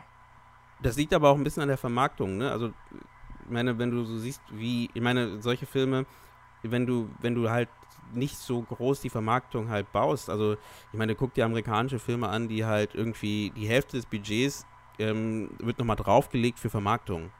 Das 0.81 0.95
liegt 0.97 1.13
aber 1.13 1.29
auch 1.29 1.35
ein 1.35 1.43
bisschen 1.43 1.63
an 1.63 1.69
der 1.69 1.77
Vermarktung, 1.77 2.37
ne? 2.37 2.51
Also, 2.51 2.67
ich 2.67 3.49
meine, 3.49 3.77
wenn 3.77 3.91
du 3.91 4.03
so 4.03 4.17
siehst, 4.17 4.41
wie, 4.51 4.89
ich 4.93 5.01
meine, 5.01 5.41
solche 5.41 5.65
Filme, 5.65 6.05
wenn 6.63 6.85
du, 6.85 7.09
wenn 7.19 7.35
du 7.35 7.49
halt 7.49 7.69
nicht 8.13 8.37
so 8.37 8.61
groß 8.61 9.01
die 9.01 9.09
Vermarktung 9.09 9.69
halt 9.69 9.91
baust, 9.91 10.29
also 10.29 10.53
ich 10.91 10.97
meine, 10.97 11.15
guck 11.15 11.33
dir 11.33 11.45
amerikanische 11.45 11.99
Filme 11.99 12.29
an, 12.29 12.47
die 12.47 12.65
halt 12.65 12.95
irgendwie 12.95 13.51
die 13.55 13.67
Hälfte 13.67 13.97
des 13.97 14.05
Budgets 14.05 14.65
ähm, 14.99 15.49
wird 15.59 15.79
nochmal 15.79 15.95
draufgelegt 15.95 16.59
für 16.59 16.69
Vermarktung. 16.69 17.31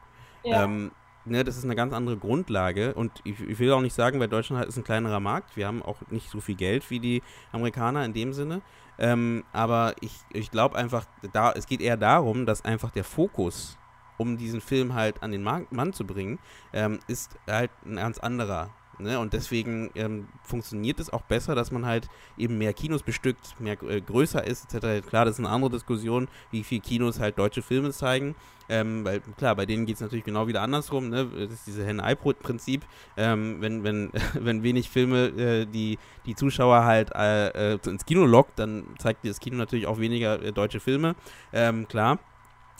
Ja. 0.44 0.64
Ähm, 0.64 0.90
ne, 1.24 1.44
das 1.44 1.56
ist 1.56 1.64
eine 1.64 1.76
ganz 1.76 1.92
andere 1.92 2.16
Grundlage 2.16 2.94
und 2.94 3.12
ich, 3.24 3.40
ich, 3.40 3.58
will 3.58 3.72
auch 3.72 3.80
nicht 3.80 3.94
sagen, 3.94 4.20
weil 4.20 4.28
Deutschland 4.28 4.58
halt 4.58 4.68
ist 4.68 4.76
ein 4.76 4.84
kleinerer 4.84 5.20
Markt, 5.20 5.56
wir 5.56 5.66
haben 5.66 5.82
auch 5.82 6.00
nicht 6.10 6.28
so 6.28 6.40
viel 6.40 6.56
Geld 6.56 6.90
wie 6.90 7.00
die 7.00 7.22
Amerikaner 7.52 8.04
in 8.04 8.12
dem 8.12 8.32
Sinne, 8.32 8.62
ähm, 8.98 9.44
aber 9.52 9.94
ich, 10.00 10.18
ich 10.32 10.50
glaube 10.50 10.76
einfach, 10.76 11.04
da, 11.32 11.52
es 11.52 11.66
geht 11.66 11.80
eher 11.80 11.96
darum, 11.96 12.46
dass 12.46 12.64
einfach 12.64 12.90
der 12.90 13.04
Fokus, 13.04 13.78
um 14.18 14.36
diesen 14.36 14.60
Film 14.60 14.94
halt 14.94 15.22
an 15.22 15.32
den 15.32 15.42
Mann 15.42 15.92
zu 15.92 16.06
bringen, 16.06 16.38
ähm, 16.72 17.00
ist 17.08 17.36
halt 17.48 17.70
ein 17.84 17.96
ganz 17.96 18.18
anderer. 18.18 18.70
Ne? 19.02 19.18
Und 19.18 19.32
deswegen 19.32 19.90
ähm, 19.94 20.28
funktioniert 20.42 21.00
es 21.00 21.12
auch 21.12 21.22
besser, 21.22 21.54
dass 21.54 21.70
man 21.70 21.86
halt 21.86 22.08
eben 22.36 22.58
mehr 22.58 22.72
Kinos 22.72 23.02
bestückt, 23.02 23.60
mehr 23.60 23.80
äh, 23.82 24.00
größer 24.00 24.44
ist, 24.46 24.72
etc. 24.72 25.06
Klar, 25.06 25.24
das 25.24 25.34
ist 25.34 25.40
eine 25.40 25.50
andere 25.50 25.72
Diskussion, 25.72 26.28
wie 26.50 26.62
viele 26.62 26.80
Kinos 26.80 27.20
halt 27.20 27.38
deutsche 27.38 27.62
Filme 27.62 27.90
zeigen. 27.92 28.34
Ähm, 28.68 29.04
weil 29.04 29.20
klar, 29.36 29.54
bei 29.56 29.66
denen 29.66 29.86
geht 29.86 29.96
es 29.96 30.00
natürlich 30.00 30.24
genau 30.24 30.46
wieder 30.46 30.62
andersrum. 30.62 31.10
Ne? 31.10 31.26
Das 31.26 31.50
ist 31.50 31.66
dieses 31.66 31.84
Henne-Ei-Prinzip. 31.84 32.82
Ähm, 33.16 33.56
wenn, 33.60 33.84
wenn, 33.84 34.10
wenn 34.34 34.62
wenig 34.62 34.88
Filme 34.88 35.26
äh, 35.26 35.66
die, 35.66 35.98
die 36.26 36.34
Zuschauer 36.34 36.84
halt 36.84 37.10
äh, 37.14 37.74
äh, 37.74 37.78
ins 37.84 38.06
Kino 38.06 38.24
lockt, 38.24 38.58
dann 38.58 38.84
zeigt 38.98 39.26
das 39.26 39.40
Kino 39.40 39.56
natürlich 39.56 39.86
auch 39.86 39.98
weniger 39.98 40.40
äh, 40.42 40.52
deutsche 40.52 40.80
Filme. 40.80 41.16
Ähm, 41.52 41.86
klar. 41.88 42.18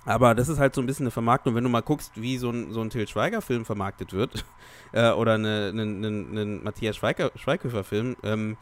Aber 0.05 0.34
das 0.34 0.48
ist 0.48 0.59
halt 0.59 0.74
so 0.74 0.80
ein 0.80 0.86
bisschen 0.86 1.05
eine 1.05 1.11
Vermarktung. 1.11 1.55
Wenn 1.55 1.64
du 1.64 1.70
mal 1.70 1.82
guckst, 1.82 2.12
wie 2.20 2.36
so 2.38 2.50
ein, 2.50 2.72
so 2.72 2.80
ein 2.80 2.90
Till 2.90 3.07
Schweiger-Film 3.07 3.64
vermarktet 3.64 4.12
wird, 4.12 4.44
äh, 4.92 5.11
oder 5.12 5.34
ein 5.34 5.46
eine, 5.46 5.82
eine, 5.82 6.07
eine 6.07 6.44
Matthias 6.62 6.96
Schweighöfer-Film, 6.96 8.16
ähm, 8.24 8.57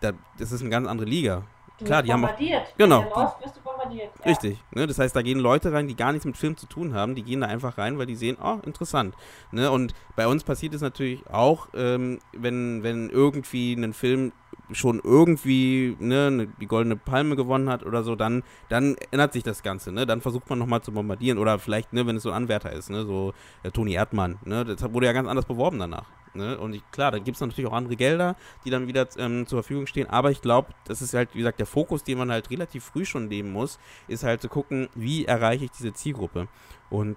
da, 0.00 0.12
das 0.38 0.52
ist 0.52 0.60
eine 0.60 0.70
ganz 0.70 0.86
andere 0.86 1.08
Liga. 1.08 1.42
Du 1.78 1.84
Klar, 1.84 2.02
die 2.02 2.10
haben 2.10 2.24
auch, 2.24 2.38
genau. 2.78 3.02
Läuft, 3.02 3.44
wirst 3.44 3.56
du 3.56 3.60
bombardiert. 3.60 4.10
Ja. 4.20 4.24
Richtig. 4.24 4.58
Ne? 4.70 4.86
Das 4.86 4.98
heißt, 4.98 5.14
da 5.14 5.20
gehen 5.20 5.38
Leute 5.38 5.72
rein, 5.72 5.88
die 5.88 5.96
gar 5.96 6.12
nichts 6.12 6.24
mit 6.24 6.36
Film 6.36 6.56
zu 6.56 6.66
tun 6.66 6.94
haben. 6.94 7.14
Die 7.14 7.22
gehen 7.22 7.42
da 7.42 7.48
einfach 7.48 7.76
rein, 7.76 7.98
weil 7.98 8.06
die 8.06 8.16
sehen, 8.16 8.38
oh, 8.42 8.58
interessant. 8.64 9.14
Ne? 9.52 9.70
Und 9.70 9.92
bei 10.14 10.26
uns 10.26 10.42
passiert 10.42 10.72
es 10.72 10.80
natürlich 10.80 11.26
auch, 11.26 11.68
ähm, 11.74 12.20
wenn, 12.32 12.82
wenn 12.82 13.10
irgendwie 13.10 13.74
ein 13.74 13.92
Film 13.92 14.32
schon 14.72 15.00
irgendwie 15.02 15.96
ne, 16.00 16.48
die 16.60 16.66
goldene 16.66 16.96
Palme 16.96 17.36
gewonnen 17.36 17.68
hat 17.68 17.84
oder 17.84 18.02
so, 18.02 18.16
dann, 18.16 18.42
dann 18.68 18.96
ändert 19.10 19.32
sich 19.32 19.42
das 19.42 19.62
Ganze. 19.62 19.92
Ne? 19.92 20.06
Dann 20.06 20.20
versucht 20.20 20.48
man 20.50 20.58
nochmal 20.58 20.82
zu 20.82 20.92
bombardieren 20.92 21.38
oder 21.38 21.58
vielleicht, 21.58 21.92
ne, 21.92 22.06
wenn 22.06 22.16
es 22.16 22.22
so 22.22 22.30
ein 22.30 22.36
Anwärter 22.36 22.72
ist, 22.72 22.90
ne, 22.90 23.04
so 23.04 23.32
äh, 23.62 23.70
Toni 23.70 23.94
Erdmann. 23.94 24.38
Ne? 24.44 24.64
Das 24.64 24.82
wurde 24.92 25.06
ja 25.06 25.12
ganz 25.12 25.28
anders 25.28 25.46
beworben 25.46 25.78
danach. 25.78 26.06
Ne? 26.34 26.58
Und 26.58 26.74
ich, 26.74 26.82
klar, 26.90 27.10
da 27.10 27.18
gibt 27.18 27.36
es 27.36 27.40
natürlich 27.40 27.68
auch 27.68 27.72
andere 27.72 27.96
Gelder, 27.96 28.36
die 28.64 28.70
dann 28.70 28.86
wieder 28.86 29.08
ähm, 29.16 29.46
zur 29.46 29.62
Verfügung 29.62 29.86
stehen. 29.86 30.08
Aber 30.08 30.30
ich 30.30 30.42
glaube, 30.42 30.68
das 30.84 31.02
ist 31.02 31.14
halt, 31.14 31.34
wie 31.34 31.38
gesagt, 31.38 31.58
der 31.58 31.66
Fokus, 31.66 32.04
den 32.04 32.18
man 32.18 32.30
halt 32.30 32.50
relativ 32.50 32.84
früh 32.84 33.04
schon 33.04 33.28
nehmen 33.28 33.52
muss, 33.52 33.78
ist 34.08 34.24
halt 34.24 34.42
zu 34.42 34.48
gucken, 34.48 34.88
wie 34.94 35.24
erreiche 35.24 35.64
ich 35.64 35.70
diese 35.70 35.92
Zielgruppe. 35.92 36.48
Und 36.90 37.16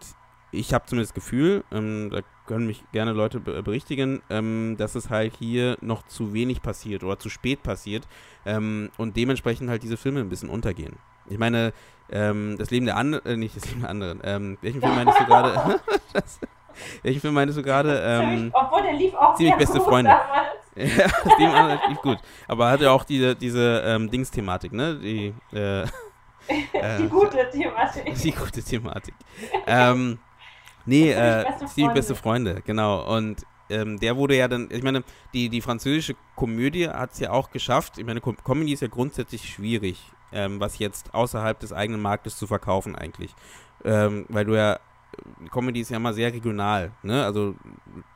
ich 0.52 0.74
habe 0.74 0.86
zumindest 0.86 1.12
das 1.12 1.24
Gefühl, 1.24 1.64
ähm, 1.72 2.10
da 2.12 2.22
können 2.50 2.66
mich 2.66 2.84
gerne 2.92 3.14
Leute 3.14 3.40
berichtigen, 3.40 4.24
ähm, 4.32 4.76
dass 4.80 4.96
es 4.96 5.12
halt 5.12 5.36
hier 5.38 5.78
noch 5.82 6.02
zu 6.08 6.34
wenig 6.34 6.64
passiert 6.64 7.04
oder 7.04 7.20
zu 7.20 7.30
spät 7.30 7.62
passiert 7.62 8.08
ähm, 8.44 8.90
und 8.98 9.16
dementsprechend 9.16 9.70
halt 9.70 9.84
diese 9.84 9.98
Filme 9.98 10.20
ein 10.20 10.30
bisschen 10.30 10.50
untergehen. 10.50 10.96
Ich 11.30 11.38
meine, 11.38 11.74
ähm, 12.12 12.56
das 12.58 12.72
Leben 12.72 12.88
der 12.88 12.98
anderen, 12.98 13.24
äh, 13.28 13.38
nicht 13.38 13.56
das 13.56 13.68
Leben 13.68 13.82
der 13.82 13.92
anderen, 13.92 14.20
ähm, 14.24 14.58
welchen 14.62 14.82
Film 14.82 14.96
meinst 14.96 15.20
du 15.20 15.26
gerade? 15.28 15.80
welchen 17.04 17.22
Film 17.22 17.36
meinst 17.36 17.56
du 17.56 17.62
gerade? 17.62 18.52
Obwohl 18.52 18.82
der 18.82 18.94
lief 18.94 19.14
auch 19.14 19.36
ziemlich 19.36 19.56
beste 19.56 19.80
Freunde. 19.80 20.10
ja, 20.76 21.08
das 21.24 21.38
Leben 21.38 21.80
lief 21.90 22.02
gut. 22.02 22.18
Aber 22.48 22.72
hat 22.72 22.82
ja 22.82 22.90
auch 22.90 23.04
diese, 23.04 23.36
diese 23.36 23.84
ähm, 23.86 24.10
Dings-Thematik, 24.10 24.74
ne? 24.74 24.96
Die, 24.96 25.36
äh, 25.56 25.86
die 26.98 27.08
gute 27.10 27.48
Thematik. 27.52 28.16
Die 28.16 28.32
gute 28.32 28.64
Thematik. 28.64 29.14
ähm, 29.68 30.18
Nee, 30.90 31.12
äh, 31.12 31.46
Ziemlich 31.68 31.94
beste 31.94 32.16
Freunde, 32.16 32.62
genau. 32.66 33.16
Und 33.16 33.46
ähm, 33.70 34.00
der 34.00 34.18
wurde 34.18 34.36
ja 34.36 34.48
dann, 34.48 34.70
ich 34.72 34.82
meine, 34.82 35.04
die, 35.34 35.50
die 35.50 35.62
französische 35.62 36.16
Komödie 36.36 36.90
hat 36.90 37.12
es 37.14 37.20
ja 37.20 37.30
auch 37.30 37.52
geschafft. 37.52 38.00
Ich 38.00 38.06
meine, 38.06 38.22
Com 38.22 38.36
Comedy 38.44 38.74
ist 38.74 38.82
ja 38.82 38.88
grundsätzlich 38.88 39.48
schwierig, 39.48 40.12
ähm, 40.32 40.60
was 40.60 40.80
jetzt 40.80 41.14
außerhalb 41.14 41.60
des 41.60 41.74
eigenen 41.74 42.02
Marktes 42.02 42.38
zu 42.38 42.48
verkaufen 42.48 42.96
eigentlich. 42.96 43.36
Ähm, 43.86 44.26
weil 44.30 44.46
du 44.46 44.56
ja, 44.56 44.80
Comedy 45.52 45.82
ist 45.82 45.92
ja 45.92 45.98
immer 45.98 46.14
sehr 46.14 46.34
regional, 46.34 46.92
ne? 47.04 47.24
Also 47.24 47.56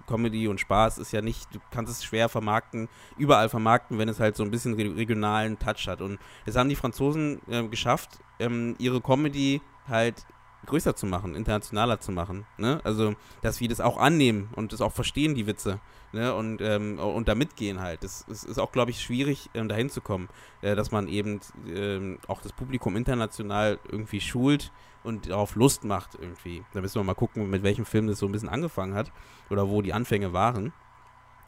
Comedy 0.07 0.47
und 0.47 0.59
Spaß 0.59 0.97
ist 0.97 1.11
ja 1.11 1.21
nicht, 1.21 1.53
du 1.53 1.59
kannst 1.69 1.91
es 1.91 2.03
schwer 2.03 2.27
vermarkten, 2.27 2.89
überall 3.17 3.49
vermarkten, 3.49 3.99
wenn 3.99 4.09
es 4.09 4.19
halt 4.19 4.35
so 4.35 4.43
ein 4.43 4.51
bisschen 4.51 4.73
re 4.73 4.95
regionalen 4.95 5.59
Touch 5.59 5.87
hat. 5.87 6.01
Und 6.01 6.19
das 6.45 6.55
haben 6.55 6.69
die 6.69 6.75
Franzosen 6.75 7.39
äh, 7.47 7.67
geschafft, 7.67 8.19
ähm, 8.39 8.75
ihre 8.79 8.99
Comedy 8.99 9.61
halt 9.87 10.25
größer 10.65 10.95
zu 10.95 11.05
machen, 11.05 11.35
internationaler 11.35 11.99
zu 11.99 12.11
machen. 12.11 12.45
Ne? 12.57 12.79
Also, 12.83 13.15
dass 13.41 13.59
wir 13.59 13.69
das 13.69 13.81
auch 13.81 13.97
annehmen 13.97 14.49
und 14.55 14.73
das 14.73 14.81
auch 14.81 14.93
verstehen, 14.93 15.35
die 15.35 15.47
Witze. 15.47 15.79
Ne? 16.11 16.33
Und, 16.33 16.61
ähm, 16.61 16.99
und 16.99 17.27
da 17.27 17.35
mitgehen 17.35 17.79
halt. 17.79 18.03
Das, 18.03 18.25
das 18.27 18.43
ist 18.43 18.59
auch, 18.59 18.71
glaube 18.71 18.91
ich, 18.91 19.01
schwierig, 19.01 19.49
ähm, 19.53 19.67
dahin 19.67 19.89
zu 19.89 20.01
kommen. 20.01 20.29
Äh, 20.61 20.75
dass 20.75 20.91
man 20.91 21.07
eben 21.07 21.41
ähm, 21.67 22.19
auch 22.27 22.41
das 22.41 22.53
Publikum 22.53 22.95
international 22.95 23.79
irgendwie 23.89 24.21
schult 24.21 24.71
und 25.03 25.29
darauf 25.29 25.55
Lust 25.55 25.83
macht 25.83 26.15
irgendwie. 26.15 26.63
Da 26.73 26.81
müssen 26.81 26.95
wir 26.95 27.03
mal 27.03 27.15
gucken, 27.15 27.49
mit 27.49 27.63
welchem 27.63 27.85
Film 27.85 28.07
das 28.07 28.19
so 28.19 28.25
ein 28.25 28.31
bisschen 28.31 28.49
angefangen 28.49 28.93
hat 28.93 29.11
oder 29.49 29.69
wo 29.69 29.81
die 29.81 29.93
Anfänge 29.93 30.33
waren. 30.33 30.71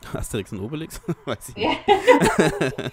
Asterix 0.13 0.51
und 0.51 0.59
Obelix? 0.59 1.01
Weiß 1.25 1.49
ich 1.49 1.55
nicht. 1.55 1.79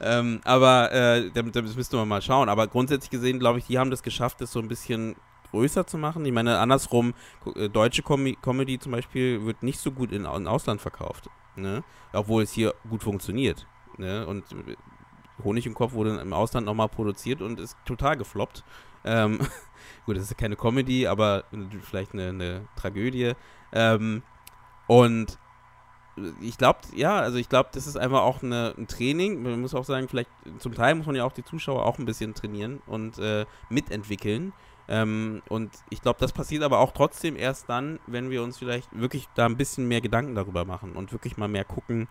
ähm, 0.00 0.40
aber 0.44 0.92
äh, 0.92 1.30
das 1.30 1.76
müsste 1.76 1.96
man 1.96 2.08
mal 2.08 2.22
schauen. 2.22 2.48
Aber 2.48 2.66
grundsätzlich 2.66 3.10
gesehen, 3.10 3.38
glaube 3.38 3.58
ich, 3.58 3.66
die 3.66 3.78
haben 3.78 3.90
das 3.90 4.02
geschafft, 4.02 4.40
das 4.40 4.52
so 4.52 4.58
ein 4.58 4.68
bisschen 4.68 5.16
größer 5.50 5.86
zu 5.86 5.98
machen. 5.98 6.24
Ich 6.24 6.32
meine, 6.32 6.58
andersrum, 6.58 7.14
äh, 7.54 7.68
deutsche 7.68 8.02
Com 8.02 8.36
Comedy 8.42 8.78
zum 8.78 8.92
Beispiel 8.92 9.44
wird 9.44 9.62
nicht 9.62 9.80
so 9.80 9.92
gut 9.92 10.12
in, 10.12 10.24
in 10.24 10.46
Ausland 10.46 10.80
verkauft. 10.80 11.28
Ne? 11.56 11.82
Obwohl 12.12 12.42
es 12.42 12.52
hier 12.52 12.74
gut 12.88 13.02
funktioniert. 13.02 13.66
Ne? 13.96 14.26
Und 14.26 14.44
äh, 14.52 14.76
Honig 15.44 15.66
im 15.66 15.74
Kopf 15.74 15.92
wurde 15.92 16.18
im 16.20 16.32
Ausland 16.32 16.66
nochmal 16.66 16.88
produziert 16.88 17.42
und 17.42 17.60
ist 17.60 17.76
total 17.84 18.16
gefloppt. 18.16 18.64
Ähm, 19.04 19.38
gut, 20.06 20.16
das 20.16 20.24
ist 20.24 20.38
keine 20.38 20.56
Comedy, 20.56 21.06
aber 21.06 21.44
vielleicht 21.82 22.12
eine, 22.12 22.28
eine 22.28 22.68
Tragödie. 22.76 23.32
Ähm, 23.72 24.22
und 24.86 25.38
ich 26.40 26.58
glaube, 26.58 26.80
ja, 26.94 27.16
also 27.16 27.38
ich 27.38 27.48
glaube, 27.48 27.70
das 27.72 27.86
ist 27.86 27.96
einfach 27.96 28.22
auch 28.22 28.42
eine, 28.42 28.74
ein 28.76 28.88
Training. 28.88 29.42
Man 29.42 29.60
muss 29.60 29.74
auch 29.74 29.84
sagen, 29.84 30.08
vielleicht 30.08 30.30
zum 30.58 30.74
Teil 30.74 30.94
muss 30.94 31.06
man 31.06 31.14
ja 31.14 31.24
auch 31.24 31.32
die 31.32 31.44
Zuschauer 31.44 31.84
auch 31.84 31.98
ein 31.98 32.04
bisschen 32.04 32.34
trainieren 32.34 32.80
und 32.86 33.18
äh, 33.18 33.46
mitentwickeln. 33.68 34.52
Ähm, 34.88 35.42
und 35.48 35.70
ich 35.90 36.00
glaube, 36.00 36.18
das 36.20 36.32
passiert 36.32 36.62
aber 36.62 36.78
auch 36.78 36.92
trotzdem 36.92 37.36
erst 37.36 37.68
dann, 37.68 38.00
wenn 38.06 38.30
wir 38.30 38.42
uns 38.42 38.58
vielleicht 38.58 38.88
wirklich 38.98 39.28
da 39.34 39.46
ein 39.46 39.56
bisschen 39.56 39.86
mehr 39.86 40.00
Gedanken 40.00 40.34
darüber 40.34 40.64
machen 40.64 40.92
und 40.92 41.12
wirklich 41.12 41.36
mal 41.36 41.48
mehr 41.48 41.64
gucken, 41.64 42.08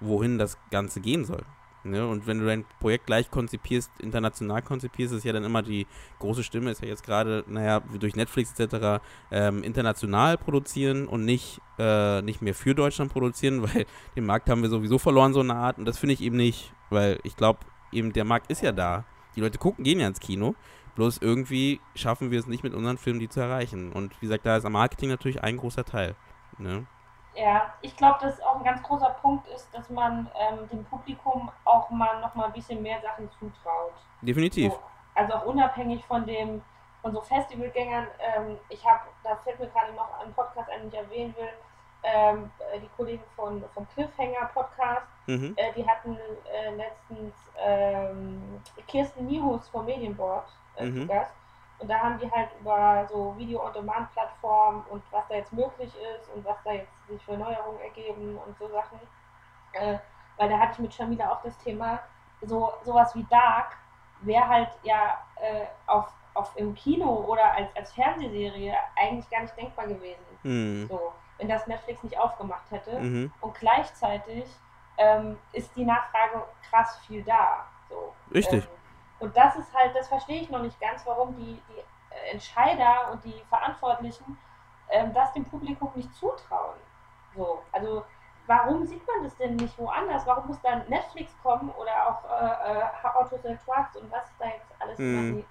wohin 0.00 0.38
das 0.38 0.58
Ganze 0.70 1.00
gehen 1.00 1.24
soll. 1.24 1.44
Ne? 1.84 2.06
Und 2.06 2.26
wenn 2.26 2.40
du 2.40 2.46
dein 2.46 2.64
Projekt 2.80 3.06
gleich 3.06 3.30
konzipierst, 3.30 3.90
international 4.00 4.62
konzipierst, 4.62 5.14
ist 5.14 5.24
ja 5.24 5.32
dann 5.32 5.44
immer 5.44 5.62
die 5.62 5.86
große 6.18 6.42
Stimme, 6.42 6.70
ist 6.70 6.82
ja 6.82 6.88
jetzt 6.88 7.04
gerade, 7.04 7.44
naja, 7.46 7.80
durch 7.98 8.16
Netflix 8.16 8.58
etc. 8.58 9.02
Ähm, 9.30 9.62
international 9.62 10.36
produzieren 10.38 11.06
und 11.06 11.24
nicht, 11.24 11.60
äh, 11.78 12.20
nicht 12.22 12.42
mehr 12.42 12.54
für 12.54 12.74
Deutschland 12.74 13.12
produzieren, 13.12 13.62
weil 13.74 13.86
den 14.16 14.26
Markt 14.26 14.50
haben 14.50 14.62
wir 14.62 14.68
sowieso 14.68 14.98
verloren, 14.98 15.32
so 15.32 15.40
eine 15.40 15.54
Art. 15.54 15.78
Und 15.78 15.84
das 15.84 15.98
finde 15.98 16.14
ich 16.14 16.20
eben 16.20 16.36
nicht, 16.36 16.72
weil 16.90 17.18
ich 17.22 17.36
glaube, 17.36 17.60
eben 17.92 18.12
der 18.12 18.24
Markt 18.24 18.50
ist 18.50 18.62
ja 18.62 18.72
da. 18.72 19.04
Die 19.36 19.40
Leute 19.40 19.58
gucken, 19.58 19.84
gehen 19.84 20.00
ja 20.00 20.08
ins 20.08 20.20
Kino. 20.20 20.56
Bloß 20.98 21.18
irgendwie 21.18 21.80
schaffen 21.94 22.32
wir 22.32 22.40
es 22.40 22.48
nicht 22.48 22.64
mit 22.64 22.74
unseren 22.74 22.98
Filmen, 22.98 23.20
die 23.20 23.28
zu 23.28 23.38
erreichen. 23.38 23.92
Und 23.92 24.20
wie 24.20 24.26
gesagt, 24.26 24.44
da 24.44 24.56
ist 24.56 24.64
am 24.64 24.72
Marketing 24.72 25.08
natürlich 25.08 25.44
ein 25.44 25.56
großer 25.56 25.84
Teil. 25.84 26.16
Ne? 26.58 26.88
Ja, 27.36 27.72
ich 27.82 27.96
glaube, 27.96 28.18
dass 28.20 28.40
auch 28.40 28.56
ein 28.56 28.64
ganz 28.64 28.82
großer 28.82 29.10
Punkt 29.22 29.46
ist, 29.54 29.68
dass 29.72 29.88
man 29.90 30.28
ähm, 30.36 30.68
dem 30.72 30.84
Publikum 30.86 31.52
auch 31.64 31.88
mal 31.90 32.20
noch 32.20 32.34
mal 32.34 32.46
ein 32.46 32.52
bisschen 32.52 32.82
mehr 32.82 33.00
Sachen 33.00 33.30
zutraut. 33.38 33.92
Definitiv. 34.22 34.72
So, 34.72 34.80
also 35.14 35.34
auch 35.34 35.44
unabhängig 35.44 36.04
von 36.04 36.26
dem, 36.26 36.62
von 37.00 37.12
so 37.12 37.20
Festivalgängern. 37.20 38.08
Ähm, 38.18 38.56
ich 38.68 38.84
habe, 38.84 39.02
da 39.22 39.36
fällt 39.36 39.60
mir 39.60 39.68
gerade 39.68 39.92
noch 39.92 40.18
ein 40.18 40.32
Podcast 40.32 40.68
ein, 40.68 40.80
den 40.80 40.88
ich 40.88 40.96
erwähnen 40.96 41.34
will, 41.36 41.52
ähm, 42.02 42.50
äh, 42.74 42.80
die 42.80 42.88
Kollegen 42.96 43.22
von, 43.36 43.62
vom 43.72 43.86
Cliffhanger 43.94 44.50
Podcast, 44.52 45.06
mhm. 45.28 45.54
äh, 45.54 45.72
die 45.76 45.86
hatten 45.86 46.18
äh, 46.52 46.74
letztens 46.74 47.34
ähm, 47.56 48.60
Kirsten 48.88 49.26
Niehus 49.26 49.68
vom 49.68 49.84
Medienboard 49.84 50.48
äh, 50.78 50.86
mhm. 50.86 51.02
zu 51.02 51.06
Gast. 51.06 51.34
Und 51.78 51.88
da 51.88 52.00
haben 52.00 52.18
die 52.18 52.30
halt 52.30 52.48
über 52.60 53.06
so 53.08 53.34
Video-on-Demand-Plattformen 53.36 54.84
und 54.90 55.02
was 55.12 55.28
da 55.28 55.36
jetzt 55.36 55.52
möglich 55.52 55.92
ist 55.94 56.28
und 56.34 56.44
was 56.44 56.56
da 56.64 56.72
jetzt 56.72 56.90
sich 57.08 57.24
für 57.24 57.36
Neuerungen 57.36 57.80
ergeben 57.80 58.36
und 58.44 58.58
so 58.58 58.68
Sachen. 58.68 58.98
Äh, 59.72 59.98
weil 60.36 60.48
da 60.48 60.58
hatte 60.58 60.72
ich 60.72 60.78
mit 60.78 60.94
Shamila 60.94 61.32
auch 61.32 61.42
das 61.42 61.56
Thema, 61.58 62.00
so 62.42 62.72
sowas 62.84 63.14
wie 63.14 63.24
Dark 63.24 63.76
wäre 64.22 64.48
halt 64.48 64.70
ja 64.82 65.18
äh, 65.36 65.66
auf, 65.86 66.12
auf 66.34 66.50
im 66.56 66.74
Kino 66.74 67.24
oder 67.28 67.52
als, 67.54 67.68
als 67.76 67.92
Fernsehserie 67.92 68.74
eigentlich 68.96 69.28
gar 69.30 69.42
nicht 69.42 69.56
denkbar 69.56 69.86
gewesen. 69.86 70.24
Mhm. 70.42 70.88
So, 70.88 71.12
wenn 71.38 71.48
das 71.48 71.66
Netflix 71.66 72.02
nicht 72.02 72.18
aufgemacht 72.18 72.70
hätte. 72.70 72.98
Mhm. 72.98 73.32
Und 73.40 73.54
gleichzeitig 73.54 74.44
ähm, 74.96 75.38
ist 75.52 75.74
die 75.76 75.84
Nachfrage 75.84 76.42
krass 76.68 76.98
viel 77.06 77.22
da. 77.22 77.66
So. 77.88 78.12
Richtig. 78.32 78.64
Ähm, 78.64 78.70
und 79.20 79.36
das 79.36 79.56
ist 79.56 79.74
halt, 79.74 79.94
das 79.94 80.08
verstehe 80.08 80.42
ich 80.42 80.50
noch 80.50 80.62
nicht 80.62 80.80
ganz, 80.80 81.04
warum 81.06 81.34
die, 81.36 81.60
die 81.68 81.80
äh, 82.14 82.32
Entscheider 82.32 83.10
und 83.12 83.24
die 83.24 83.42
Verantwortlichen 83.48 84.38
ähm, 84.90 85.12
das 85.12 85.32
dem 85.32 85.44
Publikum 85.44 85.90
nicht 85.94 86.14
zutrauen. 86.14 86.78
So, 87.34 87.62
also 87.72 88.04
warum 88.46 88.86
sieht 88.86 89.06
man 89.06 89.24
das 89.24 89.36
denn 89.36 89.56
nicht 89.56 89.78
woanders? 89.78 90.26
Warum 90.26 90.46
muss 90.46 90.60
dann 90.62 90.88
Netflix 90.88 91.36
kommen 91.42 91.70
oder 91.70 92.08
auch 92.08 92.24
äh, 92.24 92.78
äh, 92.78 93.08
Autos 93.14 93.44
and 93.44 93.60
Trucks 93.64 93.96
und 93.96 94.10
was 94.10 94.24
da 94.38 94.46
jetzt 94.46 94.72
alles 94.78 94.98
mm. 94.98 95.36
die, 95.36 95.44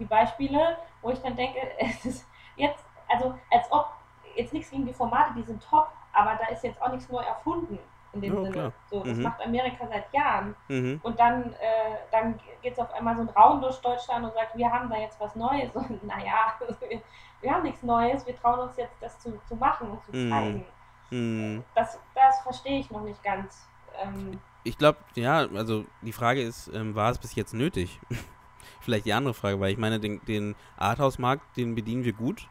die, 0.00 0.04
Beispiele, 0.04 0.78
wo 1.00 1.10
ich 1.10 1.22
dann 1.22 1.36
denke, 1.36 1.60
es 1.78 2.04
ist 2.04 2.28
jetzt, 2.56 2.84
also 3.08 3.38
als 3.50 3.70
ob, 3.72 3.92
jetzt 4.34 4.52
nichts 4.52 4.70
gegen 4.70 4.86
die 4.86 4.92
Formate, 4.92 5.32
die 5.34 5.42
sind 5.42 5.62
top, 5.62 5.88
aber 6.12 6.34
da 6.34 6.48
ist 6.48 6.64
jetzt 6.64 6.80
auch 6.82 6.90
nichts 6.90 7.08
neu 7.08 7.22
erfunden 7.22 7.78
in 8.14 8.20
dem 8.20 8.36
oh, 8.36 8.42
Sinne. 8.42 8.52
Klar. 8.52 8.72
So, 8.90 9.02
das 9.02 9.16
mhm. 9.16 9.22
macht 9.22 9.40
Amerika 9.42 9.86
seit 9.86 10.12
Jahren. 10.12 10.54
Mhm. 10.68 11.00
Und 11.02 11.18
dann, 11.18 11.52
äh, 11.54 11.96
dann 12.10 12.38
geht 12.62 12.72
es 12.74 12.78
auf 12.78 12.92
einmal 12.92 13.16
so 13.16 13.22
ein 13.22 13.28
Raum 13.30 13.60
durch 13.60 13.76
Deutschland 13.80 14.24
und 14.24 14.34
sagt, 14.34 14.56
wir 14.56 14.70
haben 14.70 14.88
da 14.88 14.98
jetzt 14.98 15.20
was 15.20 15.34
Neues. 15.36 15.74
Und 15.76 16.04
naja, 16.04 16.54
wir 17.40 17.50
haben 17.50 17.62
nichts 17.62 17.82
Neues, 17.82 18.26
wir 18.26 18.36
trauen 18.36 18.60
uns 18.60 18.76
jetzt, 18.76 18.96
das 19.00 19.18
zu, 19.18 19.38
zu 19.46 19.56
machen 19.56 19.90
und 19.90 20.02
zu 20.04 20.12
mhm. 20.12 20.30
zeigen. 20.30 20.66
Mhm. 21.10 21.64
Das, 21.74 22.00
das 22.14 22.40
verstehe 22.40 22.80
ich 22.80 22.90
noch 22.90 23.02
nicht 23.02 23.22
ganz. 23.22 23.68
Ähm, 24.02 24.40
ich 24.64 24.78
glaube, 24.78 24.98
ja, 25.14 25.46
also 25.54 25.84
die 26.00 26.12
Frage 26.12 26.42
ist, 26.42 26.68
ähm, 26.68 26.94
war 26.94 27.10
es 27.10 27.18
bis 27.18 27.34
jetzt 27.34 27.52
nötig? 27.52 28.00
Vielleicht 28.80 29.04
die 29.04 29.12
andere 29.12 29.34
Frage, 29.34 29.60
weil 29.60 29.72
ich 29.72 29.78
meine, 29.78 30.00
den, 30.00 30.24
den 30.24 30.56
Arthouse-Markt, 30.76 31.56
den 31.56 31.74
bedienen 31.74 32.04
wir 32.04 32.14
gut. 32.14 32.48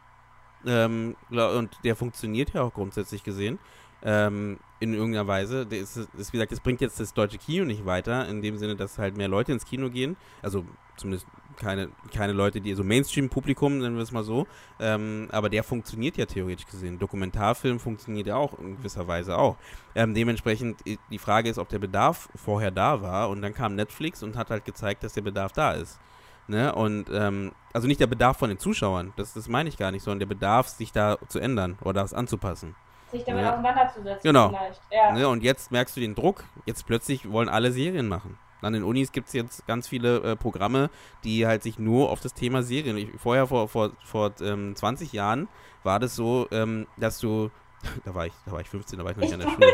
Ähm, 0.66 1.16
und 1.30 1.78
der 1.84 1.96
funktioniert 1.96 2.54
ja 2.54 2.62
auch 2.62 2.72
grundsätzlich 2.72 3.22
gesehen. 3.22 3.58
Ähm, 4.04 4.58
in 4.80 4.92
irgendeiner 4.92 5.26
Weise. 5.26 5.66
Das 5.66 5.96
ist, 5.96 6.08
ist, 6.14 6.32
wie 6.32 6.36
gesagt, 6.36 6.52
es 6.52 6.60
bringt 6.60 6.80
jetzt 6.80 7.00
das 7.00 7.14
deutsche 7.14 7.38
Kino 7.38 7.64
nicht 7.64 7.86
weiter, 7.86 8.28
in 8.28 8.42
dem 8.42 8.58
Sinne, 8.58 8.76
dass 8.76 8.98
halt 8.98 9.16
mehr 9.16 9.28
Leute 9.28 9.52
ins 9.52 9.64
Kino 9.64 9.88
gehen. 9.88 10.16
Also 10.42 10.64
zumindest 10.96 11.26
keine, 11.56 11.88
keine 12.12 12.32
Leute, 12.32 12.60
die 12.60 12.74
so 12.74 12.84
Mainstream-Publikum, 12.84 13.78
nennen 13.78 13.96
wir 13.96 14.02
es 14.02 14.12
mal 14.12 14.24
so. 14.24 14.46
Ähm, 14.80 15.28
aber 15.30 15.48
der 15.48 15.64
funktioniert 15.64 16.16
ja 16.16 16.26
theoretisch 16.26 16.66
gesehen. 16.66 16.98
Dokumentarfilm 16.98 17.80
funktioniert 17.80 18.26
ja 18.26 18.36
auch 18.36 18.58
in 18.58 18.76
gewisser 18.76 19.06
Weise 19.06 19.38
auch. 19.38 19.56
Ähm, 19.94 20.14
dementsprechend, 20.14 20.80
die 20.84 21.18
Frage 21.18 21.48
ist, 21.48 21.58
ob 21.58 21.68
der 21.68 21.78
Bedarf 21.78 22.28
vorher 22.34 22.70
da 22.70 23.02
war 23.02 23.30
und 23.30 23.42
dann 23.42 23.54
kam 23.54 23.74
Netflix 23.74 24.22
und 24.22 24.36
hat 24.36 24.50
halt 24.50 24.64
gezeigt, 24.64 25.02
dass 25.04 25.14
der 25.14 25.22
Bedarf 25.22 25.52
da 25.52 25.72
ist. 25.72 25.98
Ne? 26.46 26.74
Und 26.74 27.06
ähm, 27.12 27.52
also 27.72 27.86
nicht 27.86 28.00
der 28.00 28.06
Bedarf 28.06 28.36
von 28.36 28.50
den 28.50 28.58
Zuschauern, 28.58 29.12
das, 29.16 29.32
das 29.32 29.48
meine 29.48 29.68
ich 29.68 29.78
gar 29.78 29.90
nicht, 29.90 30.02
sondern 30.02 30.18
der 30.18 30.26
Bedarf, 30.26 30.68
sich 30.68 30.92
da 30.92 31.16
zu 31.28 31.38
ändern 31.38 31.78
oder 31.82 32.02
das 32.02 32.12
anzupassen. 32.12 32.74
Sich 33.14 33.24
damit 33.24 33.44
ja. 33.44 33.52
auseinanderzusetzen 33.52 34.20
genau. 34.22 34.48
vielleicht. 34.48 34.80
Ja. 34.90 35.12
Ne? 35.12 35.28
Und 35.28 35.42
jetzt 35.42 35.70
merkst 35.70 35.96
du 35.96 36.00
den 36.00 36.14
Druck, 36.14 36.44
jetzt 36.66 36.86
plötzlich 36.86 37.30
wollen 37.30 37.48
alle 37.48 37.70
Serien 37.70 38.08
machen. 38.08 38.38
An 38.60 38.72
den 38.72 38.82
Unis 38.82 39.12
gibt 39.12 39.28
es 39.28 39.34
jetzt 39.34 39.66
ganz 39.66 39.86
viele 39.86 40.22
äh, 40.22 40.36
Programme, 40.36 40.90
die 41.22 41.46
halt 41.46 41.62
sich 41.62 41.78
nur 41.78 42.10
auf 42.10 42.20
das 42.20 42.34
Thema 42.34 42.62
Serien. 42.62 42.96
Ich, 42.96 43.08
vorher, 43.18 43.46
vor, 43.46 43.68
vor, 43.68 43.90
vor 44.04 44.32
ähm, 44.40 44.74
20 44.74 45.12
Jahren, 45.12 45.48
war 45.82 46.00
das 46.00 46.16
so, 46.16 46.48
ähm, 46.50 46.86
dass 46.96 47.18
du 47.18 47.50
da 48.04 48.14
war 48.14 48.26
ich, 48.26 48.32
da 48.46 48.52
war 48.52 48.60
ich 48.60 48.68
15, 48.68 48.98
da 48.98 49.04
war 49.04 49.12
ich 49.12 49.16
noch 49.16 49.24
nicht 49.24 49.34
an 49.34 49.40
der 49.40 49.50
Schule. 49.50 49.72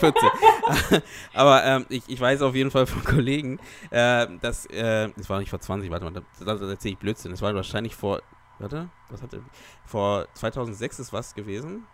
14. 0.00 1.02
Aber 1.34 1.64
ähm, 1.64 1.86
ich, 1.88 2.02
ich 2.08 2.20
weiß 2.20 2.42
auf 2.42 2.54
jeden 2.54 2.70
Fall 2.70 2.86
von 2.86 3.04
Kollegen, 3.04 3.58
äh, 3.90 4.26
dass, 4.40 4.66
äh, 4.66 5.08
das 5.16 5.30
war 5.30 5.38
nicht 5.38 5.50
vor 5.50 5.60
20, 5.60 5.90
warte 5.90 6.04
mal, 6.04 6.12
da, 6.12 6.22
da, 6.44 6.54
da 6.56 6.68
erzähle 6.68 6.94
ich 6.94 6.98
Blödsinn. 6.98 7.30
Das 7.30 7.42
war 7.42 7.54
wahrscheinlich 7.54 7.94
vor, 7.94 8.20
warte, 8.58 8.88
was 9.08 9.22
hatte, 9.22 9.42
vor 9.84 10.26
2006 10.34 10.98
ist 10.98 11.12
was 11.12 11.34
gewesen? 11.34 11.86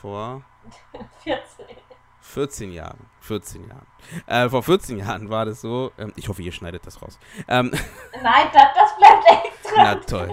Vor 0.00 0.42
14. 1.24 1.66
14 2.22 2.72
Jahren. 2.72 2.98
14 3.22 3.66
Jahren. 3.66 3.86
Äh, 4.26 4.48
vor 4.48 4.62
14 4.62 4.98
Jahren 4.98 5.30
war 5.30 5.46
das 5.46 5.60
so. 5.60 5.90
Ähm, 5.98 6.12
ich 6.16 6.28
hoffe, 6.28 6.42
ihr 6.42 6.52
schneidet 6.52 6.86
das 6.86 7.02
raus. 7.02 7.18
Ähm, 7.48 7.70
Nein, 8.22 8.46
das, 8.52 8.62
das 8.74 8.96
bleibt 8.96 9.46
extra. 9.46 9.82
Na 9.82 9.94
toll. 9.96 10.30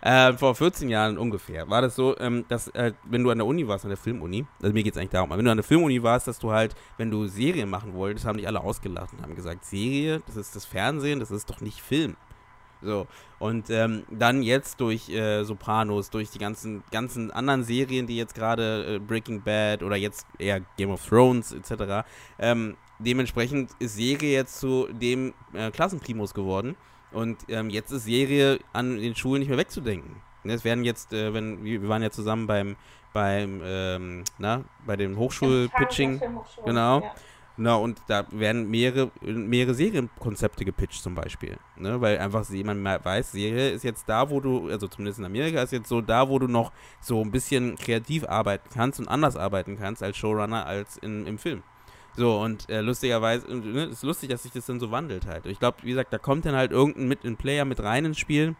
Äh, 0.00 0.32
vor 0.34 0.54
14 0.54 0.88
Jahren 0.88 1.18
ungefähr 1.18 1.68
war 1.68 1.82
das 1.82 1.96
so, 1.96 2.16
ähm, 2.18 2.44
dass, 2.48 2.68
äh, 2.68 2.92
wenn 3.04 3.24
du 3.24 3.30
an 3.30 3.38
der 3.38 3.46
Uni 3.46 3.66
warst, 3.66 3.84
an 3.84 3.90
der 3.90 3.98
Filmuni, 3.98 4.46
also 4.62 4.72
mir 4.72 4.82
geht 4.82 4.94
es 4.94 4.98
eigentlich 4.98 5.10
darum, 5.10 5.30
wenn 5.30 5.44
du 5.44 5.50
an 5.50 5.56
der 5.56 5.64
Filmuni 5.64 6.02
warst, 6.02 6.28
dass 6.28 6.38
du 6.38 6.52
halt, 6.52 6.74
wenn 6.98 7.10
du 7.10 7.26
Serien 7.26 7.68
machen 7.68 7.94
wolltest, 7.94 8.26
haben 8.26 8.36
dich 8.36 8.46
alle 8.46 8.60
ausgelacht 8.60 9.12
und 9.12 9.22
haben 9.22 9.34
gesagt: 9.34 9.64
Serie, 9.64 10.22
das 10.26 10.36
ist 10.36 10.54
das 10.54 10.64
Fernsehen, 10.64 11.20
das 11.20 11.30
ist 11.30 11.50
doch 11.50 11.60
nicht 11.60 11.80
Film. 11.82 12.16
So. 12.82 13.06
Und 13.38 13.70
ähm, 13.70 14.04
dann 14.10 14.42
jetzt 14.42 14.80
durch 14.80 15.08
äh, 15.08 15.44
Sopranos, 15.44 16.10
durch 16.10 16.30
die 16.30 16.38
ganzen, 16.38 16.82
ganzen 16.90 17.30
anderen 17.30 17.64
Serien, 17.64 18.06
die 18.06 18.16
jetzt 18.16 18.34
gerade 18.34 18.96
äh, 18.96 18.98
Breaking 18.98 19.42
Bad 19.42 19.82
oder 19.82 19.96
jetzt 19.96 20.26
eher 20.38 20.60
Game 20.76 20.90
of 20.90 21.04
Thrones 21.06 21.52
etc. 21.52 22.06
Ähm, 22.38 22.76
dementsprechend 22.98 23.70
ist 23.78 23.96
Serie 23.96 24.32
jetzt 24.32 24.60
zu 24.60 24.88
dem 24.92 25.34
äh, 25.52 25.70
Klassenprimus 25.70 26.34
geworden. 26.34 26.76
Und 27.12 27.38
ähm, 27.48 27.70
jetzt 27.70 27.90
ist 27.90 28.04
Serie 28.04 28.60
an 28.72 28.96
den 28.96 29.16
Schulen 29.16 29.40
nicht 29.40 29.48
mehr 29.48 29.58
wegzudenken. 29.58 30.16
Ne, 30.44 30.54
es 30.54 30.64
werden 30.64 30.84
jetzt, 30.84 31.12
äh, 31.12 31.34
wenn 31.34 31.64
wir 31.64 31.88
waren 31.88 32.02
ja 32.02 32.10
zusammen 32.10 32.46
beim 32.46 32.76
beim 33.12 33.60
ähm, 33.64 34.24
na, 34.38 34.64
bei 34.86 34.96
dem 34.96 35.18
Hochschulpitching, 35.18 36.20
genau. 36.64 37.00
Ja. 37.00 37.14
Na, 37.62 37.74
und 37.74 38.00
da 38.06 38.24
werden 38.30 38.70
mehrere, 38.70 39.10
mehrere 39.20 39.74
Serienkonzepte 39.74 40.64
gepitcht 40.64 41.02
zum 41.02 41.14
Beispiel. 41.14 41.58
Ne? 41.76 42.00
Weil 42.00 42.16
einfach 42.18 42.48
jemand 42.48 42.82
weiß, 42.82 43.32
Serie 43.32 43.68
ist 43.68 43.84
jetzt 43.84 44.08
da, 44.08 44.30
wo 44.30 44.40
du, 44.40 44.70
also 44.70 44.88
zumindest 44.88 45.18
in 45.18 45.26
Amerika 45.26 45.60
ist 45.60 45.72
jetzt 45.72 45.90
so 45.90 46.00
da, 46.00 46.26
wo 46.30 46.38
du 46.38 46.48
noch 46.48 46.72
so 47.02 47.20
ein 47.20 47.30
bisschen 47.30 47.76
kreativ 47.76 48.24
arbeiten 48.26 48.70
kannst 48.72 48.98
und 48.98 49.08
anders 49.08 49.36
arbeiten 49.36 49.76
kannst 49.78 50.02
als 50.02 50.16
Showrunner 50.16 50.64
als 50.64 50.96
in, 50.96 51.26
im 51.26 51.36
Film. 51.36 51.62
So, 52.16 52.40
und 52.40 52.66
äh, 52.70 52.80
lustigerweise, 52.80 53.54
ne, 53.54 53.84
ist 53.84 54.04
lustig, 54.04 54.30
dass 54.30 54.44
sich 54.44 54.52
das 54.52 54.64
dann 54.64 54.80
so 54.80 54.90
wandelt 54.90 55.26
halt. 55.26 55.44
Ich 55.44 55.58
glaube, 55.58 55.76
wie 55.82 55.90
gesagt, 55.90 56.14
da 56.14 56.18
kommt 56.18 56.46
dann 56.46 56.54
halt 56.54 56.72
irgendein 56.72 57.08
mit, 57.08 57.24
ein 57.24 57.36
Player 57.36 57.66
mit 57.66 57.82
rein 57.82 58.06
ins 58.06 58.18
Spiel 58.18 58.56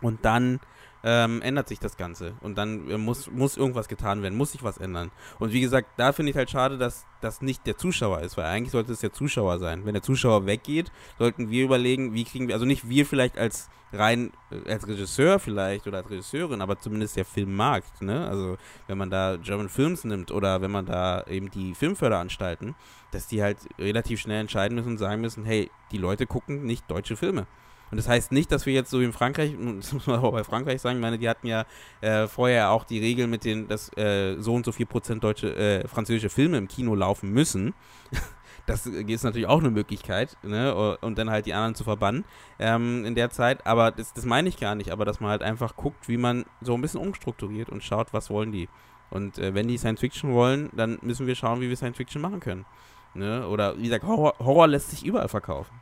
und 0.00 0.24
dann 0.24 0.58
ähm, 1.04 1.42
ändert 1.42 1.68
sich 1.68 1.78
das 1.78 1.96
Ganze. 1.96 2.34
Und 2.40 2.56
dann 2.58 2.88
äh, 2.90 2.98
muss, 2.98 3.30
muss 3.30 3.56
irgendwas 3.56 3.88
getan 3.88 4.22
werden, 4.22 4.36
muss 4.36 4.52
sich 4.52 4.62
was 4.62 4.78
ändern. 4.78 5.10
Und 5.38 5.52
wie 5.52 5.60
gesagt, 5.60 5.88
da 5.96 6.12
finde 6.12 6.30
ich 6.30 6.36
halt 6.36 6.50
schade, 6.50 6.78
dass 6.78 7.06
das 7.20 7.42
nicht 7.42 7.66
der 7.66 7.76
Zuschauer 7.76 8.20
ist, 8.20 8.36
weil 8.36 8.46
eigentlich 8.46 8.72
sollte 8.72 8.92
es 8.92 9.00
der 9.00 9.12
Zuschauer 9.12 9.58
sein. 9.58 9.84
Wenn 9.84 9.94
der 9.94 10.02
Zuschauer 10.02 10.46
weggeht, 10.46 10.92
sollten 11.18 11.50
wir 11.50 11.64
überlegen, 11.64 12.14
wie 12.14 12.24
kriegen 12.24 12.48
wir, 12.48 12.54
also 12.54 12.66
nicht 12.66 12.88
wir 12.88 13.06
vielleicht 13.06 13.38
als 13.38 13.68
rein 13.92 14.32
äh, 14.50 14.70
als 14.70 14.86
Regisseur 14.86 15.38
vielleicht 15.38 15.86
oder 15.86 15.98
als 15.98 16.10
Regisseurin, 16.10 16.60
aber 16.60 16.78
zumindest 16.78 17.16
der 17.16 17.24
Filmmarkt, 17.24 18.02
ne? 18.02 18.26
Also 18.26 18.56
wenn 18.86 18.98
man 18.98 19.10
da 19.10 19.36
German 19.36 19.68
Films 19.68 20.04
nimmt 20.04 20.30
oder 20.30 20.62
wenn 20.62 20.70
man 20.70 20.86
da 20.86 21.24
eben 21.26 21.50
die 21.50 21.74
Filmförderanstalten, 21.74 22.74
dass 23.10 23.26
die 23.26 23.42
halt 23.42 23.58
relativ 23.78 24.20
schnell 24.20 24.40
entscheiden 24.40 24.76
müssen 24.76 24.92
und 24.92 24.98
sagen 24.98 25.20
müssen, 25.20 25.44
hey, 25.44 25.70
die 25.90 25.98
Leute 25.98 26.26
gucken 26.26 26.64
nicht 26.64 26.90
deutsche 26.90 27.16
Filme. 27.16 27.46
Und 27.92 27.98
das 27.98 28.08
heißt 28.08 28.32
nicht, 28.32 28.50
dass 28.50 28.64
wir 28.64 28.72
jetzt 28.72 28.90
so 28.90 29.00
wie 29.00 29.04
in 29.04 29.12
Frankreich, 29.12 29.54
das 29.76 29.92
muss 29.92 30.06
man 30.06 30.18
auch 30.20 30.32
bei 30.32 30.44
Frankreich 30.44 30.80
sagen, 30.80 30.96
ich 30.96 31.02
meine, 31.02 31.18
die 31.18 31.28
hatten 31.28 31.46
ja 31.46 31.66
äh, 32.00 32.26
vorher 32.26 32.70
auch 32.70 32.84
die 32.84 32.98
Regel 32.98 33.26
mit 33.26 33.44
den, 33.44 33.68
dass 33.68 33.94
äh, 33.98 34.36
so 34.38 34.54
und 34.54 34.64
so 34.64 34.72
viel 34.72 34.86
Prozent 34.86 35.22
deutsche, 35.22 35.54
äh, 35.54 35.86
französische 35.86 36.30
Filme 36.30 36.56
im 36.56 36.68
Kino 36.68 36.94
laufen 36.94 37.30
müssen. 37.30 37.74
das 38.66 38.86
ist 38.86 39.24
natürlich 39.24 39.46
auch 39.46 39.60
eine 39.60 39.70
Möglichkeit, 39.70 40.38
ne? 40.42 40.96
Und 41.02 41.18
dann 41.18 41.28
halt 41.28 41.44
die 41.44 41.52
anderen 41.52 41.74
zu 41.74 41.84
verbannen 41.84 42.24
ähm, 42.58 43.04
in 43.04 43.14
der 43.14 43.28
Zeit. 43.28 43.66
Aber 43.66 43.90
das, 43.90 44.14
das 44.14 44.24
meine 44.24 44.48
ich 44.48 44.58
gar 44.58 44.74
nicht, 44.74 44.90
aber 44.90 45.04
dass 45.04 45.20
man 45.20 45.30
halt 45.30 45.42
einfach 45.42 45.76
guckt, 45.76 46.08
wie 46.08 46.16
man 46.16 46.46
so 46.62 46.72
ein 46.74 46.80
bisschen 46.80 47.00
umstrukturiert 47.00 47.68
und 47.68 47.84
schaut, 47.84 48.14
was 48.14 48.30
wollen 48.30 48.52
die. 48.52 48.70
Und 49.10 49.36
äh, 49.36 49.52
wenn 49.52 49.68
die 49.68 49.76
Science 49.76 50.00
Fiction 50.00 50.32
wollen, 50.32 50.70
dann 50.72 50.98
müssen 51.02 51.26
wir 51.26 51.34
schauen, 51.34 51.60
wie 51.60 51.68
wir 51.68 51.76
Science 51.76 51.98
Fiction 51.98 52.22
machen 52.22 52.40
können. 52.40 52.64
Ne? 53.12 53.46
Oder 53.46 53.76
wie 53.76 53.82
gesagt, 53.82 54.04
Horror, 54.04 54.34
Horror 54.38 54.68
lässt 54.68 54.88
sich 54.88 55.04
überall 55.04 55.28
verkaufen 55.28 55.74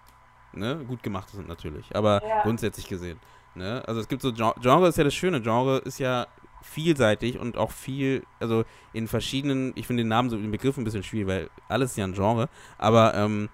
ne, 0.53 0.85
gut 0.87 1.03
gemacht 1.03 1.31
sind 1.31 1.49
natürlich, 1.49 1.95
aber 1.95 2.23
ja. 2.27 2.43
grundsätzlich 2.43 2.89
gesehen. 2.89 3.19
Ne? 3.55 3.83
Also 3.87 4.01
es 4.01 4.09
gibt 4.09 4.23
so, 4.23 4.33
Genre 4.33 4.89
ist 4.89 4.99
ja 4.99 5.05
das 5.05 5.15
Schöne, 5.15 5.41
Genre 5.41 5.79
ist 5.79 5.99
ja 5.99 6.27
vielseitig 6.63 7.39
und 7.39 7.57
auch 7.57 7.71
viel, 7.71 8.23
also 8.39 8.65
in 8.93 9.09
verschiedenen, 9.09 9.73
ich 9.77 9.87
finde 9.87 10.03
den 10.03 10.09
Namen 10.09 10.31
so, 10.31 10.37
den 10.37 10.51
Begriff 10.51 10.77
ein 10.77 10.85
bisschen 10.85 11.03
schwierig, 11.03 11.27
weil 11.27 11.51
alles 11.69 11.93
ist 11.93 11.97
ja 11.97 12.05
ein 12.05 12.13
Genre, 12.13 12.49
aber 12.79 13.15
ähm, 13.15 13.49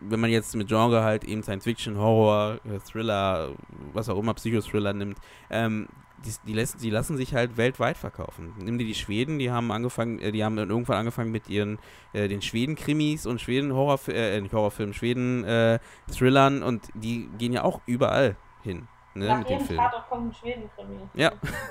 wenn 0.00 0.20
man 0.20 0.30
jetzt 0.30 0.54
mit 0.56 0.68
Genre 0.68 1.02
halt 1.02 1.24
eben 1.24 1.42
Science 1.42 1.64
Fiction, 1.64 1.98
Horror, 1.98 2.58
äh, 2.64 2.78
Thriller, 2.78 3.54
was 3.92 4.08
auch 4.08 4.18
immer, 4.18 4.34
Psychothriller 4.34 4.92
nimmt, 4.92 5.18
ähm, 5.50 5.88
die, 6.24 6.32
die, 6.46 6.52
lassen, 6.52 6.78
die 6.78 6.90
lassen 6.90 7.16
sich 7.16 7.34
halt 7.34 7.56
weltweit 7.56 7.96
verkaufen. 7.96 8.54
Nimm 8.58 8.78
dir 8.78 8.86
die 8.86 8.94
Schweden, 8.94 9.38
die 9.38 9.50
haben 9.50 9.70
angefangen, 9.70 10.18
äh, 10.20 10.32
die 10.32 10.44
haben 10.44 10.56
dann 10.56 10.70
irgendwann 10.70 10.98
angefangen 10.98 11.30
mit 11.30 11.48
ihren 11.48 11.78
äh, 12.12 12.28
den 12.28 12.42
Schweden-Krimis 12.42 13.26
und 13.26 13.40
Schweden-Horror, 13.40 14.00
äh, 14.08 14.40
nicht 14.40 14.52
Horrorfilmen, 14.52 14.94
Schweden-Thrillern 14.94 16.62
äh, 16.62 16.64
und 16.64 16.88
die 16.94 17.28
gehen 17.38 17.52
ja 17.52 17.64
auch 17.64 17.80
überall 17.86 18.36
hin. 18.62 18.88
Ne, 19.14 19.26
Nach 19.26 19.38
mit 19.38 19.48
jedem 19.48 19.76
Tatort 19.76 20.08
kommt 20.08 20.30
ein 20.30 20.34
Schweden-Krimi. 20.34 20.98
Ja. 21.14 21.32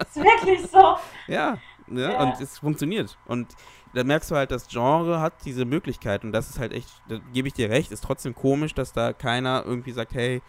ist 0.00 0.16
wirklich 0.16 0.62
so. 0.70 0.96
Ja, 1.26 1.58
Ne? 1.88 2.02
Ja. 2.02 2.22
Und 2.22 2.40
es 2.40 2.58
funktioniert. 2.58 3.16
Und 3.26 3.48
da 3.94 4.04
merkst 4.04 4.30
du 4.30 4.36
halt, 4.36 4.50
das 4.50 4.68
Genre 4.68 5.20
hat 5.20 5.44
diese 5.44 5.64
Möglichkeit 5.64 6.24
und 6.24 6.32
das 6.32 6.50
ist 6.50 6.58
halt 6.58 6.72
echt, 6.72 6.88
da 7.08 7.18
gebe 7.32 7.48
ich 7.48 7.54
dir 7.54 7.70
recht, 7.70 7.92
ist 7.92 8.04
trotzdem 8.04 8.34
komisch, 8.34 8.74
dass 8.74 8.92
da 8.92 9.12
keiner 9.12 9.62
irgendwie 9.64 9.92
sagt, 9.92 10.14
hey, 10.14 10.42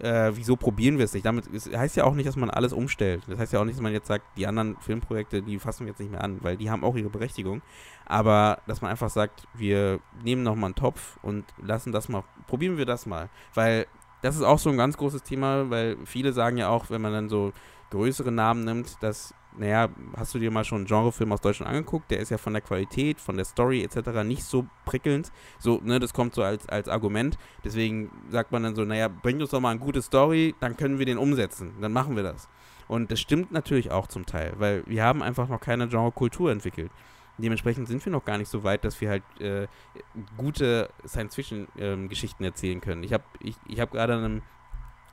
äh, 0.00 0.32
wieso 0.34 0.56
probieren 0.56 0.98
wir 0.98 1.04
es 1.04 1.14
nicht? 1.14 1.24
Damit 1.24 1.52
es 1.52 1.70
heißt 1.70 1.96
ja 1.96 2.04
auch 2.04 2.14
nicht, 2.14 2.26
dass 2.26 2.36
man 2.36 2.50
alles 2.50 2.72
umstellt. 2.72 3.22
Das 3.28 3.38
heißt 3.38 3.52
ja 3.52 3.60
auch 3.60 3.64
nicht, 3.64 3.76
dass 3.76 3.82
man 3.82 3.92
jetzt 3.92 4.08
sagt, 4.08 4.24
die 4.36 4.46
anderen 4.46 4.76
Filmprojekte, 4.78 5.42
die 5.42 5.58
fassen 5.58 5.86
wir 5.86 5.92
jetzt 5.92 6.00
nicht 6.00 6.10
mehr 6.10 6.22
an, 6.22 6.38
weil 6.42 6.56
die 6.56 6.70
haben 6.70 6.84
auch 6.84 6.96
ihre 6.96 7.10
Berechtigung. 7.10 7.62
Aber 8.06 8.60
dass 8.66 8.82
man 8.82 8.90
einfach 8.90 9.10
sagt, 9.10 9.46
wir 9.54 10.00
nehmen 10.22 10.42
nochmal 10.42 10.68
einen 10.68 10.74
Topf 10.74 11.18
und 11.22 11.44
lassen 11.62 11.92
das 11.92 12.08
mal, 12.08 12.24
probieren 12.46 12.76
wir 12.76 12.86
das 12.86 13.06
mal. 13.06 13.30
Weil 13.54 13.86
das 14.22 14.36
ist 14.36 14.42
auch 14.42 14.58
so 14.58 14.70
ein 14.70 14.76
ganz 14.76 14.96
großes 14.96 15.22
Thema, 15.22 15.70
weil 15.70 15.96
viele 16.04 16.32
sagen 16.32 16.56
ja 16.56 16.68
auch, 16.68 16.90
wenn 16.90 17.02
man 17.02 17.12
dann 17.12 17.28
so 17.28 17.52
größere 17.90 18.32
Namen 18.32 18.64
nimmt, 18.64 19.02
dass 19.02 19.34
naja, 19.56 19.88
hast 20.16 20.34
du 20.34 20.38
dir 20.38 20.50
mal 20.50 20.64
schon 20.64 20.78
einen 20.78 20.86
Genrefilm 20.86 21.32
aus 21.32 21.40
Deutschland 21.40 21.70
angeguckt? 21.70 22.10
Der 22.10 22.18
ist 22.18 22.30
ja 22.30 22.38
von 22.38 22.52
der 22.52 22.62
Qualität, 22.62 23.20
von 23.20 23.36
der 23.36 23.44
Story 23.44 23.82
etc. 23.82 24.24
nicht 24.24 24.44
so 24.44 24.66
prickelnd. 24.84 25.30
So, 25.58 25.80
ne, 25.82 26.00
das 26.00 26.12
kommt 26.12 26.34
so 26.34 26.42
als, 26.42 26.68
als 26.68 26.88
Argument. 26.88 27.38
Deswegen 27.64 28.10
sagt 28.30 28.52
man 28.52 28.62
dann 28.62 28.74
so, 28.74 28.84
naja, 28.84 29.08
bringt 29.08 29.40
uns 29.40 29.50
doch 29.50 29.60
mal 29.60 29.70
eine 29.70 29.80
gute 29.80 30.02
Story, 30.02 30.54
dann 30.60 30.76
können 30.76 30.98
wir 30.98 31.06
den 31.06 31.18
umsetzen. 31.18 31.72
Dann 31.80 31.92
machen 31.92 32.16
wir 32.16 32.22
das. 32.22 32.48
Und 32.88 33.10
das 33.10 33.20
stimmt 33.20 33.52
natürlich 33.52 33.90
auch 33.90 34.08
zum 34.08 34.26
Teil, 34.26 34.54
weil 34.58 34.82
wir 34.86 35.04
haben 35.04 35.22
einfach 35.22 35.48
noch 35.48 35.60
keine 35.60 35.88
Genrekultur 35.88 36.50
entwickelt. 36.50 36.90
Dementsprechend 37.38 37.88
sind 37.88 38.04
wir 38.04 38.12
noch 38.12 38.24
gar 38.24 38.38
nicht 38.38 38.48
so 38.48 38.62
weit, 38.62 38.84
dass 38.84 39.00
wir 39.00 39.10
halt 39.10 39.22
äh, 39.40 39.66
gute 40.36 40.90
Science-Fiction-Geschichten 41.06 42.44
ähm, 42.44 42.48
erzählen 42.48 42.80
können. 42.80 43.02
Ich 43.02 43.12
habe 43.12 43.24
ich, 43.40 43.56
ich 43.66 43.80
hab 43.80 43.90
gerade 43.90 44.14
einem 44.14 44.42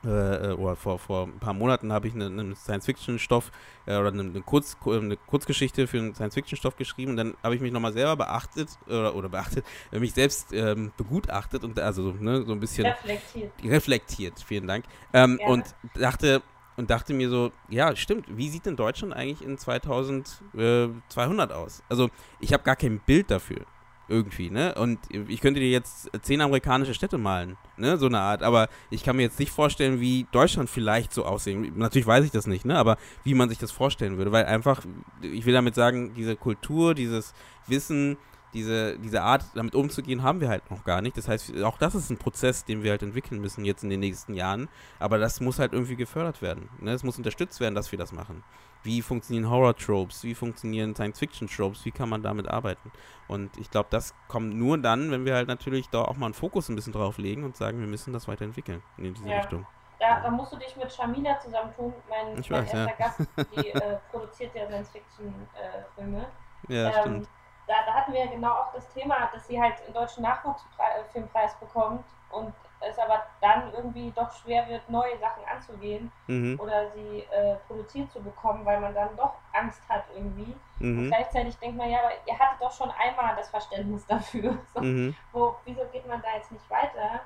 äh, 0.04 0.50
äh, 0.50 0.52
oder 0.52 0.74
vor, 0.74 0.98
vor 0.98 1.26
ein 1.26 1.38
paar 1.38 1.54
Monaten 1.54 1.92
habe 1.92 2.08
ich 2.08 2.14
einen, 2.14 2.38
einen 2.38 2.56
Science-Fiction-Stoff 2.56 3.52
äh, 3.86 3.96
oder 3.96 4.08
eine, 4.08 4.22
eine, 4.22 4.40
Kurz, 4.40 4.76
eine 4.84 5.16
Kurzgeschichte 5.16 5.86
für 5.86 5.98
einen 5.98 6.14
Science-Fiction-Stoff 6.14 6.76
geschrieben. 6.76 7.12
Und 7.12 7.16
dann 7.18 7.34
habe 7.42 7.54
ich 7.54 7.60
mich 7.60 7.72
nochmal 7.72 7.92
selber 7.92 8.16
beachtet 8.16 8.68
oder, 8.86 9.14
oder 9.14 9.28
beachtet, 9.28 9.64
äh, 9.92 9.98
mich 9.98 10.12
selbst 10.12 10.52
ähm, 10.52 10.92
begutachtet 10.96 11.62
und 11.64 11.78
also 11.78 12.12
ne, 12.12 12.42
so 12.44 12.52
ein 12.52 12.60
bisschen 12.60 12.86
reflektiert. 12.86 13.52
Reflektiert, 13.64 14.40
vielen 14.44 14.66
Dank. 14.66 14.84
Ähm, 15.12 15.38
und 15.46 15.64
dachte 15.94 16.42
und 16.76 16.90
dachte 16.90 17.12
mir 17.12 17.28
so, 17.28 17.52
ja, 17.68 17.94
stimmt, 17.94 18.26
wie 18.34 18.48
sieht 18.48 18.64
denn 18.66 18.76
Deutschland 18.76 19.12
eigentlich 19.12 19.46
in 19.46 19.58
2200 19.58 21.52
aus? 21.52 21.82
Also 21.88 22.08
ich 22.40 22.52
habe 22.52 22.62
gar 22.62 22.76
kein 22.76 22.98
Bild 22.98 23.30
dafür 23.30 23.66
irgendwie, 24.12 24.50
ne? 24.50 24.74
Und 24.74 24.98
ich 25.10 25.40
könnte 25.40 25.60
dir 25.60 25.70
jetzt 25.70 26.10
zehn 26.22 26.40
amerikanische 26.40 26.94
Städte 26.94 27.18
malen, 27.18 27.56
ne? 27.76 27.96
So 27.96 28.06
eine 28.06 28.20
Art. 28.20 28.42
Aber 28.42 28.68
ich 28.90 29.02
kann 29.02 29.16
mir 29.16 29.22
jetzt 29.22 29.38
nicht 29.38 29.50
vorstellen, 29.50 30.00
wie 30.00 30.26
Deutschland 30.30 30.68
vielleicht 30.68 31.12
so 31.12 31.24
aussehen. 31.24 31.72
Natürlich 31.76 32.06
weiß 32.06 32.24
ich 32.24 32.30
das 32.30 32.46
nicht, 32.46 32.64
ne? 32.64 32.76
Aber 32.78 32.98
wie 33.24 33.34
man 33.34 33.48
sich 33.48 33.58
das 33.58 33.72
vorstellen 33.72 34.18
würde. 34.18 34.30
Weil 34.30 34.44
einfach, 34.44 34.82
ich 35.22 35.46
will 35.46 35.54
damit 35.54 35.74
sagen, 35.74 36.14
diese 36.14 36.36
Kultur, 36.36 36.94
dieses 36.94 37.32
Wissen, 37.66 38.18
diese, 38.54 38.98
diese 38.98 39.22
Art, 39.22 39.44
damit 39.54 39.74
umzugehen, 39.74 40.22
haben 40.22 40.40
wir 40.40 40.48
halt 40.48 40.70
noch 40.70 40.84
gar 40.84 41.00
nicht. 41.00 41.16
Das 41.16 41.26
heißt, 41.26 41.62
auch 41.62 41.78
das 41.78 41.94
ist 41.94 42.10
ein 42.10 42.18
Prozess, 42.18 42.64
den 42.64 42.82
wir 42.82 42.90
halt 42.90 43.02
entwickeln 43.02 43.40
müssen 43.40 43.64
jetzt 43.64 43.82
in 43.82 43.90
den 43.90 44.00
nächsten 44.00 44.34
Jahren. 44.34 44.68
Aber 44.98 45.18
das 45.18 45.40
muss 45.40 45.58
halt 45.58 45.72
irgendwie 45.72 45.96
gefördert 45.96 46.42
werden. 46.42 46.68
Ne? 46.78 46.92
Es 46.92 47.02
muss 47.02 47.16
unterstützt 47.16 47.60
werden, 47.60 47.74
dass 47.74 47.90
wir 47.92 47.98
das 47.98 48.12
machen. 48.12 48.44
Wie 48.82 49.02
funktionieren 49.02 49.48
Horror-Tropes? 49.50 50.24
Wie 50.24 50.34
funktionieren 50.34 50.94
Science-Fiction-Tropes? 50.94 51.84
Wie 51.84 51.92
kann 51.92 52.08
man 52.08 52.22
damit 52.22 52.48
arbeiten? 52.48 52.92
Und 53.28 53.56
ich 53.56 53.70
glaube, 53.70 53.88
das 53.90 54.14
kommt 54.28 54.54
nur 54.54 54.78
dann, 54.78 55.10
wenn 55.10 55.24
wir 55.24 55.34
halt 55.34 55.48
natürlich 55.48 55.88
da 55.88 56.02
auch 56.02 56.16
mal 56.16 56.26
einen 56.26 56.34
Fokus 56.34 56.68
ein 56.68 56.76
bisschen 56.76 56.92
drauf 56.92 57.18
legen 57.18 57.44
und 57.44 57.56
sagen, 57.56 57.80
wir 57.80 57.86
müssen 57.86 58.12
das 58.12 58.28
weiterentwickeln 58.28 58.82
in 58.98 59.14
diese 59.14 59.28
ja. 59.28 59.38
Richtung. 59.38 59.66
Da, 59.98 60.20
da, 60.20 60.30
musst 60.30 60.52
du 60.52 60.56
dich 60.56 60.74
mit 60.76 60.92
Shamila 60.92 61.38
zusammentun, 61.38 61.94
mein, 62.08 62.36
ich 62.38 62.50
mein 62.50 62.62
weiß, 62.62 62.74
erster 62.74 62.90
ja. 62.90 62.96
Gast, 62.96 63.20
die 63.56 63.68
äh, 63.68 63.98
produziert 64.10 64.52
ja 64.54 64.66
Science-Fiction-Filme. 64.66 66.26
Äh, 66.68 66.74
ja, 66.74 66.88
ähm, 66.88 67.00
stimmt 67.00 67.28
da, 67.66 67.74
da 67.86 67.94
hatten 67.94 68.12
wir 68.12 68.26
genau 68.26 68.52
auch 68.52 68.72
das 68.72 68.88
Thema, 68.88 69.30
dass 69.32 69.46
sie 69.46 69.60
halt 69.60 69.74
einen 69.84 69.94
deutschen 69.94 70.22
Nachwuchsfilmpreis 70.22 71.54
bekommt 71.56 72.04
und 72.30 72.52
es 72.88 72.98
aber 72.98 73.22
dann 73.40 73.72
irgendwie 73.72 74.12
doch 74.14 74.32
schwer 74.32 74.68
wird, 74.68 74.88
neue 74.88 75.18
Sachen 75.18 75.42
anzugehen 75.44 76.10
mhm. 76.26 76.58
oder 76.60 76.90
sie 76.90 77.20
äh, 77.30 77.56
produziert 77.66 78.10
zu 78.10 78.20
bekommen, 78.20 78.64
weil 78.64 78.80
man 78.80 78.94
dann 78.94 79.16
doch 79.16 79.34
Angst 79.52 79.82
hat 79.88 80.04
irgendwie. 80.14 80.54
Mhm. 80.78 80.98
Und 80.98 81.08
gleichzeitig 81.08 81.56
denkt 81.58 81.76
man, 81.76 81.90
ja, 81.90 82.00
aber 82.00 82.12
ihr 82.26 82.38
hattet 82.38 82.60
doch 82.60 82.72
schon 82.72 82.90
einmal 82.90 83.34
das 83.36 83.48
Verständnis 83.50 84.06
dafür. 84.08 84.58
So, 84.74 84.80
mhm. 84.80 85.14
wo, 85.32 85.56
wieso 85.64 85.84
geht 85.92 86.06
man 86.06 86.20
da 86.22 86.28
jetzt 86.36 86.52
nicht 86.52 86.68
weiter? 86.70 87.20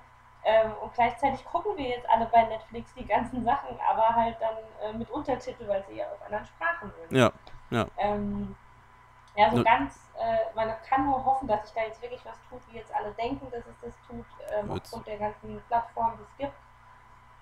Ähm, 0.45 0.73
und 0.81 0.95
gleichzeitig 0.95 1.45
gucken 1.45 1.77
wir 1.77 1.89
jetzt 1.89 2.09
alle 2.09 2.27
bei 2.27 2.45
Netflix 2.45 2.95
die 2.95 3.05
ganzen 3.05 3.45
Sachen, 3.45 3.77
aber 3.81 4.15
halt 4.15 4.37
dann 4.41 4.57
äh, 4.81 4.97
mit 4.97 5.11
Untertitel, 5.11 5.67
weil 5.67 5.85
sie 5.89 5.97
ja 5.97 6.05
auf 6.07 6.23
anderen 6.25 6.47
Sprachen 6.47 6.93
sind. 6.93 7.19
Ja, 7.19 7.33
ja. 7.71 7.87
Ähm, 7.99 8.55
ja, 9.37 9.51
so 9.55 9.63
ganz, 9.63 9.99
äh, 10.19 10.55
man 10.55 10.73
kann 10.89 11.07
nur 11.07 11.25
hoffen, 11.25 11.47
dass 11.47 11.63
sich 11.67 11.75
da 11.75 11.83
jetzt 11.83 12.01
wirklich 12.01 12.25
was 12.25 12.37
tut, 12.49 12.61
wie 12.71 12.79
jetzt 12.79 12.95
alle 12.95 13.13
denken, 13.13 13.47
dass 13.51 13.67
es 13.67 13.75
das 13.83 13.95
tut, 14.07 14.25
ähm, 14.51 14.71
aufgrund 14.71 15.07
der 15.07 15.19
ganzen 15.19 15.61
Plattformen, 15.69 16.17
die 16.19 16.23
es 16.23 16.37
gibt. 16.39 16.59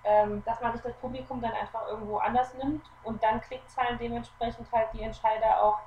Ähm, 0.07 0.43
dass 0.45 0.61
man 0.61 0.71
sich 0.73 0.83
das 0.83 0.93
Publikum 0.97 1.41
dann 1.41 1.53
einfach 1.53 1.87
irgendwo 1.87 2.17
anders 2.17 2.53
nimmt 2.53 2.83
und 3.01 3.23
dann 3.23 3.41
Klickzahlen 3.41 3.97
dementsprechend 3.97 4.71
halt 4.71 4.89
die 4.93 5.01
Entscheider 5.01 5.63
auch 5.63 5.79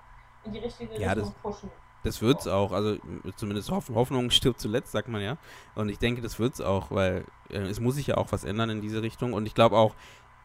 in 0.42 0.50
die 0.52 0.58
richtige 0.58 1.00
ja, 1.00 1.12
Richtung 1.12 1.32
das, 1.32 1.42
pushen. 1.42 1.70
Das 2.02 2.20
wird 2.20 2.40
es 2.40 2.48
auch, 2.48 2.72
also 2.72 2.96
zumindest 3.36 3.70
Hoffnung 3.70 4.30
stirbt 4.30 4.60
zuletzt, 4.60 4.90
sagt 4.90 5.06
man 5.06 5.20
ja. 5.20 5.36
Und 5.76 5.88
ich 5.88 5.98
denke, 5.98 6.20
das 6.20 6.40
wird 6.40 6.54
es 6.54 6.60
auch, 6.60 6.90
weil 6.90 7.26
äh, 7.48 7.58
es 7.58 7.78
muss 7.78 7.94
sich 7.94 8.08
ja 8.08 8.16
auch 8.16 8.32
was 8.32 8.42
ändern 8.42 8.70
in 8.70 8.80
diese 8.80 9.02
Richtung. 9.02 9.34
Und 9.34 9.46
ich 9.46 9.54
glaube 9.54 9.76
auch, 9.76 9.94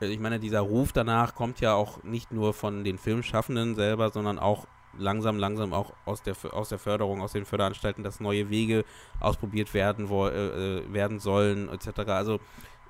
äh, 0.02 0.06
ich 0.06 0.20
meine, 0.20 0.40
dieser 0.40 0.62
Ruf 0.62 0.92
danach 0.94 1.34
kommt 1.34 1.60
ja 1.60 1.74
auch 1.74 2.04
nicht 2.04 2.32
nur 2.32 2.54
von 2.54 2.84
den 2.84 3.00
Filmschaffenden 3.00 3.74
selber, 3.74 4.12
sondern 4.12 4.38
auch 4.38 4.68
langsam, 4.98 5.38
langsam 5.38 5.74
auch 5.74 5.94
aus 6.06 6.22
der, 6.22 6.36
aus 6.52 6.70
der 6.70 6.80
Förderung, 6.80 7.22
aus 7.22 7.34
den 7.34 7.46
Förderanstalten, 7.46 8.04
dass 8.04 8.20
neue 8.20 8.50
Wege 8.50 8.86
ausprobiert 9.20 9.74
werden, 9.74 10.10
wo, 10.10 10.28
äh, 10.28 10.80
äh 10.80 10.94
werden 10.94 11.20
sollen, 11.20 11.70
etc. 11.70 12.10
Also 12.10 12.40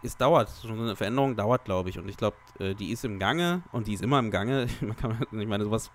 es 0.03 0.17
dauert, 0.17 0.49
so 0.49 0.67
eine 0.67 0.95
Veränderung 0.95 1.35
dauert, 1.35 1.65
glaube 1.65 1.89
ich. 1.89 1.97
Und 1.97 2.09
ich 2.09 2.17
glaube, 2.17 2.37
äh, 2.59 2.75
die 2.75 2.91
ist 2.91 3.05
im 3.05 3.19
Gange 3.19 3.63
und 3.71 3.87
die 3.87 3.93
ist 3.93 4.03
immer 4.03 4.19
im 4.19 4.31
Gange. 4.31 4.67
ich 5.31 5.47
meine, 5.47 5.63
sowas 5.63 5.91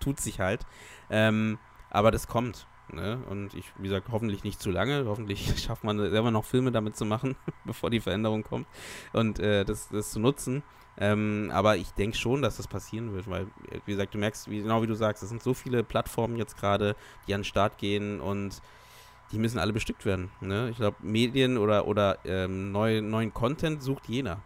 tut 0.00 0.20
sich 0.20 0.40
halt. 0.40 0.66
Ähm, 1.10 1.58
aber 1.90 2.10
das 2.10 2.28
kommt. 2.28 2.66
Ne? 2.92 3.18
Und 3.28 3.54
ich, 3.54 3.72
wie 3.78 3.88
gesagt, 3.88 4.08
hoffentlich 4.10 4.44
nicht 4.44 4.60
zu 4.60 4.70
lange. 4.70 5.04
Hoffentlich 5.06 5.52
schafft 5.62 5.84
man 5.84 5.98
selber 5.98 6.30
noch 6.30 6.44
Filme 6.44 6.72
damit 6.72 6.96
zu 6.96 7.04
machen, 7.04 7.36
bevor 7.64 7.90
die 7.90 8.00
Veränderung 8.00 8.42
kommt. 8.42 8.66
Und 9.12 9.38
äh, 9.38 9.64
das, 9.64 9.88
das 9.88 10.10
zu 10.10 10.20
nutzen. 10.20 10.62
Ähm, 10.98 11.50
aber 11.52 11.76
ich 11.76 11.90
denke 11.90 12.16
schon, 12.16 12.40
dass 12.40 12.56
das 12.56 12.68
passieren 12.68 13.12
wird, 13.12 13.28
weil, 13.28 13.48
wie 13.84 13.92
gesagt, 13.92 14.14
du 14.14 14.18
merkst, 14.18 14.50
wie, 14.50 14.62
genau 14.62 14.82
wie 14.82 14.86
du 14.86 14.94
sagst, 14.94 15.22
es 15.22 15.28
sind 15.28 15.42
so 15.42 15.52
viele 15.52 15.84
Plattformen 15.84 16.36
jetzt 16.36 16.56
gerade, 16.56 16.96
die 17.26 17.34
an 17.34 17.40
den 17.40 17.44
Start 17.44 17.76
gehen 17.76 18.20
und 18.20 18.62
die 19.32 19.38
müssen 19.38 19.58
alle 19.58 19.72
bestückt 19.72 20.06
werden. 20.06 20.30
Ne? 20.40 20.70
Ich 20.70 20.76
glaube, 20.76 20.96
Medien 21.02 21.58
oder, 21.58 21.86
oder 21.86 22.18
ähm, 22.24 22.72
neu, 22.72 23.02
neuen 23.02 23.34
Content 23.34 23.82
sucht 23.82 24.08
jeder. 24.08 24.40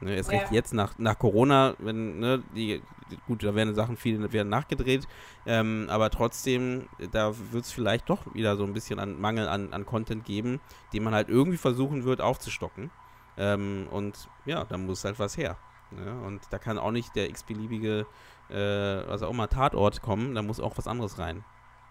Ne, 0.00 0.14
erst 0.14 0.30
ja. 0.30 0.38
recht 0.38 0.52
jetzt 0.52 0.74
nach, 0.74 0.96
nach 0.98 1.18
Corona, 1.18 1.74
wenn, 1.78 2.20
ne, 2.20 2.42
die, 2.54 2.82
gut, 3.26 3.42
da 3.42 3.54
werden 3.54 3.74
Sachen 3.74 3.96
viel 3.96 4.32
werden 4.32 4.48
nachgedreht, 4.48 5.08
ähm, 5.44 5.88
aber 5.90 6.10
trotzdem, 6.10 6.88
da 7.10 7.32
wird 7.50 7.64
es 7.64 7.72
vielleicht 7.72 8.08
doch 8.08 8.32
wieder 8.32 8.56
so 8.56 8.64
ein 8.64 8.74
bisschen 8.74 9.00
an 9.00 9.20
Mangel 9.20 9.48
an, 9.48 9.72
an 9.72 9.86
Content 9.86 10.24
geben, 10.24 10.60
den 10.92 11.02
man 11.02 11.14
halt 11.14 11.28
irgendwie 11.28 11.56
versuchen 11.56 12.04
wird 12.04 12.20
aufzustocken. 12.20 12.92
Ähm, 13.36 13.88
und 13.90 14.28
ja, 14.44 14.64
da 14.64 14.78
muss 14.78 15.04
halt 15.04 15.18
was 15.18 15.36
her. 15.36 15.56
Ja, 15.90 16.12
und 16.26 16.42
da 16.50 16.58
kann 16.58 16.78
auch 16.78 16.90
nicht 16.90 17.16
der 17.16 17.30
x-beliebige, 17.30 18.06
äh, 18.50 18.56
also 18.56 19.26
auch 19.26 19.32
mal 19.32 19.46
Tatort 19.46 20.02
kommen, 20.02 20.34
da 20.34 20.42
muss 20.42 20.60
auch 20.60 20.76
was 20.76 20.86
anderes 20.86 21.18
rein. 21.18 21.44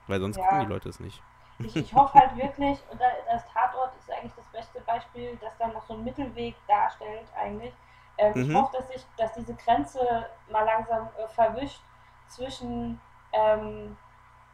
Weil 0.07 0.19
sonst 0.19 0.37
ja. 0.37 0.43
gucken 0.43 0.65
die 0.65 0.73
Leute 0.73 0.89
es 0.89 0.99
nicht. 0.99 1.21
Ich, 1.59 1.75
ich 1.75 1.93
hoffe 1.93 2.13
halt 2.13 2.35
wirklich, 2.37 2.79
und 2.91 3.01
das 3.01 3.43
Tatort 3.51 3.91
ist 3.97 4.11
eigentlich 4.11 4.33
das 4.35 4.45
beste 4.47 4.79
Beispiel, 4.81 5.37
das 5.41 5.57
dann 5.57 5.73
noch 5.73 5.85
so 5.87 5.93
einen 5.93 6.03
Mittelweg 6.03 6.55
darstellt 6.67 7.27
eigentlich. 7.35 7.73
Ähm, 8.17 8.33
mhm. 8.33 8.49
Ich 8.49 8.55
hoffe, 8.55 8.77
dass, 8.77 8.89
ich, 8.89 9.05
dass 9.17 9.33
diese 9.33 9.53
Grenze 9.55 10.29
mal 10.49 10.63
langsam 10.65 11.09
äh, 11.17 11.27
verwischt 11.27 11.81
zwischen 12.27 12.99
ähm, 13.31 13.97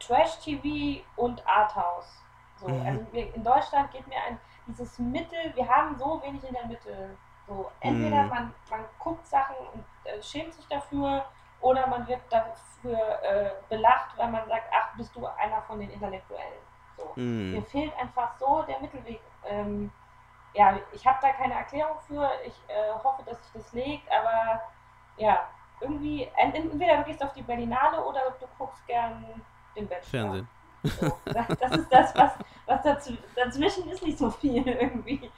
Trash-TV 0.00 1.04
und 1.16 1.46
Arthouse. 1.46 2.22
So, 2.56 2.68
mhm. 2.68 2.86
also 2.86 3.06
wir, 3.12 3.34
in 3.34 3.42
Deutschland 3.42 3.90
geht 3.90 4.06
mir 4.06 4.16
ein, 4.28 4.38
dieses 4.66 4.98
Mittel, 4.98 5.38
wir 5.54 5.68
haben 5.68 5.96
so 5.98 6.22
wenig 6.22 6.42
in 6.44 6.54
der 6.54 6.66
Mitte 6.66 7.16
so, 7.46 7.70
entweder 7.80 8.22
mm. 8.24 8.28
man, 8.28 8.54
man 8.70 8.84
guckt 8.98 9.26
Sachen 9.26 9.56
und 9.72 9.84
äh, 10.04 10.22
schämt 10.22 10.54
sich 10.54 10.66
dafür 10.66 11.24
oder 11.60 11.86
man 11.86 12.06
wird 12.06 12.20
dafür 12.30 13.22
äh, 13.22 13.50
belacht, 13.68 14.16
weil 14.16 14.30
man 14.30 14.48
sagt, 14.48 14.64
ach, 14.72 14.96
bist 14.96 15.14
du 15.14 15.26
einer 15.26 15.60
von 15.62 15.78
den 15.78 15.90
Intellektuellen. 15.90 16.60
So. 16.96 17.12
Mm. 17.16 17.52
Mir 17.52 17.62
fehlt 17.62 17.92
einfach 17.98 18.36
so 18.38 18.62
der 18.66 18.80
Mittelweg. 18.80 19.20
Ähm, 19.46 19.90
ja, 20.54 20.78
ich 20.92 21.06
habe 21.06 21.18
da 21.20 21.32
keine 21.32 21.54
Erklärung 21.54 21.96
für. 22.06 22.30
Ich 22.46 22.54
äh, 22.68 22.92
hoffe, 23.02 23.22
dass 23.26 23.42
sich 23.42 23.52
das 23.52 23.72
legt, 23.72 24.06
aber 24.10 24.62
ja, 25.16 25.48
irgendwie, 25.80 26.28
entweder 26.36 26.98
du 26.98 27.04
gehst 27.04 27.22
auf 27.22 27.32
die 27.32 27.42
Berlinale 27.42 28.02
oder 28.04 28.20
du 28.40 28.46
guckst 28.58 28.86
gern 28.86 29.42
den 29.76 29.86
Bachelor. 29.86 30.08
Fernsehen. 30.10 30.48
So, 30.82 31.18
das 31.24 31.76
ist 31.76 31.88
das, 31.90 32.14
was, 32.14 32.32
was 32.66 32.82
dazwischen 33.34 33.88
ist 33.88 34.02
nicht 34.02 34.18
so 34.18 34.30
viel 34.30 34.66
irgendwie. 34.66 35.30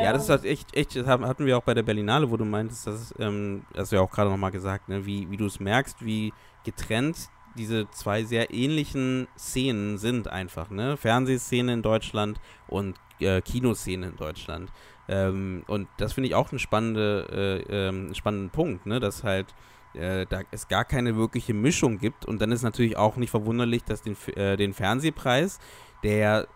Ja, 0.00 0.12
das 0.12 0.24
ist 0.24 0.30
halt 0.30 0.44
echt, 0.44 0.76
echt, 0.76 0.94
das 0.94 1.06
hatten 1.06 1.46
wir 1.46 1.56
auch 1.56 1.62
bei 1.62 1.74
der 1.74 1.82
Berlinale, 1.82 2.30
wo 2.30 2.36
du 2.36 2.44
meintest, 2.44 2.86
das 2.86 2.94
ist, 3.00 3.14
ähm, 3.18 3.64
hast 3.76 3.92
du 3.92 3.96
ja 3.96 4.02
auch 4.02 4.10
gerade 4.10 4.30
nochmal 4.30 4.50
gesagt, 4.50 4.88
ne, 4.88 5.06
wie, 5.06 5.30
wie 5.30 5.36
du 5.36 5.46
es 5.46 5.58
merkst, 5.58 6.04
wie 6.04 6.32
getrennt 6.64 7.30
diese 7.56 7.88
zwei 7.90 8.22
sehr 8.24 8.52
ähnlichen 8.52 9.26
Szenen 9.38 9.96
sind 9.96 10.28
einfach, 10.28 10.68
ne? 10.68 10.98
Fernsehszene 10.98 11.72
in 11.72 11.82
Deutschland 11.82 12.38
und 12.68 12.96
äh, 13.20 13.40
Kinoszene 13.40 14.08
in 14.08 14.16
Deutschland. 14.16 14.70
Ähm, 15.08 15.62
und 15.66 15.88
das 15.98 16.12
finde 16.12 16.28
ich 16.28 16.34
auch 16.34 16.50
einen 16.50 16.58
spannende, 16.58 17.64
äh, 17.68 17.88
ähm, 17.88 18.14
spannenden 18.14 18.50
Punkt, 18.50 18.86
ne? 18.86 19.00
dass 19.00 19.24
halt 19.24 19.54
äh, 19.94 20.26
da 20.28 20.42
es 20.50 20.68
gar 20.68 20.84
keine 20.84 21.16
wirkliche 21.16 21.54
Mischung 21.54 21.98
gibt. 21.98 22.26
Und 22.26 22.40
dann 22.40 22.52
ist 22.52 22.62
natürlich 22.62 22.96
auch 22.96 23.16
nicht 23.16 23.30
verwunderlich, 23.30 23.84
dass 23.84 24.02
den, 24.02 24.16
äh, 24.34 24.56
den 24.56 24.74
Fernsehpreis, 24.74 25.58
der 26.02 26.48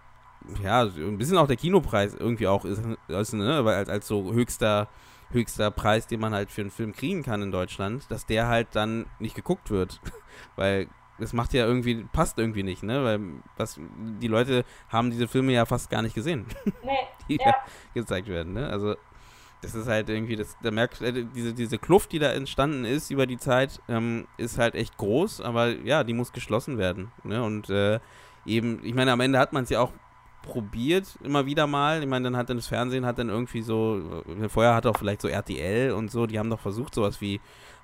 ja 0.63 0.83
ein 0.83 1.19
bisschen 1.19 1.37
auch 1.37 1.47
der 1.47 1.57
Kinopreis 1.57 2.15
irgendwie 2.15 2.47
auch 2.47 2.65
ist, 2.65 2.83
ist 3.09 3.33
ne? 3.35 3.63
als, 3.67 3.89
als 3.89 4.07
so 4.07 4.33
höchster 4.33 4.89
höchster 5.33 5.71
Preis, 5.71 6.07
den 6.07 6.21
man 6.21 6.35
halt 6.35 6.51
für 6.51 6.61
einen 6.61 6.71
Film 6.71 6.93
kriegen 6.93 7.23
kann 7.23 7.43
in 7.43 7.53
Deutschland, 7.53 8.11
dass 8.11 8.27
der 8.27 8.49
halt 8.49 8.69
dann 8.73 9.07
nicht 9.19 9.35
geguckt 9.35 9.71
wird. 9.71 10.01
Weil 10.57 10.89
das 11.21 11.33
macht 11.33 11.53
ja 11.53 11.67
irgendwie, 11.67 12.05
passt 12.13 12.39
irgendwie 12.39 12.63
nicht, 12.63 12.83
ne? 12.83 13.05
Weil 13.05 13.21
was, 13.57 13.79
die 14.21 14.29
Leute 14.29 14.65
haben 14.89 15.11
diese 15.11 15.29
Filme 15.29 15.53
ja 15.53 15.67
fast 15.67 15.91
gar 15.91 16.03
nicht 16.03 16.15
gesehen. 16.15 16.47
Nee, 16.83 16.99
die 17.29 17.37
ja. 17.37 17.55
gezeigt 17.95 18.29
werden, 18.29 18.55
ne? 18.55 18.69
Also 18.69 18.97
das 19.63 19.75
ist 19.75 19.87
halt 19.87 20.09
irgendwie, 20.09 20.37
das, 20.37 20.57
da 20.63 20.71
merkt 20.71 21.03
äh, 21.03 21.25
diese, 21.35 21.53
diese 21.53 21.79
Kluft, 21.79 22.13
die 22.13 22.19
da 22.19 22.33
entstanden 22.33 22.85
ist 22.85 23.11
über 23.11 23.27
die 23.27 23.37
Zeit, 23.37 23.81
ähm, 23.89 24.27
ist 24.39 24.59
halt 24.59 24.75
echt 24.75 24.97
groß, 24.97 25.41
aber 25.43 25.69
ja, 25.69 26.03
die 26.05 26.15
muss 26.15 26.33
geschlossen 26.33 26.79
werden. 26.79 27.13
Ne? 27.25 27.43
Und 27.43 27.69
äh, 27.69 28.01
eben, 28.47 28.81
ich 28.83 28.95
meine, 28.95 29.13
am 29.13 29.21
Ende 29.21 29.39
hat 29.39 29.53
man 29.53 29.65
es 29.65 29.71
ja 29.71 29.81
auch 29.81 29.93
probiert, 30.43 31.19
immer 31.23 31.45
wieder 31.45 31.67
mal. 31.67 32.03
Ich 32.03 32.09
meine, 32.09 32.25
dann 32.25 32.37
hat 32.37 32.49
dann 32.49 32.57
das 32.57 32.69
Fernsehen 32.69 33.05
hat 33.05 33.19
dann 33.19 33.29
irgendwie 33.29 33.61
so, 33.61 34.23
äh, 34.43 34.49
vorher 34.49 34.75
hat 34.75 34.87
auch 34.87 34.97
vielleicht 34.97 35.21
so 35.21 35.29
RTL 35.29 35.93
und 35.93 36.11
so, 36.11 36.27
die 36.27 36.39
haben 36.39 36.49
doch 36.49 36.61
versucht, 36.61 36.95
sowas 36.95 37.21
wie 37.21 37.41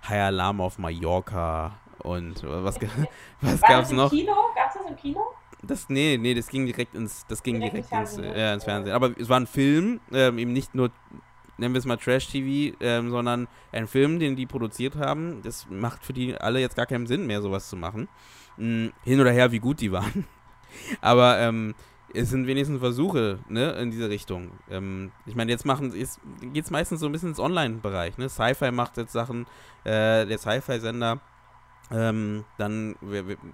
High 0.09 0.23
Alarm 0.23 0.61
auf 0.61 0.79
Mallorca 0.79 1.79
und 2.07 2.43
was, 2.45 2.79
was 3.41 3.63
War 3.63 3.69
gab's 3.69 3.83
das 3.83 3.91
im 3.91 3.97
noch? 3.97 4.11
Kino? 4.11 4.33
Gab 4.55 4.69
es 4.69 4.75
das 4.75 4.87
im 4.89 4.97
Kino? 4.97 5.21
Das, 5.63 5.89
nee, 5.89 6.17
nee, 6.17 6.35
das 6.35 6.49
ging 6.49 6.65
direkt 6.67 6.95
ins, 6.95 7.27
das 7.27 7.43
ging 7.43 7.57
Direkt 7.57 7.75
direkt, 7.75 7.93
ins 7.93 8.15
Fernsehen, 8.15 8.35
äh, 8.35 8.55
ins. 8.55 8.65
Fernsehen. 8.65 8.95
Aber 8.95 9.19
es 9.19 9.29
war 9.29 9.41
ein 9.41 9.47
Film, 9.47 10.01
ähm, 10.13 10.39
eben 10.39 10.53
nicht 10.53 10.75
nur, 10.75 10.91
nennen 11.59 11.75
wir 11.75 11.79
es 11.79 11.85
mal 11.87 11.97
Trash-TV, 11.97 12.77
ähm, 12.81 13.11
sondern 13.11 13.49
ein 13.73 13.89
Film, 13.89 14.21
den 14.21 14.37
die 14.37 14.47
produziert 14.47 14.97
haben. 14.97 15.43
Das 15.43 15.67
macht 15.69 16.05
für 16.05 16.13
die 16.13 16.37
alle 16.37 16.61
jetzt 16.61 16.77
gar 16.77 16.87
keinen 16.87 17.07
Sinn 17.07 17.27
mehr, 17.27 17.43
sowas 17.43 17.69
zu 17.69 17.77
machen. 17.77 18.09
Hm, 18.57 18.93
hin 19.03 19.21
oder 19.21 19.33
her, 19.33 19.51
wie 19.51 19.59
gut 19.59 19.81
die 19.81 19.91
waren. 19.91 20.27
Aber 21.01 21.39
ähm, 21.39 21.75
es 22.15 22.31
sind 22.31 22.47
wenigstens 22.47 22.79
Versuche 22.79 23.41
ne, 23.49 23.73
in 23.73 23.91
diese 23.91 24.09
Richtung. 24.09 24.53
Ähm, 24.71 25.11
ich 25.25 25.35
meine, 25.35 25.51
jetzt 25.51 25.65
machen 25.65 25.93
jetzt 25.95 26.21
geht 26.41 26.65
es 26.65 26.71
meistens 26.71 27.01
so 27.01 27.07
ein 27.07 27.13
bisschen 27.13 27.31
ins 27.31 27.41
Online-Bereich. 27.41 28.19
Ne? 28.19 28.29
Sci-Fi 28.29 28.71
macht 28.71 28.97
jetzt 28.97 29.13
Sachen, 29.13 29.47
äh, 29.85 30.25
der 30.27 30.39
Sci-Fi-Sender. 30.39 31.21
Ähm, 31.91 32.45
dann, 32.59 32.97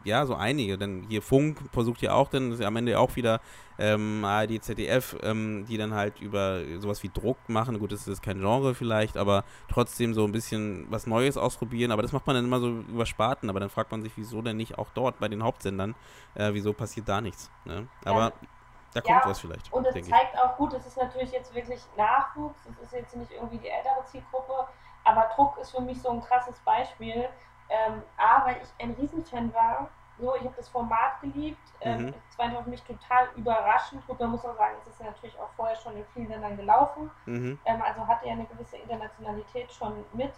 ja, 0.05 0.25
so 0.25 0.35
einige. 0.35 0.79
Dann 0.79 1.05
hier 1.09 1.21
Funk 1.23 1.59
versucht 1.73 2.01
ja 2.01 2.15
auch, 2.15 2.29
dann 2.31 2.53
ist 2.53 2.61
ja 2.61 2.67
am 2.67 2.77
Ende 2.77 2.99
auch 2.99 3.15
wieder 3.17 3.41
ähm, 3.79 4.25
ARD, 4.25 4.63
ZDF, 4.63 5.17
ähm, 5.23 5.67
die 5.67 5.77
dann 5.77 5.93
halt 5.93 6.21
über 6.21 6.61
sowas 6.79 7.03
wie 7.03 7.11
Druck 7.11 7.37
machen. 7.49 7.79
Gut, 7.79 7.93
das 7.93 8.09
ist 8.09 8.23
kein 8.23 8.39
Genre 8.39 8.75
vielleicht, 8.75 9.17
aber 9.17 9.45
trotzdem 9.69 10.15
so 10.15 10.25
ein 10.25 10.33
bisschen 10.33 10.87
was 10.91 11.07
Neues 11.07 11.37
ausprobieren. 11.37 11.93
Aber 11.93 12.03
das 12.03 12.13
macht 12.13 12.27
man 12.27 12.37
dann 12.37 12.47
immer 12.47 12.61
so 12.61 12.69
über 12.69 13.05
Sparten. 13.07 13.51
Aber 13.51 13.61
dann 13.61 13.71
fragt 13.71 13.91
man 13.91 14.03
sich, 14.03 14.13
wieso 14.17 14.41
denn 14.41 14.57
nicht 14.57 14.79
auch 14.79 14.89
dort 14.95 15.19
bei 15.19 15.29
den 15.29 15.43
Hauptsendern? 15.43 15.95
Äh, 16.35 16.55
wieso 16.55 16.73
passiert 16.73 17.09
da 17.09 17.21
nichts? 17.21 17.51
Ne? 17.65 17.87
Aber 18.05 18.33
da 18.95 19.01
kommt 19.01 19.25
Ja, 19.25 19.29
was 19.29 19.41
vielleicht, 19.41 19.73
Und 19.73 19.87
es 19.87 19.95
denke 19.95 20.09
ich. 20.09 20.15
zeigt 20.15 20.39
auch 20.39 20.57
gut, 20.57 20.73
es 20.75 20.87
ist 20.87 20.97
natürlich 20.97 21.33
jetzt 21.33 21.55
wirklich 21.55 21.81
Nachwuchs, 21.97 22.61
es 22.71 22.79
ist 22.79 22.93
jetzt 22.93 23.17
nicht 23.17 23.31
irgendwie 23.33 23.59
die 23.59 23.69
ältere 23.69 24.05
Zielgruppe, 24.05 24.53
aber 25.05 25.31
Druck 25.35 25.57
ist 25.59 25.71
für 25.71 25.81
mich 25.81 26.01
so 26.01 26.11
ein 26.11 26.21
krasses 26.21 26.59
Beispiel. 26.61 27.27
Ähm, 27.74 28.03
A, 28.19 28.44
weil 28.44 28.57
ich 28.62 28.85
ein 28.85 28.93
Riesenfan 28.93 29.53
war, 29.55 29.89
so, 30.19 30.35
ich 30.36 30.43
habe 30.43 30.55
das 30.57 30.69
Format 30.69 31.20
geliebt, 31.23 31.59
ähm, 31.81 32.03
Mhm. 32.07 32.15
es 32.28 32.39
war 32.39 32.51
für 32.62 32.69
mich 32.69 32.82
total 32.82 33.28
überraschend. 33.35 34.07
Gut, 34.07 34.20
man 34.20 34.31
muss 34.31 34.44
auch 34.44 34.55
sagen, 34.57 34.77
es 34.78 34.86
ist 34.86 35.01
ja 35.01 35.07
natürlich 35.07 35.39
auch 35.40 35.49
vorher 35.57 35.74
schon 35.77 35.97
in 35.97 36.05
vielen 36.12 36.28
Ländern 36.28 36.57
gelaufen, 36.57 37.11
Mhm. 37.24 37.59
ähm, 37.65 37.82
also 37.82 38.07
hatte 38.07 38.27
ja 38.27 38.32
eine 38.32 38.44
gewisse 38.44 38.77
Internationalität 38.77 39.73
schon 39.73 40.05
mit, 40.12 40.32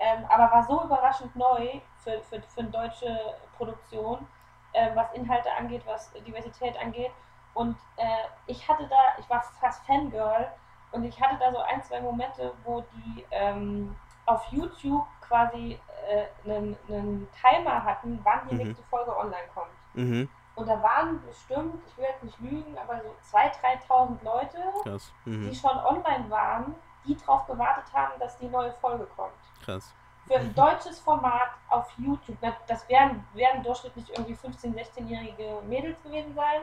ähm, 0.00 0.24
aber 0.28 0.50
war 0.50 0.64
so 0.64 0.82
überraschend 0.82 1.34
neu 1.36 1.80
für, 1.98 2.20
für, 2.22 2.42
für 2.42 2.60
eine 2.60 2.70
deutsche 2.70 3.34
Produktion, 3.56 4.26
ähm, 4.74 4.90
was 4.96 5.12
Inhalte 5.12 5.52
angeht, 5.52 5.82
was 5.86 6.12
Diversität 6.12 6.76
angeht. 6.80 7.12
Und 7.54 7.76
äh, 7.96 8.06
ich 8.46 8.68
hatte 8.68 8.86
da, 8.88 8.96
ich 9.18 9.30
war 9.30 9.42
fast 9.60 9.84
Fangirl 9.86 10.48
und 10.92 11.04
ich 11.04 11.20
hatte 11.20 11.36
da 11.38 11.52
so 11.52 11.58
ein, 11.60 11.82
zwei 11.82 12.00
Momente, 12.00 12.52
wo 12.64 12.80
die 12.80 13.26
ähm, 13.30 13.96
auf 14.26 14.44
YouTube 14.50 15.06
quasi 15.20 15.80
äh, 16.08 16.26
einen, 16.44 16.76
einen 16.88 17.28
Timer 17.32 17.82
hatten, 17.84 18.20
wann 18.24 18.40
die 18.48 18.54
Mhm. 18.54 18.62
nächste 18.64 18.82
Folge 18.84 19.16
online 19.16 19.48
kommt. 19.54 19.70
Mhm. 19.94 20.28
Und 20.56 20.66
da 20.68 20.82
waren 20.82 21.24
bestimmt, 21.26 21.82
ich 21.86 21.96
will 21.96 22.04
jetzt 22.04 22.22
nicht 22.22 22.38
lügen, 22.40 22.76
aber 22.78 23.00
so 23.00 23.14
2.000, 23.36 23.52
3.000 23.88 24.24
Leute, 24.24 24.58
Krass. 24.82 25.12
die 25.24 25.30
Mhm. 25.30 25.54
schon 25.54 25.78
online 25.78 26.28
waren, 26.28 26.74
die 27.06 27.16
darauf 27.16 27.46
gewartet 27.46 27.84
haben, 27.94 28.12
dass 28.18 28.36
die 28.38 28.48
neue 28.48 28.72
Folge 28.74 29.06
kommt. 29.16 29.32
Krass. 29.64 29.94
Für 30.26 30.34
ein 30.36 30.54
deutsches 30.54 31.00
Format 31.00 31.50
auf 31.70 31.90
YouTube, 31.96 32.36
das 32.68 32.88
werden, 32.88 33.26
werden 33.32 33.62
durchschnittlich 33.62 34.10
irgendwie 34.10 34.34
15-, 34.34 34.74
16-jährige 34.74 35.60
Mädels 35.62 36.00
gewesen 36.02 36.34
sein, 36.34 36.60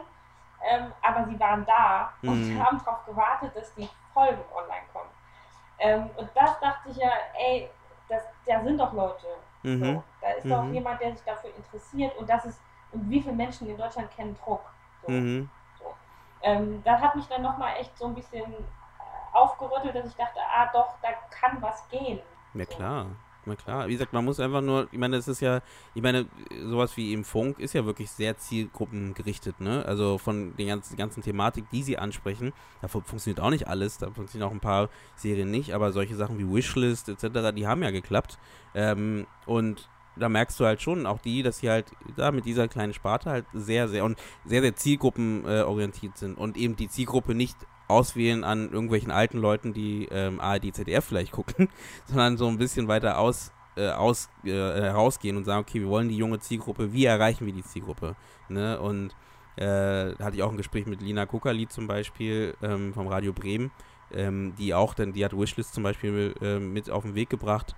ähm, 0.64 0.92
aber 1.02 1.26
sie 1.26 1.40
waren 1.40 1.66
da 1.66 2.14
und 2.24 2.40
Mhm. 2.50 2.64
haben 2.64 2.78
darauf 2.86 3.04
gewartet, 3.06 3.56
dass 3.56 3.74
die 3.76 3.90
Folgen 4.14 4.42
online 4.56 4.86
kommen. 4.94 5.10
Ähm, 5.80 6.10
und 6.18 6.30
das 6.36 6.60
dachte 6.60 6.90
ich 6.90 6.98
ja, 6.98 7.12
ey, 7.38 7.70
das, 8.10 8.24
da 8.46 8.64
sind 8.64 8.78
doch 8.80 8.94
Leute. 8.94 9.28
Mhm. 9.64 9.84
So, 9.84 10.04
da 10.22 10.32
ist 10.32 10.50
doch 10.50 10.64
Mhm. 10.66 10.74
jemand, 10.74 11.02
der 11.02 11.12
sich 11.14 11.24
dafür 11.24 11.54
interessiert 11.56 12.16
und 12.18 12.30
das 12.30 12.46
ist, 12.46 12.62
und 12.92 13.10
wie 13.10 13.22
viele 13.22 13.36
Menschen 13.36 13.68
in 13.68 13.78
Deutschland 13.78 14.10
kennen 14.12 14.36
Druck? 14.36 14.74
So. 15.02 15.08
Mhm. 15.12 15.50
Ähm, 16.42 16.82
das 16.84 17.02
hat 17.02 17.16
mich 17.16 17.28
dann 17.28 17.42
nochmal 17.42 17.78
echt 17.78 17.98
so 17.98 18.06
ein 18.06 18.16
bisschen 18.16 18.54
äh, 18.54 18.58
aufgerüttelt, 19.34 19.96
dass 19.96 20.06
ich 20.08 20.16
dachte, 20.16 20.40
ah 20.40 20.70
doch, 20.72 21.00
da 21.02 21.10
kann 21.30 21.62
was 21.62 21.88
gehen. 21.90 22.22
Ja 22.54 22.66
So. 22.66 22.74
klar, 22.76 23.16
na 23.48 23.56
klar. 23.56 23.88
Wie 23.88 23.94
gesagt, 23.94 24.14
man 24.14 24.26
muss 24.26 24.40
einfach 24.40 24.62
nur, 24.62 24.88
ich 24.92 25.00
meine, 25.00 25.16
es 25.16 25.28
ist 25.28 25.42
ja, 25.42 25.62
ich 25.96 26.02
meine, 26.02 26.28
sowas 26.66 26.96
wie 26.98 27.14
im 27.14 27.24
Funk 27.24 27.60
ist 27.60 27.74
ja 27.74 27.86
wirklich 27.86 28.12
sehr 28.12 28.38
zielgruppengerichtet, 28.38 29.60
ne? 29.60 29.84
Also 29.86 30.18
von 30.18 30.56
den 30.58 30.68
ganzen, 30.68 30.98
ganzen 30.98 31.24
Thematik, 31.24 31.70
die 31.72 31.84
sie 31.84 31.98
ansprechen, 31.98 32.54
da 32.82 32.88
fu- 32.88 33.02
funktioniert 33.02 33.40
auch 33.40 33.50
nicht 33.50 33.68
alles, 33.68 33.98
da 33.98 34.12
funktionieren 34.12 34.50
auch 34.50 34.54
ein 34.54 34.60
paar 34.60 34.90
Serien 35.16 35.50
nicht, 35.50 35.74
aber 35.74 35.92
solche 35.92 36.16
Sachen 36.16 36.38
wie 36.38 36.48
Wishlist 36.54 37.10
etc., 37.10 37.52
die 37.56 37.66
haben 37.68 37.82
ja 37.84 37.92
geklappt. 37.92 38.38
Ähm, 38.76 39.26
und 39.46 39.90
da 40.16 40.30
merkst 40.30 40.60
du 40.60 40.66
halt 40.66 40.82
schon 40.82 41.06
auch 41.06 41.20
die, 41.20 41.44
dass 41.44 41.60
sie 41.60 41.70
halt 41.70 41.92
da 42.16 42.32
mit 42.32 42.46
dieser 42.46 42.68
kleinen 42.68 42.94
Sparte 42.94 43.30
halt 43.30 43.46
sehr, 43.54 43.88
sehr 43.88 44.04
und 44.04 44.18
sehr, 44.46 44.62
sehr 44.62 44.76
zielgruppenorientiert 44.76 45.68
orientiert 45.68 46.18
sind 46.18 46.38
und 46.38 46.58
eben 46.58 46.76
die 46.76 46.90
Zielgruppe 46.90 47.36
nicht 47.36 47.56
auswählen 47.88 48.44
an 48.44 48.72
irgendwelchen 48.72 49.12
alten 49.12 49.38
Leuten, 49.38 49.74
die 49.74 50.08
ähm, 50.12 50.40
ARD, 50.40 50.74
ZDF 50.74 51.06
vielleicht 51.06 51.32
gucken, 51.32 51.70
sondern 52.06 52.38
so 52.38 52.48
ein 52.48 52.58
bisschen 52.58 52.88
weiter 52.88 53.20
aus, 53.20 53.52
äh, 53.76 53.90
aus 53.90 54.30
äh, 54.44 54.52
herausgehen 54.52 55.38
und 55.38 55.46
sagen, 55.46 55.62
okay, 55.62 55.82
wir 55.82 55.88
wollen 55.88 56.10
die 56.10 56.18
junge 56.18 56.40
Zielgruppe, 56.40 56.94
wie 56.94 57.06
erreichen 57.06 57.46
wir 57.46 57.54
die 57.54 57.64
Zielgruppe? 57.64 58.16
Ne? 58.50 58.80
Und 58.80 59.16
äh, 59.56 60.14
hatte 60.20 60.36
ich 60.36 60.44
auch 60.44 60.52
ein 60.52 60.58
Gespräch 60.58 60.86
mit 60.86 61.02
Lina 61.02 61.26
Kuckerli 61.26 61.68
zum 61.68 61.88
Beispiel 61.88 62.56
ähm, 62.62 62.94
vom 62.94 63.08
Radio 63.08 63.34
Bremen, 63.34 63.72
ähm, 64.14 64.54
die 64.58 64.74
auch 64.74 64.94
dann, 64.94 65.14
die 65.14 65.26
hat 65.26 65.38
Wishlist 65.38 65.74
zum 65.74 65.84
Beispiel 65.84 66.36
äh, 66.42 66.60
mit 66.60 66.90
auf 66.90 67.04
den 67.04 67.16
Weg 67.16 67.30
gebracht. 67.30 67.76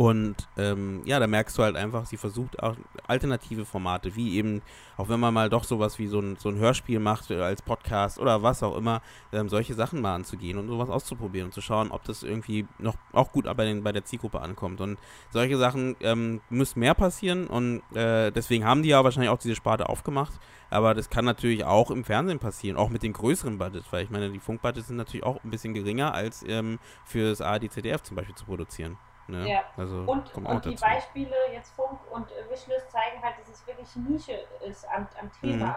Und 0.00 0.48
ähm, 0.56 1.02
ja, 1.04 1.20
da 1.20 1.26
merkst 1.26 1.58
du 1.58 1.62
halt 1.62 1.76
einfach, 1.76 2.06
sie 2.06 2.16
versucht 2.16 2.62
auch 2.62 2.74
alternative 3.06 3.66
Formate, 3.66 4.16
wie 4.16 4.34
eben, 4.34 4.62
auch 4.96 5.10
wenn 5.10 5.20
man 5.20 5.34
mal 5.34 5.50
doch 5.50 5.64
sowas 5.64 5.98
wie 5.98 6.06
so 6.06 6.20
ein, 6.20 6.36
so 6.36 6.48
ein 6.48 6.56
Hörspiel 6.56 6.98
macht 6.98 7.30
äh, 7.30 7.38
als 7.42 7.60
Podcast 7.60 8.18
oder 8.18 8.42
was 8.42 8.62
auch 8.62 8.78
immer, 8.78 9.02
ähm, 9.30 9.50
solche 9.50 9.74
Sachen 9.74 10.00
mal 10.00 10.14
anzugehen 10.14 10.56
und 10.56 10.68
sowas 10.68 10.88
auszuprobieren 10.88 11.48
und 11.48 11.52
zu 11.52 11.60
schauen, 11.60 11.90
ob 11.90 12.02
das 12.04 12.22
irgendwie 12.22 12.66
noch 12.78 12.94
auch 13.12 13.30
gut 13.30 13.44
bei, 13.44 13.66
den, 13.66 13.82
bei 13.82 13.92
der 13.92 14.06
Zielgruppe 14.06 14.40
ankommt. 14.40 14.80
Und 14.80 14.98
solche 15.28 15.58
Sachen 15.58 15.96
ähm, 16.00 16.40
müssen 16.48 16.80
mehr 16.80 16.94
passieren 16.94 17.46
und 17.46 17.82
äh, 17.94 18.30
deswegen 18.30 18.64
haben 18.64 18.82
die 18.82 18.88
ja 18.88 19.04
wahrscheinlich 19.04 19.28
auch 19.28 19.36
diese 19.36 19.54
Sparte 19.54 19.90
aufgemacht. 19.90 20.32
Aber 20.70 20.94
das 20.94 21.10
kann 21.10 21.26
natürlich 21.26 21.64
auch 21.66 21.90
im 21.90 22.04
Fernsehen 22.04 22.38
passieren, 22.38 22.78
auch 22.78 22.88
mit 22.88 23.02
den 23.02 23.12
größeren 23.12 23.58
Budgets, 23.58 23.92
weil 23.92 24.04
ich 24.04 24.10
meine, 24.10 24.30
die 24.30 24.40
Funkbudgets 24.40 24.86
sind 24.86 24.96
natürlich 24.96 25.26
auch 25.26 25.44
ein 25.44 25.50
bisschen 25.50 25.74
geringer, 25.74 26.14
als 26.14 26.42
ähm, 26.48 26.78
für 27.04 27.28
das 27.28 27.42
ARD, 27.42 27.70
ZDF 27.70 28.02
zum 28.02 28.16
Beispiel 28.16 28.34
zu 28.34 28.46
produzieren. 28.46 28.96
Ne? 29.30 29.48
Ja. 29.48 29.60
Also 29.76 29.98
Und, 30.06 30.34
und 30.34 30.64
die 30.64 30.74
dazu. 30.74 30.84
Beispiele, 30.84 31.34
jetzt 31.52 31.70
Funk 31.74 31.98
und 32.10 32.30
äh, 32.32 32.50
Wishlist, 32.50 32.90
zeigen 32.90 33.22
halt, 33.22 33.38
dass 33.38 33.48
es 33.48 33.66
wirklich 33.66 33.94
Nische 33.96 34.38
ist 34.60 34.86
am, 34.90 35.06
am 35.20 35.30
Thema. 35.40 35.76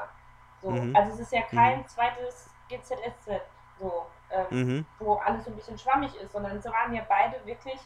So. 0.62 0.72
Mhm. 0.72 0.96
Also 0.96 1.14
es 1.14 1.20
ist 1.20 1.32
ja 1.34 1.42
kein 1.44 1.88
zweites 1.88 2.50
GZSZ, 2.70 3.42
so, 3.80 4.06
ähm, 4.32 4.46
Mhm. 4.50 4.86
wo 5.00 5.16
alles 5.16 5.46
so 5.46 5.52
ein 5.52 5.56
bisschen 5.56 5.78
schwammig 5.78 6.16
ist, 6.16 6.32
sondern 6.32 6.58
es 6.58 6.66
waren 6.66 6.94
ja 6.94 7.04
beide 7.08 7.46
wirklich 7.46 7.80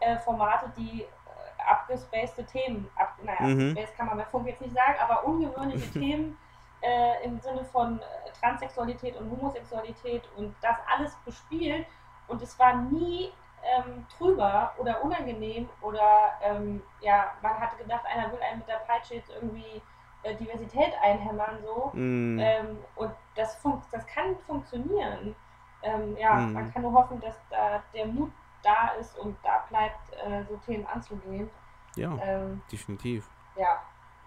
äh, 0.00 0.16
Formate, 0.18 0.70
die 0.76 1.02
äh, 1.02 1.62
abgespacede 1.70 2.44
Themen, 2.46 2.88
ab, 2.96 3.14
naja, 3.22 3.40
Mhm. 3.40 3.70
abgespaced 3.70 3.96
kann 3.96 4.06
man 4.06 4.18
bei 4.18 4.24
Funk 4.26 4.46
jetzt 4.46 4.60
nicht 4.60 4.74
sagen, 4.74 4.94
aber 5.00 5.24
ungewöhnliche 5.24 5.90
Themen 6.00 6.38
äh, 6.82 7.24
im 7.24 7.40
Sinne 7.40 7.64
von 7.64 7.98
äh, 8.00 8.04
Transsexualität 8.40 9.16
und 9.16 9.28
Homosexualität 9.30 10.28
und 10.36 10.54
das 10.60 10.76
alles 10.94 11.16
bespielt 11.24 11.86
und 12.28 12.40
es 12.42 12.56
war 12.58 12.74
nie 12.74 13.32
ähm, 13.76 14.06
trüber 14.16 14.72
oder 14.78 15.02
unangenehm 15.02 15.68
oder 15.80 16.32
ähm, 16.42 16.82
ja, 17.00 17.32
man 17.42 17.58
hatte 17.58 17.76
gedacht, 17.76 18.04
einer 18.06 18.32
will 18.32 18.40
einen 18.40 18.58
mit 18.60 18.68
der 18.68 18.80
Peitsche 18.86 19.16
jetzt 19.16 19.30
irgendwie 19.30 19.82
äh, 20.22 20.34
Diversität 20.36 20.92
einhämmern 21.02 21.58
so. 21.62 21.90
Mm. 21.92 22.38
Ähm, 22.38 22.78
und 22.96 23.12
das, 23.34 23.56
fun 23.56 23.82
das 23.90 24.06
kann 24.06 24.36
funktionieren. 24.46 25.34
Ähm, 25.82 26.16
ja, 26.16 26.34
Mm. 26.34 26.52
man 26.54 26.72
kann 26.72 26.82
nur 26.82 26.92
hoffen, 26.92 27.20
dass 27.20 27.36
da 27.50 27.82
der 27.94 28.06
Mut 28.06 28.32
da 28.62 28.88
ist 29.00 29.16
und 29.18 29.36
da 29.44 29.64
bleibt, 29.68 30.12
äh, 30.12 30.44
so 30.48 30.56
Themen 30.56 30.86
anzugehen. 30.86 31.48
Ja, 31.96 32.16
Ähm, 32.20 32.62
definitiv. 32.70 33.28
ja, 33.56 33.82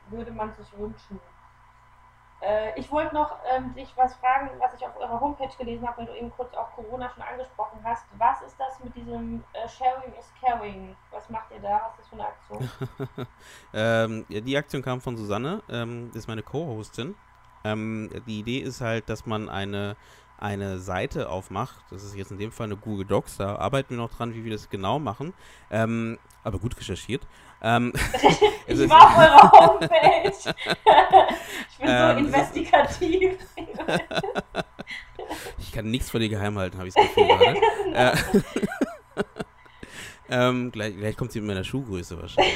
würde 0.07 0.31
man 0.31 0.51
sich 0.53 0.77
wünschen. 0.77 1.19
Äh, 2.41 2.79
ich 2.79 2.91
wollte 2.91 3.13
noch 3.13 3.37
ähm, 3.55 3.73
dich 3.75 3.91
was 3.95 4.15
fragen, 4.15 4.49
was 4.59 4.73
ich 4.73 4.83
auf 4.85 4.97
eurer 4.97 5.19
Homepage 5.19 5.55
gelesen 5.57 5.87
habe, 5.87 5.99
weil 5.99 6.05
du 6.07 6.15
eben 6.15 6.31
kurz 6.31 6.53
auch 6.55 6.71
Corona 6.71 7.09
schon 7.09 7.23
angesprochen 7.23 7.79
hast. 7.83 8.05
Was 8.17 8.41
ist 8.41 8.59
das 8.59 8.83
mit 8.83 8.95
diesem 8.95 9.43
äh, 9.53 9.67
Sharing 9.69 10.13
is 10.19 10.31
Caring? 10.41 10.95
Was 11.11 11.29
macht 11.29 11.51
ihr 11.51 11.59
da? 11.59 11.81
Was 11.83 11.93
ist 11.93 11.99
das 11.99 12.07
für 12.07 12.15
eine 12.15 12.27
Aktion? 12.27 13.27
ähm, 13.73 14.25
ja, 14.29 14.41
die 14.41 14.57
Aktion 14.57 14.81
kam 14.81 15.01
von 15.01 15.17
Susanne, 15.17 15.61
ähm, 15.69 16.11
ist 16.15 16.27
meine 16.27 16.41
Co-Hostin. 16.41 17.15
Ähm, 17.63 18.09
die 18.25 18.39
Idee 18.39 18.57
ist 18.57 18.81
halt, 18.81 19.07
dass 19.07 19.27
man 19.27 19.47
eine, 19.47 19.95
eine 20.39 20.79
Seite 20.79 21.29
aufmacht. 21.29 21.85
Das 21.91 22.03
ist 22.03 22.15
jetzt 22.15 22.31
in 22.31 22.39
dem 22.39 22.51
Fall 22.51 22.65
eine 22.65 22.77
Google 22.77 23.05
Docs. 23.05 23.37
Da 23.37 23.57
arbeiten 23.57 23.91
wir 23.91 23.97
noch 23.97 24.11
dran, 24.11 24.33
wie 24.33 24.43
wir 24.43 24.51
das 24.51 24.69
genau 24.69 24.97
machen. 24.97 25.35
Ähm, 25.69 26.17
aber 26.43 26.57
gut 26.57 26.75
recherchiert. 26.75 27.21
Ähm, 27.63 27.93
es 28.67 28.79
Ich 28.79 28.89
war 28.89 29.07
auf 29.07 29.17
eurer 29.17 29.51
Homepage. 29.51 30.31
ich 31.69 31.77
bin 31.77 31.87
so 31.87 31.93
Ähm, 31.93 32.17
investigativ. 32.25 33.33
ich 35.59 35.71
kann 35.71 35.85
nichts 35.91 36.09
vor 36.09 36.19
dir 36.19 36.29
geheim 36.29 36.57
halten, 36.57 36.77
habe 36.77 36.87
ich 36.87 36.93
das 36.93 37.05
Gefühl 37.05 37.27
gerade. 37.27 37.57
äh, 37.93 38.15
ähm, 40.29 40.71
gleich, 40.71 40.95
gleich 40.97 41.17
kommt 41.17 41.31
sie 41.33 41.39
mit 41.41 41.49
meiner 41.49 41.63
Schuhgröße 41.63 42.19
wahrscheinlich. 42.19 42.53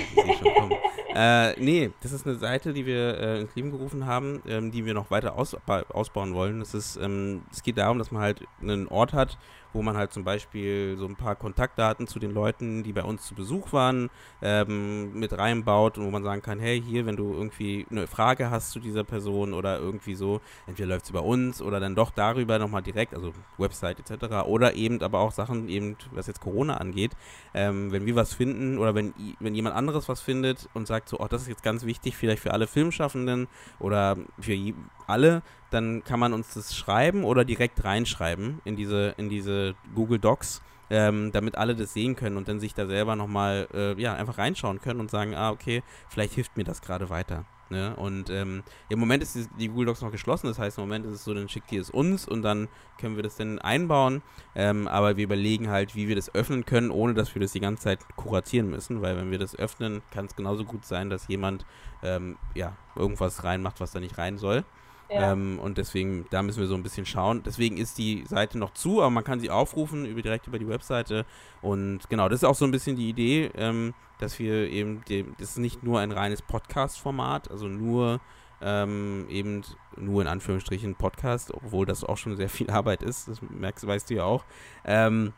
Äh, 1.13 1.59
nee, 1.61 1.91
das 2.01 2.11
ist 2.11 2.25
eine 2.25 2.35
Seite, 2.35 2.73
die 2.73 2.85
wir 2.85 3.17
äh, 3.17 3.39
ins 3.41 3.55
Leben 3.55 3.71
gerufen 3.71 4.05
haben, 4.05 4.41
ähm, 4.47 4.71
die 4.71 4.85
wir 4.85 4.93
noch 4.93 5.11
weiter 5.11 5.37
ausba 5.37 5.83
ausbauen 5.89 6.33
wollen. 6.33 6.61
Ist, 6.61 6.97
ähm, 6.97 7.43
es 7.51 7.63
geht 7.63 7.77
darum, 7.77 7.99
dass 7.99 8.11
man 8.11 8.21
halt 8.21 8.41
einen 8.61 8.87
Ort 8.87 9.13
hat, 9.13 9.37
wo 9.75 9.81
man 9.81 9.97
halt 9.97 10.13
zum 10.13 10.23
Beispiel 10.23 10.95
so 10.97 11.05
ein 11.05 11.15
paar 11.15 11.35
Kontaktdaten 11.35 12.07
zu 12.07 12.17
den 12.17 12.31
Leuten, 12.31 12.83
die 12.83 12.93
bei 12.93 13.03
uns 13.03 13.25
zu 13.25 13.35
Besuch 13.35 13.73
waren, 13.73 14.09
ähm, 14.41 15.13
mit 15.19 15.37
reinbaut 15.37 15.97
und 15.97 16.05
wo 16.05 16.11
man 16.11 16.23
sagen 16.23 16.41
kann, 16.41 16.59
hey, 16.59 16.81
hier, 16.81 17.05
wenn 17.05 17.17
du 17.17 17.33
irgendwie 17.33 17.85
eine 17.91 18.07
Frage 18.07 18.49
hast 18.49 18.71
zu 18.71 18.79
dieser 18.79 19.03
Person 19.03 19.53
oder 19.53 19.77
irgendwie 19.77 20.15
so, 20.15 20.41
entweder 20.65 20.89
läuft 20.89 21.05
es 21.05 21.09
über 21.11 21.23
uns 21.23 21.61
oder 21.61 21.79
dann 21.79 21.93
doch 21.93 22.11
darüber 22.11 22.57
nochmal 22.57 22.81
direkt, 22.81 23.13
also 23.13 23.33
Website 23.57 23.99
etc. 23.99 24.47
Oder 24.47 24.75
eben 24.75 25.01
aber 25.01 25.19
auch 25.19 25.31
Sachen, 25.31 25.67
eben, 25.67 25.97
was 26.11 26.27
jetzt 26.27 26.41
Corona 26.41 26.77
angeht, 26.77 27.11
ähm, 27.53 27.91
wenn 27.91 28.05
wir 28.05 28.15
was 28.15 28.33
finden 28.33 28.77
oder 28.77 28.95
wenn, 28.95 29.13
wenn 29.39 29.53
jemand 29.53 29.75
anderes 29.75 30.07
was 30.07 30.21
findet 30.21 30.69
und 30.73 30.87
sagt 30.87 31.09
so, 31.09 31.19
oh, 31.19 31.27
das 31.29 31.43
ist 31.43 31.49
jetzt 31.49 31.63
ganz 31.63 31.85
wichtig, 31.85 32.15
vielleicht 32.15 32.41
für 32.41 32.53
alle 32.53 32.67
Filmschaffenden 32.67 33.47
oder 33.79 34.17
für 34.39 34.73
alle, 35.07 35.43
dann 35.75 36.03
kann 36.03 36.19
man 36.19 36.33
uns 36.33 36.53
das 36.53 36.75
schreiben 36.75 37.23
oder 37.23 37.45
direkt 37.45 37.83
reinschreiben 37.83 38.61
in 38.63 38.75
diese, 38.75 39.13
in 39.17 39.29
diese 39.29 39.75
Google 39.93 40.19
Docs, 40.19 40.61
ähm, 40.89 41.31
damit 41.31 41.57
alle 41.57 41.75
das 41.75 41.93
sehen 41.93 42.15
können 42.15 42.37
und 42.37 42.47
dann 42.47 42.59
sich 42.59 42.73
da 42.73 42.87
selber 42.87 43.15
nochmal, 43.15 43.67
äh, 43.73 44.01
ja, 44.01 44.13
einfach 44.15 44.37
reinschauen 44.37 44.81
können 44.81 44.99
und 44.99 45.11
sagen, 45.11 45.35
ah, 45.35 45.51
okay, 45.51 45.83
vielleicht 46.09 46.33
hilft 46.33 46.57
mir 46.57 46.63
das 46.63 46.81
gerade 46.81 47.09
weiter. 47.09 47.45
Ne? 47.69 47.95
Und 47.95 48.29
ähm, 48.29 48.63
im 48.89 48.99
Moment 48.99 49.23
ist 49.23 49.35
die, 49.35 49.47
die 49.59 49.67
Google 49.69 49.87
Docs 49.87 50.01
noch 50.01 50.11
geschlossen, 50.11 50.47
das 50.47 50.59
heißt, 50.59 50.77
im 50.77 50.83
Moment 50.83 51.05
ist 51.07 51.13
es 51.13 51.23
so, 51.23 51.33
dann 51.33 51.49
schickt 51.49 51.71
ihr 51.71 51.81
es 51.81 51.89
uns 51.89 52.27
und 52.27 52.43
dann 52.43 52.67
können 52.99 53.15
wir 53.15 53.23
das 53.23 53.37
dann 53.37 53.57
einbauen. 53.59 54.21
Ähm, 54.53 54.87
aber 54.87 55.17
wir 55.17 55.23
überlegen 55.23 55.69
halt, 55.69 55.95
wie 55.95 56.07
wir 56.07 56.15
das 56.15 56.33
öffnen 56.35 56.65
können, 56.65 56.91
ohne 56.91 57.15
dass 57.15 57.33
wir 57.33 57.41
das 57.41 57.53
die 57.53 57.59
ganze 57.59 57.83
Zeit 57.83 57.99
kuratieren 58.15 58.69
müssen, 58.69 59.01
weil 59.01 59.17
wenn 59.17 59.31
wir 59.31 59.39
das 59.39 59.57
öffnen, 59.57 60.03
kann 60.11 60.25
es 60.25 60.35
genauso 60.35 60.63
gut 60.63 60.85
sein, 60.85 61.09
dass 61.09 61.27
jemand 61.27 61.65
ähm, 62.03 62.37
ja, 62.53 62.77
irgendwas 62.95 63.43
reinmacht, 63.43 63.81
was 63.81 63.91
da 63.91 63.99
nicht 63.99 64.19
rein 64.19 64.37
soll. 64.37 64.63
Ähm, 65.09 65.59
und 65.59 65.77
deswegen, 65.77 66.25
da 66.29 66.41
müssen 66.41 66.59
wir 66.59 66.67
so 66.67 66.75
ein 66.75 66.83
bisschen 66.83 67.05
schauen. 67.05 67.43
Deswegen 67.43 67.77
ist 67.77 67.97
die 67.97 68.23
Seite 68.27 68.57
noch 68.57 68.73
zu, 68.73 69.01
aber 69.01 69.11
man 69.11 69.23
kann 69.23 69.39
sie 69.39 69.49
aufrufen 69.49 70.05
über, 70.05 70.21
direkt 70.21 70.47
über 70.47 70.59
die 70.59 70.67
Webseite. 70.67 71.25
Und 71.61 72.09
genau, 72.09 72.29
das 72.29 72.39
ist 72.39 72.43
auch 72.43 72.55
so 72.55 72.65
ein 72.65 72.71
bisschen 72.71 72.95
die 72.95 73.09
Idee, 73.09 73.51
ähm, 73.55 73.93
dass 74.19 74.39
wir 74.39 74.69
eben, 74.69 75.03
die, 75.07 75.25
das 75.37 75.51
ist 75.51 75.57
nicht 75.57 75.83
nur 75.83 75.99
ein 75.99 76.11
reines 76.11 76.41
Podcast-Format, 76.41 77.51
also 77.51 77.67
nur 77.67 78.19
ähm, 78.61 79.25
eben 79.29 79.63
nur 79.97 80.21
in 80.21 80.27
Anführungsstrichen 80.27 80.95
Podcast, 80.95 81.53
obwohl 81.53 81.85
das 81.85 82.03
auch 82.03 82.17
schon 82.17 82.35
sehr 82.35 82.49
viel 82.49 82.69
Arbeit 82.69 83.03
ist, 83.03 83.27
das 83.27 83.41
merkst, 83.41 83.85
weißt 83.85 84.09
du 84.09 84.15
ja 84.15 84.23
auch. 84.23 84.45
Ähm, 84.85 85.33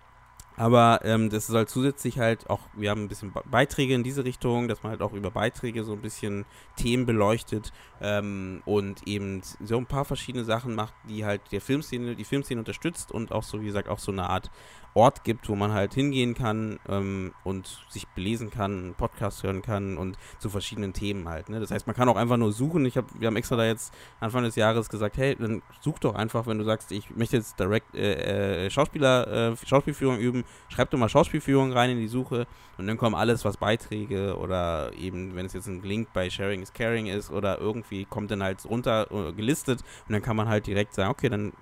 aber 0.58 1.02
ähm, 1.04 1.30
das 1.30 1.48
soll 1.48 1.68
zusätzlich 1.68 2.20
halt 2.20 2.50
auch, 2.50 2.62
wir 2.74 2.90
haben 2.90 3.04
ein 3.04 3.08
bisschen 3.08 3.32
Be- 3.32 3.44
Beiträge 3.46 3.94
in 3.94 4.04
diese 4.04 4.26
Richtung, 4.26 4.68
dass 4.68 4.84
man 4.84 4.90
halt 4.92 5.02
auch 5.02 5.14
über 5.14 5.32
Beiträge 5.32 5.84
so 5.84 5.94
ein 5.94 6.02
bisschen 6.02 6.46
Themen 6.76 7.06
beleuchtet 7.06 7.72
ähm, 8.02 8.64
und 8.66 9.08
eben 9.08 9.42
so 9.64 9.78
ein 9.78 9.86
paar 9.86 10.04
verschiedene 10.04 10.44
Sachen 10.44 10.76
macht, 10.76 10.96
die 11.08 11.24
halt 11.26 11.42
der 11.52 11.62
Filmszene, 11.62 12.16
die 12.16 12.26
Filmszene 12.26 12.60
unterstützt 12.60 13.12
und 13.12 13.32
auch 13.32 13.44
so, 13.44 13.62
wie 13.62 13.68
gesagt, 13.68 13.88
auch 13.88 14.00
so 14.00 14.12
eine 14.12 14.30
Art 14.30 14.52
Ort 14.98 15.24
gibt, 15.24 15.48
wo 15.48 15.56
man 15.56 15.74
halt 15.74 15.94
hingehen 15.94 16.34
kann 16.34 16.80
ähm, 16.90 17.32
und 17.44 17.86
sich 17.88 18.08
belesen 18.08 18.50
kann, 18.50 18.72
einen 18.72 18.94
Podcast 18.96 19.44
hören 19.44 19.62
kann 19.62 19.96
und 19.96 20.18
zu 20.40 20.50
verschiedenen 20.50 20.92
Themen 20.92 21.30
halt. 21.30 21.50
Ne? 21.50 21.60
Das 21.60 21.70
heißt, 21.70 21.86
man 21.86 21.96
kann 21.96 22.10
auch 22.10 22.16
einfach 22.16 22.38
nur 22.38 22.52
suchen. 22.52 22.84
Ich 22.84 22.98
hab, 22.98 23.06
wir 23.20 23.28
haben 23.28 23.36
extra 23.36 23.56
da 23.58 23.66
jetzt 23.66 23.94
Anfang 24.20 24.44
des 24.44 24.56
Jahres 24.56 24.90
gesagt, 24.90 25.18
hey, 25.18 25.36
dann 25.36 25.62
such 25.82 26.00
doch 26.00 26.16
einfach, 26.16 26.48
wenn 26.48 26.58
du 26.58 26.64
sagst, 26.64 26.92
ich 26.92 27.16
möchte 27.16 27.38
jetzt 27.38 27.60
direkt 27.60 27.94
äh, 27.94 28.66
äh, 28.66 28.70
Schauspieler, 28.72 29.52
äh, 29.52 29.56
Schauspielführung 29.68 30.18
üben, 30.18 30.46
schreib 30.68 30.90
doch 30.90 30.98
mal 30.98 31.10
Schauspielführung 31.10 31.74
rein 31.74 31.92
in 31.92 32.00
die 32.00 32.08
Suche 32.08 32.48
und 32.80 32.88
dann 32.88 32.98
kommen 32.98 33.14
alles, 33.14 33.46
was 33.46 33.58
Beiträge 33.58 34.36
oder 34.36 34.94
eben, 34.98 35.36
wenn 35.36 35.46
es 35.46 35.54
jetzt 35.54 35.68
ein 35.68 35.84
Link 35.84 36.08
bei 36.12 36.32
Sharing 36.32 36.64
is 36.64 36.74
Caring 36.74 37.06
ist 37.06 37.30
oder 37.30 37.60
irgendwie 37.60 38.06
kommt 38.06 38.32
dann 38.32 38.42
halt 38.42 38.66
runter 38.66 39.12
äh, 39.12 39.32
gelistet 39.34 39.82
und 40.08 40.14
dann 40.14 40.24
kann 40.24 40.36
man 40.36 40.50
halt 40.50 40.66
direkt 40.66 40.96
sagen, 40.96 41.12
okay, 41.12 41.30
dann 41.30 41.54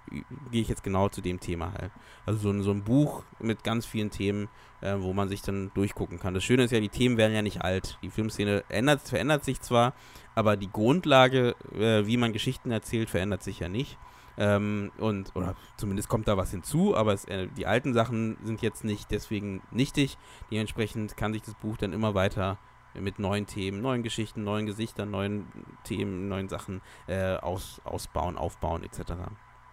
gehe 0.52 0.62
ich 0.62 0.70
jetzt 0.70 0.86
genau 0.86 1.10
zu 1.10 1.20
dem 1.20 1.41
Thema 1.41 1.74
halt. 1.74 1.91
Also 2.26 2.40
so 2.40 2.64
so 2.64 2.72
ein 2.72 2.84
Buch 2.84 3.24
mit 3.39 3.64
ganz 3.64 3.85
vielen 3.85 4.11
Themen, 4.11 4.49
äh, 4.81 4.95
wo 4.99 5.14
man 5.14 5.30
sich 5.30 5.41
dann 5.41 5.72
durchgucken 5.73 6.19
kann. 6.19 6.34
Das 6.34 6.43
Schöne 6.43 6.64
ist 6.64 6.72
ja, 6.72 6.80
die 6.80 6.89
Themen 6.89 7.18
werden 7.18 7.34
ja 7.34 7.41
nicht 7.41 7.61
alt. 7.61 7.97
Die 8.02 8.10
Filmszene 8.10 8.64
ändert, 8.69 9.02
verändert 9.02 9.43
sich 9.43 9.61
zwar, 9.61 9.93
aber 10.35 10.57
die 10.57 10.72
Grundlage, 10.72 11.56
äh, 11.73 12.06
wie 12.06 12.18
man 12.18 12.34
Geschichten 12.34 12.72
erzählt, 12.72 13.10
verändert 13.10 13.43
sich 13.43 13.60
ja 13.60 13.69
nicht. 13.69 13.97
Ähm, 14.38 14.91
und, 14.97 15.34
oder 15.35 15.56
zumindest 15.77 16.10
kommt 16.10 16.27
da 16.27 16.35
was 16.35 16.52
hinzu, 16.52 16.95
aber 16.95 17.14
es, 17.14 17.26
äh, 17.26 17.47
die 17.57 17.68
alten 17.68 17.93
Sachen 17.93 18.38
sind 18.43 18.61
jetzt 18.61 18.84
nicht 18.84 19.11
deswegen 19.11 19.61
nichtig. 19.72 20.18
Dementsprechend 20.52 21.15
kann 21.15 21.34
sich 21.34 21.41
das 21.41 21.56
Buch 21.56 21.77
dann 21.77 21.93
immer 21.93 22.15
weiter 22.15 22.57
mit 22.93 23.19
neuen 23.19 23.45
Themen, 23.45 23.81
neuen 23.81 24.03
Geschichten, 24.03 24.43
neuen 24.43 24.65
Gesichtern, 24.65 25.11
neuen 25.11 25.47
Themen, 25.84 26.27
neuen 26.27 26.49
Sachen 26.49 26.81
äh, 27.07 27.35
aus, 27.35 27.81
ausbauen, 27.84 28.38
aufbauen 28.38 28.84
etc. 28.84 29.14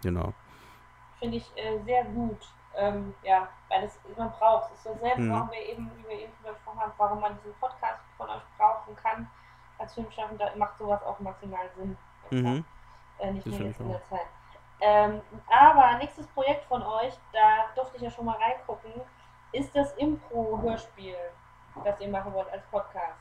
Genau. 0.02 0.34
Finde 1.18 1.36
ich 1.36 1.44
äh, 1.56 1.82
sehr 1.84 2.04
gut. 2.04 2.38
Ähm, 2.76 3.14
ja, 3.22 3.48
weil 3.68 3.84
es 3.84 3.98
man 4.16 4.30
braucht. 4.32 4.70
Es 4.72 4.78
ist 4.78 4.86
dasselbe, 4.86 5.20
Mhm. 5.22 5.32
warum 5.32 5.50
wir 5.50 5.60
eben, 5.68 5.90
wie 5.96 6.08
wir 6.08 6.18
eben 6.20 6.32
drüber 6.38 6.54
gesprochen 6.54 6.80
haben, 6.80 6.92
warum 6.96 7.20
man 7.20 7.36
diesen 7.38 7.54
Podcast 7.60 8.00
von 8.16 8.28
euch 8.30 8.42
brauchen 8.56 8.96
kann. 8.96 9.28
Als 9.78 9.94
Filmschaffender 9.94 10.52
macht 10.56 10.78
sowas 10.78 11.02
auch 11.02 11.18
maximal 11.20 11.68
Sinn. 11.76 11.96
Mhm. 12.30 12.64
Äh, 13.18 13.32
nicht 13.32 13.46
Das 13.46 13.52
nur 13.58 13.68
jetzt 13.68 13.80
in 13.80 13.88
der 13.88 14.02
Zeit. 14.08 14.26
Ähm, 14.80 15.20
aber 15.48 15.98
nächstes 15.98 16.26
Projekt 16.28 16.64
von 16.64 16.82
euch, 16.82 17.14
da 17.32 17.66
durfte 17.74 17.96
ich 17.96 18.02
ja 18.02 18.10
schon 18.10 18.24
mal 18.24 18.36
reingucken, 18.36 18.90
ist 19.52 19.74
das 19.76 19.92
Impro-Hörspiel, 19.94 21.14
das 21.84 22.00
ihr 22.00 22.08
machen 22.08 22.32
wollt 22.32 22.50
als 22.50 22.64
Podcast. 22.66 23.18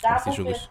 Da 0.00 0.16
dir 0.18 0.26
wo 0.26 0.32
schon 0.32 0.46
gesch- 0.48 0.68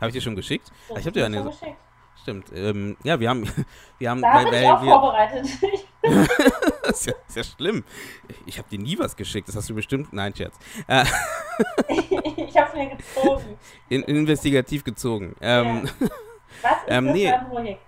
Habe 0.00 0.08
ich 0.08 0.12
dir 0.12 0.20
schon 0.20 0.36
geschickt? 0.36 0.70
das 0.88 0.98
ich 0.98 1.06
hab 1.06 1.14
dir 1.14 1.20
hast 1.22 1.26
eine 1.26 1.36
du 1.38 1.42
so- 1.44 1.50
geschickt. 1.50 1.80
Stimmt. 2.22 2.50
Ähm, 2.52 2.96
ja, 3.02 3.18
wir 3.20 3.28
haben, 3.28 3.44
wir 3.98 4.10
haben, 4.10 4.22
Da 4.22 4.34
weil, 4.34 4.46
ich 4.46 4.52
weil 4.52 4.66
auch 4.72 4.82
wir, 4.82 4.92
vorbereitet. 4.92 5.46
das 6.86 7.00
ist 7.00 7.06
ja, 7.06 7.14
ist 7.28 7.36
ja 7.36 7.44
schlimm. 7.44 7.84
Ich 8.46 8.58
habe 8.58 8.68
dir 8.68 8.78
nie 8.78 8.98
was 8.98 9.16
geschickt. 9.16 9.48
Das 9.48 9.56
hast 9.56 9.68
du 9.68 9.74
bestimmt. 9.74 10.12
Nein, 10.12 10.34
Scherz. 10.34 10.56
Äh, 10.86 11.04
ich 11.88 12.56
habe 12.56 12.76
mir 12.76 12.96
gezogen. 12.96 13.58
in, 13.88 14.02
investigativ 14.02 14.84
gezogen. 14.84 15.34
Ähm, 15.40 15.88
Was 15.98 16.00
ist 16.82 16.88
Ähm, 16.88 17.06
das 17.06 17.14
nee. 17.14 17.28
für 17.28 17.34
ein 17.38 17.48
Projekt? 17.48 17.80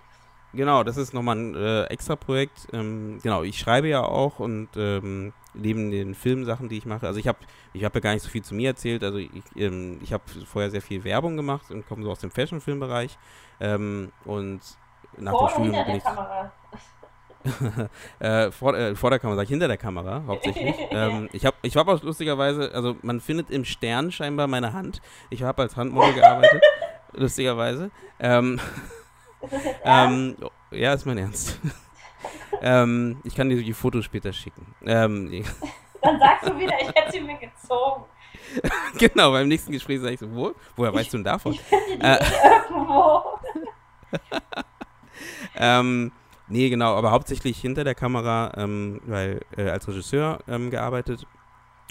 Genau, 0.51 0.83
das 0.83 0.97
ist 0.97 1.13
nochmal 1.13 1.37
ein 1.37 1.55
äh, 1.55 1.83
extra 1.85 2.15
Projekt. 2.15 2.67
Ähm, 2.73 3.19
genau, 3.21 3.43
ich 3.43 3.59
schreibe 3.59 3.87
ja 3.87 4.01
auch 4.03 4.39
und 4.39 4.69
ähm, 4.75 5.31
neben 5.53 5.91
den 5.91 6.15
Filmsachen, 6.15 6.69
die 6.69 6.77
ich 6.77 6.85
mache, 6.87 7.05
also 7.05 7.19
ich 7.19 7.27
habe 7.27 7.37
ich 7.73 7.83
hab 7.83 7.93
ja 7.93 8.01
gar 8.01 8.13
nicht 8.13 8.23
so 8.23 8.29
viel 8.29 8.43
zu 8.43 8.55
mir 8.55 8.69
erzählt. 8.69 9.03
Also 9.03 9.19
ich, 9.19 9.29
ähm, 9.55 9.99
ich 10.01 10.11
habe 10.11 10.23
vorher 10.47 10.71
sehr 10.71 10.81
viel 10.81 11.03
Werbung 11.03 11.37
gemacht 11.37 11.69
und 11.69 11.87
komme 11.87 12.03
so 12.03 12.11
aus 12.11 12.19
dem 12.19 12.31
Fashion-Filmbereich. 12.31 13.17
Ähm, 13.59 14.11
und 14.25 14.61
nach 15.17 15.33
Vor 15.33 15.49
dem 15.49 15.53
Studium 15.53 15.75
bin 15.75 15.85
der 15.85 15.95
ich 15.97 16.03
Kamera? 16.03 16.51
äh, 18.19 18.51
vor, 18.51 18.75
äh, 18.75 18.95
vor 18.95 19.09
der 19.09 19.19
Kamera, 19.19 19.37
sag 19.37 19.43
ich, 19.43 19.49
hinter 19.49 19.67
der 19.67 19.77
Kamera 19.77 20.23
hauptsächlich. 20.27 20.75
ähm, 20.91 21.29
ich 21.31 21.45
habe 21.45 21.55
ich 21.61 21.77
hab 21.77 21.87
auch 21.87 22.01
lustigerweise, 22.01 22.71
also 22.73 22.97
man 23.01 23.21
findet 23.21 23.49
im 23.49 23.65
Stern 23.65 24.11
scheinbar 24.11 24.47
meine 24.47 24.73
Hand. 24.73 25.01
Ich 25.29 25.43
habe 25.43 25.61
als 25.61 25.77
Handmodel 25.77 26.13
gearbeitet, 26.13 26.61
lustigerweise. 27.13 27.91
Ähm, 28.19 28.59
Ist 29.41 29.53
das 29.53 29.63
jetzt 29.63 29.79
ernst? 29.83 30.41
ähm, 30.41 30.49
ja, 30.71 30.93
ist 30.93 31.05
mein 31.05 31.17
Ernst. 31.17 31.59
ähm, 32.61 33.21
ich 33.23 33.35
kann 33.35 33.49
dir 33.49 33.61
die 33.61 33.73
Fotos 33.73 34.05
später 34.05 34.33
schicken. 34.33 34.75
Ähm. 34.85 35.43
Dann 36.01 36.19
sagst 36.19 36.47
du 36.47 36.57
wieder, 36.57 36.75
ich 36.81 36.87
hätte 36.87 37.11
sie 37.11 37.21
mir 37.21 37.37
gezogen. 37.37 38.03
genau, 38.97 39.31
beim 39.31 39.47
nächsten 39.47 39.71
Gespräch 39.71 40.01
sage 40.01 40.13
ich 40.13 40.19
so, 40.19 40.33
wo? 40.33 40.53
Woher 40.75 40.93
weißt 40.93 41.13
du 41.13 41.17
denn 41.17 41.23
davon? 41.23 41.53
Ich 41.53 41.61
finde 41.61 41.85
die 41.97 42.01
äh, 42.01 42.19
irgendwo. 42.43 43.23
ähm, 45.55 46.11
nee, 46.49 46.69
genau, 46.69 46.95
aber 46.95 47.11
hauptsächlich 47.11 47.59
hinter 47.59 47.83
der 47.83 47.95
Kamera, 47.95 48.51
ähm, 48.57 49.01
weil 49.05 49.41
äh, 49.57 49.69
als 49.69 49.87
Regisseur 49.87 50.39
ähm, 50.47 50.69
gearbeitet. 50.69 51.25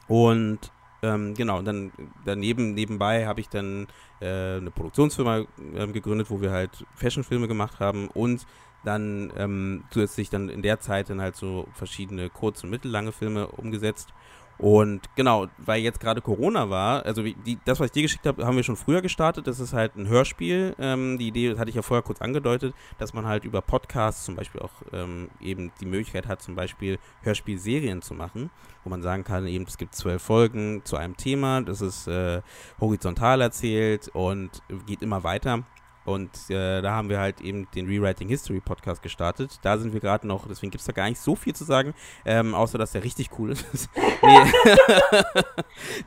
Und 0.06 0.72
ähm, 1.02 1.34
genau, 1.34 1.62
dann 1.62 1.92
daneben, 2.24 2.74
nebenbei 2.74 3.26
habe 3.26 3.40
ich 3.40 3.48
dann 3.48 3.86
äh, 4.20 4.56
eine 4.56 4.70
Produktionsfirma 4.70 5.44
ähm, 5.76 5.92
gegründet, 5.92 6.30
wo 6.30 6.40
wir 6.40 6.50
halt 6.50 6.84
Fashionfilme 6.94 7.46
gemacht 7.46 7.78
haben 7.78 8.08
und 8.08 8.46
dann 8.84 9.32
ähm, 9.36 9.84
zusätzlich 9.90 10.30
dann 10.30 10.48
in 10.48 10.62
der 10.62 10.80
Zeit 10.80 11.10
dann 11.10 11.20
halt 11.20 11.36
so 11.36 11.68
verschiedene 11.72 12.30
kurz- 12.30 12.64
und 12.64 12.70
mittellange 12.70 13.12
Filme 13.12 13.48
umgesetzt. 13.48 14.12
Und 14.58 15.02
genau, 15.14 15.46
weil 15.58 15.82
jetzt 15.82 16.00
gerade 16.00 16.20
Corona 16.20 16.68
war, 16.68 17.06
also 17.06 17.22
die, 17.22 17.58
das, 17.64 17.78
was 17.78 17.86
ich 17.86 17.92
dir 17.92 18.02
geschickt 18.02 18.26
habe, 18.26 18.44
haben 18.44 18.56
wir 18.56 18.64
schon 18.64 18.76
früher 18.76 19.00
gestartet. 19.00 19.46
Das 19.46 19.60
ist 19.60 19.72
halt 19.72 19.94
ein 19.94 20.08
Hörspiel. 20.08 20.74
Ähm, 20.80 21.16
die 21.16 21.28
Idee, 21.28 21.56
hatte 21.56 21.70
ich 21.70 21.76
ja 21.76 21.82
vorher 21.82 22.02
kurz 22.02 22.20
angedeutet, 22.20 22.74
dass 22.98 23.14
man 23.14 23.26
halt 23.26 23.44
über 23.44 23.62
Podcasts 23.62 24.24
zum 24.24 24.34
Beispiel 24.34 24.60
auch 24.60 24.72
ähm, 24.92 25.30
eben 25.40 25.70
die 25.80 25.86
Möglichkeit 25.86 26.26
hat, 26.26 26.42
zum 26.42 26.56
Beispiel 26.56 26.98
Hörspielserien 27.22 28.02
zu 28.02 28.14
machen, 28.14 28.50
wo 28.82 28.90
man 28.90 29.00
sagen 29.00 29.22
kann, 29.22 29.46
eben 29.46 29.64
es 29.64 29.78
gibt 29.78 29.94
zwölf 29.94 30.22
Folgen 30.22 30.84
zu 30.84 30.96
einem 30.96 31.16
Thema, 31.16 31.60
das 31.60 31.80
ist 31.80 32.08
äh, 32.08 32.42
horizontal 32.80 33.40
erzählt 33.40 34.08
und 34.08 34.62
geht 34.86 35.02
immer 35.02 35.22
weiter. 35.22 35.62
Und 36.08 36.48
äh, 36.48 36.80
da 36.80 36.92
haben 36.92 37.10
wir 37.10 37.20
halt 37.20 37.42
eben 37.42 37.68
den 37.74 37.86
Rewriting 37.86 38.28
History 38.28 38.60
Podcast 38.60 39.02
gestartet. 39.02 39.58
Da 39.60 39.76
sind 39.76 39.92
wir 39.92 40.00
gerade 40.00 40.26
noch, 40.26 40.48
deswegen 40.48 40.70
gibt 40.70 40.80
es 40.80 40.86
da 40.86 40.92
gar 40.92 41.06
nicht 41.06 41.20
so 41.20 41.36
viel 41.36 41.54
zu 41.54 41.64
sagen, 41.64 41.92
ähm, 42.24 42.54
außer 42.54 42.78
dass 42.78 42.92
der 42.92 43.04
richtig 43.04 43.28
cool 43.38 43.50
ist. 43.50 43.90
nee, 44.22 44.38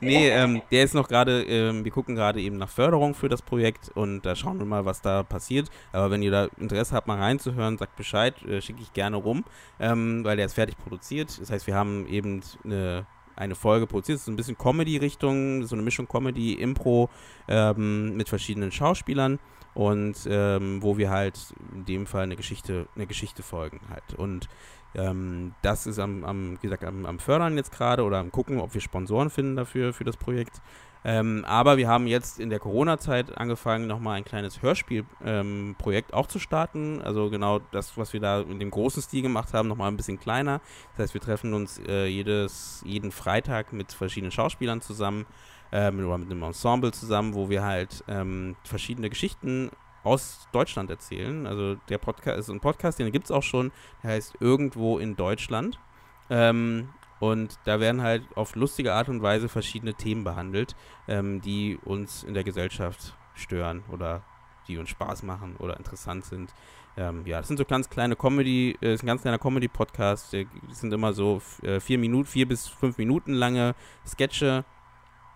nee 0.00 0.28
ähm, 0.30 0.60
der 0.72 0.82
ist 0.82 0.94
noch 0.94 1.06
gerade, 1.06 1.44
ähm, 1.44 1.84
wir 1.84 1.92
gucken 1.92 2.16
gerade 2.16 2.40
eben 2.40 2.56
nach 2.56 2.68
Förderung 2.68 3.14
für 3.14 3.28
das 3.28 3.42
Projekt 3.42 3.90
und 3.94 4.22
da 4.22 4.34
schauen 4.34 4.58
wir 4.58 4.66
mal, 4.66 4.84
was 4.84 5.02
da 5.02 5.22
passiert. 5.22 5.70
Aber 5.92 6.10
wenn 6.10 6.20
ihr 6.20 6.32
da 6.32 6.48
Interesse 6.58 6.96
habt, 6.96 7.06
mal 7.06 7.20
reinzuhören, 7.20 7.78
sagt 7.78 7.94
Bescheid, 7.94 8.42
äh, 8.42 8.60
schicke 8.60 8.82
ich 8.82 8.92
gerne 8.92 9.18
rum, 9.18 9.44
ähm, 9.78 10.24
weil 10.24 10.36
der 10.36 10.46
ist 10.46 10.54
fertig 10.54 10.76
produziert. 10.78 11.40
Das 11.40 11.48
heißt, 11.48 11.68
wir 11.68 11.76
haben 11.76 12.08
eben 12.08 12.42
eine 12.64 13.06
eine 13.34 13.54
Folge 13.54 13.86
produziert. 13.86 14.16
Das 14.16 14.22
ist 14.22 14.28
ein 14.28 14.36
bisschen 14.36 14.58
Comedy-Richtung, 14.58 15.64
so 15.64 15.74
eine 15.74 15.82
Mischung 15.82 16.06
Comedy, 16.06 16.52
Impro 16.52 17.08
ähm, 17.48 18.14
mit 18.14 18.28
verschiedenen 18.28 18.70
Schauspielern 18.70 19.38
und 19.74 20.16
ähm, 20.28 20.82
wo 20.82 20.98
wir 20.98 21.10
halt 21.10 21.38
in 21.74 21.84
dem 21.84 22.06
Fall 22.06 22.24
eine 22.24 22.36
Geschichte, 22.36 22.86
eine 22.94 23.06
Geschichte 23.06 23.42
folgen 23.42 23.80
halt. 23.90 24.14
Und 24.18 24.48
ähm, 24.94 25.54
das 25.62 25.86
ist 25.86 25.98
am, 25.98 26.24
am, 26.24 26.58
wie 26.60 26.66
gesagt, 26.66 26.84
am, 26.84 27.06
am 27.06 27.18
Fördern 27.18 27.56
jetzt 27.56 27.72
gerade 27.72 28.04
oder 28.04 28.18
am 28.18 28.30
gucken, 28.30 28.60
ob 28.60 28.74
wir 28.74 28.80
Sponsoren 28.80 29.30
finden 29.30 29.56
dafür, 29.56 29.92
für 29.92 30.04
das 30.04 30.16
Projekt. 30.16 30.60
Ähm, 31.04 31.44
aber 31.48 31.78
wir 31.78 31.88
haben 31.88 32.06
jetzt 32.06 32.38
in 32.38 32.48
der 32.48 32.60
Corona-Zeit 32.60 33.36
angefangen, 33.36 33.88
nochmal 33.88 34.18
ein 34.18 34.24
kleines 34.24 34.62
Hörspielprojekt 34.62 36.10
ähm, 36.12 36.16
auch 36.16 36.28
zu 36.28 36.38
starten. 36.38 37.02
Also 37.02 37.28
genau 37.28 37.58
das, 37.72 37.96
was 37.96 38.12
wir 38.12 38.20
da 38.20 38.40
in 38.42 38.60
dem 38.60 38.70
großen 38.70 39.02
Stil 39.02 39.22
gemacht 39.22 39.52
haben, 39.52 39.68
nochmal 39.68 39.90
ein 39.90 39.96
bisschen 39.96 40.20
kleiner. 40.20 40.60
Das 40.92 41.04
heißt, 41.04 41.14
wir 41.14 41.20
treffen 41.20 41.54
uns 41.54 41.80
äh, 41.88 42.06
jedes, 42.06 42.82
jeden 42.86 43.10
Freitag 43.10 43.72
mit 43.72 43.92
verschiedenen 43.92 44.30
Schauspielern 44.30 44.80
zusammen 44.80 45.26
ähm, 45.72 46.04
oder 46.06 46.18
mit 46.18 46.30
einem 46.30 46.42
Ensemble 46.42 46.92
zusammen, 46.92 47.34
wo 47.34 47.48
wir 47.48 47.62
halt 47.62 48.04
ähm, 48.08 48.56
verschiedene 48.64 49.10
Geschichten 49.10 49.70
aus 50.04 50.48
Deutschland 50.52 50.90
erzählen. 50.90 51.46
Also 51.46 51.76
der 51.88 51.98
Podcast 51.98 52.38
ist 52.38 52.48
ein 52.50 52.60
Podcast, 52.60 52.98
den 52.98 53.10
gibt 53.12 53.26
es 53.26 53.30
auch 53.30 53.42
schon, 53.42 53.72
der 54.02 54.10
heißt 54.12 54.36
Irgendwo 54.40 54.98
in 54.98 55.16
Deutschland. 55.16 55.78
Ähm, 56.30 56.88
und 57.20 57.58
da 57.64 57.78
werden 57.78 58.02
halt 58.02 58.24
auf 58.34 58.56
lustige 58.56 58.94
Art 58.94 59.08
und 59.08 59.22
Weise 59.22 59.48
verschiedene 59.48 59.94
Themen 59.94 60.24
behandelt, 60.24 60.74
ähm, 61.06 61.40
die 61.40 61.78
uns 61.84 62.24
in 62.24 62.34
der 62.34 62.42
Gesellschaft 62.42 63.16
stören 63.34 63.84
oder 63.92 64.22
die 64.68 64.76
uns 64.78 64.90
Spaß 64.90 65.22
machen 65.22 65.56
oder 65.58 65.76
interessant 65.76 66.24
sind. 66.24 66.52
Ähm, 66.96 67.22
ja, 67.24 67.38
das 67.38 67.48
sind 67.48 67.56
so 67.56 67.64
ganz 67.64 67.88
kleine 67.88 68.16
Comedy, 68.16 68.76
äh, 68.82 68.94
ist 68.94 69.02
ein 69.02 69.06
ganz 69.06 69.22
kleiner 69.22 69.38
Comedy-Podcast. 69.38 70.32
Die 70.32 70.46
sind 70.72 70.92
immer 70.92 71.12
so 71.12 71.40
äh, 71.62 71.80
vier 71.80 71.98
Minuten, 71.98 72.26
vier 72.26 72.46
bis 72.46 72.68
fünf 72.68 72.98
Minuten 72.98 73.32
lange 73.32 73.74
Sketche, 74.06 74.64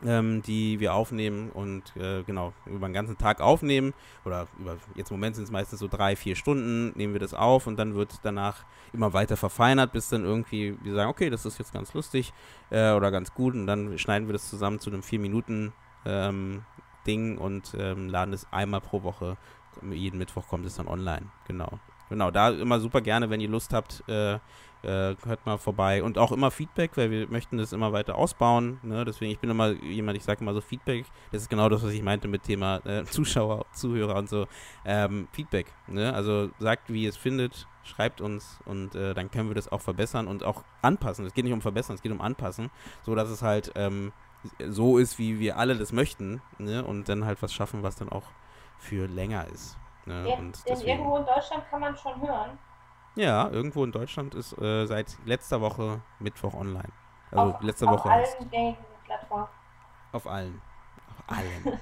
ähm, 0.04 0.42
die 0.42 0.80
wir 0.80 0.94
aufnehmen 0.94 1.50
und 1.50 1.96
äh, 1.96 2.22
genau 2.24 2.52
über 2.66 2.88
den 2.88 2.92
ganzen 2.92 3.18
Tag 3.18 3.40
aufnehmen. 3.40 3.94
Oder 4.24 4.46
über, 4.58 4.76
jetzt 4.94 5.10
im 5.10 5.16
Moment 5.16 5.36
sind 5.36 5.44
es 5.44 5.50
meistens 5.50 5.78
so 5.78 5.88
drei, 5.88 6.16
vier 6.16 6.36
Stunden, 6.36 6.92
nehmen 6.96 7.12
wir 7.12 7.20
das 7.20 7.34
auf 7.34 7.66
und 7.66 7.78
dann 7.78 7.94
wird 7.94 8.20
danach 8.22 8.64
immer 8.92 9.12
weiter 9.12 9.36
verfeinert, 9.36 9.92
bis 9.92 10.08
dann 10.08 10.24
irgendwie 10.24 10.76
wir 10.82 10.94
sagen, 10.94 11.10
okay, 11.10 11.30
das 11.30 11.46
ist 11.46 11.58
jetzt 11.58 11.72
ganz 11.72 11.94
lustig 11.94 12.32
äh, 12.70 12.92
oder 12.92 13.10
ganz 13.10 13.32
gut 13.34 13.54
und 13.54 13.66
dann 13.66 13.98
schneiden 13.98 14.28
wir 14.28 14.32
das 14.32 14.50
zusammen 14.50 14.80
zu 14.80 14.90
einem 14.90 15.02
vier 15.02 15.18
Minuten 15.18 15.72
ähm, 16.04 16.62
Ding 17.06 17.38
und 17.38 17.74
ähm, 17.78 18.08
laden 18.08 18.34
es 18.34 18.46
einmal 18.52 18.80
pro 18.80 19.02
Woche. 19.02 19.36
Jeden 19.90 20.18
Mittwoch 20.18 20.48
kommt 20.48 20.66
es 20.66 20.76
dann 20.76 20.88
online. 20.88 21.26
Genau. 21.46 21.78
Genau, 22.08 22.30
da 22.30 22.50
immer 22.50 22.78
super 22.78 23.00
gerne, 23.00 23.30
wenn 23.30 23.40
ihr 23.40 23.48
Lust 23.48 23.72
habt, 23.72 24.04
äh, 24.08 24.38
äh, 24.82 25.16
hört 25.24 25.44
mal 25.46 25.58
vorbei. 25.58 26.02
Und 26.02 26.18
auch 26.18 26.32
immer 26.32 26.50
Feedback, 26.50 26.96
weil 26.96 27.10
wir 27.10 27.28
möchten 27.28 27.58
das 27.58 27.72
immer 27.72 27.92
weiter 27.92 28.16
ausbauen. 28.16 28.78
Ne? 28.82 29.04
Deswegen, 29.04 29.32
ich 29.32 29.38
bin 29.38 29.50
immer 29.50 29.70
jemand, 29.70 30.16
ich 30.16 30.24
sage 30.24 30.40
immer 30.40 30.54
so 30.54 30.60
Feedback. 30.60 31.04
Das 31.32 31.42
ist 31.42 31.48
genau 31.48 31.68
das, 31.68 31.82
was 31.82 31.92
ich 31.92 32.02
meinte 32.02 32.28
mit 32.28 32.42
Thema 32.42 32.84
äh, 32.86 33.04
Zuschauer, 33.10 33.66
Zuhörer 33.72 34.16
und 34.16 34.28
so. 34.28 34.46
Ähm, 34.84 35.28
Feedback. 35.32 35.66
Ne? 35.86 36.12
Also 36.14 36.50
sagt, 36.58 36.92
wie 36.92 37.04
ihr 37.04 37.10
es 37.10 37.16
findet, 37.16 37.66
schreibt 37.82 38.20
uns 38.20 38.58
und 38.64 38.94
äh, 38.94 39.14
dann 39.14 39.30
können 39.30 39.48
wir 39.48 39.54
das 39.54 39.70
auch 39.70 39.80
verbessern 39.80 40.26
und 40.26 40.44
auch 40.44 40.64
anpassen. 40.82 41.24
Es 41.24 41.34
geht 41.34 41.44
nicht 41.44 41.54
um 41.54 41.62
verbessern, 41.62 41.94
es 41.94 42.02
geht 42.02 42.12
um 42.12 42.20
anpassen, 42.20 42.70
so 43.04 43.14
dass 43.14 43.28
es 43.28 43.42
halt 43.42 43.72
ähm, 43.76 44.12
so 44.68 44.98
ist, 44.98 45.18
wie 45.18 45.38
wir 45.38 45.56
alle 45.56 45.76
das 45.76 45.92
möchten. 45.92 46.42
Ne? 46.58 46.84
Und 46.84 47.08
dann 47.08 47.24
halt 47.24 47.42
was 47.42 47.52
schaffen, 47.52 47.82
was 47.82 47.96
dann 47.96 48.08
auch 48.08 48.24
für 48.78 49.06
länger 49.06 49.46
ist. 49.48 49.76
Ne? 50.04 50.28
Ja, 50.28 50.36
und 50.36 50.62
deswegen, 50.68 50.90
irgendwo 50.90 51.16
in 51.16 51.26
Deutschland 51.26 51.64
kann 51.70 51.80
man 51.80 51.96
schon 51.96 52.20
hören. 52.20 52.58
Ja, 53.16 53.48
irgendwo 53.48 53.82
in 53.82 53.92
Deutschland 53.92 54.34
ist 54.34 54.56
äh, 54.58 54.86
seit 54.86 55.16
letzter 55.24 55.60
Woche 55.60 56.02
Mittwoch 56.18 56.54
online. 56.54 56.92
Also 57.30 57.54
auf, 57.54 57.62
letzte 57.62 57.86
Woche. 57.86 58.08
Auf 58.08 58.14
allen 58.14 58.50
Gaming-Plattformen. 58.50 59.48
Auf 60.12 60.26
allen. 60.26 60.62
Auf 61.26 61.36
allen. 61.36 61.78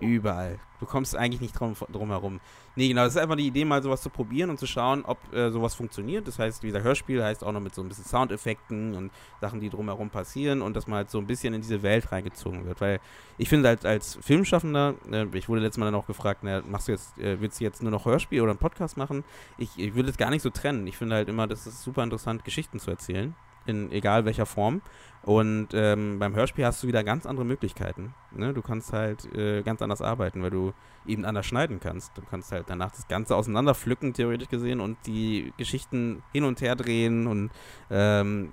Überall. 0.00 0.58
Du 0.80 0.86
kommst 0.86 1.14
eigentlich 1.14 1.40
nicht 1.40 1.58
drum, 1.58 1.76
drum 1.92 2.08
herum. 2.08 2.40
Nee, 2.74 2.88
genau, 2.88 3.04
das 3.04 3.14
ist 3.14 3.20
einfach 3.20 3.36
die 3.36 3.46
Idee, 3.46 3.64
mal 3.64 3.82
sowas 3.82 4.02
zu 4.02 4.10
probieren 4.10 4.50
und 4.50 4.58
zu 4.58 4.66
schauen, 4.66 5.04
ob 5.04 5.18
äh, 5.32 5.50
sowas 5.50 5.74
funktioniert. 5.74 6.26
Das 6.26 6.40
heißt, 6.40 6.62
dieser 6.62 6.82
Hörspiel 6.82 7.22
heißt 7.22 7.44
auch 7.44 7.52
noch 7.52 7.60
mit 7.60 7.74
so 7.74 7.82
ein 7.82 7.88
bisschen 7.88 8.04
Soundeffekten 8.04 8.96
und 8.96 9.12
Sachen, 9.40 9.60
die 9.60 9.70
drumherum 9.70 10.10
passieren 10.10 10.60
und 10.60 10.74
dass 10.74 10.88
man 10.88 10.96
halt 10.96 11.10
so 11.10 11.18
ein 11.18 11.26
bisschen 11.26 11.54
in 11.54 11.60
diese 11.60 11.82
Welt 11.82 12.10
reingezogen 12.10 12.64
wird. 12.66 12.80
Weil 12.80 12.98
ich 13.38 13.48
finde 13.48 13.68
halt 13.68 13.86
als 13.86 14.18
Filmschaffender, 14.20 14.94
äh, 15.10 15.26
ich 15.34 15.48
wurde 15.48 15.60
letztes 15.60 15.78
Mal 15.78 15.86
dann 15.86 15.94
auch 15.94 16.06
gefragt, 16.06 16.40
na, 16.42 16.62
machst 16.66 16.88
du 16.88 16.92
jetzt, 16.92 17.16
äh, 17.18 17.40
willst 17.40 17.60
du 17.60 17.64
jetzt 17.64 17.82
nur 17.82 17.92
noch 17.92 18.04
Hörspiel 18.04 18.40
oder 18.40 18.50
einen 18.50 18.58
Podcast 18.58 18.96
machen? 18.96 19.22
Ich, 19.58 19.78
ich 19.78 19.94
würde 19.94 20.10
es 20.10 20.16
gar 20.16 20.30
nicht 20.30 20.42
so 20.42 20.50
trennen. 20.50 20.86
Ich 20.88 20.96
finde 20.96 21.14
halt 21.14 21.28
immer, 21.28 21.46
das 21.46 21.66
ist 21.66 21.82
super 21.82 22.02
interessant, 22.02 22.44
Geschichten 22.44 22.80
zu 22.80 22.90
erzählen 22.90 23.36
in 23.66 23.90
egal 23.92 24.24
welcher 24.24 24.46
Form. 24.46 24.82
Und 25.22 25.68
ähm, 25.72 26.18
beim 26.18 26.34
Hörspiel 26.34 26.66
hast 26.66 26.82
du 26.82 26.88
wieder 26.88 27.04
ganz 27.04 27.26
andere 27.26 27.44
Möglichkeiten. 27.44 28.12
Ne? 28.32 28.52
Du 28.52 28.60
kannst 28.60 28.92
halt 28.92 29.32
äh, 29.36 29.62
ganz 29.62 29.80
anders 29.80 30.02
arbeiten, 30.02 30.42
weil 30.42 30.50
du 30.50 30.72
eben 31.06 31.24
anders 31.24 31.46
schneiden 31.46 31.78
kannst. 31.78 32.18
Du 32.18 32.22
kannst 32.22 32.50
halt 32.50 32.64
danach 32.68 32.90
das 32.90 33.06
Ganze 33.06 33.36
auseinander 33.36 33.74
pflücken, 33.76 34.14
theoretisch 34.14 34.48
gesehen, 34.48 34.80
und 34.80 34.98
die 35.06 35.52
Geschichten 35.58 36.24
hin 36.32 36.42
und 36.42 36.60
her 36.60 36.74
drehen 36.74 37.28
und 37.28 37.50
ähm, 37.88 38.50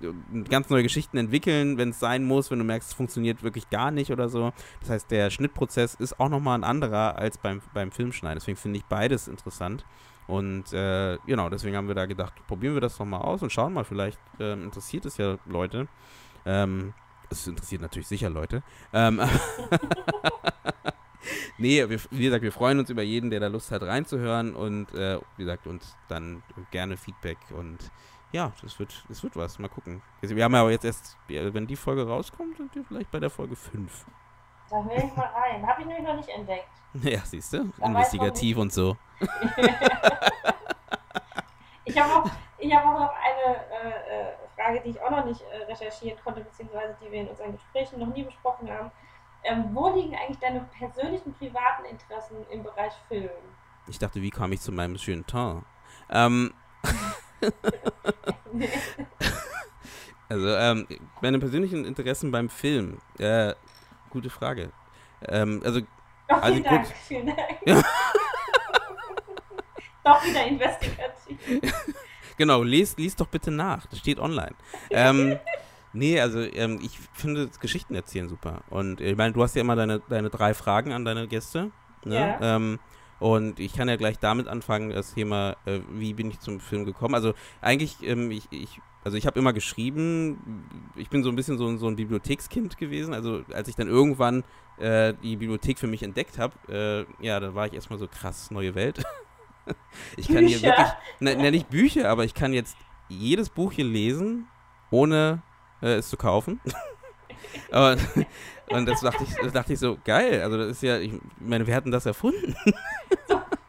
ganz 0.48 0.70
neue 0.70 0.84
Geschichten 0.84 1.18
entwickeln, 1.18 1.80
wenn 1.80 1.90
es 1.90 2.00
sein 2.00 2.24
muss, 2.24 2.52
wenn 2.52 2.60
du 2.60 2.66
merkst, 2.66 2.90
es 2.90 2.96
funktioniert 2.96 3.42
wirklich 3.42 3.70
gar 3.72 3.90
nicht 3.90 4.12
oder 4.12 4.30
so. 4.30 4.54
Das 4.82 4.92
heißt, 4.92 5.12
der 5.12 5.32
Schnittprozess 5.32 5.96
ist 5.96 6.20
auch 6.20 6.30
nochmal 6.30 6.60
ein 6.60 6.64
anderer 6.64 7.18
als 7.18 7.40
beim, 7.40 7.62
beim 7.74 7.92
Filmschneiden. 7.92 8.38
Deswegen 8.38 8.58
finde 8.58 8.78
ich 8.78 8.86
beides 8.86 9.28
interessant. 9.28 9.86
Und 10.30 10.72
äh, 10.74 11.18
genau, 11.26 11.50
deswegen 11.50 11.76
haben 11.76 11.88
wir 11.88 11.96
da 11.96 12.06
gedacht, 12.06 12.34
probieren 12.46 12.76
wir 12.76 12.82
das 12.82 12.96
doch 12.96 13.06
mal 13.06 13.18
aus 13.18 13.42
und 13.42 13.52
schauen 13.52 13.74
mal, 13.74 13.84
vielleicht 13.84 14.20
äh, 14.40 14.54
interessiert 14.54 15.06
es 15.08 15.18
ja 15.18 15.40
Leute. 15.48 15.88
Ähm, 16.46 16.94
es 17.32 17.48
interessiert 17.48 17.82
natürlich 17.82 18.08
sicher 18.08 18.30
Leute. 18.30 18.62
Ähm, 18.94 19.20
nee, 21.58 21.90
wir, 21.90 22.00
wie 22.12 22.26
gesagt, 22.26 22.44
wir 22.44 22.52
freuen 22.52 22.78
uns 22.78 22.92
über 22.92 23.02
jeden, 23.02 23.32
der 23.32 23.40
da 23.40 23.48
Lust 23.48 23.72
hat 23.72 23.82
reinzuhören 23.82 24.54
und 24.54 24.94
äh, 24.94 25.18
wie 25.38 25.46
gesagt, 25.46 25.66
und 25.66 25.84
dann 26.10 26.44
gerne 26.70 26.96
Feedback 26.96 27.40
und 27.58 27.92
ja, 28.32 28.52
das 28.62 28.78
wird, 28.78 29.04
das 29.10 29.24
wird 29.24 29.36
was. 29.36 29.58
Mal 29.58 29.70
gucken. 29.70 30.04
Wir 30.22 30.44
haben 30.44 30.54
ja 30.54 30.62
aber 30.62 30.70
jetzt 30.70 30.86
erst, 30.86 31.18
wenn 31.28 31.66
die 31.66 31.76
Folge 31.76 32.08
rauskommt, 32.08 32.58
sind 32.58 32.76
wir 32.76 32.84
vielleicht 32.84 33.10
bei 33.10 33.20
der 33.20 33.32
Folge 33.32 33.56
5. 33.56 34.06
Da 34.70 34.84
höre 34.84 34.98
ich 34.98 35.16
mal 35.16 35.26
rein. 35.26 35.66
Habe 35.66 35.82
ich 35.82 35.88
nämlich 35.88 36.06
noch 36.06 36.18
nicht 36.18 36.30
entdeckt. 36.30 36.68
Ja, 37.04 37.20
siehst 37.24 37.54
du? 37.54 37.72
Investigativ 37.84 38.58
und 38.58 38.72
so. 38.72 38.96
ich 41.86 41.98
habe 42.00 42.14
auch, 42.14 42.26
hab 42.26 42.86
auch 42.86 43.00
noch 43.00 43.14
eine 43.16 43.56
äh, 43.56 43.90
äh, 43.90 44.34
Frage, 44.56 44.82
die 44.84 44.90
ich 44.92 45.02
auch 45.02 45.10
noch 45.10 45.26
nicht 45.26 45.42
äh, 45.42 45.64
recherchieren 45.64 46.20
konnte, 46.24 46.42
beziehungsweise 46.42 46.96
die 47.02 47.12
wir 47.12 47.22
in 47.22 47.28
unseren 47.28 47.54
Gesprächen 47.54 48.00
noch 48.00 48.14
nie 48.14 48.24
besprochen 48.24 48.70
haben. 48.70 48.92
Ähm, 49.44 49.70
wo 49.74 49.90
liegen 49.90 50.16
eigentlich 50.16 50.40
deine 50.40 50.62
persönlichen 50.78 51.34
privaten 51.34 51.86
Interessen 51.86 52.46
im 52.52 52.64
Bereich 52.64 52.94
Film? 53.08 53.30
Ich 53.88 53.98
dachte, 53.98 54.22
wie 54.22 54.30
kam 54.30 54.52
ich 54.52 54.62
zu 54.62 54.72
meinem 54.72 54.98
schönen 54.98 55.26
Teint? 55.26 55.64
Ähm. 56.10 56.54
Also, 60.32 60.48
ähm, 60.48 60.86
meine 61.22 61.40
persönlichen 61.40 61.86
Interessen 61.86 62.32
beim 62.32 62.50
Film. 62.50 63.00
Äh, 63.18 63.56
gute 64.12 64.30
Frage. 64.30 64.72
Ähm, 65.28 65.60
also, 65.66 65.82
Also 66.28 66.54
vielen 66.54 66.64
gut. 66.64 66.72
Dank, 66.72 66.88
vielen 67.08 67.26
Dank. 67.26 67.40
Doch 70.04 70.24
wieder 70.26 70.46
investigativ. 70.48 71.38
genau, 72.38 72.64
lest, 72.64 72.98
liest 73.00 73.20
doch 73.20 73.28
bitte 73.28 73.52
nach. 73.52 73.86
Das 73.88 74.00
steht 74.00 74.20
online. 74.20 74.56
ähm, 74.90 75.38
nee, 75.94 76.20
also, 76.20 76.40
ähm, 76.42 76.80
ich 76.82 76.98
finde 77.14 77.48
das 77.48 77.60
Geschichten 77.60 77.96
erzählen 77.96 78.30
super. 78.30 78.62
Und 78.70 79.02
ich 79.02 79.16
meine, 79.18 79.34
du 79.34 79.44
hast 79.44 79.56
ja 79.56 79.62
immer 79.62 79.76
deine, 79.76 80.00
deine 80.10 80.30
drei 80.30 80.54
Fragen 80.54 80.94
an 80.94 81.06
deine 81.06 81.28
Gäste. 81.28 81.72
Ne? 82.06 82.16
Ja. 82.16 82.56
Ähm, 82.56 82.80
und 83.20 83.60
ich 83.60 83.74
kann 83.74 83.90
ja 83.90 83.98
gleich 83.98 84.18
damit 84.18 84.48
anfangen, 84.48 84.92
das 84.92 85.14
Thema, 85.14 85.58
äh, 85.66 85.80
wie 85.92 86.14
bin 86.14 86.30
ich 86.32 86.40
zum 86.40 86.62
Film 86.62 86.86
gekommen. 86.86 87.16
Also 87.16 87.34
eigentlich, 87.60 87.98
ähm, 88.02 88.32
ich, 88.32 88.48
ich, 88.52 88.80
also 89.04 89.18
ich 89.18 89.28
habe 89.28 89.38
immer 89.38 89.52
geschrieben, 89.52 90.64
ich 90.96 91.10
bin 91.10 91.22
so 91.24 91.30
ein 91.30 91.36
bisschen 91.36 91.58
so, 91.58 91.68
ein- 91.68 91.78
so 91.78 91.88
ein 91.88 91.98
Bibliothekskind 91.98 92.78
gewesen. 92.78 93.14
Also 93.14 93.44
als 93.52 93.68
ich 93.68 93.76
dann 93.76 93.90
irgendwann 93.90 94.46
äh, 94.78 95.14
die 95.22 95.36
Bibliothek 95.36 95.78
für 95.78 95.88
mich 95.88 96.02
entdeckt 96.04 96.38
habe, 96.40 97.08
äh, 97.22 97.26
ja, 97.26 97.42
da 97.42 97.54
war 97.54 97.68
ich 97.68 97.74
erstmal 97.74 98.00
so 98.00 98.08
krass, 98.08 98.50
neue 98.52 98.74
Welt. 98.76 99.04
ich 100.18 100.28
kann 100.28 100.48
hier 100.48 100.58
Bücher. 100.60 100.68
wirklich, 100.68 100.88
ne, 101.20 101.36
ne, 101.36 101.52
nicht 101.52 101.70
Bücher, 101.70 102.10
aber 102.10 102.26
ich 102.26 102.34
kann 102.34 102.54
jetzt 102.54 102.76
jedes 103.08 103.50
Buch 103.50 103.72
hier 103.72 103.86
lesen, 103.86 104.48
ohne 104.92 105.42
äh, 105.82 105.96
es 105.96 106.10
zu 106.10 106.18
kaufen. 106.18 106.60
und, 107.72 107.98
und 108.70 108.86
das 108.86 109.02
dachte 109.02 109.24
ich, 109.24 109.36
das 109.36 109.54
dachte 109.54 109.74
ich 109.74 109.80
so, 109.80 109.98
geil, 110.04 110.42
also 110.42 110.58
das 110.58 110.70
ist 110.70 110.84
ja, 110.84 110.98
ich 110.98 111.14
meine, 111.40 111.66
wir 111.66 111.76
hatten 111.76 111.92
das 111.92 112.06
erfunden. 112.06 112.56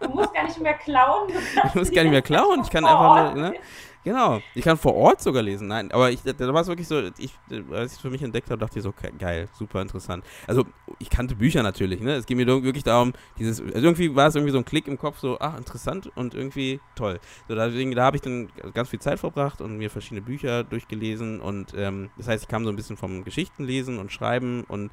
Du 0.00 0.08
musst 0.08 0.34
gar 0.34 0.44
nicht 0.44 0.60
mehr 0.60 0.74
klauen. 0.74 1.28
du 1.28 1.34
Ich 1.38 1.54
kannst 1.54 1.74
muss 1.76 1.88
die 1.88 1.94
gar 1.94 2.02
nicht 2.02 2.12
mehr 2.12 2.22
klauen, 2.22 2.60
ich 2.62 2.70
kann 2.70 2.84
einfach 2.84 3.34
ne? 3.34 3.54
Genau, 4.02 4.40
ich 4.54 4.64
kann 4.64 4.78
vor 4.78 4.94
Ort 4.94 5.20
sogar 5.20 5.42
lesen. 5.42 5.68
Nein, 5.68 5.92
aber 5.92 6.10
ich, 6.10 6.22
da 6.22 6.54
war 6.54 6.62
es 6.62 6.68
wirklich 6.68 6.88
so, 6.88 7.02
ich, 7.18 7.38
als 7.70 7.92
ich 7.92 7.98
es 7.98 8.00
für 8.00 8.08
mich 8.08 8.22
entdeckt 8.22 8.50
habe, 8.50 8.58
dachte 8.58 8.78
ich 8.78 8.82
so, 8.82 8.94
geil, 9.18 9.46
super 9.52 9.82
interessant. 9.82 10.24
Also, 10.46 10.64
ich 10.98 11.10
kannte 11.10 11.34
Bücher 11.34 11.62
natürlich, 11.62 12.00
ne? 12.00 12.14
Es 12.14 12.24
ging 12.24 12.38
mir 12.38 12.46
wirklich 12.46 12.82
darum, 12.82 13.12
dieses, 13.38 13.60
also 13.60 13.74
irgendwie 13.74 14.14
war 14.14 14.28
es 14.28 14.36
irgendwie 14.36 14.52
so 14.52 14.58
ein 14.58 14.64
Klick 14.64 14.88
im 14.88 14.96
Kopf, 14.96 15.18
so, 15.18 15.38
ach, 15.38 15.58
interessant 15.58 16.10
und 16.14 16.34
irgendwie 16.34 16.80
toll. 16.94 17.20
So, 17.46 17.54
deswegen, 17.54 17.94
da 17.94 18.04
habe 18.04 18.16
ich 18.16 18.22
dann 18.22 18.48
ganz 18.72 18.88
viel 18.88 19.00
Zeit 19.00 19.20
verbracht 19.20 19.60
und 19.60 19.76
mir 19.76 19.90
verschiedene 19.90 20.22
Bücher 20.22 20.64
durchgelesen 20.64 21.40
und 21.40 21.74
ähm, 21.76 22.08
das 22.16 22.26
heißt, 22.26 22.44
ich 22.44 22.48
kam 22.48 22.64
so 22.64 22.70
ein 22.70 22.76
bisschen 22.76 22.96
vom 22.96 23.22
Geschichtenlesen 23.22 23.98
und 23.98 24.10
Schreiben 24.10 24.64
und 24.64 24.90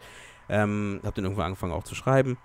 ähm, 0.50 1.00
habe 1.04 1.16
dann 1.16 1.26
irgendwann 1.26 1.46
angefangen 1.46 1.72
auch 1.72 1.84
zu 1.84 1.96
schreiben. 1.96 2.38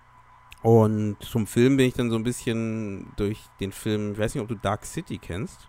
Und 0.63 1.17
zum 1.21 1.49
Film 1.49 1.77
bin 1.77 1.89
ich 1.89 1.95
dann 1.95 2.11
so 2.11 2.17
ein 2.17 2.23
bisschen 2.23 3.13
durch 3.17 3.41
den 3.59 3.73
Film, 3.73 4.13
ich 4.13 4.19
weiß 4.19 4.35
nicht, 4.35 4.43
ob 4.43 4.49
du 4.49 4.55
Dark 4.55 4.85
City 4.85 5.19
kennst. 5.19 5.69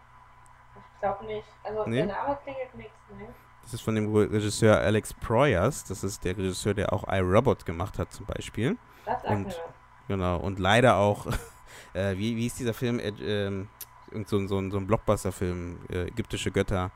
Glaube 1.03 1.25
nicht. 1.25 1.43
Also 1.65 1.83
Nee? 1.85 1.97
der 1.97 2.15
Name 2.15 2.37
klingelt 2.43 2.73
nichts, 2.75 2.93
ne? 3.17 3.27
Das 3.61 3.73
ist 3.73 3.81
von 3.81 3.93
dem 3.95 4.13
Regisseur 4.15 4.77
Alex 4.79 5.13
Proyas. 5.13 5.83
Das 5.83 6.01
ist 6.01 6.23
der 6.23 6.37
Regisseur, 6.37 6.73
der 6.73 6.93
auch 6.93 7.03
iRobot 7.11 7.65
gemacht 7.65 7.99
hat 7.99 8.13
zum 8.13 8.25
Beispiel. 8.25 8.77
Das 9.05 9.21
sagt 9.21 9.33
Und-. 9.33 9.61
Genau. 10.07 10.37
Und 10.37 10.59
leider 10.59 10.95
auch, 10.95 11.27
äh, 11.93 12.15
wie, 12.17 12.37
wie 12.37 12.45
ist 12.47 12.57
dieser 12.59 12.73
Film? 12.73 12.99
Äh, 12.99 13.09
irgend 14.11 14.29
so, 14.29 14.37
ein- 14.37 14.47
so, 14.47 14.69
so 14.69 14.77
ein 14.77 14.87
Blockbuster-Film. 14.87 15.79
Äh, 15.89 16.03
ägyptische 16.07 16.51
Götter 16.51 16.91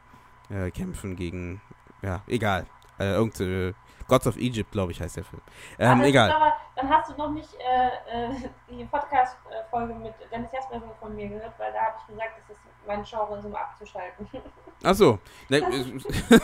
äh, 0.50 0.72
kämpfen 0.72 1.18
gegen, 1.18 1.60
ja, 2.02 2.22
egal. 2.28 2.66
Äh, 3.00 3.12
irgend, 3.14 3.40
äh, 3.42 3.74
Gods 4.08 4.28
of 4.28 4.38
Egypt, 4.38 4.72
glaube 4.72 4.92
ich, 4.92 5.02
heißt 5.02 5.18
der 5.18 5.24
Film. 5.24 5.42
Ähm, 5.80 6.02
egal. 6.02 6.32
Aber, 6.32 6.54
dann 6.76 6.90
hast 6.90 7.10
du 7.10 7.18
noch 7.18 7.32
nicht 7.32 7.50
äh, 7.56 8.26
äh, 8.26 8.30
die 8.70 8.86
Podcast-Folge 8.86 9.94
mit 9.96 10.14
Dennis 10.32 10.52
Jasper 10.52 10.82
von 11.00 11.16
mir 11.16 11.28
gehört, 11.28 11.54
weil 11.58 11.74
da 11.74 11.80
habe 11.80 11.96
ich 12.00 12.08
gesagt, 12.08 12.32
das 12.48 12.56
ist 12.56 12.64
mein 12.86 13.04
Genre, 13.04 13.42
so 13.42 13.50
mal 13.50 13.62
abzuschalten. 13.62 14.28
Achso. 14.84 15.20
Ne, 15.50 15.58
äh, 15.60 16.40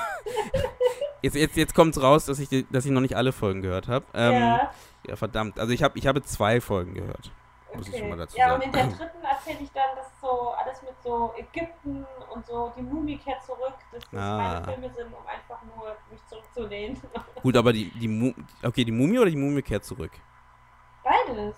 jetzt, 1.21 1.35
jetzt, 1.35 1.55
jetzt 1.55 1.75
kommt 1.75 1.95
es 1.95 2.01
raus, 2.01 2.25
dass 2.25 2.39
ich, 2.39 2.65
dass 2.71 2.85
ich 2.85 2.91
noch 2.91 3.01
nicht 3.01 3.15
alle 3.15 3.31
Folgen 3.31 3.61
gehört 3.61 3.87
habe. 3.87 4.05
Ähm, 4.13 4.33
ja. 4.33 4.71
ja, 5.07 5.15
verdammt. 5.15 5.59
Also 5.59 5.71
ich, 5.71 5.83
hab, 5.83 5.95
ich 5.95 6.07
habe 6.07 6.21
zwei 6.23 6.59
Folgen 6.59 6.93
gehört. 6.93 7.31
Muss 7.75 7.87
ich 7.87 7.93
okay. 7.93 7.99
schon 8.01 8.09
mal 8.09 8.17
dazu 8.17 8.37
ja, 8.37 8.49
sagen. 8.49 8.55
und 8.55 8.65
in 8.65 8.71
der 8.71 8.87
dritten 8.87 9.23
erzähle 9.23 9.59
ich 9.61 9.71
dann, 9.71 9.95
dass 9.95 10.07
so 10.21 10.51
alles 10.51 10.81
mit 10.81 10.93
so 11.03 11.33
Ägypten 11.37 12.05
und 12.33 12.45
so 12.45 12.71
die 12.75 12.81
Mumie 12.81 13.17
kehrt 13.17 13.43
zurück, 13.43 13.75
dass 13.91 14.03
das 14.11 14.19
Ah. 14.19 14.37
meine 14.37 14.65
Filme 14.65 14.93
sind, 14.93 15.13
um 15.13 15.27
einfach 15.27 15.59
nur 15.63 15.95
mich 16.11 16.25
zurückzulehnen. 16.27 17.01
Gut, 17.41 17.57
aber 17.57 17.73
die, 17.73 17.89
die 17.91 18.07
Mu 18.07 18.33
okay, 18.63 18.83
die 18.85 18.91
Mumie 18.91 19.19
oder 19.19 19.29
die 19.29 19.37
Mumie 19.37 19.61
kehrt 19.61 19.83
zurück? 19.85 20.11
Beides. 21.03 21.55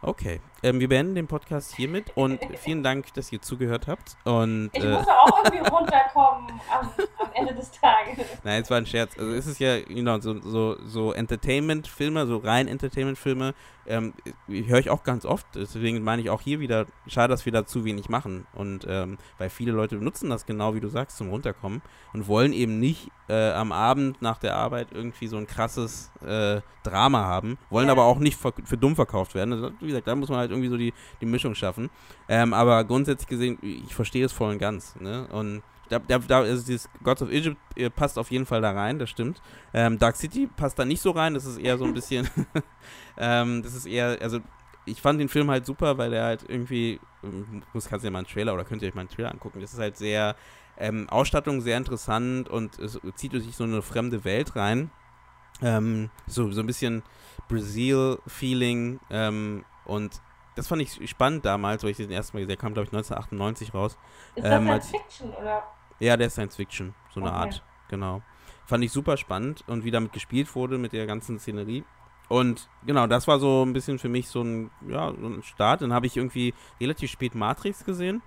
Okay. 0.00 0.40
Ähm, 0.62 0.80
wir 0.80 0.88
beenden 0.88 1.14
den 1.14 1.28
Podcast 1.28 1.74
hiermit 1.76 2.06
und 2.16 2.40
vielen 2.56 2.82
Dank, 2.82 3.12
dass 3.14 3.30
ihr 3.32 3.40
zugehört 3.40 3.86
habt. 3.86 4.16
Und 4.24 4.70
Ich 4.72 4.82
äh, 4.82 4.92
muss 4.92 5.06
ja 5.06 5.18
auch 5.20 5.44
irgendwie 5.44 5.68
runterkommen 5.70 6.50
am, 6.70 6.90
am 7.18 7.30
Ende 7.34 7.54
des 7.54 7.70
Tages. 7.70 8.24
nein, 8.42 8.62
es 8.62 8.70
war 8.70 8.78
ein 8.78 8.86
Scherz. 8.86 9.16
Also 9.16 9.30
es 9.32 9.46
ist 9.46 9.60
ja, 9.60 9.78
genau, 9.80 10.18
so, 10.18 10.40
so, 10.40 10.76
so 10.84 11.12
Entertainment-Filme, 11.12 12.26
so 12.26 12.38
rein 12.38 12.66
Entertainment-Filme, 12.66 13.54
ähm, 13.86 14.12
höre 14.48 14.78
ich 14.80 14.90
auch 14.90 15.02
ganz 15.04 15.24
oft. 15.24 15.46
Deswegen 15.54 16.02
meine 16.02 16.20
ich 16.22 16.28
auch 16.28 16.40
hier 16.42 16.60
wieder, 16.60 16.86
schade, 17.06 17.28
dass 17.32 17.46
wir 17.46 17.52
da 17.52 17.64
zu 17.64 17.84
wenig 17.84 18.08
machen. 18.08 18.46
Und 18.52 18.84
ähm, 18.88 19.16
weil 19.38 19.48
viele 19.50 19.72
Leute 19.72 19.94
nutzen 19.96 20.28
das 20.28 20.44
genau, 20.44 20.74
wie 20.74 20.80
du 20.80 20.88
sagst, 20.88 21.16
zum 21.16 21.30
Runterkommen 21.30 21.80
und 22.12 22.26
wollen 22.28 22.52
eben 22.52 22.80
nicht 22.80 23.10
äh, 23.28 23.52
am 23.52 23.72
Abend 23.72 24.20
nach 24.20 24.38
der 24.38 24.56
Arbeit 24.56 24.88
irgendwie 24.92 25.26
so 25.28 25.36
ein 25.36 25.46
krasses 25.46 26.10
äh, 26.26 26.60
Drama 26.82 27.24
haben, 27.24 27.58
wollen 27.70 27.86
Ja. 27.86 27.92
aber 27.92 28.04
auch 28.04 28.18
nicht 28.18 28.36
für, 28.38 28.52
für 28.64 28.76
dumm 28.76 28.94
verkauft 28.96 29.34
werden. 29.34 29.52
Also, 29.52 29.70
wie 29.80 29.86
gesagt, 29.86 30.06
da 30.06 30.14
muss 30.14 30.28
man 30.28 30.38
halt 30.38 30.47
irgendwie 30.50 30.68
so 30.68 30.76
die, 30.76 30.92
die 31.20 31.26
Mischung 31.26 31.54
schaffen. 31.54 31.90
Ähm, 32.28 32.54
aber 32.54 32.84
grundsätzlich 32.84 33.28
gesehen, 33.28 33.58
ich 33.62 33.94
verstehe 33.94 34.24
es 34.24 34.32
voll 34.32 34.52
und 34.52 34.58
ganz. 34.58 34.96
Ne? 34.96 35.26
Und 35.30 35.62
da, 35.88 35.98
da, 35.98 36.18
da 36.18 36.42
ist 36.42 36.68
dieses 36.68 36.88
Gods 37.02 37.22
of 37.22 37.30
Egypt 37.30 37.56
äh, 37.76 37.90
passt 37.90 38.18
auf 38.18 38.30
jeden 38.30 38.46
Fall 38.46 38.60
da 38.60 38.72
rein, 38.72 38.98
das 38.98 39.10
stimmt. 39.10 39.40
Ähm, 39.72 39.98
Dark 39.98 40.16
City 40.16 40.46
passt 40.46 40.78
da 40.78 40.84
nicht 40.84 41.00
so 41.00 41.10
rein, 41.10 41.34
das 41.34 41.44
ist 41.44 41.58
eher 41.58 41.78
so 41.78 41.84
ein 41.84 41.94
bisschen, 41.94 42.28
ähm, 43.18 43.62
das 43.62 43.74
ist 43.74 43.86
eher, 43.86 44.18
also 44.20 44.40
ich 44.84 45.00
fand 45.00 45.20
den 45.20 45.28
Film 45.28 45.50
halt 45.50 45.66
super, 45.66 45.98
weil 45.98 46.12
er 46.12 46.24
halt 46.24 46.44
irgendwie, 46.46 47.00
ähm, 47.22 47.62
muss 47.72 47.88
kannst 47.88 48.04
du 48.04 48.08
dir 48.08 48.12
mal 48.12 48.18
einen 48.18 48.28
Trailer 48.28 48.54
oder 48.54 48.64
könnt 48.64 48.82
ihr 48.82 48.88
euch 48.88 48.94
mal 48.94 49.02
einen 49.02 49.10
Trailer 49.10 49.32
angucken, 49.32 49.60
das 49.60 49.72
ist 49.72 49.78
halt 49.78 49.96
sehr, 49.96 50.36
ähm, 50.78 51.08
Ausstattung 51.08 51.60
sehr 51.60 51.76
interessant 51.76 52.48
und 52.48 52.78
es 52.78 53.00
zieht 53.16 53.32
durch 53.32 53.44
so 53.54 53.64
eine 53.64 53.82
fremde 53.82 54.24
Welt 54.24 54.54
rein. 54.56 54.90
Ähm, 55.60 56.10
so, 56.26 56.52
so 56.52 56.60
ein 56.60 56.66
bisschen 56.66 57.02
Brazil-Feeling 57.48 59.00
ähm, 59.10 59.64
und 59.84 60.20
das 60.58 60.66
fand 60.68 60.82
ich 60.82 61.08
spannend 61.08 61.44
damals, 61.44 61.82
weil 61.84 61.90
ich 61.90 61.96
den 61.96 62.10
ersten 62.10 62.36
Mal 62.36 62.40
gesehen 62.40 62.50
habe. 62.50 62.56
Der 62.56 62.60
kam, 62.60 62.74
glaube 62.74 62.86
ich, 62.86 62.92
1998 62.92 63.72
raus. 63.74 63.96
Ist 64.34 64.44
Ähm, 64.44 64.66
das 64.66 64.86
Science 64.88 64.90
Fiction 64.90 65.30
oder? 65.34 65.62
Ja, 66.00 66.16
der 66.16 66.26
ist 66.26 66.32
Science 66.34 66.56
Fiction, 66.56 66.94
so 67.14 67.20
eine 67.20 67.30
Okay. 67.30 67.38
Art, 67.38 67.62
genau. 67.88 68.22
Fand 68.66 68.84
ich 68.84 68.92
super 68.92 69.16
spannend 69.16 69.64
und 69.68 69.84
wie 69.84 69.90
damit 69.90 70.12
gespielt 70.12 70.54
wurde 70.54 70.76
mit 70.76 70.92
der 70.92 71.06
ganzen 71.06 71.38
Szenerie. 71.38 71.84
Und 72.28 72.68
genau, 72.84 73.06
das 73.06 73.26
war 73.26 73.38
so 73.38 73.64
ein 73.64 73.72
bisschen 73.72 73.98
für 73.98 74.08
mich 74.10 74.28
so 74.28 74.42
ein, 74.42 74.70
ja, 74.86 75.12
so 75.18 75.26
ein 75.28 75.42
Start. 75.42 75.80
Dann 75.80 75.94
habe 75.94 76.06
ich 76.06 76.16
irgendwie 76.16 76.52
relativ 76.80 77.10
spät 77.10 77.34
Matrix 77.34 77.84
gesehen. 77.84 78.20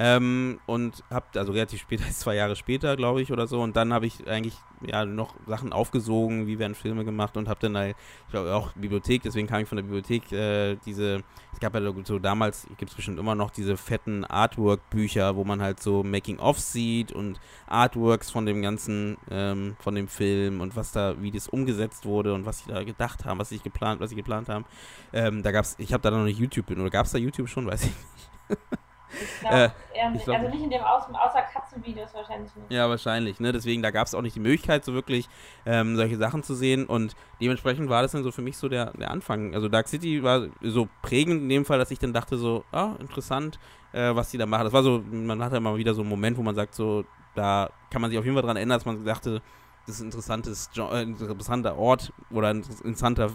Ähm, 0.00 0.60
und 0.66 1.02
habe, 1.10 1.26
also 1.34 1.50
relativ 1.50 1.80
spät, 1.80 2.00
zwei 2.12 2.36
Jahre 2.36 2.54
später, 2.54 2.96
glaube 2.96 3.20
ich, 3.20 3.32
oder 3.32 3.48
so. 3.48 3.60
Und 3.60 3.74
dann 3.74 3.92
habe 3.92 4.06
ich 4.06 4.28
eigentlich 4.28 4.54
ja 4.86 5.04
noch 5.04 5.34
Sachen 5.48 5.72
aufgesogen, 5.72 6.46
wie 6.46 6.60
werden 6.60 6.76
Filme 6.76 7.04
gemacht 7.04 7.36
und 7.36 7.48
habe 7.48 7.58
dann 7.58 7.76
halt, 7.76 7.96
ich 8.26 8.30
glaube 8.30 8.54
auch 8.54 8.72
Bibliothek, 8.74 9.22
deswegen 9.22 9.48
kam 9.48 9.62
ich 9.62 9.68
von 9.68 9.74
der 9.74 9.82
Bibliothek, 9.82 10.30
äh, 10.30 10.76
diese, 10.86 11.24
es 11.52 11.58
gab 11.58 11.74
ja 11.74 11.92
so 12.04 12.20
damals, 12.20 12.68
gibt 12.76 12.92
es 12.92 12.94
bestimmt 12.94 13.18
immer 13.18 13.34
noch 13.34 13.50
diese 13.50 13.76
fetten 13.76 14.24
Artwork-Bücher, 14.24 15.34
wo 15.34 15.42
man 15.42 15.60
halt 15.60 15.80
so 15.80 16.04
Making-ofs 16.04 16.72
sieht 16.72 17.10
und 17.10 17.40
Artworks 17.66 18.30
von 18.30 18.46
dem 18.46 18.62
ganzen, 18.62 19.16
ähm, 19.32 19.74
von 19.80 19.96
dem 19.96 20.06
Film 20.06 20.60
und 20.60 20.76
was 20.76 20.92
da, 20.92 21.20
wie 21.20 21.32
das 21.32 21.48
umgesetzt 21.48 22.06
wurde 22.06 22.34
und 22.34 22.46
was 22.46 22.60
sie 22.60 22.70
da 22.70 22.84
gedacht 22.84 23.24
haben, 23.24 23.40
was 23.40 23.48
sie 23.48 23.58
geplant, 23.58 24.00
was 24.00 24.10
sie 24.10 24.16
geplant 24.16 24.48
haben. 24.48 24.64
Ähm, 25.12 25.42
da 25.42 25.50
gab's, 25.50 25.74
ich 25.78 25.92
habe 25.92 26.02
da 26.02 26.12
noch 26.12 26.22
nicht 26.22 26.38
YouTube, 26.38 26.70
oder 26.70 26.88
gab 26.88 27.06
es 27.06 27.10
da 27.10 27.18
YouTube 27.18 27.48
schon, 27.48 27.66
weiß 27.66 27.82
ich 27.82 27.88
nicht. 27.88 28.60
Ich 29.10 29.46
Äh, 29.48 29.50
eher 29.54 29.70
ich 30.08 30.12
nicht. 30.12 30.24
glaub 30.24 30.36
also 30.38 30.50
nicht. 30.50 30.62
in 30.64 30.70
dem 30.70 30.82
Aus 30.82 31.04
außer 31.12 31.42
Katzenvideos 31.42 32.12
wahrscheinlich 32.14 32.54
nicht. 32.54 32.70
Ja, 32.70 32.88
wahrscheinlich, 32.88 33.40
ne? 33.40 33.52
Deswegen, 33.52 33.82
da 33.82 33.90
gab 33.90 34.06
es 34.06 34.14
auch 34.14 34.22
nicht 34.22 34.36
die 34.36 34.40
Möglichkeit, 34.40 34.84
so 34.84 34.92
wirklich 34.92 35.28
ähm, 35.66 35.96
solche 35.96 36.16
Sachen 36.16 36.42
zu 36.42 36.54
sehen. 36.54 36.86
Und 36.86 37.14
dementsprechend 37.40 37.88
war 37.88 38.02
das 38.02 38.12
dann 38.12 38.22
so 38.22 38.30
für 38.32 38.42
mich 38.42 38.56
so 38.56 38.68
der, 38.68 38.92
der 38.92 39.10
Anfang. 39.10 39.54
Also 39.54 39.68
Dark 39.68 39.88
City 39.88 40.22
war 40.22 40.46
so 40.60 40.88
prägend 41.02 41.42
in 41.42 41.48
dem 41.48 41.64
Fall, 41.64 41.78
dass 41.78 41.90
ich 41.90 41.98
dann 41.98 42.12
dachte 42.12 42.36
so, 42.36 42.64
ah, 42.72 42.92
interessant, 43.00 43.58
äh, 43.92 44.14
was 44.14 44.30
die 44.30 44.38
da 44.38 44.46
machen. 44.46 44.64
Das 44.64 44.72
war 44.72 44.82
so, 44.82 45.02
man 45.10 45.42
hatte 45.42 45.60
mal 45.60 45.76
wieder 45.76 45.94
so 45.94 46.02
einen 46.02 46.10
Moment, 46.10 46.36
wo 46.36 46.42
man 46.42 46.54
sagt, 46.54 46.74
so, 46.74 47.04
da 47.34 47.70
kann 47.90 48.02
man 48.02 48.10
sich 48.10 48.18
auf 48.18 48.24
jeden 48.24 48.36
Fall 48.36 48.44
dran 48.44 48.56
erinnern, 48.56 48.78
dass 48.78 48.84
man 48.86 49.04
dachte, 49.04 49.40
ist 49.88 50.00
ein 50.00 50.10
äh, 50.10 51.02
interessanter 51.02 51.76
Ort 51.76 52.12
oder 52.30 52.48
eine 52.48 52.60
interessante 52.60 53.30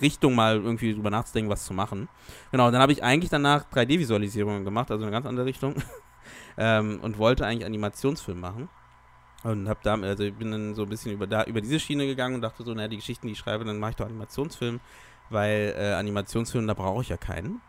Richtung, 0.00 0.34
mal 0.34 0.56
irgendwie 0.56 0.94
drüber 0.94 1.10
nachzudenken, 1.10 1.50
was 1.50 1.64
zu 1.64 1.74
machen. 1.74 2.08
Genau, 2.50 2.70
dann 2.70 2.80
habe 2.80 2.92
ich 2.92 3.02
eigentlich 3.02 3.30
danach 3.30 3.70
3D-Visualisierungen 3.70 4.64
gemacht, 4.64 4.90
also 4.90 5.04
eine 5.04 5.12
ganz 5.12 5.26
andere 5.26 5.46
Richtung. 5.46 5.74
ähm, 6.56 7.00
und 7.02 7.18
wollte 7.18 7.46
eigentlich 7.46 7.66
Animationsfilm 7.66 8.40
machen. 8.40 8.68
Und 9.42 9.68
hab 9.68 9.82
da, 9.82 9.94
also 9.94 10.24
ich 10.24 10.34
bin 10.34 10.50
dann 10.50 10.74
so 10.74 10.82
ein 10.82 10.88
bisschen 10.88 11.12
über, 11.12 11.26
da, 11.26 11.44
über 11.44 11.60
diese 11.60 11.80
Schiene 11.80 12.06
gegangen 12.06 12.34
und 12.34 12.42
dachte 12.42 12.62
so, 12.62 12.74
naja, 12.74 12.88
die 12.88 12.96
Geschichten, 12.96 13.26
die 13.26 13.32
ich 13.32 13.38
schreibe, 13.38 13.64
dann 13.64 13.78
mache 13.78 13.92
ich 13.92 13.96
doch 13.96 14.06
Animationsfilm, 14.06 14.80
weil 15.30 15.74
äh, 15.78 15.94
Animationsfilm, 15.94 16.66
da 16.66 16.74
brauche 16.74 17.02
ich 17.02 17.08
ja 17.08 17.16
keinen. 17.16 17.62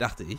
Dachte 0.00 0.24
ich. 0.24 0.38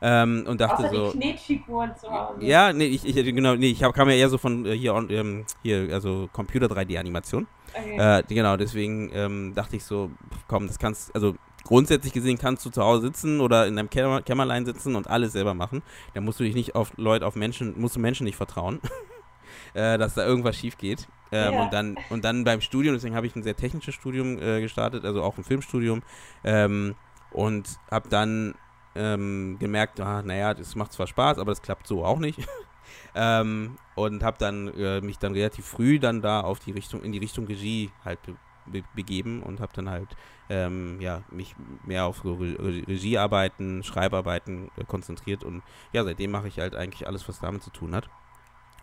Ähm, 0.00 0.44
und 0.48 0.60
dachte 0.60 0.84
Außer 0.88 0.94
so. 0.94 1.12
die 1.12 1.18
Knetfiguren 1.20 1.94
zu 1.96 2.08
Hause. 2.10 2.44
Ja, 2.44 2.72
nee, 2.72 2.86
ich, 2.86 3.04
ich 3.06 3.14
genau, 3.34 3.54
nee, 3.54 3.70
ich 3.70 3.82
hab, 3.84 3.94
kam 3.94 4.08
ja 4.08 4.16
eher 4.16 4.28
so 4.28 4.38
von 4.38 4.66
äh, 4.66 4.72
hier, 4.76 4.94
on- 4.94 5.10
ähm, 5.10 5.44
hier, 5.62 5.88
also 5.92 6.28
Computer 6.32 6.66
3D-Animation. 6.66 7.46
Okay. 7.74 8.18
Äh, 8.18 8.22
genau, 8.28 8.56
deswegen 8.56 9.10
ähm, 9.14 9.52
dachte 9.54 9.76
ich 9.76 9.84
so, 9.84 10.10
komm, 10.48 10.66
das 10.66 10.78
kannst, 10.78 11.14
also 11.14 11.34
grundsätzlich 11.64 12.12
gesehen 12.12 12.38
kannst 12.38 12.66
du 12.66 12.70
zu 12.70 12.82
Hause 12.82 13.02
sitzen 13.02 13.40
oder 13.40 13.66
in 13.66 13.76
deinem 13.76 13.88
Kämmer, 13.90 14.22
Kämmerlein 14.22 14.66
sitzen 14.66 14.96
und 14.96 15.08
alles 15.08 15.32
selber 15.32 15.54
machen. 15.54 15.82
Da 16.14 16.20
musst 16.20 16.40
du 16.40 16.44
dich 16.44 16.54
nicht 16.54 16.74
auf 16.74 16.92
Leute, 16.96 17.24
auf 17.26 17.36
Menschen, 17.36 17.80
musst 17.80 17.94
du 17.96 18.00
Menschen 18.00 18.24
nicht 18.24 18.36
vertrauen, 18.36 18.80
äh, 19.74 19.98
dass 19.98 20.14
da 20.14 20.26
irgendwas 20.26 20.56
schief 20.56 20.76
geht. 20.78 21.06
Ähm, 21.30 21.54
Ja. 21.54 21.62
und, 21.64 21.72
dann, 21.72 21.96
und 22.10 22.24
dann 22.24 22.44
beim 22.44 22.60
Studium, 22.60 22.94
deswegen 22.94 23.14
habe 23.14 23.26
ich 23.26 23.34
ein 23.36 23.42
sehr 23.42 23.56
technisches 23.56 23.94
Studium 23.94 24.38
äh, 24.42 24.60
gestartet, 24.60 25.04
also 25.04 25.22
auch 25.22 25.38
ein 25.38 25.44
Filmstudium. 25.44 26.02
Ähm, 26.44 26.94
und 27.30 27.78
habe 27.90 28.08
dann 28.10 28.54
ähm, 28.94 29.56
gemerkt, 29.58 30.00
ah, 30.00 30.22
naja, 30.22 30.54
das 30.54 30.74
macht 30.74 30.92
zwar 30.92 31.06
Spaß, 31.06 31.38
aber 31.38 31.52
das 31.52 31.62
klappt 31.62 31.86
so 31.86 32.04
auch 32.04 32.18
nicht. 32.18 32.46
ähm, 33.14 33.76
und 33.94 34.22
habe 34.22 34.36
dann 34.38 34.68
äh, 34.68 35.00
mich 35.00 35.18
dann 35.18 35.32
relativ 35.32 35.64
früh 35.66 35.98
dann 35.98 36.22
da 36.22 36.40
auf 36.40 36.60
die 36.60 36.72
Richtung, 36.72 37.02
in 37.02 37.12
die 37.12 37.18
Richtung 37.18 37.46
Regie 37.46 37.90
halt 38.04 38.22
be 38.22 38.34
be 38.64 38.84
begeben 38.94 39.42
und 39.42 39.58
habe 39.58 39.72
dann 39.74 39.90
halt 39.90 40.08
ähm, 40.48 41.00
ja, 41.00 41.22
mich 41.30 41.56
mehr 41.84 42.04
auf 42.04 42.24
Re 42.24 42.38
Re 42.38 42.82
Regiearbeiten, 42.86 43.82
Schreibarbeiten 43.82 44.70
äh, 44.76 44.84
konzentriert 44.84 45.42
und 45.42 45.62
ja, 45.92 46.04
seitdem 46.04 46.30
mache 46.30 46.46
ich 46.46 46.58
halt 46.60 46.76
eigentlich 46.76 47.06
alles, 47.06 47.28
was 47.28 47.40
damit 47.40 47.62
zu 47.64 47.70
tun 47.70 47.94
hat. 47.94 48.08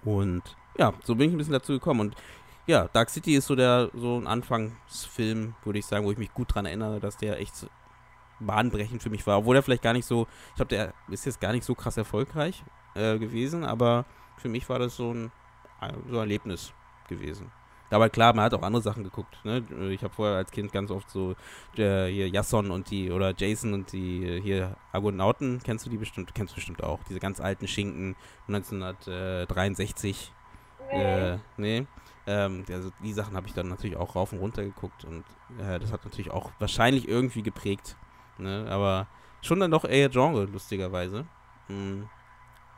Und 0.04 0.44
ja, 0.78 0.94
so 1.04 1.16
bin 1.16 1.30
ich 1.30 1.36
ein 1.36 1.38
bisschen 1.38 1.54
dazu 1.54 1.74
gekommen 1.74 2.02
und 2.02 2.16
ja, 2.68 2.88
Dark 2.94 3.10
City 3.10 3.36
ist 3.36 3.48
so 3.48 3.56
der 3.56 3.90
so 3.94 4.18
ein 4.18 4.28
Anfangsfilm, 4.28 5.56
würde 5.64 5.80
ich 5.80 5.86
sagen, 5.86 6.06
wo 6.06 6.12
ich 6.12 6.18
mich 6.18 6.34
gut 6.34 6.54
dran 6.54 6.66
erinnere, 6.66 7.00
dass 7.00 7.18
der 7.18 7.40
echt 7.40 7.68
bahnbrechend 8.40 9.04
für 9.04 9.10
mich 9.10 9.26
war, 9.28 9.40
obwohl 9.40 9.56
er 9.56 9.64
vielleicht 9.64 9.84
gar 9.84 9.94
nicht 9.94 10.06
so, 10.06 10.28
ich 10.50 10.56
glaube, 10.56 10.70
der 10.70 10.94
ist 11.10 11.26
jetzt 11.26 11.42
gar 11.42 11.52
nicht 11.52 11.64
so 11.64 11.76
krass 11.76 11.98
erfolgreich 11.98 12.64
äh, 12.96 13.18
gewesen, 13.18 13.64
aber 13.64 14.06
für 14.38 14.50
mich 14.50 14.68
war 14.70 14.80
das 14.80 14.96
so 14.96 15.14
ein, 15.14 15.32
so 16.10 16.16
ein 16.16 16.20
Erlebnis 16.20 16.74
gewesen. 17.08 17.52
Aber 17.92 18.10
klar, 18.10 18.36
man 18.36 18.46
hat 18.46 18.54
auch 18.54 18.62
andere 18.62 18.84
Sachen 18.84 19.04
geguckt. 19.04 19.40
Ne? 19.44 19.64
Ich 19.92 20.04
habe 20.04 20.14
vorher 20.14 20.38
als 20.38 20.52
Kind 20.52 20.72
ganz 20.72 20.92
oft 20.92 21.10
so 21.10 21.36
äh, 21.76 22.08
hier 22.08 22.30
Jason 22.30 22.70
und 22.72 22.92
die 22.92 23.12
oder 23.12 23.34
Jason 23.36 23.74
und 23.74 23.92
die 23.92 24.26
äh, 24.26 24.42
hier 24.42 24.78
Argonauten, 24.92 25.60
kennst 25.64 25.86
du 25.86 25.90
die 25.90 25.98
bestimmt? 25.98 26.36
Kennst 26.36 26.54
du 26.54 26.56
bestimmt 26.56 26.84
auch. 26.84 27.00
Diese 27.10 27.20
ganz 27.20 27.40
alten 27.40 27.68
Schinken 27.68 28.16
1963. 28.48 30.32
nee. 30.92 31.02
Äh, 31.02 31.38
nee. 31.58 31.88
Ähm, 32.28 32.64
also 32.70 32.92
die 33.02 33.14
Sachen 33.14 33.36
habe 33.36 33.48
ich 33.48 33.54
dann 33.54 33.70
natürlich 33.70 33.98
auch 33.98 34.16
rauf 34.16 34.34
und 34.34 34.40
runter 34.40 34.64
geguckt 34.64 35.04
und 35.04 35.24
äh, 35.60 35.80
das 35.80 35.92
hat 35.92 36.06
natürlich 36.06 36.30
auch 36.30 36.52
wahrscheinlich 36.60 37.08
irgendwie 37.08 37.42
geprägt. 37.42 37.96
Ne? 38.40 38.68
Aber 38.70 39.08
schon 39.42 39.60
dann 39.60 39.72
doch 39.72 39.84
eher 39.86 40.10
Genre, 40.10 40.46
lustigerweise. 40.46 41.26
Hm. 41.68 42.10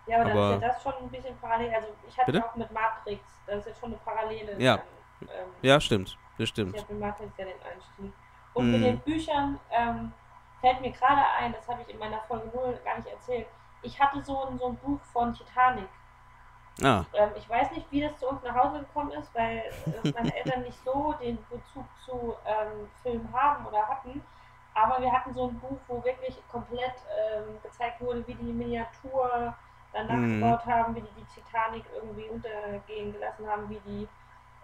ja, 0.08 0.18
aber, 0.22 0.30
dann 0.30 0.38
aber- 0.38 0.56
ist 0.56 0.62
ja 0.62 0.68
das 0.68 0.84
schon 0.84 0.94
ein 1.02 1.10
bisschen 1.10 1.38
parallel. 1.40 1.74
Also 1.74 1.88
ich 2.08 2.18
hatte 2.18 2.32
Bitte? 2.32 2.46
auch 2.46 2.56
mit 2.56 2.72
Matrix, 2.72 3.22
das 3.48 3.60
ist 3.60 3.66
jetzt 3.68 3.80
schon 3.80 3.90
eine 3.92 4.00
Parallele. 4.04 4.56
Ja. 4.62 4.78
Dann, 4.78 5.30
ähm, 5.30 5.50
Ja, 5.62 5.80
stimmt. 5.80 6.18
Das 6.38 6.50
Ich 6.50 6.58
habe 6.60 6.74
in 6.90 7.00
Matrix 7.00 7.38
ja 7.38 7.46
den 7.46 7.54
Einstieg. 7.62 8.14
Und 8.54 8.66
Mhm. 8.66 8.72
mit 8.72 8.84
den 8.84 9.00
Büchern 9.00 9.60
ähm, 9.70 10.12
fällt 10.60 10.82
mir 10.82 10.92
gerade 10.92 11.22
ein, 11.40 11.54
das 11.54 11.68
habe 11.68 11.82
ich 11.84 11.90
in 11.90 12.00
meiner 12.00 12.20
Folge 12.22 12.48
0 12.54 12.80
gar 12.84 12.96
nicht 12.98 13.08
erzählt. 13.08 13.48
Ich 13.84 14.00
hatte 14.00 14.22
so 14.24 14.46
ein, 14.48 14.58
so 14.58 14.68
ein 14.70 14.76
Buch 14.78 15.00
von 15.14 15.34
Titanic. 15.34 15.88
Ah, 16.84 17.04
Ähm, 17.14 17.30
ich 17.36 17.48
weiß 17.50 17.72
nicht, 17.72 17.86
wie 17.92 18.02
das 18.02 18.18
zu 18.18 18.28
uns 18.28 18.42
nach 18.44 18.56
Hause 18.56 18.80
gekommen 18.80 19.12
ist, 19.12 19.34
weil 19.36 19.58
äh, 20.04 20.12
meine 20.16 20.36
Eltern 20.36 20.64
nicht 20.64 20.78
so 20.84 21.14
den 21.22 21.38
Bezug 21.50 21.86
zu 22.04 22.36
ähm, 22.46 22.90
Filmen 23.04 23.30
haben 23.34 23.66
oder 23.68 23.88
hatten. 23.88 24.24
Aber 24.74 25.02
wir 25.02 25.12
hatten 25.12 25.34
so 25.34 25.50
ein 25.50 25.60
Buch, 25.60 25.78
wo 25.88 26.04
wirklich 26.04 26.42
komplett 26.50 26.94
ähm, 27.36 27.58
gezeigt 27.62 28.00
wurde, 28.02 28.26
wie 28.28 28.36
die 28.36 28.44
Miniatur 28.54 29.54
dann 29.94 30.08
Mhm. 30.08 30.40
nachgebaut 30.40 30.66
haben, 30.66 30.96
wie 30.96 31.02
die 31.02 31.12
die 31.18 31.42
Titanic 31.42 31.84
irgendwie 31.94 32.30
untergehen 32.30 33.12
gelassen 33.12 33.46
haben, 33.48 33.70
wie 33.70 33.80
die, 33.86 34.08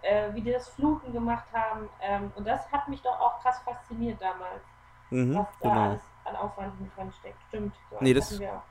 äh, 0.02 0.32
wie 0.32 0.40
die 0.40 0.52
das 0.52 0.68
Fluten 0.70 1.12
gemacht 1.12 1.44
haben. 1.52 1.88
Ähm, 2.00 2.32
und 2.36 2.46
das 2.46 2.70
hat 2.72 2.88
mich 2.88 3.02
doch 3.02 3.20
auch 3.20 3.38
krass 3.42 3.58
fasziniert 3.60 4.20
damals, 4.22 4.62
mhm, 5.10 5.36
was 5.36 5.46
da 5.60 5.68
genau. 5.68 5.82
alles 5.82 6.02
an 6.24 6.36
Aufwand 6.36 6.80
mit 6.80 6.96
dran 6.96 7.12
steckt. 7.12 7.42
Stimmt. 7.48 7.74
So 7.90 7.96
Nee, 8.00 8.14
das- 8.14 8.38
wir 8.40 8.52
auch. 8.54 8.62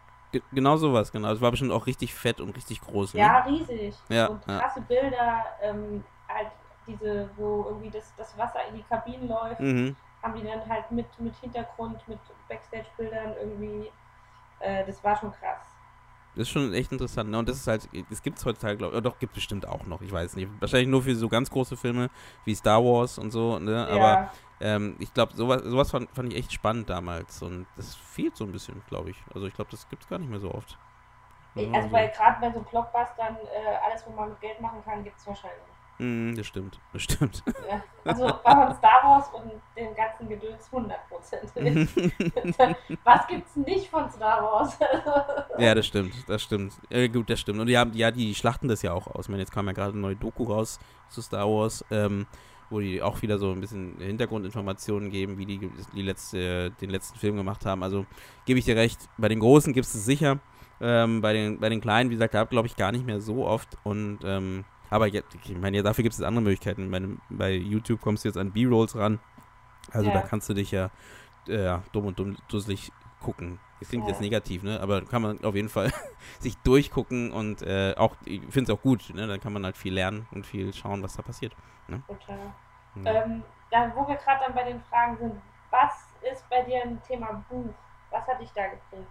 Genau 0.52 0.76
sowas, 0.76 1.12
genau. 1.12 1.32
Es 1.32 1.40
war 1.40 1.52
bestimmt 1.52 1.72
auch 1.72 1.86
richtig 1.86 2.14
fett 2.14 2.42
und 2.42 2.56
richtig 2.56 2.82
groß. 2.82 3.14
Ne? 3.14 3.22
Ja, 3.22 3.38
riesig. 3.40 3.96
Ja, 4.10 4.28
und 4.28 4.46
ja. 4.46 4.60
krasse 4.60 4.82
Bilder, 4.82 5.46
ähm, 5.62 6.04
halt 6.28 6.50
diese, 6.86 7.30
wo 7.38 7.66
irgendwie 7.70 7.90
das, 7.90 8.14
das 8.16 8.38
Wasser 8.38 8.60
in 8.68 8.76
die 8.76 8.84
Kabinen 8.84 9.28
läuft, 9.30 9.60
Mhm. 9.62 9.96
Haben 10.24 10.36
die 10.36 10.44
dann 10.44 10.68
halt 10.68 10.92
mit, 10.92 11.08
mit 11.20 11.36
Hintergrund, 11.36 12.06
mit 12.08 12.20
Backstage-Bildern 12.50 13.36
irgendwie, 13.40 13.92
äh, 14.60 14.86
das 14.86 15.04
war 15.04 15.16
schon 15.16 15.32
krass. 15.32 15.60
Das 16.36 16.44
ist 16.44 16.50
schon 16.50 16.72
echt 16.74 16.92
interessant. 16.92 17.32
Ne? 17.32 17.40
Und 17.40 17.50
das 17.50 17.58
ist 17.58 17.68
halt, 17.68 17.90
das 18.10 18.22
gibt 18.22 18.38
es 18.38 18.46
heutzutage, 18.46 18.78
glaube 18.78 18.96
ich, 18.96 19.02
doch, 19.02 19.18
gibt 19.18 19.32
es 19.32 19.36
bestimmt 19.38 19.68
auch 19.68 19.86
noch, 19.86 20.02
ich 20.02 20.12
weiß 20.12 20.36
nicht. 20.36 20.50
Wahrscheinlich 20.60 20.88
nur 20.88 21.02
für 21.02 21.16
so 21.16 21.30
ganz 21.30 21.50
große 21.50 21.76
Filme 21.76 22.10
wie 22.46 22.54
Star 22.54 22.84
Wars 22.84 23.18
und 23.18 23.32
so, 23.32 23.58
ne? 23.58 23.88
Aber 23.88 23.98
ja, 23.98 24.32
ähm, 24.60 24.96
ich 25.00 25.14
glaube, 25.14 25.34
sowas, 25.36 25.64
sowas 25.64 25.90
fand, 25.90 26.10
fand 26.12 26.32
ich 26.32 26.40
echt 26.40 26.54
spannend 26.54 26.90
damals. 26.90 27.42
Und 27.42 27.66
das 27.76 27.96
fehlt 27.96 28.36
so 28.36 28.44
ein 28.44 28.52
bisschen, 28.52 28.84
glaube 28.88 29.10
ich. 29.10 29.18
Also 29.34 29.48
ich 29.48 29.54
glaube, 29.54 29.72
das 29.72 29.88
gibt 29.90 30.04
es 30.04 30.10
gar 30.10 30.20
nicht 30.20 30.30
mehr 30.30 30.40
so 30.40 30.54
oft. 30.54 30.78
Ja, 31.56 31.72
also 31.72 31.90
bei 31.90 32.08
gerade 32.08 32.40
bei 32.40 32.52
so 32.52 32.60
Blockbustern, 32.62 33.36
äh, 33.36 33.76
alles, 33.84 34.06
wo 34.06 34.12
man 34.12 34.30
mit 34.30 34.42
Geld 34.42 34.62
machen 34.62 34.84
kann, 34.86 35.04
gibt 35.04 35.18
es 35.18 35.26
wahrscheinlich. 35.26 35.77
Mm, 36.00 36.36
das 36.36 36.46
stimmt, 36.46 36.80
das 36.94 37.02
stimmt. 37.04 37.44
Ja. 37.68 37.84
Also 38.06 38.28
bei 38.28 38.76
Star 38.76 39.00
Wars 39.04 39.26
und 39.34 39.52
dem 39.76 39.96
ganzen 39.96 40.30
Gedöns 40.30 40.70
100%. 40.72 42.76
Was 43.04 43.28
gibt's 43.28 43.56
nicht 43.56 43.90
von 43.90 44.10
Star 44.12 44.44
Wars? 44.44 44.78
ja, 45.58 45.74
das 45.74 45.88
stimmt, 45.88 46.14
das 46.28 46.44
stimmt. 46.44 46.74
Äh, 46.90 47.10
gut, 47.10 47.30
das 47.30 47.40
stimmt. 47.40 47.60
Und 47.60 47.68
die 47.68 47.78
haben, 47.78 47.94
ja, 47.94 48.12
die 48.12 48.36
schlachten 48.36 48.68
das 48.68 48.84
ja 48.84 48.94
auch 48.94 49.08
aus. 49.08 49.26
Ich 49.26 49.30
meine, 49.30 49.42
jetzt 49.42 49.52
kam 49.52 49.66
ja 49.66 49.74
gerade 49.74 49.94
eine 49.94 50.02
neue 50.02 50.16
Doku 50.16 50.44
raus 50.44 50.80
zu 51.10 51.22
Star 51.22 51.48
Wars, 51.48 51.84
ähm, 51.90 52.28
wo 52.70 52.80
die 52.80 53.02
auch 53.02 53.22
wieder 53.24 53.40
so 53.40 53.52
ein 53.52 53.60
bisschen 53.60 53.98
Hintergrundinformationen 54.00 55.10
geben, 55.10 55.40
wie 55.40 55.48
die, 55.48 55.72
die 55.96 56.04
letzte, 56.04 56.70
den 56.72 56.92
letzten 56.92 57.18
Film 57.18 57.38
gemacht 57.38 57.66
haben. 57.66 57.82
Also 57.82 58.06
gebe 58.46 58.60
ich 58.60 58.66
dir 58.66 58.76
recht, 58.76 59.00
bei 59.18 59.30
den 59.30 59.40
Großen 59.40 59.74
gibt 59.74 59.88
es 59.88 59.96
es 59.96 60.06
sicher. 60.06 60.38
Ähm, 60.80 61.22
bei, 61.22 61.34
den, 61.34 61.60
bei 61.60 61.70
den 61.70 61.82
Kleinen, 61.82 62.12
wie 62.12 62.16
gesagt, 62.16 62.36
da 62.36 62.44
glaube 62.44 62.68
ich 62.68 62.76
gar 62.76 62.92
nicht 62.92 63.06
mehr 63.06 63.20
so 63.20 63.48
oft. 63.48 63.78
Und 63.84 64.20
ähm, 64.24 64.64
aber 64.90 65.08
jetzt, 65.08 65.36
ich 65.36 65.58
meine, 65.58 65.78
ja, 65.78 65.84
dafür 65.84 66.04
gibt 66.04 66.14
es 66.16 66.22
andere 66.22 66.44
Möglichkeiten. 66.44 66.90
Bei, 66.92 67.02
bei 67.30 67.52
YouTube 67.56 68.02
kommst 68.02 68.24
du 68.24 68.30
jetzt 68.30 68.38
an 68.38 68.52
B-Rolls 68.52 68.96
ran. 68.96 69.20
Also 69.92 70.10
Ja. 70.10 70.22
da 70.22 70.28
kannst 70.28 70.50
du 70.50 70.54
dich 70.54 70.72
ja 70.72 70.90
äh, 71.48 71.78
dumm 71.94 72.06
und 72.08 72.20
dumm 72.20 72.36
dusselig 72.50 72.92
gucken. 73.22 73.60
Das 73.80 73.90
klingt 73.90 74.06
Ja. 74.06 74.10
jetzt 74.12 74.22
negativ, 74.22 74.64
ne? 74.64 74.80
Aber 74.82 75.02
kann 75.06 75.22
man 75.22 75.44
auf 75.44 75.56
jeden 75.56 75.70
Fall 75.70 75.92
sich 76.40 76.58
durchgucken 76.58 77.32
und 77.32 77.62
äh, 77.62 77.94
auch, 77.98 78.16
ich 78.26 78.42
finde 78.50 78.72
es 78.72 78.78
auch 78.78 78.82
gut, 78.82 79.14
ne? 79.14 79.28
Dann 79.28 79.40
kann 79.40 79.54
man 79.54 79.64
halt 79.64 79.78
viel 79.78 79.94
lernen 79.94 80.28
und 80.32 80.46
viel 80.46 80.74
schauen, 80.74 81.02
was 81.04 81.16
da 81.16 81.22
passiert. 81.22 81.56
Total. 82.08 82.54
Ja. 83.04 83.24
Ähm, 83.24 83.44
dann, 83.72 83.96
wo 83.96 84.08
wir 84.08 84.16
gerade 84.16 84.44
dann 84.46 84.56
bei 84.56 84.64
den 84.64 84.82
Fragen 84.90 85.18
sind, 85.18 85.34
was 85.70 85.92
ist 86.32 86.50
bei 86.50 86.64
dir 86.64 86.82
ein 86.84 87.02
Thema 87.04 87.44
Buch? 87.50 87.74
Was 88.12 88.26
hat 88.28 88.42
dich 88.42 88.50
da 88.56 88.64
geprägt? 88.68 89.08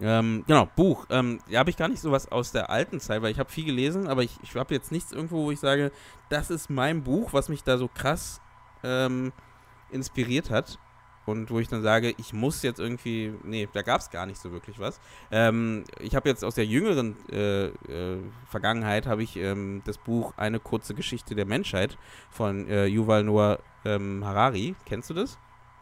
Ähm, 0.00 0.44
genau, 0.46 0.68
Buch. 0.76 1.06
Ähm, 1.10 1.40
da 1.50 1.58
habe 1.58 1.70
ich 1.70 1.76
gar 1.76 1.88
nicht 1.88 2.00
sowas 2.00 2.30
aus 2.30 2.52
der 2.52 2.70
alten 2.70 3.00
Zeit, 3.00 3.22
weil 3.22 3.30
ich 3.30 3.38
habe 3.38 3.50
viel 3.50 3.64
gelesen, 3.64 4.08
aber 4.08 4.22
ich, 4.22 4.36
ich 4.42 4.54
habe 4.54 4.74
jetzt 4.74 4.92
nichts 4.92 5.12
irgendwo, 5.12 5.44
wo 5.44 5.50
ich 5.50 5.60
sage, 5.60 5.90
das 6.28 6.50
ist 6.50 6.70
mein 6.70 7.02
Buch, 7.02 7.32
was 7.32 7.48
mich 7.48 7.62
da 7.62 7.78
so 7.78 7.88
krass 7.88 8.40
ähm, 8.82 9.32
inspiriert 9.90 10.50
hat. 10.50 10.78
Und 11.26 11.50
wo 11.50 11.58
ich 11.58 11.66
dann 11.66 11.82
sage, 11.82 12.14
ich 12.18 12.32
muss 12.32 12.62
jetzt 12.62 12.78
irgendwie, 12.78 13.34
nee, 13.42 13.68
da 13.72 13.82
gab 13.82 14.00
es 14.00 14.10
gar 14.10 14.26
nicht 14.26 14.40
so 14.40 14.52
wirklich 14.52 14.78
was. 14.78 15.00
Ähm, 15.32 15.82
ich 15.98 16.14
habe 16.14 16.28
jetzt 16.28 16.44
aus 16.44 16.54
der 16.54 16.66
jüngeren 16.66 17.16
äh, 17.30 17.66
äh, 17.66 18.18
Vergangenheit 18.48 19.08
habe 19.08 19.24
ich 19.24 19.36
ähm, 19.36 19.82
das 19.84 19.98
Buch 19.98 20.34
Eine 20.36 20.60
kurze 20.60 20.94
Geschichte 20.94 21.34
der 21.34 21.44
Menschheit 21.44 21.98
von 22.30 22.68
äh, 22.68 22.86
Yuval 22.86 23.24
Noah 23.24 23.58
ähm, 23.84 24.24
Harari. 24.24 24.76
Kennst 24.84 25.10
du 25.10 25.14
das? 25.14 25.36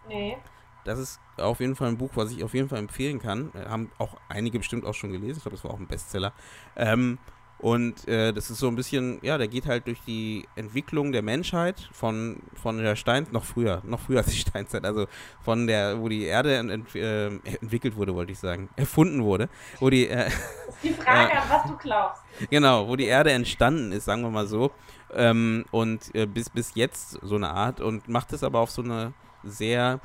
Nee. 0.08 0.38
Das 0.84 0.98
ist 0.98 1.20
auf 1.38 1.60
jeden 1.60 1.76
Fall 1.76 1.88
ein 1.88 1.98
Buch, 1.98 2.10
was 2.14 2.30
ich 2.30 2.44
auf 2.44 2.54
jeden 2.54 2.68
Fall 2.68 2.78
empfehlen 2.78 3.18
kann. 3.18 3.50
Äh, 3.54 3.68
haben 3.68 3.90
auch 3.98 4.16
einige 4.28 4.58
bestimmt 4.58 4.84
auch 4.84 4.94
schon 4.94 5.12
gelesen. 5.12 5.36
Ich 5.38 5.42
glaube, 5.42 5.56
das 5.56 5.64
war 5.64 5.70
auch 5.72 5.78
ein 5.80 5.86
Bestseller. 5.86 6.32
Ähm, 6.76 7.18
und 7.58 8.06
äh, 8.08 8.32
das 8.34 8.50
ist 8.50 8.58
so 8.58 8.68
ein 8.68 8.74
bisschen, 8.76 9.20
ja, 9.22 9.38
der 9.38 9.48
geht 9.48 9.64
halt 9.66 9.86
durch 9.86 10.00
die 10.06 10.46
Entwicklung 10.54 11.12
der 11.12 11.22
Menschheit 11.22 11.88
von, 11.92 12.42
von 12.60 12.76
der 12.76 12.94
Stein, 12.96 13.26
noch 13.30 13.44
früher, 13.44 13.80
noch 13.84 14.00
früher 14.00 14.18
als 14.18 14.26
die 14.26 14.36
Steinzeit, 14.38 14.84
also 14.84 15.06
von 15.40 15.66
der, 15.66 15.98
wo 16.00 16.08
die 16.08 16.24
Erde 16.24 16.56
ent, 16.56 16.94
äh, 16.94 17.26
entwickelt 17.28 17.96
wurde, 17.96 18.14
wollte 18.14 18.32
ich 18.32 18.38
sagen, 18.38 18.68
erfunden 18.76 19.22
wurde, 19.22 19.48
wo 19.78 19.88
die, 19.88 20.08
äh, 20.08 20.24
Das 20.24 20.34
ist 20.74 20.82
die 20.82 20.90
Frage, 20.90 21.32
Äh. 21.32 21.36
an 21.36 21.42
was 21.48 21.62
du 21.70 21.76
glaubst. 21.78 22.22
genau, 22.50 22.86
wo 22.88 22.96
die 22.96 23.06
Erde 23.06 23.30
entstanden 23.32 23.92
ist, 23.92 24.04
sagen 24.04 24.22
wir 24.22 24.30
mal 24.30 24.46
so, 24.48 24.70
ähm, 25.14 25.64
und 25.70 26.14
äh, 26.14 26.26
bis, 26.26 26.50
bis 26.50 26.74
jetzt 26.74 27.18
so 27.22 27.36
eine 27.36 27.48
Art 27.50 27.80
und 27.80 28.08
macht 28.08 28.32
es 28.34 28.42
aber 28.44 28.58
auf 28.58 28.70
so 28.72 28.82
eine 28.82 29.14
sehr 29.42 30.00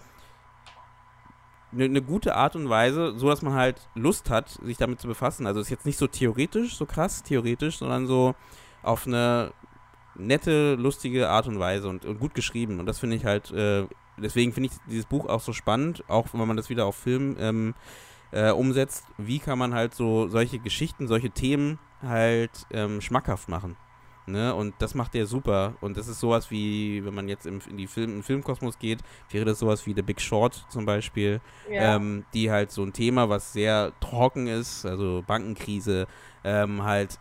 eine 1.72 1.90
ne 1.90 2.02
gute 2.02 2.36
Art 2.36 2.56
und 2.56 2.70
Weise, 2.70 3.14
so 3.18 3.30
dass 3.30 3.42
man 3.42 3.54
halt 3.54 3.88
Lust 3.96 4.30
hat, 4.30 4.50
sich 4.50 4.78
damit 4.78 5.00
zu 5.00 5.08
befassen. 5.08 5.46
Also 5.48 5.60
ist 5.60 5.70
jetzt 5.70 5.86
nicht 5.86 5.98
so 5.98 6.08
theoretisch, 6.08 6.76
so 6.76 6.86
krass 6.86 7.24
theoretisch, 7.24 7.78
sondern 7.78 8.08
so 8.08 8.36
auf 8.82 9.06
eine 9.06 9.52
nette, 10.16 10.76
lustige 10.76 11.30
Art 11.30 11.48
und 11.48 11.60
Weise 11.60 11.88
und, 11.88 12.06
und 12.06 12.20
gut 12.20 12.34
geschrieben. 12.34 12.80
Und 12.80 12.86
das 12.86 13.00
finde 13.00 13.16
ich 13.16 13.26
halt 13.26 13.52
äh, 13.52 13.86
deswegen 14.22 14.54
finde 14.54 14.70
ich 14.70 14.78
dieses 14.88 15.06
Buch 15.06 15.28
auch 15.28 15.42
so 15.42 15.54
spannend, 15.54 16.04
auch 16.08 16.28
wenn 16.34 16.48
man 16.48 16.58
das 16.58 16.70
wieder 16.70 16.86
auf 16.86 16.96
Film 16.96 17.36
ähm, 17.40 17.74
äh, 18.32 18.52
umsetzt. 18.52 19.06
Wie 19.18 19.40
kann 19.40 19.58
man 19.58 19.74
halt 19.74 19.94
so 19.96 20.28
solche 20.28 20.60
Geschichten, 20.60 21.08
solche 21.08 21.32
Themen 21.32 21.80
halt 22.02 22.68
ähm, 22.72 23.02
schmackhaft 23.02 23.50
machen? 23.50 23.76
Ne? 24.26 24.54
Und 24.54 24.76
das 24.80 24.94
macht 24.96 25.16
er 25.16 25.26
super. 25.26 25.74
Und 25.82 25.98
das 25.98 26.08
ist 26.08 26.20
sowas 26.20 26.52
wie, 26.52 27.04
wenn 27.04 27.14
man 27.14 27.28
jetzt 27.28 27.46
im, 27.46 27.60
in 27.70 27.78
die 27.78 27.88
Film, 27.88 28.18
in 28.18 28.24
Filmkosmos 28.24 28.78
geht, 28.78 29.00
wäre 29.32 29.46
das 29.46 29.60
sowas 29.60 29.86
wie 29.86 29.94
The 29.94 30.02
Big 30.02 30.22
Short 30.22 30.66
zum 30.70 30.86
Beispiel, 30.86 31.42
ja. 31.70 31.96
ähm, 31.96 32.26
die 32.34 32.52
halt 32.52 32.72
so 32.72 32.84
ein 32.84 32.94
Thema, 32.94 33.30
was 33.30 33.54
sehr 33.54 33.92
trocken 34.00 34.48
ist, 34.48 34.86
also 34.86 35.24
Bankenkrise, 35.26 36.08
ähm, 36.44 36.84
halt 36.84 37.20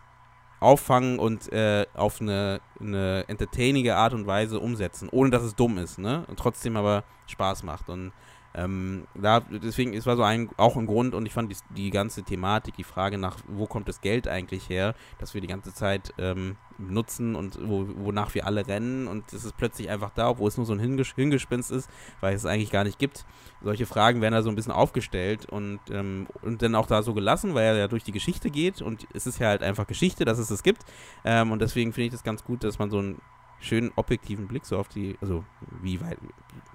auffangen 0.59 1.19
und 1.19 1.51
äh, 1.51 1.85
auf 1.93 2.21
eine, 2.21 2.61
eine 2.79 3.25
entertainige 3.27 3.95
Art 3.95 4.13
und 4.13 4.27
Weise 4.27 4.59
umsetzen, 4.59 5.09
ohne 5.09 5.29
dass 5.29 5.43
es 5.43 5.55
dumm 5.55 5.77
ist, 5.77 5.99
ne? 5.99 6.25
Und 6.27 6.37
trotzdem 6.37 6.75
aber 6.75 7.03
Spaß 7.27 7.63
macht. 7.63 7.89
Und 7.89 8.11
ähm, 8.59 9.07
da, 9.15 9.39
deswegen, 9.39 9.93
es 9.93 10.05
war 10.05 10.17
so 10.17 10.23
ein, 10.23 10.49
auch 10.57 10.75
ein 10.75 10.85
Grund 10.85 11.13
und 11.13 11.25
ich 11.25 11.33
fand 11.33 11.51
die, 11.51 11.57
die, 11.75 11.89
ganze 11.91 12.23
Thematik, 12.23 12.75
die 12.75 12.83
Frage 12.83 13.17
nach, 13.17 13.37
wo 13.47 13.67
kommt 13.67 13.87
das 13.87 14.01
Geld 14.01 14.27
eigentlich 14.27 14.69
her, 14.69 14.95
dass 15.17 15.33
wir 15.33 15.39
die 15.39 15.47
ganze 15.47 15.73
Zeit 15.73 16.13
ähm, 16.17 16.57
nutzen 16.77 17.35
und 17.35 17.57
wo, 17.61 17.87
wonach 17.95 18.33
wir 18.35 18.45
alle 18.45 18.67
rennen 18.67 19.07
und 19.07 19.31
es 19.31 19.45
ist 19.45 19.55
plötzlich 19.55 19.89
einfach 19.89 20.11
da, 20.11 20.29
obwohl 20.29 20.49
es 20.49 20.57
nur 20.57 20.65
so 20.65 20.73
ein 20.73 20.79
Hinges 20.79 21.13
Hingespinst 21.15 21.71
ist, 21.71 21.89
weil 22.19 22.35
es 22.35 22.39
es 22.39 22.45
eigentlich 22.45 22.71
gar 22.71 22.83
nicht 22.83 22.99
gibt. 22.99 23.25
Solche 23.61 23.85
Fragen 23.85 24.21
werden 24.21 24.33
da 24.33 24.41
so 24.41 24.49
ein 24.49 24.55
bisschen 24.55 24.71
aufgestellt 24.71 25.45
und, 25.45 25.79
ähm, 25.91 26.27
und 26.41 26.61
dann 26.61 26.75
auch 26.75 26.87
da 26.87 27.01
so 27.01 27.13
gelassen, 27.13 27.53
weil 27.53 27.65
er 27.65 27.77
ja 27.77 27.87
durch 27.87 28.03
die 28.03 28.11
Geschichte 28.11 28.49
geht 28.49 28.81
und 28.81 29.07
es 29.13 29.27
ist 29.27 29.39
ja 29.39 29.47
halt 29.47 29.63
einfach 29.63 29.87
Geschichte, 29.87 30.25
dass 30.25 30.39
es 30.39 30.49
es 30.49 30.63
gibt. 30.63 30.83
Ähm, 31.23 31.51
und 31.51 31.61
deswegen 31.61 31.93
finde 31.93 32.07
ich 32.07 32.11
das 32.11 32.23
ganz 32.23 32.43
gut, 32.43 32.63
dass 32.63 32.79
man 32.79 32.89
so 32.89 33.01
ein 33.01 33.21
schönen 33.59 33.91
objektiven 33.95 34.47
Blick 34.47 34.65
so 34.65 34.77
auf 34.77 34.87
die, 34.87 35.17
also 35.21 35.43
wie 35.81 35.99
weit, 36.01 36.17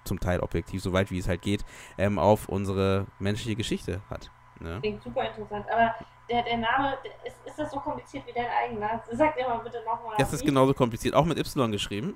zum 0.04 0.20
Teil 0.20 0.40
objektiv, 0.40 0.82
so 0.82 0.92
weit 0.92 1.10
wie 1.10 1.18
es 1.18 1.28
halt 1.28 1.42
geht, 1.42 1.64
ähm, 1.98 2.18
auf 2.18 2.48
unsere 2.48 3.06
menschliche 3.18 3.56
Geschichte 3.56 4.02
hat. 4.10 4.30
Ne? 4.60 4.78
Klingt 4.80 5.02
super 5.02 5.26
interessant, 5.26 5.66
aber 5.70 5.94
der, 6.28 6.42
der 6.42 6.58
Name, 6.58 6.96
der, 7.04 7.12
ist, 7.26 7.36
ist 7.44 7.58
das 7.58 7.70
so 7.70 7.78
kompliziert 7.80 8.26
wie 8.26 8.32
dein 8.32 8.46
eigener? 8.46 9.02
Sag 9.12 9.36
dir 9.36 9.46
mal 9.46 9.58
bitte 9.58 9.82
nochmal. 9.84 10.14
Das 10.18 10.32
ist 10.32 10.44
genauso 10.44 10.72
kompliziert, 10.74 11.14
auch 11.14 11.24
mit 11.24 11.38
Y 11.38 11.70
geschrieben. 11.70 12.14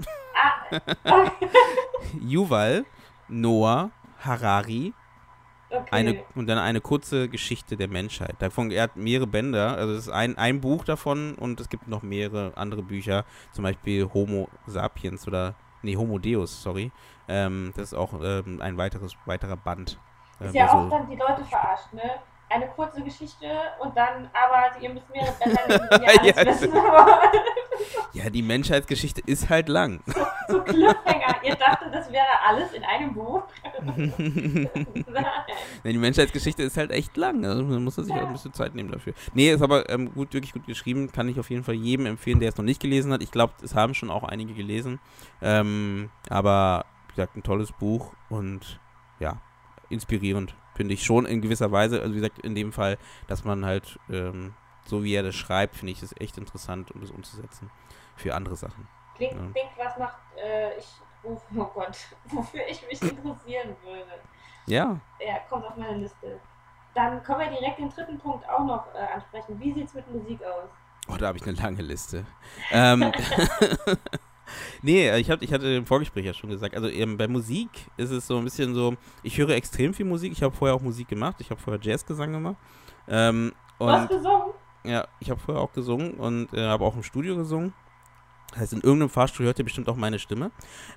Ah. 1.05 1.31
Yuval 2.21 2.85
Noah 3.29 3.91
Harari 4.21 4.95
Okay. 5.71 5.89
Eine, 5.91 6.25
und 6.35 6.47
dann 6.47 6.59
eine 6.59 6.81
kurze 6.81 7.29
Geschichte 7.29 7.77
der 7.77 7.89
Menschheit. 7.89 8.37
Davon, 8.39 8.71
er 8.71 8.85
hat 8.85 8.97
mehrere 8.97 9.27
Bänder, 9.27 9.77
also 9.77 9.93
es 9.93 10.07
ist 10.07 10.09
ein, 10.09 10.39
ein 10.39 10.61
Buch 10.61 10.85
davon 10.85 11.35
und 11.35 11.61
es 11.61 11.69
gibt 11.69 11.89
noch 11.89 12.03
mehrere 12.03 12.57
andere 12.57 12.83
Bücher, 12.83 13.25
zum 13.53 13.65
Beispiel 13.65 14.09
Homo 14.15 14.49
sapiens 14.67 15.29
oder, 15.29 15.55
nee, 15.83 15.97
Homo 15.97 16.19
Deus, 16.19 16.63
sorry. 16.63 16.91
Ähm, 17.29 17.73
das 17.77 17.93
ist 17.93 17.95
auch 17.95 18.15
ähm, 18.23 18.63
ein 18.63 18.79
weiteres, 18.79 19.15
weiterer 19.27 19.57
Band. 19.57 19.99
Äh, 20.41 20.47
ist 20.47 20.55
ja 20.55 20.67
auch 20.69 20.85
so 20.85 20.89
dann 20.89 21.11
die 21.11 21.17
Leute 21.17 21.45
verarscht, 21.45 21.93
ne? 21.93 22.21
Eine 22.51 22.69
kurze 22.69 23.03
Geschichte 23.03 23.47
und 23.79 23.95
dann, 23.97 24.31
aber 24.33 24.81
ihr 24.81 24.89
müsst 24.91 25.07
die 25.15 25.21
alles 25.21 26.37
ja, 26.37 26.47
wissen. 26.47 26.73
ja, 28.15 28.31
die 28.31 28.43
Menschheitsgeschichte 28.43 29.21
ist 29.27 29.49
halt 29.49 29.69
lang. 29.69 30.01
So, 30.49 30.55
so 30.57 30.63
Cliffhanger. 30.63 31.45
Ihr 31.45 31.57
dachtet, 31.57 31.93
das 31.93 32.11
wäre 32.11 32.25
alles 32.47 32.73
in 32.73 32.83
einem 32.83 33.13
Buch. 33.13 33.43
die 35.85 35.99
Menschheitsgeschichte 35.99 36.63
ist 36.63 36.79
halt 36.79 36.91
echt 36.91 37.19
lang. 37.19 37.45
Also 37.45 37.63
man 37.65 37.85
muss 37.85 37.97
sich 37.97 38.11
auch 38.11 38.27
ein 38.27 38.33
bisschen 38.33 38.55
Zeit 38.55 38.75
nehmen 38.75 38.91
dafür. 38.91 39.13
Nee, 39.35 39.51
ist 39.51 39.61
aber 39.61 39.91
ähm, 39.91 40.15
gut, 40.15 40.33
wirklich 40.33 40.55
gut 40.55 40.67
geschrieben. 40.67 41.13
Kann 41.13 41.29
ich 41.29 41.39
auf 41.39 41.51
jeden 41.51 41.65
Fall 41.65 41.75
jedem 41.75 42.07
empfehlen, 42.07 42.41
der 42.41 42.49
es 42.49 42.57
noch 42.57 42.65
nicht 42.65 42.81
gelesen 42.81 43.13
hat. 43.13 43.23
Ich 43.23 43.31
glaube, 43.31 43.53
es 43.63 43.75
haben 43.75 43.93
schon 43.93 44.11
auch 44.11 44.25
einige 44.25 44.55
gelesen. 44.55 45.01
Ähm, 45.43 46.09
aber, 46.31 46.87
wie 47.09 47.17
gesagt, 47.17 47.37
ein 47.37 47.43
tolles 47.43 47.73
Buch 47.73 48.15
und 48.31 48.81
ja, 49.21 49.37
inspirierend, 49.91 50.55
finde 50.79 50.95
ich 50.95 51.05
schon 51.05 51.27
in 51.27 51.43
gewisser 51.43 51.73
Weise. 51.73 52.01
Also, 52.01 52.13
wie 52.13 52.21
gesagt, 52.21 52.39
in 52.39 52.55
dem 52.55 52.73
Fall, 52.73 52.99
dass 53.27 53.45
man 53.45 53.67
halt, 53.67 53.99
ähm, 54.09 54.55
so 54.85 55.03
wie 55.03 55.13
er 55.13 55.25
das 55.25 55.35
schreibt, 55.35 55.75
finde 55.75 55.91
ich 55.93 56.01
es 56.05 56.15
echt 56.21 56.39
interessant, 56.39 56.93
um 56.93 57.01
das 57.01 57.11
umzusetzen 57.11 57.69
für 58.15 58.33
andere 58.37 58.55
Sachen. 58.55 58.87
Klingt, 59.17 59.33
ja. 59.33 59.41
klingt 59.41 59.77
was 59.77 59.99
macht, 59.99 60.19
äh, 60.37 60.79
ich, 60.79 60.87
oh, 61.25 61.37
oh 61.57 61.65
Gott, 61.75 61.99
wofür 62.27 62.61
ich 62.71 62.81
mich 62.87 63.03
interessieren 63.03 63.75
würde. 63.83 64.21
Ja. 64.67 65.01
Ja, 65.19 65.39
kommt 65.51 65.67
auf 65.67 65.77
meine 65.77 65.97
Liste. 65.97 66.39
Dann 66.95 67.21
können 67.25 67.41
wir 67.41 67.59
direkt 67.59 67.81
den 67.81 67.91
dritten 67.91 68.19
Punkt 68.19 68.49
auch 68.49 68.65
noch 68.65 68.95
äh, 68.95 69.15
ansprechen. 69.15 69.59
Wie 69.59 69.73
sieht 69.73 69.87
es 69.87 69.95
mit 69.95 70.09
Musik 70.13 70.41
aus? 70.45 70.71
Oh, 71.09 71.17
da 71.17 71.27
habe 71.27 71.39
ich 71.39 71.45
eine 71.45 71.57
lange 71.57 71.83
Liste. 71.83 72.25
ähm, 72.71 73.03
nee, 74.83 75.17
ich, 75.19 75.31
hab, 75.31 75.43
ich 75.43 75.53
hatte 75.53 75.69
im 75.69 75.87
Vorgespräch 75.87 76.25
ja 76.25 76.35
schon 76.35 76.51
gesagt, 76.51 76.75
also 76.75 76.89
eben 76.89 77.17
bei 77.17 77.29
Musik 77.29 77.69
ist 77.97 78.11
es 78.11 78.27
so 78.27 78.39
ein 78.39 78.45
bisschen 78.45 78.75
so, 78.75 78.95
ich 79.23 79.39
höre 79.39 79.51
extrem 79.51 79.95
viel 79.95 80.07
Musik. 80.07 80.33
Ich 80.33 80.43
habe 80.43 80.55
vorher 80.55 80.75
auch 80.75 80.83
Musik 80.83 81.09
gemacht. 81.09 81.37
Ich 81.41 81.51
habe 81.51 81.61
vorher 81.61 81.81
Jazzgesang 81.83 82.33
gemacht. 82.33 82.57
Ähm, 83.09 83.53
und, 83.79 83.89
du 83.89 83.93
hast 83.93 84.09
gesungen? 84.09 84.53
Ja, 84.85 85.07
ich 85.21 85.31
habe 85.31 85.41
vorher 85.41 85.63
auch 85.63 85.73
gesungen 85.73 86.15
und 86.15 86.53
äh, 86.55 86.67
habe 86.67 86.85
auch 86.85 86.97
im 86.97 87.03
Studio 87.03 87.37
gesungen. 87.37 87.73
Das 88.51 88.61
heißt, 88.61 88.73
in 88.75 88.81
irgendeinem 88.81 89.11
Fahrstuhl 89.11 89.47
hört 89.47 89.59
ihr 89.59 89.65
bestimmt 89.65 89.89
auch 89.89 89.97
meine 89.97 90.19
Stimme. 90.19 90.51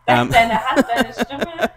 Ähm, 0.07 0.29
deine 0.29 0.53
Hand, 0.53 0.85
deine 0.87 1.13
Stimme. 1.13 1.69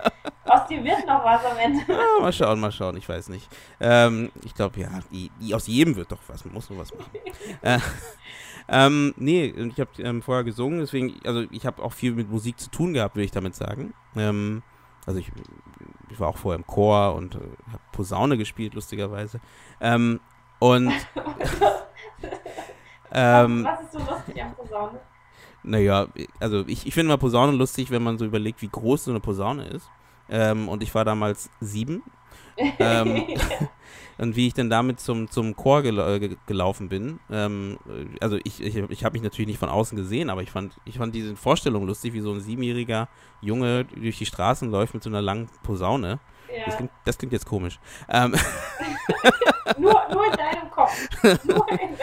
Aus 0.46 0.66
dir 0.68 0.84
wird 0.84 1.06
noch 1.06 1.24
was 1.24 1.44
am 1.44 1.58
Ende. 1.58 1.82
Ja, 1.88 2.20
mal 2.20 2.32
schauen, 2.32 2.60
mal 2.60 2.70
schauen, 2.70 2.96
ich 2.96 3.08
weiß 3.08 3.28
nicht. 3.28 3.48
Ähm, 3.80 4.30
ich 4.44 4.54
glaube, 4.54 4.78
ja, 4.80 4.88
die, 5.10 5.30
die, 5.40 5.54
aus 5.54 5.66
jedem 5.66 5.96
wird 5.96 6.12
doch 6.12 6.20
was, 6.28 6.44
man 6.44 6.54
muss 6.54 6.70
nur 6.70 6.78
was 6.78 6.94
machen. 6.94 7.10
äh, 7.62 7.78
ähm, 8.68 9.14
nee, 9.16 9.46
ich 9.46 9.80
habe 9.80 9.90
ähm, 9.98 10.22
vorher 10.22 10.44
gesungen, 10.44 10.80
deswegen, 10.80 11.14
also 11.24 11.44
ich 11.50 11.66
habe 11.66 11.82
auch 11.82 11.92
viel 11.92 12.12
mit 12.12 12.30
Musik 12.30 12.58
zu 12.60 12.70
tun 12.70 12.94
gehabt, 12.94 13.16
will 13.16 13.24
ich 13.24 13.30
damit 13.30 13.54
sagen. 13.54 13.94
Ähm, 14.16 14.62
also 15.06 15.18
ich, 15.18 15.30
ich, 16.10 16.20
war 16.20 16.28
auch 16.28 16.38
vorher 16.38 16.58
im 16.58 16.66
Chor 16.66 17.14
und 17.14 17.34
äh, 17.34 17.38
habe 17.38 17.82
Posaune 17.92 18.38
gespielt, 18.38 18.74
lustigerweise. 18.74 19.40
Ähm, 19.80 20.20
und 20.60 20.92
ähm, 23.12 23.64
was 23.64 23.80
ist 23.82 23.92
so 23.92 23.98
lustig 23.98 24.42
am 24.42 24.54
Posaune? 24.54 25.00
Naja, 25.64 26.08
also 26.40 26.64
ich, 26.66 26.86
ich 26.86 26.94
finde 26.94 27.08
mal 27.08 27.16
Posaune 27.16 27.52
lustig, 27.52 27.90
wenn 27.90 28.02
man 28.02 28.18
so 28.18 28.24
überlegt, 28.26 28.60
wie 28.62 28.68
groß 28.68 29.04
so 29.04 29.10
eine 29.10 29.20
Posaune 29.20 29.66
ist. 29.66 29.88
Ähm, 30.28 30.68
und 30.68 30.82
ich 30.82 30.94
war 30.94 31.04
damals 31.04 31.50
sieben. 31.60 32.02
ähm, 32.78 33.24
und 34.18 34.36
wie 34.36 34.46
ich 34.46 34.54
dann 34.54 34.70
damit 34.70 35.00
zum, 35.00 35.30
zum 35.30 35.56
Chor 35.56 35.82
gel 35.82 35.98
äh, 35.98 36.36
gelaufen 36.46 36.88
bin. 36.88 37.18
Ähm, 37.30 37.78
also 38.20 38.38
ich, 38.44 38.62
ich, 38.62 38.76
ich 38.76 39.04
habe 39.04 39.14
mich 39.14 39.22
natürlich 39.22 39.48
nicht 39.48 39.58
von 39.58 39.70
außen 39.70 39.96
gesehen, 39.96 40.30
aber 40.30 40.42
ich 40.42 40.50
fand, 40.50 40.74
ich 40.84 40.98
fand 40.98 41.14
diese 41.14 41.34
Vorstellung 41.34 41.86
lustig, 41.86 42.12
wie 42.12 42.20
so 42.20 42.32
ein 42.32 42.40
siebenjähriger 42.40 43.08
Junge 43.40 43.84
durch 43.84 44.18
die 44.18 44.26
Straßen 44.26 44.70
läuft 44.70 44.94
mit 44.94 45.02
so 45.02 45.10
einer 45.10 45.22
langen 45.22 45.48
Posaune. 45.62 46.20
Ja. 46.54 46.66
Das, 46.66 46.76
klingt, 46.76 46.92
das, 47.04 47.18
klingt, 47.18 47.32
jetzt 47.32 47.46
komisch. 47.46 47.80
Ähm. 48.08 48.34
nur, 49.78 50.00
nur 50.12 50.26
in 50.26 50.32
deinem 50.32 50.70
Kopf. 50.70 50.92
Nur 51.22 51.68
in 51.70 51.78
deinem 51.78 51.98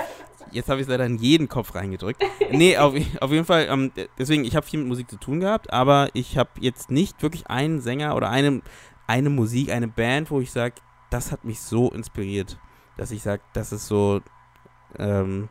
Jetzt 0.52 0.70
habe 0.70 0.80
ich 0.80 0.88
es 0.88 0.90
leider 0.90 1.06
in 1.06 1.18
jeden 1.18 1.48
Kopf 1.48 1.76
reingedrückt. 1.76 2.24
nee, 2.52 2.78
auf, 2.78 2.94
auf 3.20 3.32
jeden 3.32 3.46
Fall, 3.46 3.68
ähm, 3.70 3.92
deswegen, 4.18 4.46
ich 4.46 4.56
habe 4.56 4.66
viel 4.66 4.80
mit 4.80 4.88
Musik 4.88 5.10
zu 5.10 5.18
tun 5.18 5.40
gehabt, 5.40 5.72
aber 5.72 6.10
ich 6.14 6.38
habe 6.38 6.50
jetzt 6.60 6.92
nicht 6.92 7.22
wirklich 7.24 7.48
einen 7.48 7.82
Sänger 7.82 8.16
oder 8.16 8.30
eine, 8.30 8.62
eine 9.08 9.30
Musik, 9.30 9.72
eine 9.72 9.88
Band, 9.88 10.32
wo 10.32 10.40
ich 10.42 10.52
sage, 10.52 10.76
das 11.10 11.32
hat 11.32 11.46
mich 11.46 11.60
so 11.60 11.92
inspiriert, 11.92 12.58
dass 12.98 13.12
ich 13.12 13.22
sage, 13.22 13.42
das 13.54 13.72
ist 13.72 13.88
so, 13.88 14.22
ähm, 14.98 15.50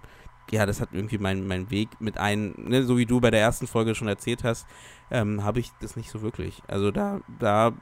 ja, 0.51 0.67
das 0.67 0.81
hat 0.81 0.91
irgendwie 0.93 1.19
meinen 1.19 1.47
mein 1.47 1.71
Weg 1.71 1.89
mit 2.01 2.19
ein, 2.19 2.55
ne, 2.57 2.83
so 2.83 2.99
wie 2.99 3.07
du 3.07 3.21
bei 3.21 3.31
der 3.31 3.41
ersten 3.41 3.67
Folge 3.67 3.95
schon 3.95 4.09
erzählt 4.09 4.45
hast, 4.45 4.67
ähm, 5.11 5.45
habe 5.45 5.61
ich 5.61 5.71
das 5.81 5.97
nicht 5.97 6.11
so 6.11 6.23
wirklich. 6.23 6.63
Also 6.67 6.91
da, 6.91 7.21
da 7.39 7.73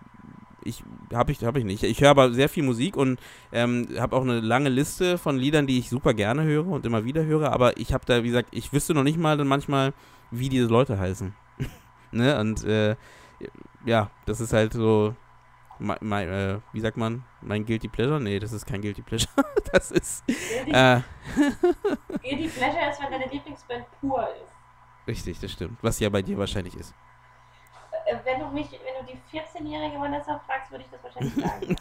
ich 0.64 0.82
habe 1.12 1.32
ich, 1.32 1.44
hab 1.44 1.56
ich 1.56 1.64
nicht. 1.64 1.82
Ich 1.82 2.00
höre 2.00 2.10
aber 2.10 2.32
sehr 2.32 2.48
viel 2.48 2.62
Musik 2.62 2.96
und 2.96 3.20
ähm, 3.52 3.88
habe 3.98 4.16
auch 4.16 4.22
eine 4.22 4.40
lange 4.40 4.68
Liste 4.68 5.18
von 5.18 5.36
Liedern, 5.36 5.66
die 5.66 5.78
ich 5.78 5.88
super 5.88 6.14
gerne 6.14 6.42
höre 6.44 6.66
und 6.66 6.86
immer 6.86 7.04
wieder 7.04 7.24
höre. 7.24 7.52
Aber 7.52 7.76
ich 7.78 7.92
habe 7.92 8.04
da, 8.06 8.22
wie 8.22 8.28
gesagt, 8.28 8.48
ich 8.52 8.72
wüsste 8.72 8.94
noch 8.94 9.04
nicht 9.04 9.18
mal 9.18 9.36
dann 9.36 9.48
manchmal, 9.48 9.92
wie 10.30 10.48
diese 10.48 10.66
Leute 10.66 10.98
heißen. 10.98 11.34
ne? 12.12 12.38
Und 12.38 12.64
äh, 12.64 12.96
ja, 13.84 14.10
das 14.26 14.40
ist 14.40 14.52
halt 14.52 14.72
so, 14.72 15.14
mein, 15.78 15.98
mein, 16.00 16.28
äh, 16.28 16.58
wie 16.72 16.80
sagt 16.80 16.96
man, 16.96 17.24
mein 17.40 17.64
Guilty 17.64 17.88
Pleasure? 17.88 18.20
Nee, 18.20 18.38
das 18.38 18.52
ist 18.52 18.66
kein 18.66 18.82
Guilty 18.82 19.02
Pleasure. 19.02 19.30
das 19.72 19.90
ist. 19.90 20.24
Guilty, 20.26 20.72
äh, 20.72 21.00
Guilty 22.22 22.48
Pleasure 22.48 22.90
ist, 22.90 23.00
wenn 23.00 23.10
deine 23.10 23.30
Lieblingsband 23.30 23.84
pur 24.00 24.28
ist. 24.42 24.52
Richtig, 25.06 25.40
das 25.40 25.52
stimmt. 25.52 25.78
Was 25.82 26.00
ja 26.00 26.08
bei 26.10 26.22
dir 26.22 26.36
wahrscheinlich 26.36 26.76
ist. 26.76 26.94
Äh, 28.08 28.16
wenn 28.24 28.40
du 28.40 28.46
mich, 28.46 28.70
wenn 28.72 29.06
du 29.06 29.12
die 29.12 29.38
14-jährige 29.38 30.00
Vanessa 30.00 30.40
fragst, 30.46 30.70
würde 30.70 30.84
ich 30.84 30.90
das 30.90 31.02
wahrscheinlich 31.02 31.34
sagen. 31.34 31.76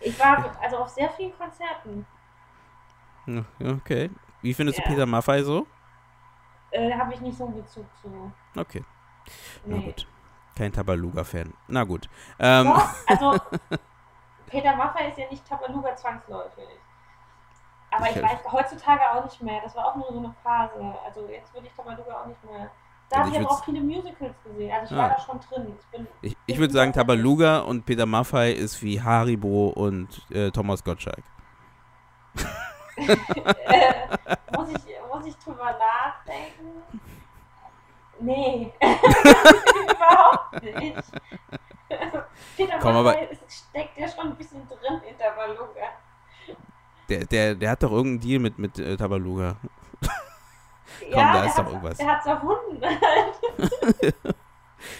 ich 0.00 0.18
war 0.18 0.56
also 0.62 0.78
auf 0.78 0.88
sehr 0.88 1.08
vielen 1.10 1.36
Konzerten. 1.36 2.06
Okay. 3.60 4.10
Wie 4.42 4.54
findest 4.54 4.78
ja. 4.78 4.84
du 4.84 4.90
Peter 4.90 5.06
Maffay 5.06 5.42
so? 5.42 5.66
Äh, 6.70 6.92
Habe 6.92 7.14
ich 7.14 7.20
nicht 7.20 7.36
so 7.36 7.46
einen 7.46 7.54
Bezug 7.54 7.86
zu. 8.00 8.32
Okay. 8.56 8.84
Nee. 9.64 9.78
Na 9.78 9.84
gut. 9.86 10.06
Kein 10.56 10.72
Tabaluga-Fan. 10.72 11.52
Na 11.68 11.84
gut. 11.84 12.08
Ähm. 12.38 12.66
Doch, 12.66 12.88
also 13.06 13.40
Peter 14.46 14.76
Maffay 14.76 15.08
ist 15.08 15.18
ja 15.18 15.28
nicht 15.30 15.46
Tabaluga 15.46 15.96
zwangsläufig. 15.96 16.68
Aber 17.90 18.10
ich, 18.10 18.16
ich 18.16 18.22
weiß 18.22 18.52
heutzutage 18.52 19.00
auch 19.10 19.24
nicht 19.24 19.42
mehr. 19.42 19.60
Das 19.62 19.74
war 19.74 19.86
auch 19.86 19.96
nur 19.96 20.12
so 20.12 20.18
eine 20.18 20.34
Phase. 20.42 20.94
Also 21.04 21.26
jetzt 21.28 21.52
würde 21.54 21.66
ich 21.66 21.72
Tabaluga 21.72 22.20
auch 22.22 22.26
nicht 22.26 22.44
mehr 22.44 22.70
Da 23.08 23.18
Also 23.18 23.28
habe 23.28 23.28
ich 23.28 23.34
ich 23.34 23.40
würd's- 23.48 23.60
auch 23.60 23.64
viele 23.64 23.80
Musicals 23.80 24.34
gesehen. 24.44 24.72
Also 24.72 24.94
ich 24.94 25.00
Ah. 25.00 25.02
war 25.02 25.08
da 25.10 25.20
schon 25.20 25.40
drin. 25.40 25.76
Ich 25.78 25.86
bin, 25.86 26.06
Ich, 26.22 26.36
ich 26.46 26.58
würde 26.58 26.72
sagen, 26.74 26.92
Tabaluga 26.92 27.60
und 27.60 27.86
Peter 27.86 28.04
Maffay 28.06 28.52
ist 28.52 28.82
wie 28.82 29.00
Haribo 29.00 29.68
und 29.68 30.08
äh, 30.30 30.50
Thomas 30.50 30.82
Gottschalk. 30.82 31.22
äh, 32.96 33.14
muss, 34.56 34.68
ich, 34.70 34.84
muss 35.12 35.26
ich 35.26 35.36
drüber 35.36 35.76
nachdenken? 35.78 36.82
Nee. 38.20 38.72
Überhaupt 38.82 40.62
nicht. 40.62 41.04
Peter 42.56 42.78
Komm, 42.80 43.06
ist- 43.06 43.68
steckt 43.70 43.96
ja 43.98 44.08
schon 44.08 44.28
ein 44.28 44.36
bisschen 44.36 44.66
drin 44.66 45.00
in 45.08 45.16
der 45.18 45.30
Baluga. 45.32 45.82
Der, 47.08 47.24
der, 47.24 47.54
der 47.54 47.70
hat 47.70 47.82
doch 47.82 47.92
irgendeinen 47.92 48.20
Deal 48.20 48.40
mit, 48.40 48.58
mit 48.58 48.78
äh, 48.78 48.96
Tabaluga. 48.96 49.56
Ja, 51.10 51.32
da 51.32 51.44
ist 51.44 51.58
doch 51.58 51.66
irgendwas. 51.66 51.98
Der 51.98 52.06
hat's 52.06 52.26
erfunden. 52.26 52.80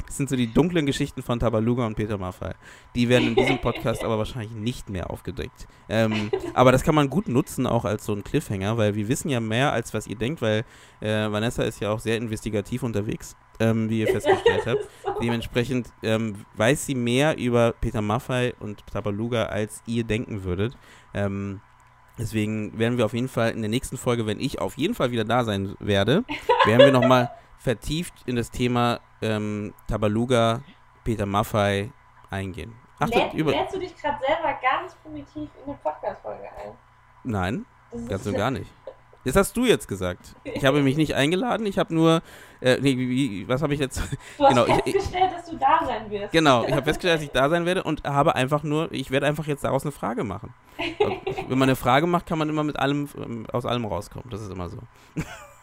Das 0.06 0.16
sind 0.16 0.28
so 0.28 0.36
die 0.36 0.52
dunklen 0.52 0.86
Geschichten 0.86 1.22
von 1.22 1.38
Tabaluga 1.38 1.86
und 1.86 1.94
Peter 1.94 2.18
Maffay. 2.18 2.54
Die 2.94 3.08
werden 3.08 3.28
in 3.28 3.34
diesem 3.34 3.60
Podcast 3.60 4.04
aber 4.04 4.18
wahrscheinlich 4.18 4.52
nicht 4.52 4.88
mehr 4.88 5.10
aufgedeckt. 5.10 5.66
Ähm, 5.88 6.30
aber 6.54 6.72
das 6.72 6.82
kann 6.82 6.94
man 6.94 7.10
gut 7.10 7.28
nutzen, 7.28 7.66
auch 7.66 7.84
als 7.84 8.04
so 8.04 8.12
ein 8.12 8.24
Cliffhanger, 8.24 8.76
weil 8.78 8.94
wir 8.94 9.08
wissen 9.08 9.28
ja 9.28 9.40
mehr, 9.40 9.72
als 9.72 9.94
was 9.94 10.06
ihr 10.06 10.16
denkt, 10.16 10.42
weil 10.42 10.64
äh, 11.00 11.30
Vanessa 11.30 11.62
ist 11.62 11.80
ja 11.80 11.90
auch 11.90 12.00
sehr 12.00 12.16
investigativ 12.16 12.82
unterwegs, 12.82 13.36
ähm, 13.60 13.88
wie 13.88 14.00
ihr 14.00 14.08
festgestellt 14.08 14.66
habt. 14.66 14.88
Dementsprechend 15.22 15.88
ähm, 16.02 16.44
weiß 16.56 16.86
sie 16.86 16.94
mehr 16.94 17.38
über 17.38 17.72
Peter 17.72 18.02
Maffay 18.02 18.54
und 18.60 18.86
Tabaluga, 18.86 19.44
als 19.44 19.82
ihr 19.86 20.04
denken 20.04 20.44
würdet. 20.44 20.76
Ähm, 21.14 21.60
deswegen 22.18 22.78
werden 22.78 22.98
wir 22.98 23.04
auf 23.04 23.14
jeden 23.14 23.28
Fall 23.28 23.50
in 23.50 23.60
der 23.62 23.70
nächsten 23.70 23.96
Folge, 23.96 24.26
wenn 24.26 24.40
ich 24.40 24.60
auf 24.60 24.76
jeden 24.76 24.94
Fall 24.94 25.10
wieder 25.10 25.24
da 25.24 25.44
sein 25.44 25.76
werde, 25.78 26.24
werden 26.64 26.78
wir 26.80 26.92
nochmal 26.92 27.30
vertieft 27.58 28.14
in 28.26 28.36
das 28.36 28.50
Thema 28.50 29.00
ähm, 29.22 29.74
Tabaluga, 29.88 30.62
Peter 31.04 31.26
Maffay 31.26 31.90
eingehen. 32.30 32.74
Ach, 32.98 33.08
Läd, 33.08 33.34
über. 33.34 33.50
lädst 33.50 33.74
du 33.74 33.78
dich 33.78 33.94
gerade 33.96 34.18
selber 34.24 34.58
ganz 34.62 34.94
primitiv 34.96 35.50
in 35.62 35.70
eine 35.70 35.78
Podcast-Folge 35.82 36.44
ein? 36.44 36.72
Nein, 37.24 37.66
ganz 38.08 38.26
und 38.26 38.34
gar 38.36 38.50
nicht. 38.50 38.70
Das 39.26 39.34
hast 39.34 39.56
du 39.56 39.64
jetzt 39.64 39.88
gesagt. 39.88 40.36
Ich 40.44 40.64
habe 40.64 40.82
mich 40.82 40.96
nicht 40.96 41.14
eingeladen, 41.14 41.66
ich 41.66 41.78
habe 41.78 41.92
nur. 41.92 42.22
Äh, 42.60 42.78
nee, 42.80 42.96
wie, 42.96 43.48
was 43.48 43.60
habe 43.60 43.74
ich 43.74 43.80
jetzt? 43.80 44.00
Du 44.38 44.44
hast 44.44 44.50
genau, 44.50 44.66
ich- 44.66 44.94
festgestellt, 44.94 45.32
dass 45.32 45.50
du 45.50 45.56
da 45.56 45.84
sein 45.84 46.08
wirst. 46.10 46.32
Genau, 46.32 46.64
ich 46.64 46.70
habe 46.72 46.84
festgestellt, 46.84 47.16
dass 47.16 47.22
ich 47.24 47.30
da 47.32 47.48
sein 47.48 47.66
werde 47.66 47.82
und 47.82 48.04
habe 48.04 48.36
einfach 48.36 48.62
nur, 48.62 48.90
ich 48.92 49.10
werde 49.10 49.26
einfach 49.26 49.46
jetzt 49.46 49.64
daraus 49.64 49.82
eine 49.82 49.90
Frage 49.90 50.22
machen. 50.22 50.54
Wenn 51.48 51.58
man 51.58 51.68
eine 51.68 51.74
Frage 51.76 52.06
macht, 52.06 52.26
kann 52.26 52.38
man 52.38 52.48
immer 52.48 52.62
mit 52.62 52.78
allem, 52.78 53.08
ähm, 53.16 53.46
aus 53.52 53.66
allem 53.66 53.84
rauskommen. 53.84 54.30
Das 54.30 54.40
ist 54.40 54.50
immer 54.52 54.68
so. 54.68 54.78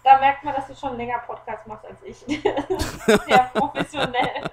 Da 0.03 0.19
merkt 0.19 0.43
man, 0.43 0.53
dass 0.55 0.67
du 0.67 0.75
schon 0.75 0.97
länger 0.97 1.19
Podcast 1.25 1.65
machst 1.65 1.85
als 1.85 2.03
ich. 2.03 2.17
Sehr 3.05 3.51
professionell. 3.53 4.49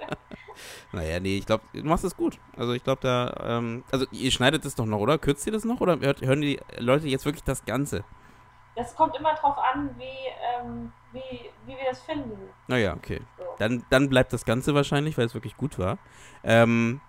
Naja, 0.93 1.19
nee, 1.19 1.39
ich 1.39 1.47
glaube, 1.47 1.65
du 1.73 1.83
machst 1.83 2.05
es 2.05 2.17
gut. 2.17 2.39
Also 2.57 2.75
ich 2.75 2.85
glaube, 2.85 3.01
da, 3.03 3.35
ähm, 3.59 3.83
also 3.91 4.07
ihr 4.13 4.31
schneidet 4.31 4.65
es 4.65 4.77
doch 4.77 4.87
noch, 4.87 4.99
oder? 4.99 5.19
Kürzt 5.19 5.45
ihr 5.47 5.53
das 5.53 5.65
noch? 5.65 5.81
Oder 5.81 5.99
hört, 5.99 6.21
hören 6.21 6.41
die 6.43 6.61
Leute 6.79 7.09
jetzt 7.09 7.25
wirklich 7.25 7.43
das 7.43 7.65
Ganze? 7.65 8.05
Das 8.77 8.95
kommt 8.95 9.17
immer 9.17 9.35
drauf 9.35 9.59
an, 9.59 9.95
wie, 9.99 10.29
ähm, 10.59 10.93
wie, 11.13 11.51
wie 11.67 11.77
wir 11.77 11.85
das 11.89 12.01
finden. 12.03 12.51
Naja, 12.69 12.95
okay. 12.95 13.21
So. 13.37 13.45
Dann, 13.59 13.85
dann 13.91 14.09
bleibt 14.09 14.33
das 14.33 14.45
Ganze 14.45 14.75
wahrscheinlich, 14.75 15.19
weil 15.19 15.27
es 15.27 15.35
wirklich 15.35 15.57
gut 15.57 15.79
war. 15.79 15.99
Ähm, 16.45 17.01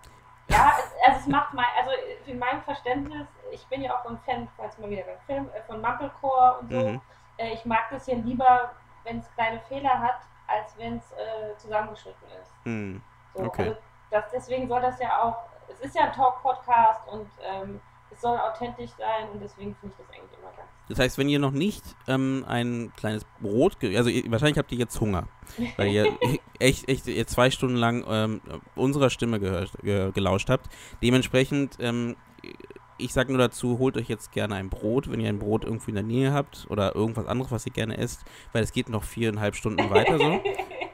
Ja, 0.47 0.73
es, 0.79 0.91
also 1.07 1.19
es 1.21 1.27
macht 1.27 1.53
mein, 1.53 1.65
also 1.77 1.91
in 2.25 2.39
meinem 2.39 2.61
Verständnis, 2.63 3.27
ich 3.51 3.65
bin 3.67 3.81
ja 3.83 3.95
auch 3.95 4.05
ein 4.09 4.17
Fan, 4.25 4.47
falls 4.57 4.77
mal 4.79 4.89
wieder 4.89 5.03
beim 5.03 5.19
Film, 5.27 5.49
äh, 5.53 5.61
von 5.63 5.79
Mumblecore 5.81 6.57
und 6.59 6.71
so. 6.71 6.87
Mhm. 6.89 7.01
Äh, 7.37 7.53
ich 7.53 7.63
mag 7.65 7.89
das 7.91 8.05
hier 8.05 8.15
lieber, 8.17 8.71
wenn 9.03 9.19
es 9.19 9.31
kleine 9.35 9.59
Fehler 9.61 9.97
hat, 9.99 10.19
als 10.47 10.75
wenn 10.77 10.97
es 10.97 11.11
äh, 11.13 11.55
zusammengeschnitten 11.57 12.27
ist. 12.41 12.51
hm, 12.63 13.01
So, 13.35 13.43
Okay. 13.43 13.63
also 13.69 13.75
das, 14.09 14.25
deswegen 14.33 14.67
soll 14.67 14.81
das 14.81 14.99
ja 14.99 15.21
auch, 15.23 15.37
es 15.69 15.79
ist 15.79 15.95
ja 15.95 16.03
ein 16.05 16.11
Talk-Podcast 16.13 17.07
und 17.07 17.29
ähm, 17.43 17.79
es 18.09 18.19
soll 18.19 18.37
authentisch 18.37 18.91
sein 18.97 19.29
und 19.31 19.39
deswegen 19.41 19.73
finde 19.75 19.95
ich 19.97 20.05
das 20.05 20.15
eigentlich 20.17 20.37
immer 20.39 20.51
ganz. 20.57 20.69
Das 20.91 20.99
heißt, 20.99 21.17
wenn 21.17 21.29
ihr 21.29 21.39
noch 21.39 21.51
nicht 21.51 21.83
ähm, 22.07 22.43
ein 22.47 22.91
kleines 22.97 23.25
Brot, 23.39 23.77
also 23.81 24.09
ihr, 24.09 24.29
wahrscheinlich 24.29 24.57
habt 24.57 24.71
ihr 24.73 24.77
jetzt 24.77 24.99
Hunger, 24.99 25.27
weil 25.77 25.87
ihr 25.87 26.07
echt, 26.59 26.89
echt 26.89 27.07
ihr 27.07 27.25
zwei 27.27 27.49
Stunden 27.49 27.77
lang 27.77 28.03
ähm, 28.09 28.41
unserer 28.75 29.09
Stimme 29.09 29.39
gehört, 29.39 29.71
ge 29.81 30.11
gelauscht 30.11 30.49
habt. 30.49 30.67
Dementsprechend, 31.01 31.77
ähm, 31.79 32.17
ich 32.97 33.13
sage 33.13 33.31
nur 33.31 33.39
dazu, 33.39 33.79
holt 33.79 33.95
euch 33.95 34.09
jetzt 34.09 34.33
gerne 34.33 34.55
ein 34.55 34.69
Brot, 34.69 35.09
wenn 35.09 35.21
ihr 35.21 35.29
ein 35.29 35.39
Brot 35.39 35.63
irgendwo 35.63 35.87
in 35.87 35.95
der 35.95 36.03
Nähe 36.03 36.33
habt 36.33 36.67
oder 36.69 36.93
irgendwas 36.93 37.25
anderes, 37.25 37.51
was 37.51 37.65
ihr 37.65 37.71
gerne 37.71 37.97
esst, 37.97 38.25
weil 38.51 38.63
es 38.63 38.73
geht 38.73 38.89
noch 38.89 39.03
viereinhalb 39.03 39.55
Stunden 39.55 39.89
weiter 39.89 40.17
so. 40.17 40.41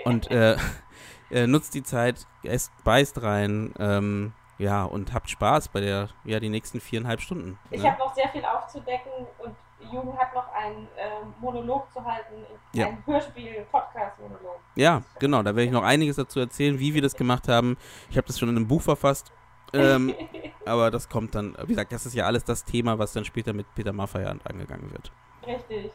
Und 0.05 0.29
äh, 0.29 0.57
äh, 1.31 1.47
nutzt 1.47 1.73
die 1.73 1.83
Zeit, 1.83 2.27
esst, 2.43 2.71
beißt 2.83 3.23
rein, 3.23 3.73
ähm, 3.79 4.33
ja, 4.59 4.83
und 4.83 5.13
habt 5.13 5.29
Spaß 5.29 5.69
bei 5.69 5.81
der, 5.81 6.09
ja, 6.23 6.39
die 6.39 6.49
nächsten 6.49 6.79
viereinhalb 6.79 7.21
Stunden. 7.21 7.59
Ich 7.71 7.81
ne? 7.81 7.91
habe 7.91 7.99
noch 7.99 8.13
sehr 8.13 8.29
viel 8.29 8.43
aufzudecken 8.43 9.11
und 9.39 9.55
Jugend 9.91 10.17
hat 10.17 10.33
noch 10.33 10.51
einen 10.53 10.87
ähm, 10.97 11.33
Monolog 11.39 11.91
zu 11.91 12.03
halten, 12.03 12.45
Ja. 12.73 12.87
ein 12.87 13.03
Hörspiel-Podcast-Monolog. 13.05 14.59
Ja, 14.75 15.01
genau, 15.19 15.39
da 15.43 15.55
werde 15.55 15.63
ich 15.63 15.71
noch 15.71 15.83
einiges 15.83 16.15
dazu 16.15 16.39
erzählen, 16.39 16.79
wie 16.79 16.93
wir 16.93 17.01
das 17.01 17.15
gemacht 17.15 17.47
haben. 17.47 17.77
Ich 18.09 18.17
habe 18.17 18.27
das 18.27 18.39
schon 18.39 18.49
in 18.49 18.55
einem 18.55 18.67
Buch 18.67 18.81
verfasst, 18.81 19.31
ähm, 19.73 20.13
aber 20.65 20.91
das 20.91 21.09
kommt 21.09 21.35
dann, 21.35 21.55
wie 21.63 21.67
gesagt, 21.73 21.91
das 21.91 22.05
ist 22.05 22.13
ja 22.13 22.25
alles 22.25 22.43
das 22.43 22.63
Thema, 22.63 22.97
was 22.99 23.13
dann 23.13 23.25
später 23.25 23.53
mit 23.53 23.65
Peter 23.75 23.93
Maffay 23.93 24.25
an- 24.25 24.41
angegangen 24.43 24.91
wird. 24.91 25.11
Richtig. 25.45 25.91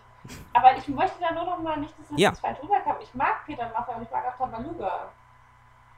Aber 0.52 0.76
ich 0.76 0.86
möchte 0.88 1.16
da 1.20 1.32
nur 1.34 1.44
noch 1.44 1.58
mal 1.60 1.76
nicht, 1.78 1.98
dass 1.98 2.08
das 2.08 2.18
Ja. 2.20 2.32
falsch 2.32 2.58
rüberkommt. 2.62 3.02
Ich 3.02 3.12
mag 3.14 3.44
Peter 3.44 3.68
Maffay 3.76 3.94
und 3.96 4.02
ich 4.02 4.10
mag 4.10 4.24
auch 4.26 4.38
Tabaluga. 4.38 5.10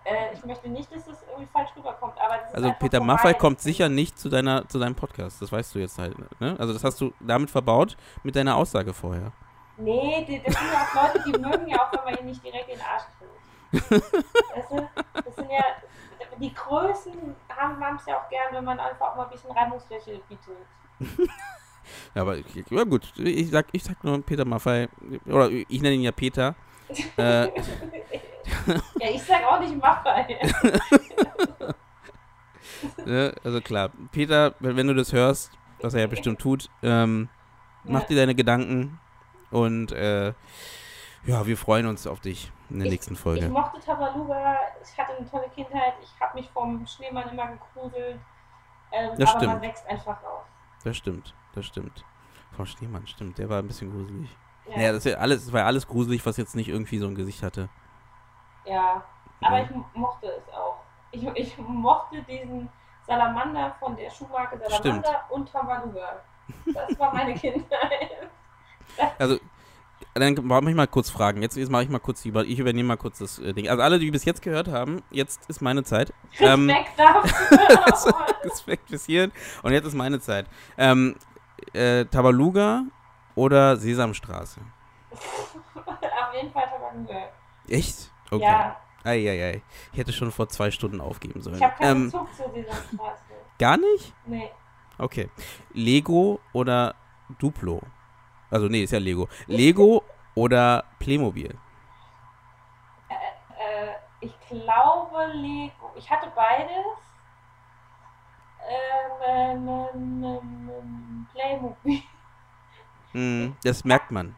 Äh, 0.04 0.34
ich 0.34 0.44
möchte 0.44 0.68
nicht, 0.68 0.94
dass 0.94 1.06
das 1.06 1.22
irgendwie 1.28 1.48
falsch 1.52 1.70
rüberkommt. 1.76 2.14
Aber 2.20 2.36
das 2.36 2.48
ist 2.48 2.54
Also 2.54 2.72
Peter 2.78 2.98
vorbei. 2.98 3.12
Maffay 3.14 3.34
kommt 3.34 3.60
sicher 3.60 3.88
nicht 3.88 4.18
zu 4.18 4.28
deiner, 4.28 4.68
zu 4.68 4.78
deinem 4.78 4.94
Podcast, 4.94 5.40
das 5.40 5.50
weißt 5.50 5.74
du 5.74 5.78
jetzt 5.78 5.98
halt, 5.98 6.14
ne? 6.40 6.56
Also 6.58 6.72
das 6.72 6.84
hast 6.84 7.00
du 7.00 7.12
damit 7.20 7.50
verbaut 7.50 7.96
mit 8.22 8.36
deiner 8.36 8.56
Aussage 8.56 8.92
vorher. 8.92 9.32
Nee, 9.76 10.24
die, 10.28 10.42
das 10.42 10.54
sind 10.54 10.68
ja 10.72 10.82
auch 10.82 11.12
Leute, 11.12 11.24
die 11.26 11.38
mögen 11.38 11.68
ja 11.68 11.76
auch, 11.78 11.92
wenn 11.92 12.04
man 12.04 12.18
ihnen 12.18 12.28
nicht 12.28 12.44
direkt 12.44 12.68
in 12.68 12.76
den 12.76 12.84
Arsch 12.86 13.04
tritt. 13.18 13.92
weißt 14.54 14.70
du? 14.70 14.88
Das 15.24 15.36
sind 15.36 15.50
ja, 15.50 15.64
die 16.38 16.54
Größen 16.54 17.12
haben 17.48 17.96
es 17.96 18.06
ja 18.06 18.18
auch 18.18 18.28
gern, 18.28 18.52
wenn 18.52 18.64
man 18.64 18.78
einfach 18.78 19.12
auch 19.12 19.16
mal 19.16 19.24
ein 19.24 19.30
bisschen 19.30 19.50
Reibungsfläche 19.50 20.20
bietet. 20.28 21.28
Ja, 22.14 22.22
aber 22.22 22.36
ja 22.36 22.84
gut, 22.84 23.12
ich 23.18 23.50
sag, 23.50 23.66
ich 23.72 23.84
sag 23.84 24.02
nur 24.04 24.22
Peter 24.22 24.46
Maffay, 24.46 24.88
oder 25.26 25.50
ich 25.50 25.82
nenne 25.82 25.96
ihn 25.96 26.00
ja 26.02 26.12
Peter. 26.12 26.54
Äh, 27.16 27.46
Ja, 27.46 29.10
ich 29.10 29.22
sag 29.22 29.44
auch 29.44 29.60
nicht 29.60 29.76
Maffei. 29.80 30.38
ne? 33.06 33.34
Also 33.44 33.60
klar, 33.60 33.90
Peter, 34.12 34.54
wenn, 34.60 34.86
du 34.86 34.94
das 34.94 35.12
hörst, 35.12 35.52
was 35.80 35.94
er 35.94 36.00
ja 36.00 36.06
bestimmt 36.06 36.40
tut, 36.40 36.68
ähm, 36.82 37.28
mach 37.84 38.02
Ja. 38.02 38.06
dir 38.08 38.16
deine 38.16 38.34
Gedanken 38.34 38.98
und 39.50 39.92
äh, 39.92 40.32
ja, 41.24 41.46
wir 41.46 41.56
freuen 41.56 41.86
uns 41.86 42.06
auf 42.06 42.20
dich 42.20 42.50
in 42.70 42.78
der 42.78 42.86
Ich- 42.86 42.92
nächsten 42.92 43.14
Ich 43.14 43.20
Folge. 43.20 43.48
mochte 43.48 43.80
Tabaluga, 43.80 44.58
ich 44.82 44.98
hatte 44.98 45.16
eine 45.16 45.28
tolle 45.30 45.48
Kindheit, 45.54 45.94
ich 46.02 46.20
habe 46.20 46.38
mich 46.38 46.50
vom 46.50 46.86
Schneemann 46.86 47.28
immer 47.30 47.46
gegruselt. 47.48 48.18
Ähm, 48.92 49.10
Das 49.18 49.30
aber 49.34 49.46
man 49.46 49.56
stimmt. 49.58 49.62
wächst 49.62 49.86
einfach 49.86 50.22
raus. 50.22 50.44
Das 50.84 50.96
stimmt, 50.96 51.34
das 51.54 51.66
stimmt. 51.66 52.04
Frau 52.54 52.64
Schneemann, 52.64 53.06
stimmt, 53.06 53.38
der 53.38 53.48
war 53.48 53.58
ein 53.60 53.66
bisschen 53.66 53.90
gruselig. 53.90 54.28
Ja, 54.70 54.80
Ja, 54.80 54.92
das, 54.92 55.04
ja 55.04 55.16
alles, 55.16 55.44
das 55.44 55.52
war 55.52 55.60
ja 55.60 55.66
alles 55.66 55.86
gruselig, 55.86 56.24
was 56.26 56.36
jetzt 56.36 56.54
nicht 56.56 56.68
irgendwie 56.68 56.98
so 56.98 57.06
ein 57.06 57.14
Gesicht 57.14 57.42
hatte. 57.42 57.68
ja. 58.64 59.02
aber 59.40 59.58
Ja. 59.58 59.64
ich 59.64 59.70
mochte 59.94 60.26
es 60.26 60.52
auch. 60.54 60.78
Ich, 61.12 61.22
ich 61.34 61.58
mochte 61.58 62.22
diesen 62.22 62.68
Salamander 63.06 63.74
von 63.78 63.94
der 63.96 64.10
Schuhmarke 64.10 64.58
Salamander 64.68 65.24
und 65.30 65.50
Tabaluga. 65.52 66.20
Das 66.72 66.98
war 66.98 67.14
meine 67.14 67.34
Kindheit. 67.38 68.28
Also, 69.18 69.38
dann 70.14 70.34
mache 70.42 70.70
ich 70.70 70.76
mal 70.76 70.86
kurz 70.86 71.10
Fragen. 71.10 71.42
Jetzt, 71.42 71.56
jetzt 71.56 71.70
mache 71.70 71.82
ich 71.84 71.88
mal 71.88 71.98
kurz 71.98 72.22
die, 72.22 72.30
ich 72.30 72.58
übernehme 72.58 72.88
mal 72.88 72.96
kurz 72.96 73.18
das 73.18 73.38
äh, 73.38 73.52
Ding. 73.52 73.68
Also 73.68 73.82
alle, 73.82 73.98
die 73.98 74.10
bis 74.10 74.24
jetzt 74.24 74.42
gehört 74.42 74.68
haben, 74.68 75.02
jetzt 75.10 75.48
ist 75.48 75.60
meine 75.60 75.84
Zeit. 75.84 76.12
Ähm, 76.38 76.68
Respekt 76.70 76.98
dafür. 76.98 78.26
Respekt 78.44 78.86
bis 78.88 79.06
hierhin. 79.06 79.32
Und 79.62 79.72
jetzt 79.72 79.86
ist 79.86 79.94
meine 79.94 80.20
Zeit. 80.20 80.46
Ähm, 80.78 81.16
äh, 81.72 82.04
Tabaluga 82.06 82.84
oder 83.34 83.76
Sesamstraße? 83.76 84.60
Auf 85.74 86.34
jeden 86.34 86.52
Fall 86.52 86.64
Tabaluga. 86.68 87.28
Echt? 87.68 88.10
Okay. 88.30 88.42
Ja, 88.42 88.76
Eieiei. 89.04 89.62
Ich 89.92 89.98
hätte 89.98 90.12
schon 90.12 90.32
vor 90.32 90.48
zwei 90.48 90.70
Stunden 90.70 91.00
aufgeben 91.00 91.40
sollen. 91.40 91.56
ich 91.56 91.62
habe 91.62 91.74
keinen 91.76 92.04
Ähm, 92.04 92.10
Zug 92.10 92.34
zu 92.34 92.48
dieser 92.54 92.72
Straße. 92.72 93.20
gar 93.58 93.76
nicht? 93.76 94.12
Nee. 94.26 94.50
Okay. 94.98 95.28
Lego 95.72 96.40
oder 96.52 96.94
Duplo? 97.38 97.80
Also, 98.50 98.66
nee, 98.68 98.82
ist 98.84 98.92
ja 98.92 98.98
Lego. 98.98 99.28
Lego 99.46 100.02
oder 100.34 100.84
Playmobil? 100.98 101.56
Äh, 103.08 103.92
ich 104.20 104.32
glaube 104.48 105.26
Lego. 105.34 105.92
Ich 105.96 106.08
hatte 106.10 106.30
beides. 106.34 106.70
Ähm, 108.66 109.68
ähm, 109.68 110.24
ähm, 110.24 111.26
Playmobil. 111.32 112.02
Hm, 113.14 113.56
das 113.64 113.84
merkt 113.84 114.10
man. 114.10 114.34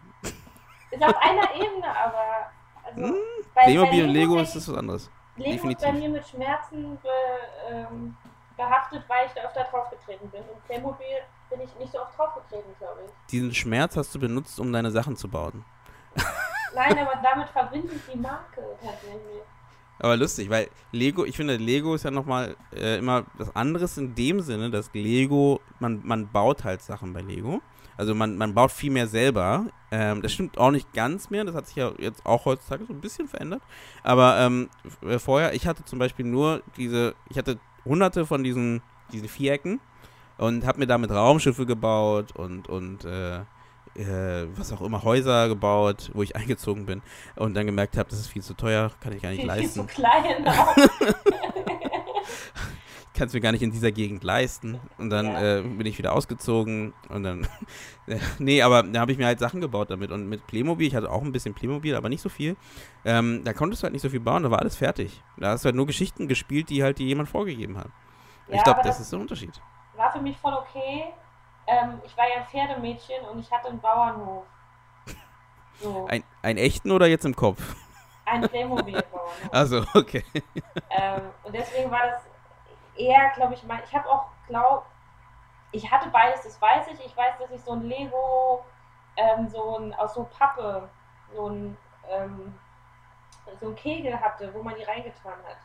Ist 0.91 1.03
auf 1.03 1.17
einer 1.17 1.55
Ebene, 1.55 1.87
aber. 1.89 2.51
Also, 2.85 3.03
Hm, 3.03 3.15
Bei- 3.55 3.65
Playmobil 3.65 4.01
bei 4.03 4.05
und 4.07 4.11
Lego 4.15 4.35
denke 4.37 4.43
ist 4.43 4.57
das 4.57 4.69
was 4.69 4.77
anderes. 4.77 5.11
Lego 5.37 5.51
definitiv. 5.53 5.87
ist 5.89 5.93
bei 5.93 5.99
mir 5.99 6.09
mit 6.09 6.27
Schmerzen 6.29 6.99
be, 7.03 7.09
ähm, 7.71 8.17
behaftet, 8.57 9.03
weil 9.09 9.27
ich 9.27 9.33
da 9.33 9.43
öfter 9.43 9.65
draufgetreten 9.65 10.29
bin. 10.31 10.41
Und 10.43 10.65
Playmobil 10.67 11.07
bin 11.51 11.61
ich 11.61 11.75
nicht 11.77 11.93
so 11.93 12.01
oft 12.01 12.17
draufgetreten, 12.17 12.71
glaube 12.79 13.01
ich. 13.07 13.11
Diesen 13.31 13.53
Schmerz 13.55 13.97
hast 13.97 14.15
du 14.15 14.19
benutzt, 14.21 14.59
um 14.61 14.73
deine 14.73 14.91
Sachen 14.91 15.17
zu 15.17 15.29
bauen. 15.29 15.65
Nein, 16.75 16.99
aber 16.99 17.17
damit 17.23 17.49
verbinde 17.49 17.93
ich 17.95 18.13
die 18.13 18.19
Marke 18.19 18.63
tatsächlich. 18.83 19.43
Aber 19.99 20.17
lustig, 20.17 20.51
weil 20.51 20.69
Lego, 20.93 21.25
ich 21.25 21.37
finde, 21.37 21.57
Lego 21.57 21.95
ist 21.95 22.05
ja 22.05 22.11
nochmal 22.11 22.55
äh, 22.75 22.99
immer 22.99 23.25
was 23.35 23.55
anderes 23.57 23.97
in 23.97 24.15
dem 24.15 24.41
Sinne, 24.43 24.71
dass 24.71 24.91
Lego, 24.93 25.61
man, 25.81 26.03
man 26.05 26.29
baut 26.31 26.65
halt 26.65 26.83
Sachen 26.83 27.13
bei 27.15 27.23
Lego. 27.23 27.63
Also 27.97 28.15
man, 28.15 28.37
man 28.37 28.55
baut 28.55 28.73
viel 28.73 28.91
mehr 28.91 29.07
selber. 29.07 29.67
Ähm, 29.91 30.23
das 30.23 30.33
stimmt 30.33 30.59
auch 30.59 30.71
nicht 30.71 30.93
ganz 30.93 31.31
mehr, 31.31 31.45
das 31.45 31.55
hat 31.55 31.67
sich 31.69 31.77
ja 31.77 31.93
jetzt 31.99 32.27
auch 32.27 32.45
heutzutage 32.45 32.85
so 32.87 32.93
ein 32.93 33.01
bisschen 33.01 33.29
verändert. 33.29 33.63
Aber 34.03 34.39
ähm, 34.39 34.69
äh, 35.03 35.19
vorher, 35.19 35.55
ich 35.55 35.67
hatte 35.67 35.85
zum 35.85 35.99
Beispiel 35.99 36.27
nur 36.27 36.63
diese, 36.77 37.15
ich 37.31 37.39
hatte 37.39 37.59
hunderte 37.85 38.27
von 38.27 38.43
diesen, 38.43 38.83
diesen 39.13 39.29
Vierecken 39.29 39.81
und 40.39 40.67
habe 40.67 40.81
mir 40.81 40.87
damit 40.87 41.11
Raumschiffe 41.11 41.67
gebaut 41.67 42.33
und, 42.37 42.69
und 42.69 43.05
äh, 43.05 43.37
äh, 43.95 44.47
was 44.57 44.73
auch 44.73 44.83
immer, 44.83 45.03
Häuser 45.05 45.49
gebaut, 45.49 46.11
wo 46.13 46.23
ich 46.23 46.37
eingezogen 46.37 46.85
bin 46.85 47.01
und 47.37 47.55
dann 47.55 47.65
gemerkt 47.67 47.97
habe, 47.97 48.11
das 48.11 48.19
ist 48.21 48.27
viel 48.29 48.43
zu 48.43 48.55
teuer, 48.55 48.91
kann 49.01 49.13
ich 49.15 49.23
gar 49.23 49.31
nicht 49.31 49.41
Viel, 49.43 49.51
viel 49.61 49.71
zu 49.71 49.79
leisten. 49.81 49.87
klein. 49.87 50.45
kann 53.17 53.27
es 53.29 53.33
mir 53.35 53.41
gar 53.41 53.53
nicht 53.53 53.63
in 53.63 53.71
dieser 53.73 53.91
Gegend 53.93 54.23
leisten. 54.23 54.79
Und 54.99 55.11
dann 55.11 55.27
Ja. 55.27 55.59
äh, 55.59 55.63
bin 55.63 55.87
ich 55.87 55.99
wieder 55.99 56.13
ausgezogen 56.13 56.93
und 57.09 57.23
dann, 57.25 57.49
nee, 58.39 58.63
aber 58.63 58.83
da 58.83 59.01
habe 59.01 59.13
ich 59.13 59.19
mir 59.19 59.27
halt 59.27 59.39
Sachen 59.39 59.61
gebaut 59.61 59.91
damit. 59.91 60.11
Und 60.13 60.29
mit 60.29 60.47
Playmobil, 60.47 60.87
ich 60.87 60.95
hatte 60.95 61.11
auch 61.11 61.23
ein 61.23 61.33
bisschen 61.33 61.55
Playmobil, 61.55 61.95
aber 61.97 62.09
nicht 62.09 62.21
so 62.23 62.29
viel. 62.29 62.57
Ähm, 63.05 63.43
da 63.45 63.53
konntest 63.53 63.83
du 63.83 63.85
halt 63.85 63.93
nicht 63.93 64.03
so 64.03 64.09
viel 64.11 64.21
bauen, 64.21 64.43
da 64.45 64.51
war 64.51 64.61
alles 64.61 64.77
fertig. 64.77 65.23
Da 65.37 65.51
hast 65.51 65.65
du 65.65 65.67
halt 65.67 65.77
nur 65.77 65.87
Geschichten 65.87 66.29
gespielt, 66.29 66.71
die 66.71 66.83
halt 66.83 66.99
dir 66.99 67.07
jemand 67.07 67.29
vorgegeben 67.29 67.77
hat. 67.79 67.89
Ja, 68.49 68.57
ich 68.57 68.63
glaube, 68.65 68.81
das 68.83 68.97
das- 68.97 69.01
ist 69.01 69.13
der 69.13 69.19
Unterschied. 69.21 69.61
War 69.97 70.13
für 70.13 70.21
mich 70.21 70.37
voll 70.37 70.53
okay. 70.53 71.05
Ähm, 71.67 72.01
ich 72.05 72.17
war 72.17 72.29
ja 72.29 72.37
ein 72.43 72.47
Pferdemädchen 72.47 73.25
und 73.33 73.41
ich 73.41 73.51
hatte 73.51 73.69
einen 73.69 73.81
Bauernhof. 73.81 74.45
So, 75.81 76.07
Ein, 76.09 76.23
einen 76.43 76.59
echten 76.59 76.91
oder 76.91 77.07
jetzt 77.07 77.25
im 77.27 77.37
Kopf? 77.37 77.77
ein 78.25 78.41
Playmobil-Bauernhof. 78.49 79.49
Also, 79.53 79.85
okay. 79.95 80.23
Ähm, 80.91 81.21
und 81.45 81.55
deswegen 81.55 81.91
war 81.91 82.01
das 82.07 82.23
eher, 82.97 83.31
glaube 83.31 83.55
ich, 83.55 83.63
mein. 83.65 83.83
Ich 83.85 83.95
habe 83.95 84.09
auch, 84.09 84.27
glaube 84.47 84.85
ich, 85.73 85.91
hatte 85.91 86.09
beides, 86.11 86.43
das 86.43 86.61
weiß 86.61 86.89
ich. 86.89 87.05
Ich 87.05 87.17
weiß, 87.17 87.39
dass 87.39 87.51
ich 87.51 87.63
so 87.63 87.73
ein 87.73 87.83
Lego, 87.83 88.65
ähm, 89.17 89.49
so 89.49 89.79
ein, 89.79 89.95
aus 89.95 90.15
so 90.15 90.25
Pappe, 90.25 90.89
so 91.35 91.49
ein, 91.49 91.77
ähm, 92.09 92.59
so 93.61 93.69
ein 93.69 93.75
Kegel 93.77 94.19
hatte, 94.21 94.53
wo 94.55 94.63
man 94.63 94.75
die 94.75 94.85
reingetan 94.85 95.33
hat. 95.49 95.59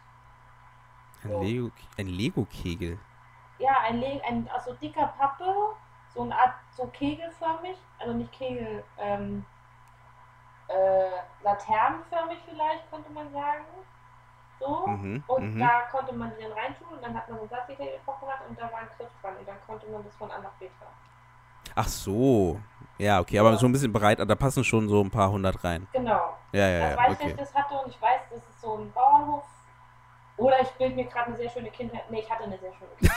Ein, 1.23 1.29
So. 1.31 1.41
Lego, 1.41 1.71
ein 1.97 2.07
Lego-Kegel. 2.07 2.99
Ja, 3.59 3.75
ein, 3.83 3.99
Le 3.99 4.21
ein 4.25 4.49
aus 4.49 4.65
so 4.65 4.73
dicker 4.73 5.07
Pappe, 5.19 5.75
so 6.13 6.23
eine 6.23 6.35
Art, 6.35 6.55
so 6.71 6.87
kegelförmig, 6.87 7.77
also 7.99 8.13
nicht 8.13 8.31
Kegel, 8.31 8.83
ähm, 8.97 9.45
äh, 10.67 11.43
laternenförmig 11.43 12.39
vielleicht, 12.49 12.89
könnte 12.89 13.11
man 13.11 13.31
sagen. 13.31 13.65
So. 14.61 14.87
Mhm, 14.87 15.23
Und 15.27 15.55
mhm. 15.55 15.59
da 15.59 15.81
konnte 15.91 16.13
man 16.13 16.31
die 16.37 16.43
dann 16.43 16.51
reintun 16.51 16.87
und 16.93 17.01
dann 17.03 17.15
hat 17.15 17.27
man 17.27 17.37
so 17.39 17.43
ein 17.43 17.49
Plastikkegel 17.49 17.99
drauf 18.05 18.19
gemacht 18.19 18.41
und 18.47 18.57
da 18.59 18.63
war 18.71 18.79
ein 18.79 18.87
Griff 18.97 19.09
dran 19.21 19.33
und 19.37 19.47
dann 19.47 19.57
konnte 19.65 19.87
man 19.89 20.03
das 20.03 20.15
von 20.15 20.29
A 20.29 20.37
nach 20.37 20.51
B 20.59 20.67
tragen. 20.77 20.93
Ach 21.75 21.87
so. 21.87 22.59
Ja, 22.97 23.19
okay, 23.19 23.39
aber 23.39 23.51
Ja. 23.51 23.57
so 23.57 23.65
ein 23.65 23.71
bisschen 23.71 23.91
breit, 23.91 24.19
da 24.19 24.35
passen 24.35 24.63
schon 24.63 24.87
so 24.87 25.01
ein 25.01 25.09
paar 25.09 25.31
hundert 25.31 25.63
rein. 25.63 25.87
Genau. 25.91 26.37
Ja, 26.51 26.67
ja, 26.67 26.79
das 26.79 26.91
ja, 26.91 26.97
weiß 26.97 27.11
ich, 27.13 27.25
okay. 27.25 27.33
dass 27.35 27.49
ich 27.49 27.53
das 27.55 27.63
hatte 27.63 27.75
und 27.83 27.89
ich 27.89 28.01
weiß, 28.01 28.21
das 28.29 28.39
ist 28.39 28.61
so 28.61 28.77
ein 28.77 28.91
Bauernhof. 28.91 29.43
Oder 30.37 30.61
ich 30.61 30.69
bilde 30.69 30.95
mir 30.95 31.05
gerade 31.05 31.27
eine 31.27 31.37
sehr 31.37 31.49
schöne 31.49 31.69
Kindheit. 31.69 32.09
Nee, 32.09 32.19
ich 32.19 32.29
hatte 32.29 32.43
eine 32.43 32.57
sehr 32.57 32.71
schöne 32.73 32.91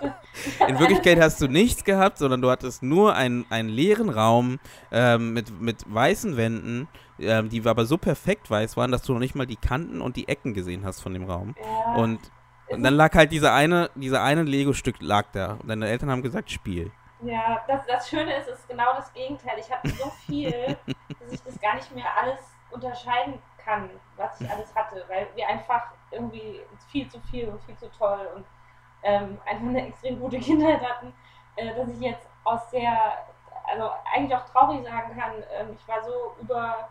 Kindheit. 0.00 0.68
In 0.68 0.78
Wirklichkeit 0.78 1.20
hast 1.20 1.40
du 1.40 1.48
nichts 1.48 1.84
gehabt, 1.84 2.18
sondern 2.18 2.40
du 2.40 2.50
hattest 2.50 2.82
nur 2.82 3.14
einen, 3.14 3.46
einen 3.50 3.68
leeren 3.68 4.08
Raum 4.08 4.58
ähm, 4.92 5.32
mit, 5.32 5.60
mit 5.60 5.92
weißen 5.92 6.36
Wänden, 6.36 6.88
ähm, 7.18 7.48
die 7.48 7.66
aber 7.66 7.84
so 7.84 7.98
perfekt 7.98 8.50
weiß 8.50 8.76
waren, 8.76 8.92
dass 8.92 9.02
du 9.02 9.12
noch 9.12 9.20
nicht 9.20 9.34
mal 9.34 9.46
die 9.46 9.56
Kanten 9.56 10.00
und 10.00 10.16
die 10.16 10.28
Ecken 10.28 10.54
gesehen 10.54 10.84
hast 10.84 11.00
von 11.00 11.12
dem 11.12 11.24
Raum. 11.24 11.54
Ja, 11.60 11.94
Und, 11.94 12.20
und 12.68 12.82
dann 12.82 12.94
lag 12.94 13.14
halt 13.14 13.32
diese 13.32 13.52
eine, 13.52 13.90
diese 13.94 14.20
eine 14.20 14.44
Lego-Stück 14.44 14.96
lag 15.00 15.26
da. 15.32 15.54
Und 15.54 15.68
deine 15.68 15.88
Eltern 15.88 16.10
haben 16.10 16.22
gesagt, 16.22 16.50
Spiel. 16.50 16.92
Ja, 17.22 17.62
das, 17.68 17.80
das 17.86 18.08
Schöne 18.08 18.34
ist, 18.36 18.48
es 18.48 18.60
ist 18.60 18.68
genau 18.68 18.94
das 18.96 19.12
Gegenteil. 19.12 19.58
Ich 19.58 19.70
hatte 19.70 19.88
so 19.90 20.10
viel, 20.26 20.50
dass 20.86 21.32
ich 21.32 21.42
das 21.42 21.60
gar 21.60 21.74
nicht 21.74 21.94
mehr 21.94 22.06
alles 22.18 22.38
unterscheiden 22.70 23.34
kann, 23.62 23.90
was 24.16 24.40
ich 24.40 24.50
alles 24.50 24.74
hatte, 24.74 25.04
weil 25.08 25.26
wir 25.34 25.46
einfach 25.48 25.90
irgendwie 26.12 26.62
viel 26.88 27.08
zu 27.08 27.20
viel 27.22 27.48
und 27.48 27.62
viel 27.62 27.76
zu 27.76 27.90
toll 27.92 28.28
und 28.34 28.46
ähm, 29.02 29.38
einfach 29.46 29.66
eine 29.66 29.86
extrem 29.88 30.20
gute 30.20 30.38
Kindheit 30.40 30.80
hatten, 30.82 31.12
äh, 31.56 31.74
dass 31.74 31.88
ich 31.88 32.00
jetzt 32.00 32.28
aus 32.44 32.70
sehr, 32.70 32.96
also 33.66 33.90
eigentlich 34.14 34.36
auch 34.36 34.44
traurig 34.46 34.84
sagen 34.84 35.18
kann, 35.18 35.32
ähm, 35.52 35.74
ich 35.74 35.86
war 35.88 36.02
so 36.04 36.36
über 36.40 36.88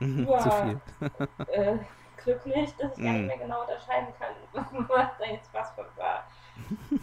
Ja. 0.00 0.38
Zu 0.38 0.50
viel. 0.50 0.80
äh, 1.46 1.78
glücklich, 2.16 2.74
dass 2.76 2.96
ich 2.96 3.02
gar 3.02 3.14
nicht 3.14 3.26
mehr 3.26 3.38
genau 3.38 3.62
unterscheiden 3.62 4.14
kann, 4.18 4.34
was 4.88 5.08
da 5.18 5.24
jetzt 5.26 5.52
was 5.54 5.70
von 5.72 5.86
war. 5.96 6.24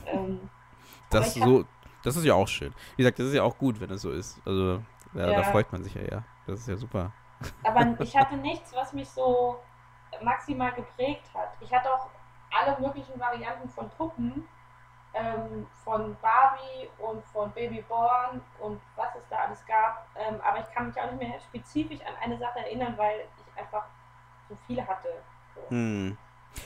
ähm, 0.05 0.49
Das, 1.09 1.33
so, 1.33 1.65
das 2.01 2.15
ist 2.15 2.25
ja 2.25 2.33
auch 2.33 2.47
schön. 2.47 2.73
Wie 2.95 3.03
gesagt, 3.03 3.19
das 3.19 3.27
ist 3.27 3.33
ja 3.33 3.43
auch 3.43 3.57
gut, 3.57 3.79
wenn 3.79 3.91
es 3.91 4.01
so 4.01 4.11
ist. 4.11 4.41
Also, 4.45 4.83
ja, 5.13 5.33
da 5.33 5.43
Ja. 5.43 5.43
freut 5.43 5.71
man 5.71 5.83
sich 5.83 5.93
ja 5.93 6.01
eher. 6.01 6.23
Das 6.45 6.59
ist 6.59 6.67
ja 6.67 6.77
super. 6.77 7.11
Aber 7.63 7.95
ich 7.99 8.15
hatte 8.15 8.37
nichts, 8.37 8.73
was 8.73 8.93
mich 8.93 9.09
so 9.09 9.59
maximal 10.23 10.71
geprägt 10.73 11.29
hat. 11.33 11.49
Ich 11.59 11.73
hatte 11.73 11.91
auch 11.93 12.07
alle 12.51 12.79
möglichen 12.79 13.19
Varianten 13.19 13.69
von 13.69 13.89
Puppen, 13.91 14.47
ähm, 15.13 15.67
von 15.83 16.15
Barbie 16.21 16.89
und 16.99 17.23
von 17.25 17.51
Babyborn 17.51 18.41
und 18.59 18.81
was 18.95 19.15
es 19.15 19.27
da 19.29 19.37
alles 19.37 19.65
gab. 19.65 20.07
Ähm, 20.15 20.39
aber 20.41 20.59
ich 20.59 20.71
kann 20.71 20.87
mich 20.87 20.99
auch 20.99 21.11
nicht 21.11 21.21
mehr 21.21 21.39
spezifisch 21.39 21.99
an 22.01 22.13
eine 22.21 22.37
Sache 22.37 22.59
erinnern, 22.59 22.97
weil 22.97 23.27
ich 23.37 23.61
einfach 23.61 23.85
so 24.47 24.57
viele 24.67 24.85
hatte. 24.87 25.09
So. 25.55 25.69
Hm. 25.69 26.17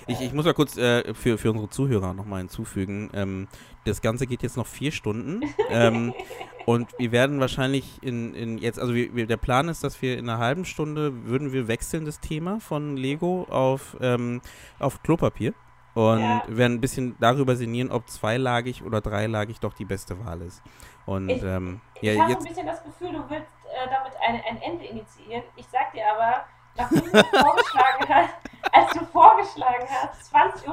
Ich, 0.07 0.21
ich 0.21 0.33
muss 0.33 0.45
mal 0.45 0.53
kurz 0.53 0.77
äh, 0.77 1.13
für, 1.13 1.37
für 1.37 1.51
unsere 1.51 1.69
Zuhörer 1.69 2.13
nochmal 2.13 2.39
hinzufügen. 2.39 3.09
Ähm, 3.13 3.47
das 3.85 4.01
Ganze 4.01 4.27
geht 4.27 4.43
jetzt 4.43 4.57
noch 4.57 4.67
vier 4.67 4.91
Stunden. 4.91 5.41
ähm, 5.69 6.13
und 6.65 6.89
wir 6.97 7.11
werden 7.11 7.39
wahrscheinlich 7.39 8.01
in, 8.03 8.33
in 8.33 8.57
jetzt, 8.57 8.79
also 8.79 8.93
wir, 8.93 9.15
wir, 9.15 9.27
der 9.27 9.37
Plan 9.37 9.69
ist, 9.69 9.83
dass 9.83 10.01
wir 10.01 10.17
in 10.17 10.29
einer 10.29 10.39
halben 10.39 10.65
Stunde 10.65 11.25
würden 11.25 11.51
wir 11.53 11.67
wechseln 11.67 12.05
das 12.05 12.19
Thema 12.19 12.59
von 12.59 12.97
Lego 12.97 13.43
auf, 13.49 13.95
ähm, 14.01 14.41
auf 14.79 15.01
Klopapier. 15.03 15.53
Und 15.93 16.19
Ja. 16.19 16.43
werden 16.47 16.73
ein 16.73 16.81
bisschen 16.81 17.15
darüber 17.21 17.55
sinnieren, 17.55 17.89
ob 17.89 18.09
zweilagig 18.09 18.83
oder 18.83 18.99
dreilagig 18.99 19.61
doch 19.61 19.73
die 19.73 19.85
beste 19.85 20.19
Wahl 20.25 20.41
ist. 20.41 20.61
Und 21.05 21.29
Ich- 21.29 21.41
ähm, 21.43 21.79
Ich 22.01 22.09
ja, 22.17 22.21
habe 22.23 22.33
ein 22.33 22.43
bisschen 22.43 22.65
das 22.67 22.83
Gefühl, 22.83 23.13
du 23.13 23.23
willst 23.29 23.47
äh, 23.63 23.87
damit 23.89 24.11
ein, 24.27 24.41
ein 24.49 24.61
Ende 24.61 24.83
initiieren. 24.85 25.43
Ich 25.55 25.65
sag 25.67 25.93
dir 25.93 26.03
aber, 26.13 26.43
nachdem 26.77 27.11
du 27.11 27.23
vorgeschlagen 27.23 28.05
hast, 28.09 28.33
als 28.71 28.91
du 28.91 29.05
vorgeschlagen 29.05 29.85
hast, 29.89 30.33
20.15 30.33 30.67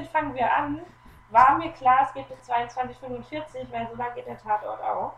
Uhr 0.00 0.04
fangen 0.12 0.34
wir 0.34 0.52
an, 0.52 0.80
war 1.30 1.58
mir 1.58 1.70
klar, 1.72 2.06
es 2.06 2.14
geht 2.14 2.28
bis 2.28 2.38
22.45 2.48 3.02
Uhr, 3.02 3.72
weil 3.72 3.88
so 3.90 3.96
lange 3.96 4.14
geht 4.14 4.26
der 4.26 4.38
Tatort 4.38 4.80
auch. 4.82 5.12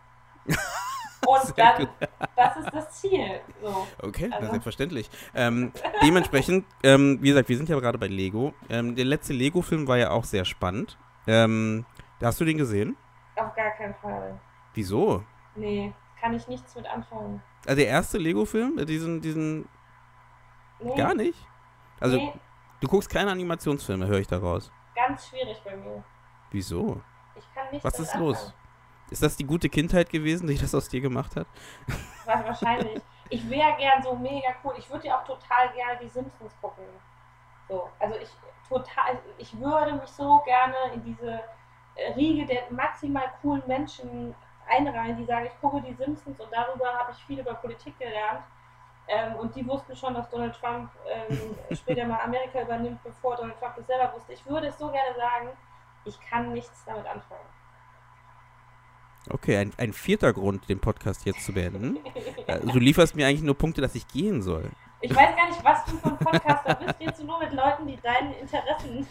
Und 1.26 1.58
dann, 1.58 1.86
das 2.34 2.56
ist 2.56 2.70
das 2.72 2.90
Ziel. 2.92 3.40
So. 3.62 3.86
Okay, 4.02 4.30
Also- 4.32 4.50
selbstverständlich. 4.50 5.10
Ähm, 5.34 5.70
dementsprechend, 6.02 6.64
ähm, 6.82 7.18
wie 7.20 7.28
gesagt, 7.28 7.48
wir 7.48 7.56
sind 7.56 7.68
ja 7.68 7.78
gerade 7.78 7.98
bei 7.98 8.06
Lego. 8.08 8.54
Ähm, 8.70 8.96
der 8.96 9.04
letzte 9.04 9.34
Lego-Film 9.34 9.86
war 9.86 9.98
ja 9.98 10.10
auch 10.10 10.24
sehr 10.24 10.44
spannend. 10.46 10.98
Ähm, 11.26 11.84
hast 12.22 12.40
du 12.40 12.44
den 12.46 12.56
gesehen? 12.56 12.96
Auf 13.36 13.54
gar 13.54 13.70
keinen 13.72 13.94
Fall. 13.96 14.40
Wieso? 14.74 15.22
Nee, 15.54 15.92
kann 16.20 16.32
ich 16.34 16.48
nichts 16.48 16.74
mit 16.74 16.86
anfangen. 16.86 17.42
Also 17.66 17.76
der 17.76 17.88
erste 17.88 18.16
Lego-Film, 18.18 18.78
äh, 18.78 18.86
diesen, 18.86 19.20
diesen, 19.20 19.68
Nee, 20.82 20.97
gar 20.97 21.15
nicht? 21.15 21.39
Also 22.01 22.16
nee, 22.16 22.32
du 22.81 22.89
guckst 22.89 23.11
keine 23.11 23.31
Animationsfilme, 23.31 24.07
höre 24.07 24.19
ich 24.20 24.27
daraus. 24.28 24.70
ganz 24.94 25.28
schwierig 25.28 25.61
bei 25.65 25.77
mir. 25.77 26.02
Wieso? 26.51 27.01
Ich 27.36 27.44
kann 27.55 27.66
nichts 27.70 27.85
Was 27.85 27.98
ist 27.98 28.15
los? 28.16 28.36
anfangen. 28.39 28.55
Ist 29.11 29.23
das 29.23 29.36
die 29.36 29.44
gute 29.44 29.69
Kindheit 29.69 30.09
gewesen, 30.11 30.47
die 30.47 30.57
das 30.59 30.74
aus 30.74 30.89
dir 30.89 31.01
gemacht 31.01 31.35
hat? 31.36 31.47
Wa- 32.27 32.44
Wahrscheinlich. 32.44 33.02
Ich 33.28 33.48
wäre 33.48 33.77
gern 33.77 34.02
so 34.02 34.15
mega 34.16 34.48
cool. 34.65 34.74
Ich 34.77 34.89
würde 34.90 35.07
ja 35.09 35.19
auch 35.20 35.24
total 35.24 35.69
gerne 35.73 35.98
die 36.02 36.09
Simpsons 36.09 36.52
gucken. 36.61 36.85
So, 37.69 37.89
also 37.98 38.16
ich 38.16 38.28
total, 38.69 39.19
ich 39.39 39.59
würde 39.61 39.94
mich 39.94 40.09
so 40.11 40.40
gerne 40.44 40.77
in 40.94 41.02
diese 41.05 41.40
äh, 41.97 42.12
Riege 42.15 42.47
der 42.47 42.62
maximal 42.70 43.32
coolen 43.43 43.62
Menschen 43.66 44.35
einreihen, 44.69 45.16
die 45.16 45.24
sagen, 45.24 45.47
ich 45.47 45.61
gucke 45.61 45.81
die 45.82 45.93
Simpsons 45.94 46.39
und 46.40 46.52
darüber 46.52 46.93
habe 46.94 47.11
ich 47.12 47.19
viel 47.24 47.40
über 47.40 47.55
Politik 47.55 47.98
gelernt. 47.98 48.40
Ähm, 49.12 49.35
und 49.37 49.57
die 49.57 49.66
wussten 49.66 49.97
schon, 49.97 50.15
dass 50.15 50.31
Donald 50.31 50.55
Trump 50.55 50.91
ähm, 51.09 51.57
später 51.77 52.07
mal 52.07 52.20
Amerika 52.20 52.62
übernimmt, 52.62 53.03
bevor 53.03 53.37
Donald 53.37 53.59
Trump 53.59 53.74
das 53.77 53.87
selber 53.87 54.12
wusste. 54.15 54.32
Ich 54.32 54.47
würde 54.47 54.69
es 54.69 54.78
so 54.78 54.89
gerne 54.89 55.16
sagen, 55.16 55.49
ich 56.05 56.19
kann 56.20 56.53
nichts 56.53 56.85
damit 56.87 57.07
anfangen. 57.07 57.41
Okay, 59.28 59.57
ein, 59.59 59.73
ein 59.77 59.93
vierter 59.93 60.32
Grund, 60.32 60.69
den 60.69 60.81
Podcast 60.81 61.27
jetzt 61.27 61.45
zu 61.45 61.53
beenden. 61.53 61.99
Äh, 62.47 62.61
du 62.61 62.78
lieferst 62.78 63.15
mir 63.15 63.27
eigentlich 63.27 63.43
nur 63.43 63.57
Punkte, 63.57 63.81
dass 63.81 63.95
ich 63.95 64.09
gehen 64.09 64.43
soll. 64.43 64.70
Ich 65.02 65.14
weiß 65.14 65.35
gar 65.35 65.48
nicht, 65.48 65.64
was 65.64 65.85
du 65.86 65.97
für 65.97 66.09
ein 66.09 66.18
Podcaster 66.18 66.74
bist. 66.74 67.01
Redest 67.01 67.22
du 67.22 67.27
nur 67.27 67.39
mit 67.39 67.52
Leuten, 67.52 67.86
die 67.86 67.97
deinen 67.97 68.35
Interessen 68.35 69.06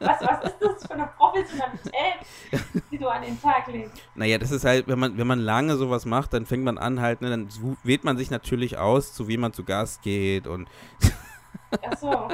was, 0.00 0.20
was 0.20 0.44
ist 0.44 0.56
das 0.60 0.86
für 0.86 0.94
eine 0.94 1.06
Professionalität, 1.16 2.26
die 2.90 2.98
du 2.98 3.08
an 3.08 3.22
den 3.22 3.40
Tag 3.40 3.68
legst? 3.68 4.02
Naja, 4.16 4.38
das 4.38 4.50
ist 4.50 4.64
halt, 4.64 4.88
wenn 4.88 4.98
man, 4.98 5.16
wenn 5.16 5.26
man 5.26 5.38
lange 5.38 5.76
sowas 5.76 6.04
macht, 6.04 6.32
dann 6.32 6.46
fängt 6.46 6.64
man 6.64 6.78
an 6.78 7.00
halt, 7.00 7.20
ne, 7.20 7.30
dann 7.30 7.48
wählt 7.84 8.02
man 8.02 8.18
sich 8.18 8.30
natürlich 8.30 8.76
aus, 8.76 9.12
zu 9.12 9.28
wem 9.28 9.40
man 9.40 9.52
zu 9.52 9.64
Gast 9.64 10.02
geht 10.02 10.48
und 10.48 10.68
Ach 11.84 11.96
so. 11.96 12.28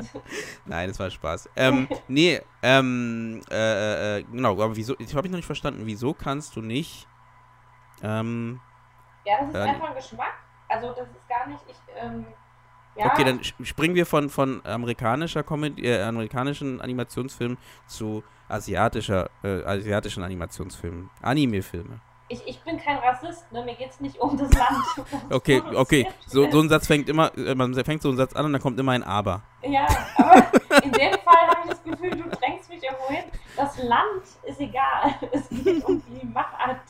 Nein, 0.64 0.88
das 0.88 0.98
war 0.98 1.10
Spaß. 1.10 1.50
Ähm, 1.56 1.88
nee, 2.08 2.40
ähm, 2.62 3.42
äh, 3.50 4.18
äh, 4.18 4.22
genau, 4.22 4.52
aber 4.52 4.74
wieso, 4.74 4.94
ich 4.98 5.14
habe 5.14 5.26
ich 5.26 5.30
noch 5.30 5.38
nicht 5.38 5.46
verstanden, 5.46 5.82
wieso 5.84 6.14
kannst 6.14 6.56
du 6.56 6.62
nicht, 6.62 7.06
ähm, 8.02 8.60
Ja, 9.26 9.40
das 9.40 9.48
ist 9.48 9.54
äh, 9.54 9.58
einfach 9.58 9.88
ein 9.90 9.94
Geschmack. 9.94 10.32
Also 10.70 10.88
das 10.88 11.08
ist 11.08 11.28
gar 11.28 11.48
nicht, 11.48 11.60
ich, 11.68 11.76
ähm, 12.00 12.24
ja. 12.96 13.06
Okay, 13.06 13.24
dann 13.24 13.40
springen 13.64 13.94
wir 13.94 14.06
von, 14.06 14.30
von 14.30 14.64
amerikanischer 14.64 15.42
Comedy, 15.42 15.86
äh, 15.86 16.02
amerikanischen 16.02 16.80
Animationsfilmen 16.80 17.56
zu 17.86 18.22
asiatischer, 18.48 19.30
äh, 19.44 19.62
asiatischen 19.64 20.22
Animationsfilmen, 20.22 21.10
Anime-Filme. 21.22 22.00
Ich, 22.28 22.46
ich 22.46 22.60
bin 22.60 22.78
kein 22.78 22.98
Rassist, 22.98 23.50
ne? 23.50 23.64
mir 23.64 23.74
geht 23.74 23.90
es 23.90 24.00
nicht 24.00 24.16
um 24.20 24.36
das 24.36 24.52
Land. 24.52 24.84
okay, 25.30 25.62
okay, 25.74 26.06
so, 26.26 26.48
so 26.50 26.60
ein 26.60 26.68
Satz 26.68 26.86
fängt 26.86 27.08
immer, 27.08 27.36
äh, 27.36 27.54
man 27.54 27.74
fängt 27.84 28.02
so 28.02 28.08
einen 28.08 28.18
Satz 28.18 28.34
an 28.34 28.46
und 28.46 28.52
dann 28.52 28.62
kommt 28.62 28.78
immer 28.78 28.92
ein 28.92 29.02
Aber. 29.02 29.42
Ja, 29.62 29.86
aber 30.16 30.36
in 30.84 30.92
dem 30.92 31.12
Fall 31.12 31.48
habe 31.48 31.60
ich 31.64 31.70
das 31.70 31.82
Gefühl, 31.82 32.10
du 32.10 32.28
drängst 32.28 32.68
mich 32.68 32.82
irgendwo 32.82 33.08
hin. 33.08 33.24
Das 33.56 33.82
Land 33.82 34.22
ist 34.44 34.60
egal. 34.60 35.14
Es 35.32 35.48
geht 35.48 35.84
um 35.84 36.02
die 36.06 36.26
Machart 36.26 36.82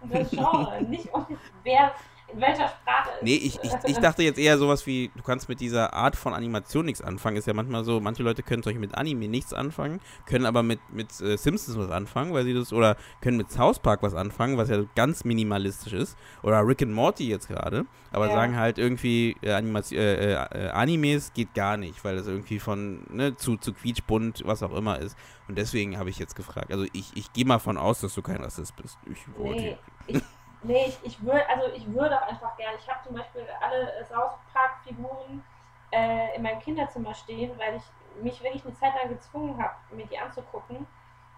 und 0.00 0.14
das 0.14 0.30
Genre, 0.30 0.82
nicht 0.82 1.12
um 1.12 1.26
wer 1.64 1.92
in 2.32 2.40
welcher 2.40 2.68
Sprache 2.68 3.10
ist. 3.10 3.22
Nee, 3.22 3.36
ich, 3.36 3.58
ich, 3.62 3.72
ich 3.86 3.98
dachte 3.98 4.22
jetzt 4.22 4.38
eher 4.38 4.58
sowas 4.58 4.86
wie, 4.86 5.10
du 5.14 5.22
kannst 5.22 5.48
mit 5.48 5.60
dieser 5.60 5.94
Art 5.94 6.16
von 6.16 6.34
Animation 6.34 6.84
nichts 6.84 7.00
anfangen. 7.00 7.36
Ist 7.36 7.46
ja 7.46 7.54
manchmal 7.54 7.84
so, 7.84 8.00
manche 8.00 8.22
Leute 8.22 8.42
können 8.42 8.62
Beispiel 8.62 8.80
mit 8.80 8.96
Anime 8.96 9.28
nichts 9.28 9.52
anfangen, 9.52 10.00
können 10.26 10.44
aber 10.44 10.62
mit, 10.62 10.80
mit 10.92 11.20
äh, 11.20 11.36
Simpsons 11.36 11.78
was 11.78 11.90
anfangen, 11.90 12.32
weil 12.34 12.44
sie 12.44 12.52
das, 12.54 12.72
oder 12.72 12.96
können 13.20 13.36
mit 13.36 13.50
South 13.50 13.78
Park 13.78 14.02
was 14.02 14.14
anfangen, 14.14 14.56
was 14.58 14.68
ja 14.68 14.82
ganz 14.94 15.24
minimalistisch 15.24 15.92
ist. 15.92 16.16
Oder 16.42 16.66
Rick 16.66 16.82
and 16.82 16.92
Morty 16.92 17.28
jetzt 17.28 17.48
gerade. 17.48 17.86
Aber 18.10 18.26
Ja. 18.26 18.32
sagen 18.32 18.56
halt 18.56 18.78
irgendwie, 18.78 19.36
äh, 19.42 19.52
Animation, 19.52 19.98
äh, 19.98 20.32
äh, 20.34 20.68
Animes 20.70 21.32
geht 21.32 21.54
gar 21.54 21.76
nicht, 21.76 22.04
weil 22.04 22.16
das 22.16 22.26
irgendwie 22.26 22.58
von, 22.58 23.04
ne, 23.10 23.36
zu, 23.36 23.56
zu 23.56 23.72
quietschbunt, 23.72 24.42
was 24.44 24.62
auch 24.62 24.74
immer 24.74 24.98
ist. 24.98 25.16
Und 25.48 25.56
deswegen 25.58 25.96
habe 25.98 26.10
ich 26.10 26.18
jetzt 26.18 26.34
gefragt. 26.34 26.72
Also 26.72 26.86
ich, 26.92 27.12
ich 27.14 27.32
gehe 27.32 27.44
mal 27.44 27.58
von 27.60 27.76
aus, 27.76 28.00
dass 28.00 28.14
du 28.14 28.22
kein 28.22 28.42
Rassist 28.42 28.74
bist. 28.76 28.98
Ich 29.10 29.18
wollte. 29.38 29.62
Nee, 29.62 29.76
ich, 30.08 30.22
nee, 30.66 30.86
ich, 30.86 30.98
ich 31.04 31.22
würde, 31.22 31.48
also 31.48 31.68
ich 31.74 31.86
würde 31.92 32.16
auch 32.20 32.28
einfach 32.28 32.56
gerne. 32.56 32.76
Ich 32.78 32.88
habe 32.88 33.00
zum 33.06 33.16
Beispiel 33.16 33.46
alle 33.60 33.92
äh, 33.96 34.04
South 34.04 34.34
Park 34.52 34.78
Figuren 34.84 35.44
äh, 35.92 36.36
in 36.36 36.42
meinem 36.42 36.60
Kinderzimmer 36.60 37.14
stehen, 37.14 37.58
weil 37.58 37.76
ich 37.76 38.22
mich 38.22 38.42
wirklich 38.42 38.64
eine 38.64 38.74
Zeit 38.74 38.94
lang 38.94 39.08
gezwungen 39.08 39.62
habe, 39.62 39.74
mir 39.90 40.06
die 40.06 40.18
anzugucken. 40.18 40.86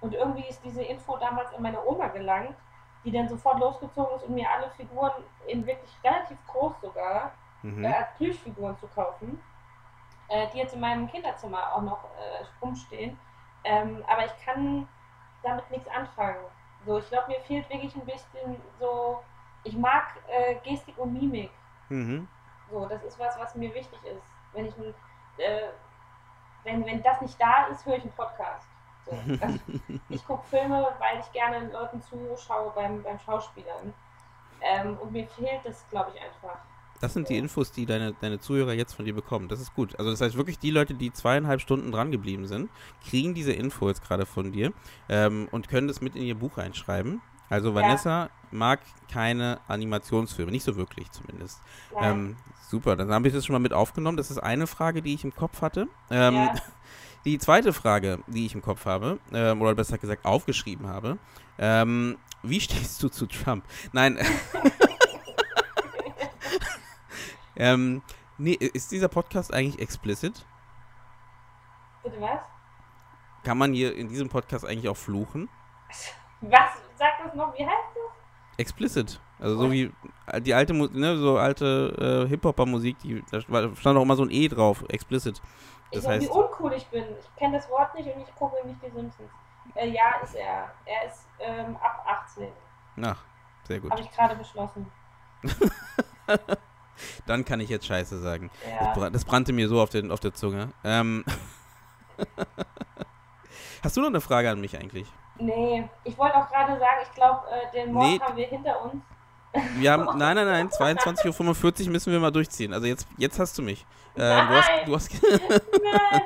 Und 0.01 0.15
irgendwie 0.15 0.47
ist 0.49 0.65
diese 0.65 0.83
Info 0.83 1.17
damals 1.17 1.53
an 1.55 1.63
meine 1.63 1.85
Oma 1.85 2.09
gelangt, 2.09 2.57
die 3.05 3.11
dann 3.11 3.29
sofort 3.29 3.59
losgezogen 3.59 4.17
ist, 4.17 4.25
um 4.25 4.35
mir 4.35 4.49
alle 4.51 4.71
Figuren 4.71 5.13
in 5.47 5.67
wirklich 5.67 5.91
relativ 6.05 6.39
groß 6.47 6.81
sogar 6.81 7.33
Mhm. 7.63 7.85
äh, 7.85 7.93
als 7.93 8.15
Plüschfiguren 8.17 8.77
zu 8.79 8.87
kaufen, 8.89 9.43
äh, 10.29 10.47
die 10.53 10.59
jetzt 10.59 10.75
in 10.75 10.81
meinem 10.81 11.09
Kinderzimmer 11.09 11.73
auch 11.75 11.83
noch 11.83 12.05
äh, 12.05 12.45
rumstehen. 12.63 13.19
Ähm, 13.65 14.05
aber 14.09 14.27
ich 14.27 14.45
kann 14.45 14.89
damit 15.43 15.69
nichts 15.71 15.89
anfangen. 15.89 16.45
So, 16.89 16.97
ich 16.97 17.09
glaube, 17.11 17.29
mir 17.29 17.41
fehlt 17.41 17.69
wirklich 17.69 17.95
ein 17.95 18.07
bisschen 18.07 18.57
so, 18.81 19.23
ich 19.63 19.77
mag 19.77 20.07
äh, 20.27 20.55
Gestik 20.65 20.97
und 20.97 21.13
Mimik. 21.13 21.51
Mhm. 21.91 22.27
So, 22.71 22.87
das 22.87 23.05
ist 23.05 23.19
was, 23.19 23.39
was 23.39 23.55
mir 23.55 23.75
wichtig 23.75 23.99
ist. 24.05 24.25
Wenn 24.55 24.65
ich 24.65 24.77
ein, 24.79 24.95
äh, 25.37 25.69
wenn, 26.65 26.87
wenn 26.87 27.03
das 27.03 27.21
nicht 27.21 27.39
da 27.39 27.67
ist, 27.67 27.85
höre 27.85 27.97
ich 27.97 28.05
einen 28.05 28.13
Podcast. 28.13 28.67
So. 29.05 29.13
Also, 29.39 29.59
ich 30.09 30.27
gucke 30.27 30.47
Filme, 30.47 30.89
weil 30.99 31.21
ich 31.21 31.31
gerne 31.33 31.71
Leuten 31.71 32.01
zuschaue 32.01 32.73
beim, 32.75 33.03
beim 33.03 33.19
Schauspielern. 33.19 33.93
Ähm, 34.63 34.97
und 34.99 35.13
mir 35.13 35.27
fehlt 35.29 35.61
das, 35.65 35.87
glaube 35.91 36.13
ich, 36.15 36.23
einfach. 36.23 36.59
Das 37.01 37.15
sind 37.15 37.29
die 37.29 37.37
Infos, 37.37 37.71
die 37.73 37.87
deine, 37.87 38.15
deine 38.21 38.41
Zuhörer 38.41 38.73
jetzt 38.73 38.95
von 38.95 39.05
dir 39.05 39.15
bekommen. 39.15 39.49
Das 39.49 39.61
ist 39.61 39.75
gut. 39.75 39.99
Also 39.99 40.11
das 40.11 40.21
heißt 40.21 40.37
wirklich, 40.37 40.59
die 40.59 40.71
Leute, 40.71 40.95
die 40.95 41.13
zweieinhalb 41.13 41.61
Stunden 41.61 41.93
dran 41.93 42.11
geblieben 42.11 42.47
sind, 42.47 42.71
kriegen 43.09 43.35
diese 43.35 43.53
Info 43.53 43.89
jetzt 43.89 44.03
gerade 44.03 44.27
von 44.27 44.53
dir 44.53 44.73
ähm, 45.09 45.49
und 45.51 45.69
können 45.69 45.89
das 45.89 46.01
mit 46.01 46.17
in 46.17 46.23
ihr 46.23 46.35
Buch 46.35 46.59
reinschreiben. 46.59 47.21
Also 47.51 47.75
Vanessa 47.75 48.31
mag 48.51 48.81
keine 49.11 49.61
Animationsfilme, 49.69 50.51
nicht 50.51 50.65
so 50.65 50.77
wirklich 50.77 51.11
zumindest. 51.13 51.61
Nein. 51.95 52.13
Ähm, 52.13 52.37
super, 52.69 52.95
dann 52.97 53.11
habe 53.11 53.29
ich 53.29 53.35
das 53.35 53.47
schon 53.47 53.55
mal 53.55 53.59
mit 53.59 53.73
aufgenommen. 53.73 54.17
Das 54.17 54.31
ist 54.31 54.39
eine 54.39 54.67
Frage, 54.67 55.01
die 55.01 55.15
ich 55.15 55.25
im 55.25 55.35
Kopf 55.35 55.63
hatte. 55.63 55.89
Ähm, 56.11 56.35
Ja. 56.35 56.55
Die 57.25 57.39
zweite 57.39 57.73
Frage, 57.73 58.21
die 58.29 58.47
ich 58.47 58.55
im 58.55 58.63
Kopf 58.63 58.87
habe, 58.87 59.19
ähm, 59.33 59.61
oder 59.61 59.75
besser 59.75 59.99
gesagt 59.99 60.25
aufgeschrieben 60.25 60.87
habe, 60.87 61.19
ähm, 61.59 62.17
wie 62.45 62.61
stehst 62.61 63.03
du 63.03 63.09
zu 63.09 63.27
Trump? 63.27 63.65
Nein. 63.93 64.19
ähm, 67.59 68.03
nee, 68.39 68.55
ist 68.55 68.91
dieser 68.93 69.09
Podcast 69.09 69.53
eigentlich 69.53 69.81
explicit? 69.81 70.47
Bitte 72.03 72.21
was? 72.21 72.41
Kann 73.45 73.59
man 73.59 73.73
hier 73.73 73.95
in 73.95 74.09
diesem 74.09 74.29
Podcast 74.29 74.65
eigentlich 74.65 74.89
auch 74.89 74.97
fluchen? 74.97 75.49
Was? 76.41 76.71
Sag 76.97 77.25
das 77.25 77.35
noch, 77.35 77.53
wie 77.55 77.65
heißt 77.65 77.95
das? 77.95 78.59
Explicit. 78.59 79.21
Also 79.39 79.57
so 79.57 79.71
wie 79.71 79.93
die 80.41 80.55
alte, 80.55 80.75
ne, 80.75 81.17
so 81.17 81.39
alte 81.39 82.25
äh, 82.27 82.29
Hip-Hopper-Musik, 82.29 82.99
die, 82.99 83.25
da 83.31 83.41
stand 83.41 83.99
auch 83.99 84.03
immer 84.03 84.17
so 84.17 84.25
ein 84.25 84.31
E 84.31 84.49
drauf, 84.49 84.85
explicit. 84.89 85.41
Das 85.93 86.03
ich 86.03 86.09
weiß, 86.09 86.21
wie 86.21 86.27
heißt, 86.27 86.37
uncool 86.37 86.73
ich 86.73 86.87
bin. 86.89 87.05
Ich 87.21 87.37
kenne 87.37 87.57
das 87.57 87.69
Wort 87.71 87.95
nicht 87.95 88.13
und 88.13 88.21
ich 88.21 88.35
gucke 88.35 88.57
nicht 88.67 88.83
die 88.83 88.91
Simpsons. 88.91 89.31
Äh, 89.75 89.91
ja, 89.91 90.17
ist 90.23 90.35
er. 90.35 90.71
Er 90.85 91.07
ist 91.07 91.27
ähm, 91.39 91.77
ab 91.77 92.05
18. 92.07 92.49
ach, 93.03 93.23
sehr 93.65 93.81
gut. 93.81 93.91
Habe 93.91 94.01
ich 94.01 94.11
gerade 94.11 94.35
beschlossen. 94.35 94.91
Dann 97.27 97.45
kann 97.45 97.61
ich 97.61 97.69
jetzt 97.69 97.87
Scheiße 97.87 98.19
sagen. 98.21 98.51
Das, 98.65 98.73
Ja. 98.87 98.93
bra 98.95 99.11
das 99.11 99.25
brannte 99.25 99.53
mir 99.53 99.69
so 99.69 99.81
auf, 99.81 99.91
den, 99.91 100.11
auf 100.11 100.21
der 100.21 100.35
Zunge. 100.35 100.73
Ähm 100.85 101.25
Hast 103.83 103.97
du 103.97 104.01
noch 104.01 104.09
eine 104.09 104.21
Frage 104.21 104.51
an 104.51 104.61
mich 104.61 104.77
eigentlich? 104.77 105.07
Nee, 105.39 105.89
ich 106.05 106.19
wollte 106.19 106.37
auch 106.37 106.49
gerade 106.49 106.73
sagen, 106.79 106.99
ich 107.03 107.13
glaube, 107.15 107.43
äh, 107.51 107.71
den 107.73 107.93
Mord 107.93 108.07
Nee. 108.07 108.21
haben 108.21 108.37
wir 108.37 108.47
hinter 108.47 108.83
uns. 108.83 109.03
Wir 109.77 109.93
haben, 109.93 110.05
nein, 110.19 110.35
nein, 110.35 110.47
nein, 110.47 110.69
22.45 110.69 111.85
Uhr 111.87 111.91
müssen 111.93 112.13
wir 112.13 112.19
mal 112.21 112.33
durchziehen. 112.33 112.73
Also 112.73 112.87
jetzt, 112.87 113.07
jetzt 113.19 113.39
hast 113.39 113.57
du 113.57 113.63
mich. 113.63 113.87
Äh, 114.17 114.21
du 114.21 114.49
hast, 114.49 114.69
Nein. 114.69 114.87
du 114.87 114.95
hast, 114.97 115.11
Nein. 115.23 116.23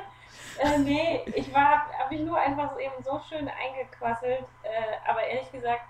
äh, 0.59 0.77
nee, 0.79 1.21
ich 1.35 1.53
war, 1.53 1.85
habe 1.99 2.15
mich 2.15 2.21
nur 2.25 2.39
einfach 2.39 2.71
so 2.73 2.79
eben 2.79 3.03
so 3.03 3.21
schön 3.29 3.47
eingequasselt. 3.47 4.45
Äh, 4.63 5.07
aber 5.09 5.21
ehrlich 5.23 5.51
gesagt, 5.51 5.83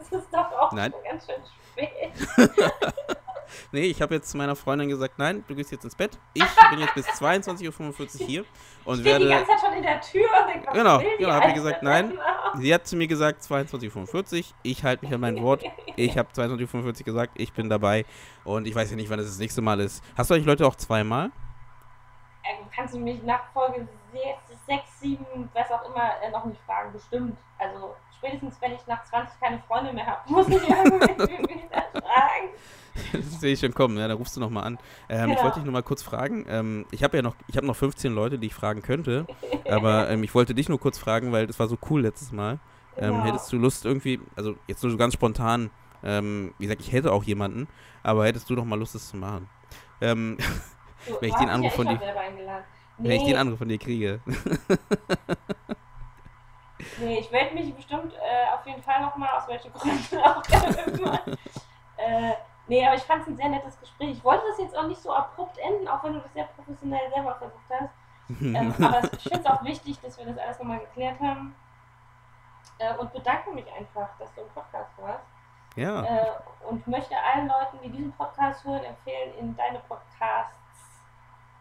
es 0.00 0.12
ist 0.12 0.32
doch 0.32 0.50
auch 0.52 0.72
Nein. 0.72 0.92
schon 0.92 1.04
ganz 1.04 1.26
schön 1.26 1.42
spät. 1.74 2.50
nee, 3.72 3.82
ich 3.82 4.02
habe 4.02 4.14
jetzt 4.14 4.30
zu 4.30 4.36
meiner 4.36 4.56
Freundin 4.56 4.88
gesagt, 4.88 5.18
nein, 5.18 5.44
du 5.48 5.54
gehst 5.54 5.72
jetzt 5.72 5.84
ins 5.84 5.94
Bett. 5.94 6.18
Ich 6.34 6.44
bin 6.70 6.78
jetzt 6.80 6.94
bis 6.94 7.06
22.45 7.20 8.20
Uhr 8.20 8.26
hier 8.26 8.44
und 8.84 8.96
Ich 8.96 9.00
stehe 9.00 9.18
die 9.18 9.28
werde. 9.28 9.44
ganze 9.46 9.46
Zeit 9.46 9.60
schon 9.60 9.72
in 9.78 9.82
der 9.82 10.00
Tür 10.00 10.26
und 10.46 10.72
Genau, 10.74 11.02
genau, 11.18 11.32
hab 11.32 11.48
ich 11.48 11.54
gesagt, 11.54 11.82
nein. 11.82 12.18
Sie 12.58 12.72
hat 12.72 12.86
zu 12.86 12.96
mir 12.96 13.06
gesagt 13.06 13.42
22.45 13.42 14.38
Uhr. 14.38 14.44
Ich 14.62 14.82
halte 14.84 15.04
mich 15.04 15.14
an 15.14 15.20
mein 15.20 15.42
Wort. 15.42 15.62
Ich 15.96 16.16
habe 16.16 16.28
22.45 16.32 16.84
Uhr 16.84 16.92
gesagt, 17.04 17.32
ich 17.36 17.52
bin 17.52 17.68
dabei. 17.68 18.04
Und 18.44 18.66
ich 18.66 18.74
weiß 18.74 18.90
ja 18.90 18.96
nicht, 18.96 19.10
wann 19.10 19.18
das 19.18 19.26
das 19.26 19.38
nächste 19.38 19.60
Mal 19.60 19.80
ist. 19.80 20.02
Hast 20.16 20.30
du 20.30 20.34
eigentlich 20.34 20.46
Leute 20.46 20.66
auch 20.66 20.76
zweimal? 20.76 21.30
Äh, 22.44 22.54
kannst 22.74 22.94
du 22.94 22.98
mich 22.98 23.22
nach 23.24 23.40
Folge 23.52 23.86
6, 24.66 24.82
7, 25.00 25.50
was 25.52 25.70
auch 25.70 25.84
immer, 25.90 26.10
äh, 26.22 26.30
noch 26.30 26.44
nicht 26.46 26.60
fragen? 26.64 26.92
Bestimmt. 26.92 27.36
Also 27.58 27.94
spätestens, 28.16 28.60
wenn 28.60 28.72
ich 28.72 28.86
nach 28.86 29.04
20 29.04 29.38
keine 29.40 29.58
Freunde 29.60 29.92
mehr 29.92 30.06
habe, 30.06 30.20
muss 30.30 30.48
ich 30.48 30.54
irgendwie 30.54 30.66
wieder 31.64 31.82
fragen. 31.92 32.50
Das 33.12 33.40
sehe 33.40 33.52
ich 33.52 33.60
schon 33.60 33.74
kommen, 33.74 33.98
ja, 33.98 34.08
da 34.08 34.14
rufst 34.14 34.36
du 34.36 34.40
nochmal 34.40 34.64
an. 34.64 34.78
Ähm, 35.08 35.30
Ich 35.30 35.36
Genau. 35.36 35.42
wollte 35.44 35.58
dich 35.60 35.66
nochmal 35.66 35.82
kurz 35.82 36.02
fragen. 36.02 36.46
Ähm, 36.48 36.86
ich 36.90 37.02
habe 37.04 37.16
ja 37.18 37.22
noch, 37.22 37.34
ich 37.46 37.56
habe 37.56 37.66
noch 37.66 37.76
15 37.76 38.12
Leute, 38.14 38.38
die 38.38 38.46
ich 38.48 38.54
fragen 38.54 38.82
könnte, 38.82 39.26
aber 39.68 40.08
ähm, 40.10 40.22
ich 40.22 40.34
wollte 40.34 40.54
dich 40.54 40.68
nur 40.68 40.80
kurz 40.80 40.98
fragen, 40.98 41.30
weil 41.32 41.46
das 41.46 41.58
war 41.58 41.68
so 41.68 41.76
cool 41.90 42.00
letztes 42.02 42.32
Mal. 42.32 42.58
Ähm, 42.98 43.16
Genau. 43.16 43.26
Hättest 43.26 43.52
du 43.52 43.58
Lust 43.58 43.84
irgendwie, 43.84 44.20
also 44.36 44.56
jetzt 44.66 44.82
nur 44.82 44.90
so 44.90 44.96
ganz 44.96 45.12
spontan, 45.14 45.70
ähm, 46.02 46.54
wie 46.58 46.64
gesagt, 46.64 46.80
ich 46.80 46.92
hätte 46.92 47.12
auch 47.12 47.24
jemanden, 47.24 47.68
aber 48.02 48.24
hättest 48.24 48.48
du 48.48 48.54
noch 48.54 48.64
mal 48.64 48.78
Lust, 48.78 48.94
das 48.94 49.08
zu 49.08 49.16
machen? 49.18 49.48
Ähm, 50.00 50.38
Wenn 51.20 51.28
ich 51.28 51.34
den 51.36 51.50
Anruf 51.50 51.74
von 51.74 51.86
dir-. 51.86 52.00
Wenn 52.98 53.10
ich 53.12 53.24
den 53.24 53.36
Anruf 53.36 53.58
von 53.58 53.68
dir 53.68 53.78
kriege. 53.78 54.20
Nee, 56.98 57.18
ich 57.18 57.30
werde 57.30 57.54
mich 57.54 57.74
bestimmt 57.74 58.14
äh, 58.14 58.54
auf 58.54 58.66
jeden 58.66 58.82
Fall 58.82 59.00
nochmal, 59.00 59.28
aus 59.36 59.46
welchen 59.48 59.72
Gründen 59.72 60.18
auch 60.18 60.42
immer. 60.48 61.20
äh, 61.96 62.32
nee, 62.66 62.86
aber 62.86 62.96
ich 62.96 63.02
fand 63.02 63.22
es 63.22 63.28
ein 63.28 63.36
sehr 63.36 63.48
nettes 63.48 63.78
Gespräch. 63.78 64.10
Ich 64.10 64.24
wollte 64.24 64.44
das 64.48 64.58
jetzt 64.58 64.76
auch 64.76 64.86
nicht 64.86 65.00
so 65.00 65.12
abrupt 65.12 65.58
enden, 65.58 65.88
auch 65.88 66.02
wenn 66.04 66.14
du 66.14 66.20
das 66.20 66.32
sehr 66.32 66.44
professionell 66.44 67.10
selber 67.12 67.34
versucht 67.34 67.64
hast. 67.70 67.92
Ähm, 68.40 68.74
aber 68.82 69.04
ich 69.12 69.22
finde 69.22 69.40
es 69.40 69.46
auch 69.46 69.62
wichtig, 69.62 70.00
dass 70.00 70.18
wir 70.18 70.26
das 70.26 70.38
alles 70.38 70.58
nochmal 70.58 70.80
geklärt 70.80 71.20
haben. 71.20 71.54
Äh, 72.78 72.94
und 72.96 73.12
bedanke 73.12 73.52
mich 73.52 73.66
einfach, 73.72 74.08
dass 74.18 74.32
du 74.34 74.42
im 74.42 74.48
Podcast 74.48 74.90
warst. 74.98 75.24
ja. 75.76 76.02
Äh, 76.04 76.32
und 76.68 76.86
möchte 76.88 77.14
allen 77.16 77.46
Leuten, 77.46 77.78
die 77.82 77.90
diesen 77.90 78.12
Podcast 78.12 78.64
hören, 78.64 78.82
empfehlen, 78.82 79.34
in 79.38 79.56
deine 79.56 79.78
Podcasts 79.80 80.58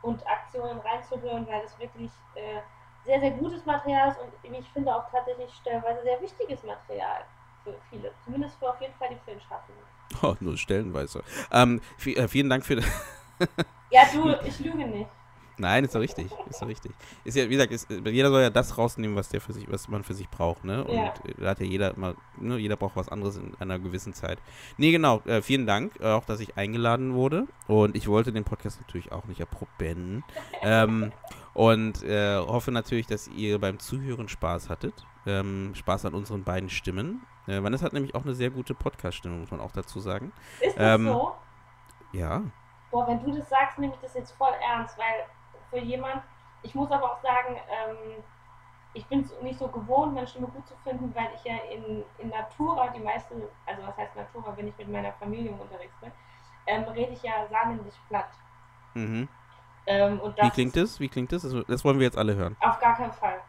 und 0.01 0.25
Aktionen 0.27 0.79
reinzuhören, 0.79 1.47
weil 1.47 1.61
es 1.63 1.77
wirklich 1.79 2.11
äh, 2.33 2.61
sehr, 3.05 3.19
sehr 3.19 3.31
gutes 3.31 3.65
Material 3.65 4.09
ist 4.09 4.19
und 4.19 4.53
ich 4.53 4.69
finde 4.69 4.95
auch 4.95 5.09
tatsächlich 5.11 5.51
stellenweise 5.53 6.01
sehr 6.03 6.21
wichtiges 6.21 6.63
Material 6.63 7.23
für 7.63 7.75
viele. 7.89 8.11
Zumindest 8.23 8.57
für 8.57 8.69
auf 8.69 8.81
jeden 8.81 8.93
Fall 8.95 9.09
die 9.09 9.19
Filmschaffenden. 9.25 9.83
Oh, 10.21 10.35
nur 10.39 10.57
stellenweise. 10.57 11.23
Ähm, 11.51 11.81
äh, 12.05 12.27
vielen 12.27 12.49
Dank 12.49 12.65
für. 12.65 12.75
ja, 13.91 14.03
du, 14.13 14.35
ich 14.45 14.59
lüge 14.59 14.85
nicht. 14.85 15.09
Nein, 15.57 15.85
ist 15.85 15.95
doch 15.95 16.01
richtig. 16.01 16.27
Ist 16.49 16.61
doch 16.61 16.67
richtig. 16.67 16.91
Ist 17.23 17.37
ja, 17.37 17.45
wie 17.45 17.53
gesagt, 17.53 17.71
ist, 17.71 17.87
jeder 17.89 18.29
soll 18.29 18.41
ja 18.41 18.49
das 18.49 18.77
rausnehmen, 18.77 19.15
was 19.15 19.29
der 19.29 19.39
für 19.39 19.53
sich, 19.53 19.71
was 19.71 19.87
man 19.87 20.03
für 20.03 20.13
sich 20.13 20.29
braucht, 20.29 20.65
ne? 20.65 20.83
Und 20.83 20.95
ja. 20.95 21.13
da 21.37 21.49
hat 21.49 21.59
ja 21.59 21.65
jeder 21.65 21.95
immer, 21.95 22.15
ne, 22.37 22.57
jeder 22.57 22.75
braucht 22.75 22.97
was 22.97 23.07
anderes 23.07 23.37
in 23.37 23.55
einer 23.59 23.79
gewissen 23.79 24.13
Zeit. 24.13 24.39
Nee, 24.77 24.91
genau. 24.91 25.21
Äh, 25.25 25.41
vielen 25.41 25.65
Dank, 25.65 25.93
äh, 26.01 26.07
auch 26.07 26.25
dass 26.25 26.41
ich 26.41 26.57
eingeladen 26.57 27.13
wurde. 27.13 27.47
Und 27.67 27.95
ich 27.95 28.07
wollte 28.07 28.33
den 28.33 28.43
Podcast 28.43 28.81
natürlich 28.81 29.11
auch 29.13 29.25
nicht 29.25 29.39
erproben. 29.39 30.23
ähm, 30.61 31.13
und 31.55 32.03
äh, 32.03 32.37
hoffe 32.37 32.71
natürlich, 32.71 33.07
dass 33.07 33.29
ihr 33.29 33.59
beim 33.59 33.79
Zuhören 33.79 34.27
Spaß 34.27 34.69
hattet. 34.69 35.07
Ähm, 35.25 35.73
Spaß 35.73 36.05
an 36.05 36.13
unseren 36.13 36.43
beiden 36.43 36.69
Stimmen. 36.69 37.25
Äh, 37.47 37.63
Vanessa 37.63 37.85
hat 37.85 37.93
nämlich 37.93 38.13
auch 38.13 38.23
eine 38.23 38.35
sehr 38.35 38.49
gute 38.49 38.75
Podcast-Stimme, 38.75 39.37
muss 39.37 39.51
man 39.51 39.61
auch 39.61 39.71
dazu 39.71 40.01
sagen. 40.01 40.33
Ist 40.59 40.77
das 40.77 40.95
ähm, 40.95 41.07
so? 41.07 41.33
Ja. 42.11 42.43
Boah, 42.91 43.07
wenn 43.07 43.23
du 43.23 43.31
das 43.31 43.47
sagst, 43.47 43.79
nehme 43.79 43.93
ich 43.93 43.99
das 44.01 44.13
jetzt 44.15 44.31
voll 44.33 44.53
ernst, 44.61 44.97
weil 44.97 45.25
für 45.69 45.79
jemand. 45.79 46.21
Ich 46.61 46.75
muss 46.75 46.91
aber 46.91 47.13
auch 47.13 47.21
sagen, 47.21 47.55
ähm, 47.55 48.23
ich 48.93 49.05
bin 49.05 49.29
nicht 49.41 49.59
so 49.59 49.67
gewohnt, 49.69 50.13
meine 50.13 50.27
Stimme 50.27 50.47
gut 50.47 50.67
zu 50.67 50.75
finden, 50.83 51.13
weil 51.15 51.29
ich 51.35 51.43
ja 51.45 51.55
in, 51.71 52.03
in 52.17 52.29
Natura 52.29 52.89
die 52.89 52.99
meiste, 52.99 53.35
also 53.65 53.81
was 53.83 53.95
heißt 53.97 54.15
Natura, 54.15 54.57
wenn 54.57 54.67
ich 54.67 54.77
mit 54.77 54.89
meiner 54.89 55.13
Familie 55.13 55.51
unterwegs 55.51 55.93
bin, 56.01 56.11
ähm, 56.67 56.83
rede 56.83 57.13
ich 57.13 57.23
ja 57.23 57.47
sahnendig 57.49 57.93
platt. 58.09 58.29
Mhm. 58.93 59.29
Ähm, 59.87 60.19
Wie 60.41 60.49
klingt 60.49 60.77
es? 60.77 60.99
Wie 60.99 61.09
klingt? 61.09 61.31
Das, 61.31 61.43
das, 61.67 61.85
wollen 61.85 61.99
wir 61.99 62.05
jetzt 62.05 62.17
alle 62.17 62.35
hören. 62.35 62.55
Auf 62.59 62.79
gar 62.79 62.95
keinen 62.95 63.13
Fall. 63.13 63.39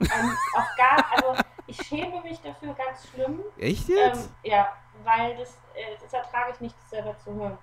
Ähm, 0.00 0.36
auf 0.54 0.66
gar, 0.76 1.04
also 1.12 1.42
ich 1.66 1.76
schäme 1.86 2.20
mich 2.20 2.40
dafür 2.40 2.74
ganz 2.74 3.08
schlimm. 3.08 3.40
Echt 3.58 3.88
jetzt? 3.88 4.26
Ähm, 4.26 4.52
ja, 4.52 4.68
weil 5.04 5.36
das, 5.36 5.54
äh, 5.74 5.96
das 6.02 6.12
ertrage 6.12 6.52
ich 6.52 6.60
nicht, 6.60 6.76
das 6.76 6.90
selber 6.90 7.16
zu 7.16 7.32
hören 7.32 7.58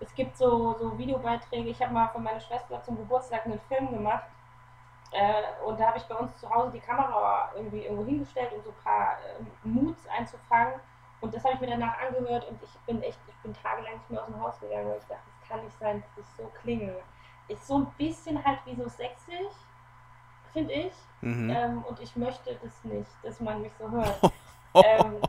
es 0.00 0.14
gibt 0.14 0.36
so, 0.36 0.74
so 0.78 0.96
Videobeiträge. 0.96 1.70
Ich 1.70 1.82
habe 1.82 1.92
mal 1.92 2.08
von 2.08 2.22
meiner 2.22 2.40
Schwester 2.40 2.82
zum 2.82 2.96
Geburtstag 2.96 3.46
einen 3.46 3.60
Film 3.60 3.90
gemacht. 3.90 4.24
Äh, 5.10 5.42
und 5.64 5.80
da 5.80 5.88
habe 5.88 5.98
ich 5.98 6.04
bei 6.04 6.14
uns 6.14 6.36
zu 6.38 6.48
Hause 6.48 6.72
die 6.72 6.80
Kamera 6.80 7.50
irgendwie 7.54 7.84
irgendwo 7.84 8.04
hingestellt, 8.04 8.52
um 8.52 8.62
so 8.62 8.70
ein 8.70 8.84
paar 8.84 9.12
äh, 9.14 9.68
Moods 9.68 10.06
einzufangen. 10.06 10.74
Und 11.20 11.34
das 11.34 11.42
habe 11.42 11.54
ich 11.54 11.60
mir 11.60 11.68
danach 11.68 11.98
angehört 11.98 12.46
und 12.48 12.62
ich 12.62 12.70
bin 12.86 13.02
echt, 13.02 13.18
ich 13.26 13.34
bin 13.36 13.52
tagelang 13.52 13.94
nicht 13.94 14.10
mehr 14.10 14.20
aus 14.20 14.28
dem 14.28 14.40
Haus 14.40 14.60
gegangen, 14.60 14.88
weil 14.88 14.98
ich 14.98 15.06
dachte, 15.06 15.22
das 15.40 15.48
kann 15.48 15.64
nicht 15.64 15.78
sein, 15.78 16.00
dass 16.00 16.24
ich 16.24 16.30
so 16.36 16.44
klinge. 16.60 16.94
Ist 17.48 17.66
so 17.66 17.78
ein 17.78 17.86
bisschen 17.96 18.42
halt 18.44 18.58
wie 18.66 18.74
so 18.74 18.88
sexig, 18.88 19.48
finde 20.52 20.72
ich. 20.72 20.92
Mhm. 21.20 21.50
Ähm, 21.50 21.84
und 21.88 22.00
ich 22.00 22.14
möchte 22.16 22.58
das 22.62 22.84
nicht, 22.84 23.10
dass 23.22 23.40
man 23.40 23.62
mich 23.62 23.72
so 23.78 23.90
hört. 23.90 24.20
ähm, 24.74 25.20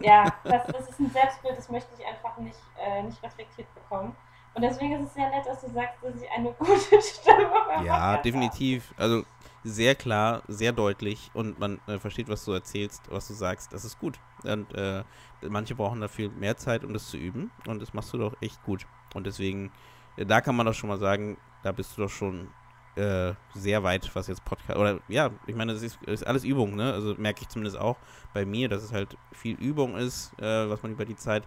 ja, 0.00 0.32
das, 0.44 0.66
das 0.66 0.88
ist 0.88 1.00
ein 1.00 1.10
Selbstbild, 1.10 1.58
das 1.58 1.68
möchte 1.68 1.90
ich 1.98 2.06
einfach 2.06 2.36
nicht, 2.38 2.58
äh, 2.80 3.02
nicht 3.02 3.22
reflektiert 3.22 3.72
bekommen. 3.74 4.16
Und 4.54 4.62
deswegen 4.62 4.94
ist 4.94 5.08
es 5.08 5.14
sehr 5.14 5.28
nett, 5.30 5.46
dass 5.46 5.60
du 5.60 5.70
sagst, 5.70 6.02
dass 6.02 6.14
ich 6.14 6.30
eine 6.30 6.52
gute 6.58 7.02
Stimme 7.02 7.50
habe. 7.50 7.84
Ja, 7.84 8.16
definitiv. 8.18 8.94
Also 8.96 9.24
sehr 9.64 9.94
klar, 9.94 10.42
sehr 10.46 10.72
deutlich 10.72 11.30
und 11.34 11.58
man 11.58 11.80
äh, 11.86 11.98
versteht, 11.98 12.28
was 12.28 12.44
du 12.44 12.52
erzählst, 12.52 13.02
was 13.10 13.26
du 13.26 13.34
sagst. 13.34 13.72
Das 13.72 13.84
ist 13.84 13.98
gut. 13.98 14.20
Und 14.44 14.72
äh, 14.74 15.02
manche 15.42 15.74
brauchen 15.74 16.00
dafür 16.00 16.30
mehr 16.30 16.56
Zeit, 16.56 16.84
um 16.84 16.92
das 16.92 17.08
zu 17.08 17.16
üben. 17.16 17.50
Und 17.66 17.82
das 17.82 17.94
machst 17.94 18.12
du 18.12 18.18
doch 18.18 18.34
echt 18.40 18.62
gut. 18.62 18.86
Und 19.14 19.26
deswegen, 19.26 19.72
da 20.16 20.40
kann 20.40 20.56
man 20.56 20.66
doch 20.66 20.74
schon 20.74 20.88
mal 20.88 20.98
sagen, 20.98 21.36
da 21.62 21.72
bist 21.72 21.96
du 21.96 22.02
doch 22.02 22.10
schon 22.10 22.48
äh, 22.96 23.34
sehr 23.54 23.82
weit, 23.82 24.08
was 24.14 24.28
jetzt 24.28 24.44
Podcast. 24.44 24.78
Oder 24.78 25.00
ja, 25.08 25.30
ich 25.46 25.54
meine, 25.54 25.72
das 25.72 25.82
ist, 25.82 26.00
ist, 26.02 26.26
alles 26.26 26.44
Übung, 26.44 26.76
ne? 26.76 26.92
Also 26.92 27.14
merke 27.16 27.42
ich 27.42 27.48
zumindest 27.48 27.76
auch 27.78 27.96
bei 28.32 28.44
mir, 28.44 28.68
dass 28.68 28.82
es 28.82 28.92
halt 28.92 29.16
viel 29.32 29.56
Übung 29.56 29.96
ist, 29.96 30.32
äh, 30.40 30.68
was 30.68 30.82
man 30.82 30.92
über 30.92 31.04
die 31.04 31.16
Zeit, 31.16 31.42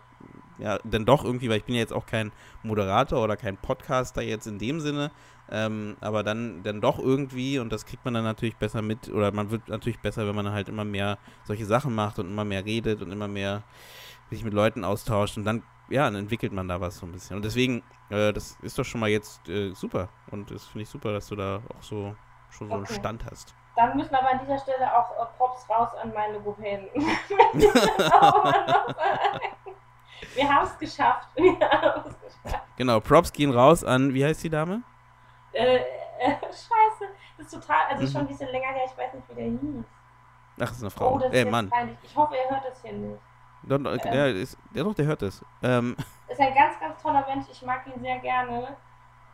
ja, 0.58 0.80
dann 0.84 1.06
doch 1.06 1.24
irgendwie, 1.24 1.50
weil 1.50 1.58
ich 1.58 1.64
bin 1.64 1.76
ja 1.76 1.82
jetzt 1.82 1.94
auch 1.94 2.06
kein 2.06 2.32
Moderator 2.64 3.24
oder 3.24 3.38
kein 3.38 3.58
Podcaster 3.58 4.22
jetzt 4.22 4.48
in 4.48 4.60
dem 4.60 4.80
Sinne, 4.82 5.12
ähm, 5.50 5.96
aber 6.02 6.24
dann, 6.24 6.64
dann 6.64 6.82
doch 6.82 7.00
irgendwie, 7.00 7.60
und 7.60 7.72
das 7.72 7.86
kriegt 7.86 8.04
man 8.04 8.14
dann 8.14 8.24
natürlich 8.24 8.58
besser 8.58 8.82
mit, 8.82 9.10
oder 9.10 9.32
man 9.32 9.52
wird 9.52 9.70
natürlich 9.70 10.00
besser, 10.00 10.28
wenn 10.28 10.36
man 10.36 10.52
halt 10.52 10.68
immer 10.68 10.84
mehr 10.84 11.18
solche 11.46 11.66
Sachen 11.66 11.96
macht 11.96 12.20
und 12.20 12.28
immer 12.28 12.44
mehr 12.44 12.66
redet 12.66 13.02
und 13.02 13.12
immer 13.12 13.28
mehr 13.28 13.64
sich 14.30 14.44
mit 14.44 14.54
Leuten 14.54 14.84
austauscht 14.84 15.38
und 15.38 15.46
dann 15.46 15.64
ja, 15.90 16.06
dann 16.06 16.16
entwickelt 16.16 16.54
man 16.54 16.68
da 16.68 16.80
was 16.82 16.98
so 16.98 17.06
ein 17.06 17.12
bisschen. 17.12 17.36
Und 17.38 17.46
deswegen, 17.46 17.84
äh, 18.10 18.34
das 18.34 18.58
ist 18.62 18.78
doch 18.78 18.84
schon 18.86 19.00
mal 19.02 19.10
jetzt 19.10 19.48
äh, 19.50 19.74
super. 19.74 20.10
Und 20.32 20.52
das 20.52 20.66
finde 20.66 20.84
ich 20.84 20.90
super, 20.90 21.14
dass 21.14 21.28
du 21.28 21.36
da 21.36 21.62
auch 21.78 21.84
so 21.84 22.16
schon 22.50 22.68
so 22.68 22.76
okay. 22.76 22.88
einen 22.88 23.00
Stand 23.00 23.26
hast. 23.26 23.56
Dann 23.76 23.96
müssen 23.96 24.16
aber 24.16 24.32
an 24.32 24.40
dieser 24.40 24.58
Stelle 24.60 24.92
auch 24.98 25.12
äh, 25.12 25.26
Props 25.38 25.70
raus 25.70 25.90
an 26.02 26.12
meine 26.14 26.34
Logopäden. 26.34 26.88
Wir 30.34 30.50
haben 30.50 30.66
es 30.66 30.78
geschafft. 30.78 31.28
geschafft. 31.36 32.66
Genau, 32.76 33.00
Props 33.00 33.32
gehen 33.32 33.52
raus 33.52 33.84
an, 33.84 34.14
wie 34.14 34.26
heißt 34.26 34.44
die 34.44 34.50
Dame? 34.50 34.82
Äh, 35.54 35.78
äh, 35.78 35.82
scheiße. 36.42 37.12
Das 37.38 37.46
ist 37.48 37.54
total, 37.54 37.86
also 37.90 38.04
mhm. 38.04 38.08
schon 38.08 38.22
ein 38.22 38.28
bisschen 38.28 38.50
länger 38.50 38.70
her, 38.70 38.86
ich 38.86 38.98
weiß 38.98 39.14
nicht, 39.14 39.30
wie 39.30 39.36
der 39.36 39.46
hieß. 39.46 39.86
Ach, 40.56 40.60
das 40.60 40.72
ist 40.72 40.82
eine 40.82 40.90
Frau. 40.90 41.16
Oh, 41.16 41.20
das 41.20 41.34
äh, 41.34 41.46
Mann. 41.46 41.70
Peinlich. 41.70 41.98
Ich 42.04 42.16
hoffe, 42.16 42.36
ihr 42.36 42.50
hört 42.50 42.66
das 42.66 42.82
hier 42.82 42.94
nicht. 42.94 43.22
Doch, 43.64 43.78
ähm, 43.78 43.84
der, 43.84 44.36
ist, 44.36 44.58
der, 44.74 44.84
doch, 44.84 44.94
der 44.94 45.06
hört 45.06 45.22
es. 45.22 45.44
Ähm. 45.64 45.96
Ist 46.30 46.42
ein 46.42 46.54
ganz, 46.54 46.78
ganz 46.80 47.02
toller 47.02 47.26
Mensch. 47.26 47.46
Ich 47.50 47.62
mag 47.62 47.88
ihn 47.88 48.02
sehr 48.02 48.20
gerne. 48.20 48.76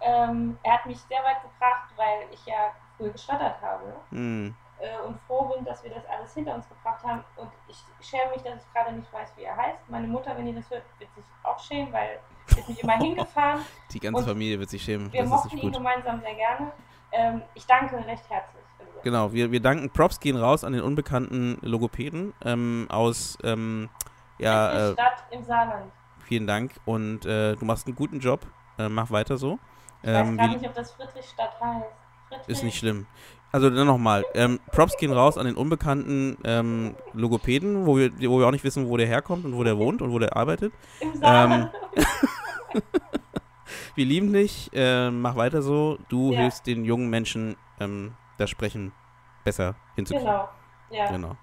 Ähm, 0.01 0.57
er 0.61 0.73
hat 0.73 0.85
mich 0.85 0.99
sehr 0.99 1.23
weit 1.23 1.41
gebracht, 1.41 1.89
weil 1.95 2.27
ich 2.31 2.45
ja 2.45 2.71
früher 2.97 3.09
gestottert 3.09 3.55
habe. 3.61 3.95
Mm. 4.11 4.53
Äh, 4.79 5.07
und 5.07 5.19
froh 5.21 5.45
bin, 5.45 5.65
dass 5.65 5.83
wir 5.83 5.91
das 5.91 6.05
alles 6.05 6.33
hinter 6.33 6.55
uns 6.55 6.67
gebracht 6.69 7.03
haben. 7.03 7.23
Und 7.37 7.49
ich 7.67 7.77
schäme 8.01 8.31
mich, 8.31 8.43
dass 8.43 8.61
ich 8.61 8.73
gerade 8.73 8.93
nicht 8.93 9.11
weiß, 9.11 9.33
wie 9.37 9.43
er 9.43 9.55
heißt. 9.55 9.89
Meine 9.89 10.07
Mutter, 10.07 10.37
wenn 10.37 10.45
ihr 10.45 10.53
das 10.53 10.69
hört, 10.69 10.83
wird 10.99 11.13
sich 11.15 11.23
auch 11.41 11.59
schämen, 11.59 11.91
weil 11.91 12.19
sie 12.47 12.59
ist 12.59 12.69
mich 12.69 12.83
immer 12.83 12.97
hingefahren. 12.97 13.61
Die 13.91 13.99
ganze 13.99 14.23
Familie 14.23 14.59
wird 14.59 14.69
sich 14.69 14.83
schämen. 14.83 15.11
Wir 15.11 15.21
das 15.21 15.29
mochten 15.29 15.57
ihn 15.57 15.71
gemeinsam 15.71 16.21
sehr 16.21 16.35
gerne. 16.35 16.71
Ähm, 17.11 17.41
ich 17.53 17.65
danke 17.65 17.95
recht 17.95 18.29
herzlich. 18.29 18.63
Genau, 19.03 19.33
wir, 19.33 19.51
wir 19.51 19.59
danken. 19.59 19.89
Props 19.89 20.19
gehen 20.19 20.37
raus 20.37 20.63
an 20.63 20.73
den 20.73 20.81
unbekannten 20.81 21.57
Logopäden 21.61 22.33
ähm, 22.43 22.87
aus 22.89 23.37
ähm, 23.43 23.89
ja, 24.43 24.89
äh, 24.89 24.93
Stadt 24.93 25.23
im 25.31 25.43
Saarland. 25.43 25.91
Vielen 26.25 26.47
Dank 26.47 26.71
und 26.85 27.25
äh, 27.25 27.55
du 27.55 27.65
machst 27.65 27.87
einen 27.87 27.95
guten 27.95 28.19
Job. 28.19 28.45
Äh, 28.77 28.89
mach 28.89 29.11
weiter 29.11 29.37
so. 29.37 29.59
Ich 30.01 30.09
ähm, 30.09 30.37
weiß 30.37 30.37
gar 30.37 30.47
nicht, 30.47 30.65
ob 30.65 30.73
das 30.73 30.91
Friedrichstadt 30.91 31.61
heißt. 31.61 31.85
Friedrich? 32.29 32.47
Ist 32.47 32.63
nicht 32.63 32.77
schlimm. 32.77 33.05
Also 33.51 33.69
dann 33.69 33.85
nochmal, 33.85 34.25
ähm, 34.33 34.59
Props 34.71 34.97
gehen 34.97 35.13
raus 35.13 35.37
an 35.37 35.45
den 35.45 35.55
unbekannten 35.55 36.39
ähm, 36.43 36.95
Logopäden, 37.13 37.85
wo 37.85 37.97
wir, 37.97 38.11
wo 38.27 38.39
wir 38.39 38.47
auch 38.47 38.51
nicht 38.51 38.63
wissen, 38.63 38.89
wo 38.89 38.97
der 38.97 39.05
herkommt 39.05 39.45
und 39.45 39.55
wo 39.55 39.63
der 39.63 39.77
wohnt 39.77 40.01
und 40.01 40.11
wo 40.11 40.17
der 40.17 40.35
arbeitet. 40.35 40.73
Im 40.99 41.15
Saarland. 41.15 41.71
Ähm, 41.95 42.81
wir 43.95 44.05
lieben 44.05 44.33
dich, 44.33 44.71
äh, 44.73 45.11
mach 45.11 45.35
weiter 45.35 45.61
so. 45.61 45.99
Du 46.09 46.31
ja. 46.31 46.39
hilfst 46.39 46.65
den 46.65 46.83
jungen 46.83 47.11
Menschen, 47.11 47.55
ähm, 47.79 48.15
das 48.39 48.49
Sprechen 48.49 48.91
besser 49.43 49.75
hinzukriegen. 49.95 50.25
Genau, 50.25 50.49
ja. 50.89 51.11
Genau. 51.11 51.37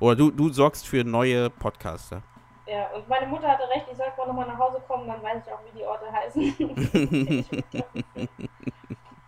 Oder 0.00 0.16
du, 0.16 0.30
du 0.30 0.48
sorgst 0.48 0.86
für 0.86 1.04
neue 1.04 1.50
Podcaster. 1.50 2.22
Ja, 2.70 2.86
und 2.94 3.08
meine 3.08 3.26
Mutter 3.26 3.48
hatte 3.48 3.68
recht, 3.68 3.86
ich 3.90 3.96
sollte 3.96 4.12
mal 4.16 4.28
nochmal 4.28 4.46
nach 4.46 4.58
Hause 4.58 4.80
kommen, 4.86 5.08
dann 5.08 5.20
weiß 5.20 5.42
ich 5.44 5.52
auch, 5.52 5.58
wie 5.64 5.72
die 5.76 5.84
Orte 5.84 6.06
heißen. 6.12 6.40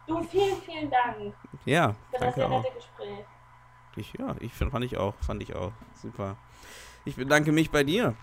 du, 0.07 0.23
vielen, 0.23 0.57
vielen 0.59 0.89
Dank. 0.89 1.35
Ja, 1.65 1.97
für 2.13 2.19
das 2.19 2.37
sehr 2.37 2.49
nette 2.49 2.71
Gespräch. 2.73 3.25
Ich, 3.97 4.13
ja, 4.17 4.37
ich 4.39 4.55
fand 4.55 4.85
ich 4.85 4.97
auch, 4.97 5.17
fand 5.27 5.43
ich 5.43 5.57
auch. 5.57 5.73
Super. 5.93 6.37
Ich 7.05 7.17
bedanke 7.17 7.51
mich 7.51 7.73
bei 7.73 7.83
dir. 7.83 8.15